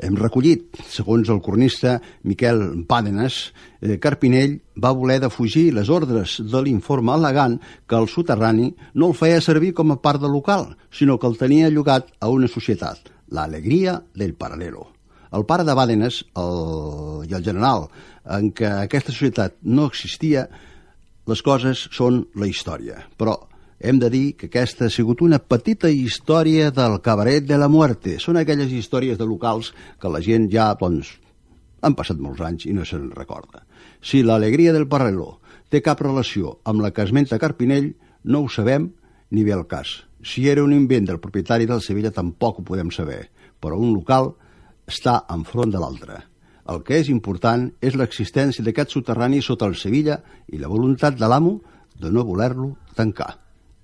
hem 0.00 0.16
recollit. 0.16 0.76
Segons 0.88 1.28
el 1.28 1.40
cronista 1.40 2.00
Miquel 2.24 2.84
Pàdenes, 2.86 3.52
eh, 3.82 3.98
Carpinell 3.98 4.60
va 4.76 4.92
voler 4.92 5.20
defugir 5.20 5.72
les 5.72 5.88
ordres 5.88 6.40
de 6.40 6.62
l'informe 6.62 7.12
al·legant 7.12 7.58
que 7.86 7.96
el 7.96 8.08
soterrani 8.08 8.74
no 8.94 9.08
el 9.08 9.14
feia 9.14 9.40
servir 9.40 9.74
com 9.74 9.92
a 9.92 10.00
part 10.00 10.20
del 10.20 10.32
local, 10.32 10.76
sinó 10.90 11.18
que 11.18 11.26
el 11.26 11.36
tenia 11.36 11.70
llogat 11.70 12.10
a 12.20 12.28
una 12.28 12.48
societat, 12.48 13.10
l'Alegria 13.30 14.02
del 14.14 14.34
Paral·lelo. 14.34 14.88
El 15.32 15.44
pare 15.46 15.62
de 15.62 15.74
Bàdenes 15.74 16.24
el, 16.34 17.22
i 17.28 17.34
el 17.34 17.44
general 17.44 17.88
en 18.26 18.50
què 18.50 18.66
aquesta 18.66 19.12
societat 19.12 19.54
no 19.62 19.86
existia, 19.86 20.48
les 21.30 21.42
coses 21.42 21.86
són 21.94 22.24
la 22.34 22.48
història. 22.50 23.04
Però 23.16 23.36
hem 23.80 23.98
de 23.98 24.10
dir 24.12 24.36
que 24.36 24.50
aquesta 24.50 24.86
ha 24.86 24.92
sigut 24.92 25.22
una 25.24 25.40
petita 25.40 25.88
història 25.88 26.68
del 26.70 26.98
cabaret 27.00 27.46
de 27.48 27.56
la 27.58 27.68
muerte. 27.72 28.18
Són 28.20 28.36
aquelles 28.36 28.70
històries 28.76 29.18
de 29.18 29.26
locals 29.26 29.72
que 30.00 30.12
la 30.12 30.20
gent 30.20 30.50
ja, 30.52 30.68
doncs, 30.76 31.16
han 31.80 31.96
passat 31.96 32.20
molts 32.20 32.44
anys 32.44 32.68
i 32.68 32.76
no 32.76 32.84
se'n 32.84 33.08
recorda. 33.16 33.64
Si 34.04 34.20
l'alegria 34.22 34.74
del 34.76 34.86
Parreló 34.88 35.38
té 35.72 35.80
cap 35.80 36.04
relació 36.04 36.58
amb 36.68 36.84
la 36.84 36.92
que 36.92 37.06
esmenta 37.08 37.40
Carpinell, 37.40 37.94
no 38.24 38.44
ho 38.44 38.52
sabem 38.52 38.90
ni 39.30 39.44
ve 39.48 39.56
el 39.56 39.66
cas. 39.66 40.04
Si 40.22 40.48
era 40.52 40.62
un 40.62 40.74
invent 40.76 41.08
del 41.08 41.20
propietari 41.20 41.64
del 41.64 41.80
Sevilla 41.80 42.12
tampoc 42.12 42.60
ho 42.60 42.66
podem 42.66 42.92
saber, 42.92 43.30
però 43.60 43.80
un 43.80 43.94
local 43.94 44.34
està 44.90 45.22
enfront 45.32 45.72
de 45.72 45.80
l'altre. 45.80 46.20
El 46.70 46.84
que 46.84 47.00
és 47.00 47.08
important 47.08 47.70
és 47.80 47.96
l'existència 47.96 48.64
d'aquest 48.66 48.92
soterrani 48.92 49.40
sota 49.42 49.66
el 49.70 49.78
Sevilla 49.80 50.20
i 50.52 50.60
la 50.60 50.68
voluntat 50.68 51.16
de 51.16 51.30
l'amo 51.30 51.60
de 51.96 52.12
no 52.12 52.26
voler-lo 52.28 52.74
tancar. 52.94 53.38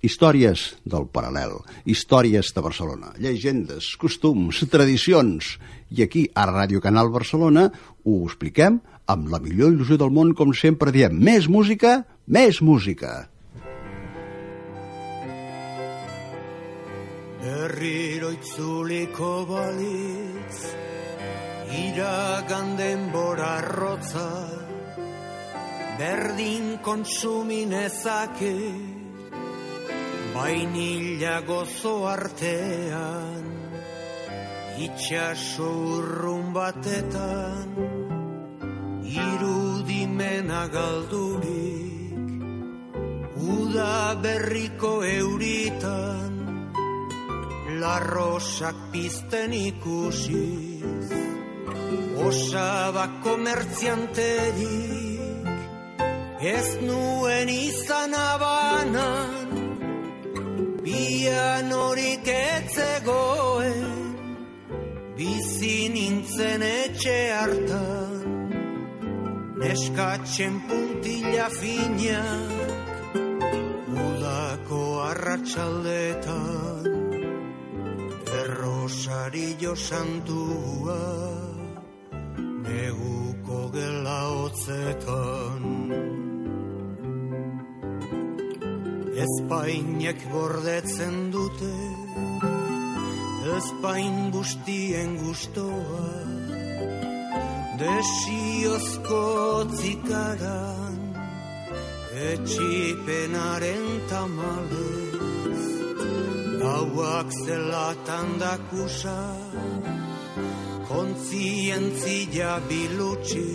Històries 0.05 0.75
del 0.85 1.07
paral·lel, 1.09 1.55
històries 1.89 2.51
de 2.53 2.61
Barcelona, 2.61 3.15
llegendes, 3.17 3.95
costums, 3.97 4.59
tradicions. 4.69 5.55
I 5.89 6.03
aquí, 6.05 6.27
a 6.37 6.45
Ràdio 6.49 6.81
Canal 6.83 7.09
Barcelona, 7.09 7.65
ho 8.05 8.19
expliquem 8.27 8.77
amb 9.09 9.31
la 9.31 9.39
millor 9.41 9.73
il·lusió 9.73 9.97
del 9.97 10.13
món, 10.13 10.35
com 10.37 10.53
sempre 10.53 10.93
diem, 10.93 11.17
més 11.17 11.47
música, 11.49 12.03
més 12.27 12.61
música. 12.61 13.29
Berriro 17.41 18.33
itzuliko 18.35 19.31
balitz 19.47 20.61
Iragan 21.77 22.75
denbora 22.75 23.61
rotza 23.61 24.27
Berdin 25.97 26.77
kontsuminezake 26.83 28.96
Bainila 30.37 31.41
gozo 31.49 32.05
artean 32.05 33.45
Itxaso 34.85 35.69
urrun 35.97 36.53
batetan 36.53 37.69
Irudimena 39.23 40.61
galdurik 40.75 42.21
Uda 43.55 43.97
berriko 44.21 44.93
euritan 45.09 46.33
larrosak 47.81 48.77
pizten 48.93 49.57
ikusiz 49.57 51.09
Osaba 52.29 53.09
komertzianterik 53.25 55.49
Ez 56.53 56.69
nuen 56.85 57.49
izan 57.49 58.13
abanan 60.87 61.67
Pianorik 61.67 62.27
etzegoen 62.27 64.15
Bizi 65.17 65.89
nintzen 65.89 66.61
etxe 66.61 67.31
hartan. 67.33 68.21
Neskatzen 69.57 70.61
puntila 70.67 71.49
finak 71.49 73.15
Udako 73.89 74.83
arratsaldetan. 75.09 76.85
Errosarillo 78.41 79.75
santua 79.75 81.01
Neguko 82.67 83.59
gela 83.73 84.19
hotzetan 84.29 86.26
Espainek 89.17 90.19
gordetzen 90.29 91.15
dute 91.33 91.73
Espain 93.57 94.29
guztien 94.29 95.15
gustoa. 95.17 96.09
Desiozko 97.79 99.23
zikaran 99.79 100.99
Etxipenaren 102.27 103.89
tamalez. 104.11 105.65
Gauak 106.61 107.33
zelatan 107.41 108.37
dakusa 108.43 109.17
Kontzientzia 110.91 112.53
bilutsi 112.69 113.49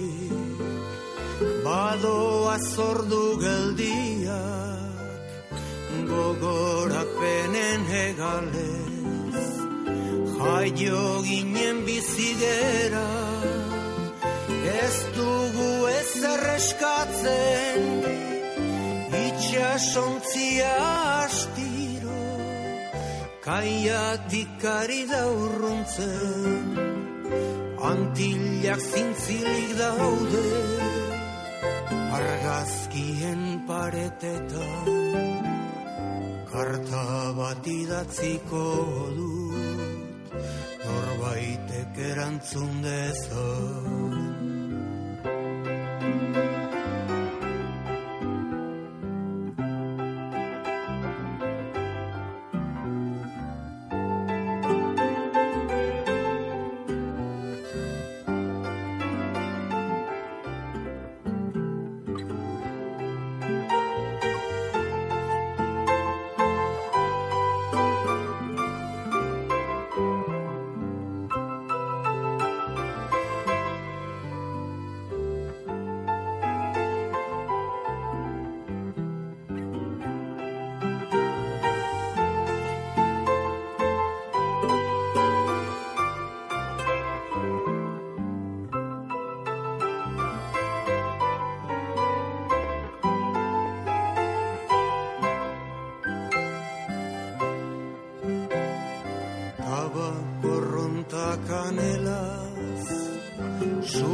Badoa 1.63 2.59
zordu 2.75 3.25
geldiak 3.47 4.72
Gogorakpenen 6.11 7.81
hegalez. 7.93 8.83
Jaio 10.43 11.23
ginen 11.23 11.85
bizigera 11.87 13.11
Ez 14.83 14.97
dugu 15.17 15.69
ez 15.91 16.13
erreskatzen 16.33 17.85
Itxasontzia 19.21 20.73
astiro 21.23 22.25
Kaiatik 23.47 24.67
ari 24.79 25.03
da 25.13 25.23
urruntzen 25.31 26.75
Antillak 27.93 28.83
zintzilik 28.91 29.73
daude 29.79 30.45
Argazkien 32.19 33.43
paretetan 33.71 35.52
Karta 36.53 37.33
bat 37.33 37.65
idatziko 37.65 38.65
dut 39.17 40.35
Norbaitek 40.85 42.03
erantzun 42.11 42.83
dezan 42.85 44.22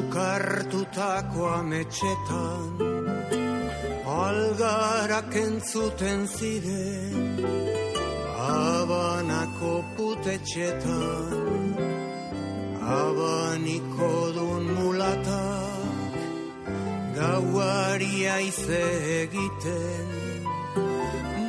Sukartutako 0.09 1.43
ametxetan 1.53 2.81
Algarak 4.09 5.35
entzuten 5.37 6.25
ziren 6.25 7.37
Abanako 8.41 9.73
putetxetan 9.97 11.77
Abaniko 12.81 14.13
dun 14.37 14.65
mulatak 14.79 16.17
Gauari 17.19 18.17
aize 18.37 18.85
egiten 19.21 20.09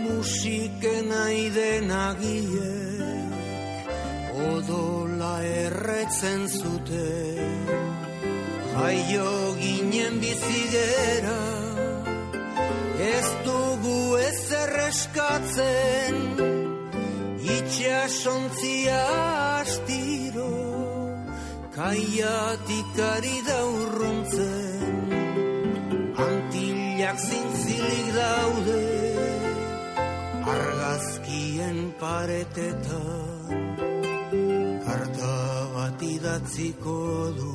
Musiken 0.04 1.08
aiden 1.22 1.88
agiek 2.02 3.32
Odola 4.52 5.36
erretzen 5.64 6.42
zuten 6.60 7.89
Jaio 8.80 9.32
ginen 9.60 10.14
bizigera 10.24 11.40
Ez 13.06 13.28
dugu 13.48 13.98
ez 14.24 14.44
erreskatzen 14.60 16.16
Itxasontzia 17.56 19.02
astiro 19.60 20.54
Kaiatik 21.76 22.98
ari 23.00 23.38
da 23.48 23.60
urruntzen. 23.72 25.12
Antillak 26.28 27.20
zintzilik 27.28 28.10
daude 28.16 28.86
Argazkien 30.56 31.80
paretetan 32.00 33.56
Karta 34.88 35.38
bat 35.76 36.00
idatziko 36.16 37.00
du 37.40 37.54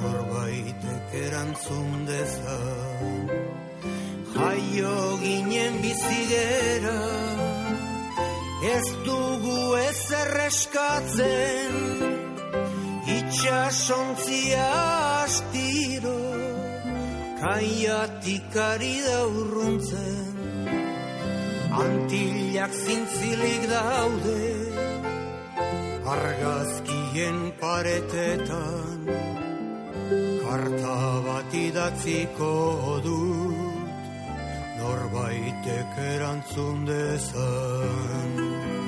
Norbaitek 0.00 1.14
erantzun 1.26 2.06
dezan. 2.08 3.30
Jaio 4.34 4.98
ginen 5.20 5.74
bizigera 5.82 7.00
Ez 8.62 8.86
dugu 9.04 9.76
ez 9.76 10.00
erreskatzen 10.20 11.76
Itxasontzia 13.16 14.68
astiro 15.24 16.16
Kaiatik 17.40 18.56
ari 18.70 18.96
da 19.06 19.20
urruntzen. 19.26 20.34
Antillak 21.84 22.72
zintzilik 22.84 23.68
daude 23.74 24.40
Argazkien 26.16 27.38
paretetan 27.60 29.49
Karta 30.10 30.96
bat 31.26 31.54
idatziko 31.54 32.50
dut 33.04 34.08
Norbaitek 34.80 35.98
erantzun 36.10 36.84
dezan 36.88 38.79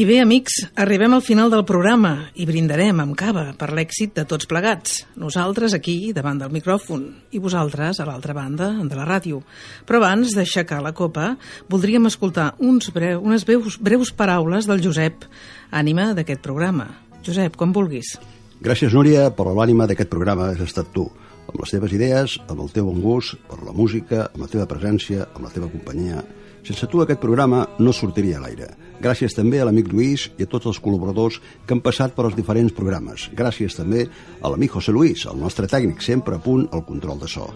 I 0.00 0.06
bé, 0.08 0.14
amics, 0.22 0.54
arribem 0.80 1.12
al 1.12 1.20
final 1.20 1.50
del 1.52 1.66
programa 1.68 2.30
i 2.40 2.46
brindarem 2.48 3.02
amb 3.02 3.12
cava 3.20 3.50
per 3.60 3.66
l'èxit 3.76 4.14
de 4.16 4.22
tots 4.24 4.48
plegats. 4.48 5.02
Nosaltres 5.20 5.74
aquí, 5.76 6.14
davant 6.16 6.38
del 6.40 6.54
micròfon, 6.54 7.02
i 7.36 7.40
vosaltres 7.42 8.00
a 8.00 8.06
l'altra 8.08 8.32
banda 8.32 8.70
de 8.80 8.96
la 8.96 9.04
ràdio. 9.04 9.42
Però 9.84 10.00
abans 10.00 10.32
d'aixecar 10.32 10.78
la 10.80 10.94
copa, 10.96 11.34
voldríem 11.68 12.08
escoltar 12.08 12.54
uns 12.64 12.88
breu, 12.96 13.20
unes 13.20 13.44
breus, 13.44 13.76
breus 13.76 14.08
paraules 14.16 14.64
del 14.70 14.80
Josep, 14.80 15.26
ànima 15.68 16.14
d'aquest 16.16 16.40
programa. 16.40 16.86
Josep, 17.20 17.58
quan 17.60 17.76
vulguis. 17.76 18.16
Gràcies, 18.64 18.96
Núria, 18.96 19.28
per 19.36 19.50
l'ànima 19.52 19.84
d'aquest 19.84 20.08
programa 20.08 20.48
has 20.54 20.64
estat 20.64 20.94
tu, 20.96 21.10
amb 21.44 21.60
les 21.60 21.76
teves 21.76 21.92
idees, 21.92 22.38
amb 22.48 22.64
el 22.64 22.72
teu 22.72 22.88
bon 22.88 23.04
gust, 23.04 23.36
per 23.52 23.60
la 23.66 23.76
música, 23.76 24.30
amb 24.30 24.46
la 24.46 24.48
teva 24.48 24.64
presència, 24.70 25.28
amb 25.34 25.44
la 25.44 25.52
teva 25.52 25.68
companyia. 25.68 26.24
Sense 26.64 26.88
tu 26.88 27.04
aquest 27.04 27.20
programa 27.20 27.66
no 27.76 27.92
sortiria 27.92 28.40
a 28.40 28.46
l'aire. 28.46 28.72
Gràcies 29.00 29.32
també 29.32 29.62
a 29.62 29.64
l'amic 29.64 29.88
Lluís 29.88 30.26
i 30.36 30.44
a 30.44 30.48
tots 30.50 30.68
els 30.68 30.78
col·laboradors 30.84 31.38
que 31.64 31.72
han 31.72 31.80
passat 31.80 32.12
per 32.12 32.26
els 32.28 32.36
diferents 32.36 32.74
programes. 32.76 33.30
Gràcies 33.32 33.78
també 33.78 34.04
a 34.42 34.50
l'amic 34.52 34.76
José 34.76 34.92
Luis, 34.92 35.24
el 35.24 35.40
nostre 35.40 35.68
tècnic, 35.70 36.02
sempre 36.04 36.36
a 36.36 36.42
punt 36.44 36.66
al 36.70 36.84
control 36.84 37.18
de 37.22 37.28
so. 37.28 37.48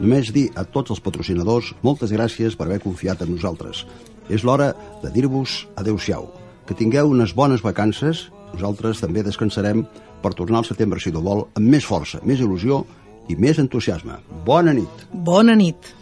Només 0.00 0.32
dir 0.32 0.46
a 0.56 0.64
tots 0.64 0.94
els 0.94 1.02
patrocinadors 1.04 1.74
moltes 1.84 2.12
gràcies 2.12 2.56
per 2.56 2.66
haver 2.66 2.80
confiat 2.84 3.22
en 3.24 3.34
nosaltres. 3.34 3.84
És 4.32 4.44
l'hora 4.44 4.72
de 5.02 5.12
dir-vos 5.12 5.66
adeu-siau. 5.76 6.30
Que 6.66 6.74
tingueu 6.74 7.12
unes 7.12 7.36
bones 7.36 7.62
vacances. 7.64 8.26
Nosaltres 8.54 9.04
també 9.04 9.24
descansarem 9.24 9.84
per 10.22 10.32
tornar 10.32 10.62
al 10.62 10.68
setembre, 10.68 11.00
si 11.00 11.12
no 11.12 11.20
vol, 11.20 11.44
amb 11.54 11.68
més 11.76 11.84
força, 11.84 12.22
més 12.24 12.40
il·lusió 12.40 12.84
i 13.28 13.36
més 13.36 13.60
entusiasme. 13.60 14.16
Bona 14.48 14.72
nit. 14.72 15.06
Bona 15.12 15.56
nit. 15.58 15.92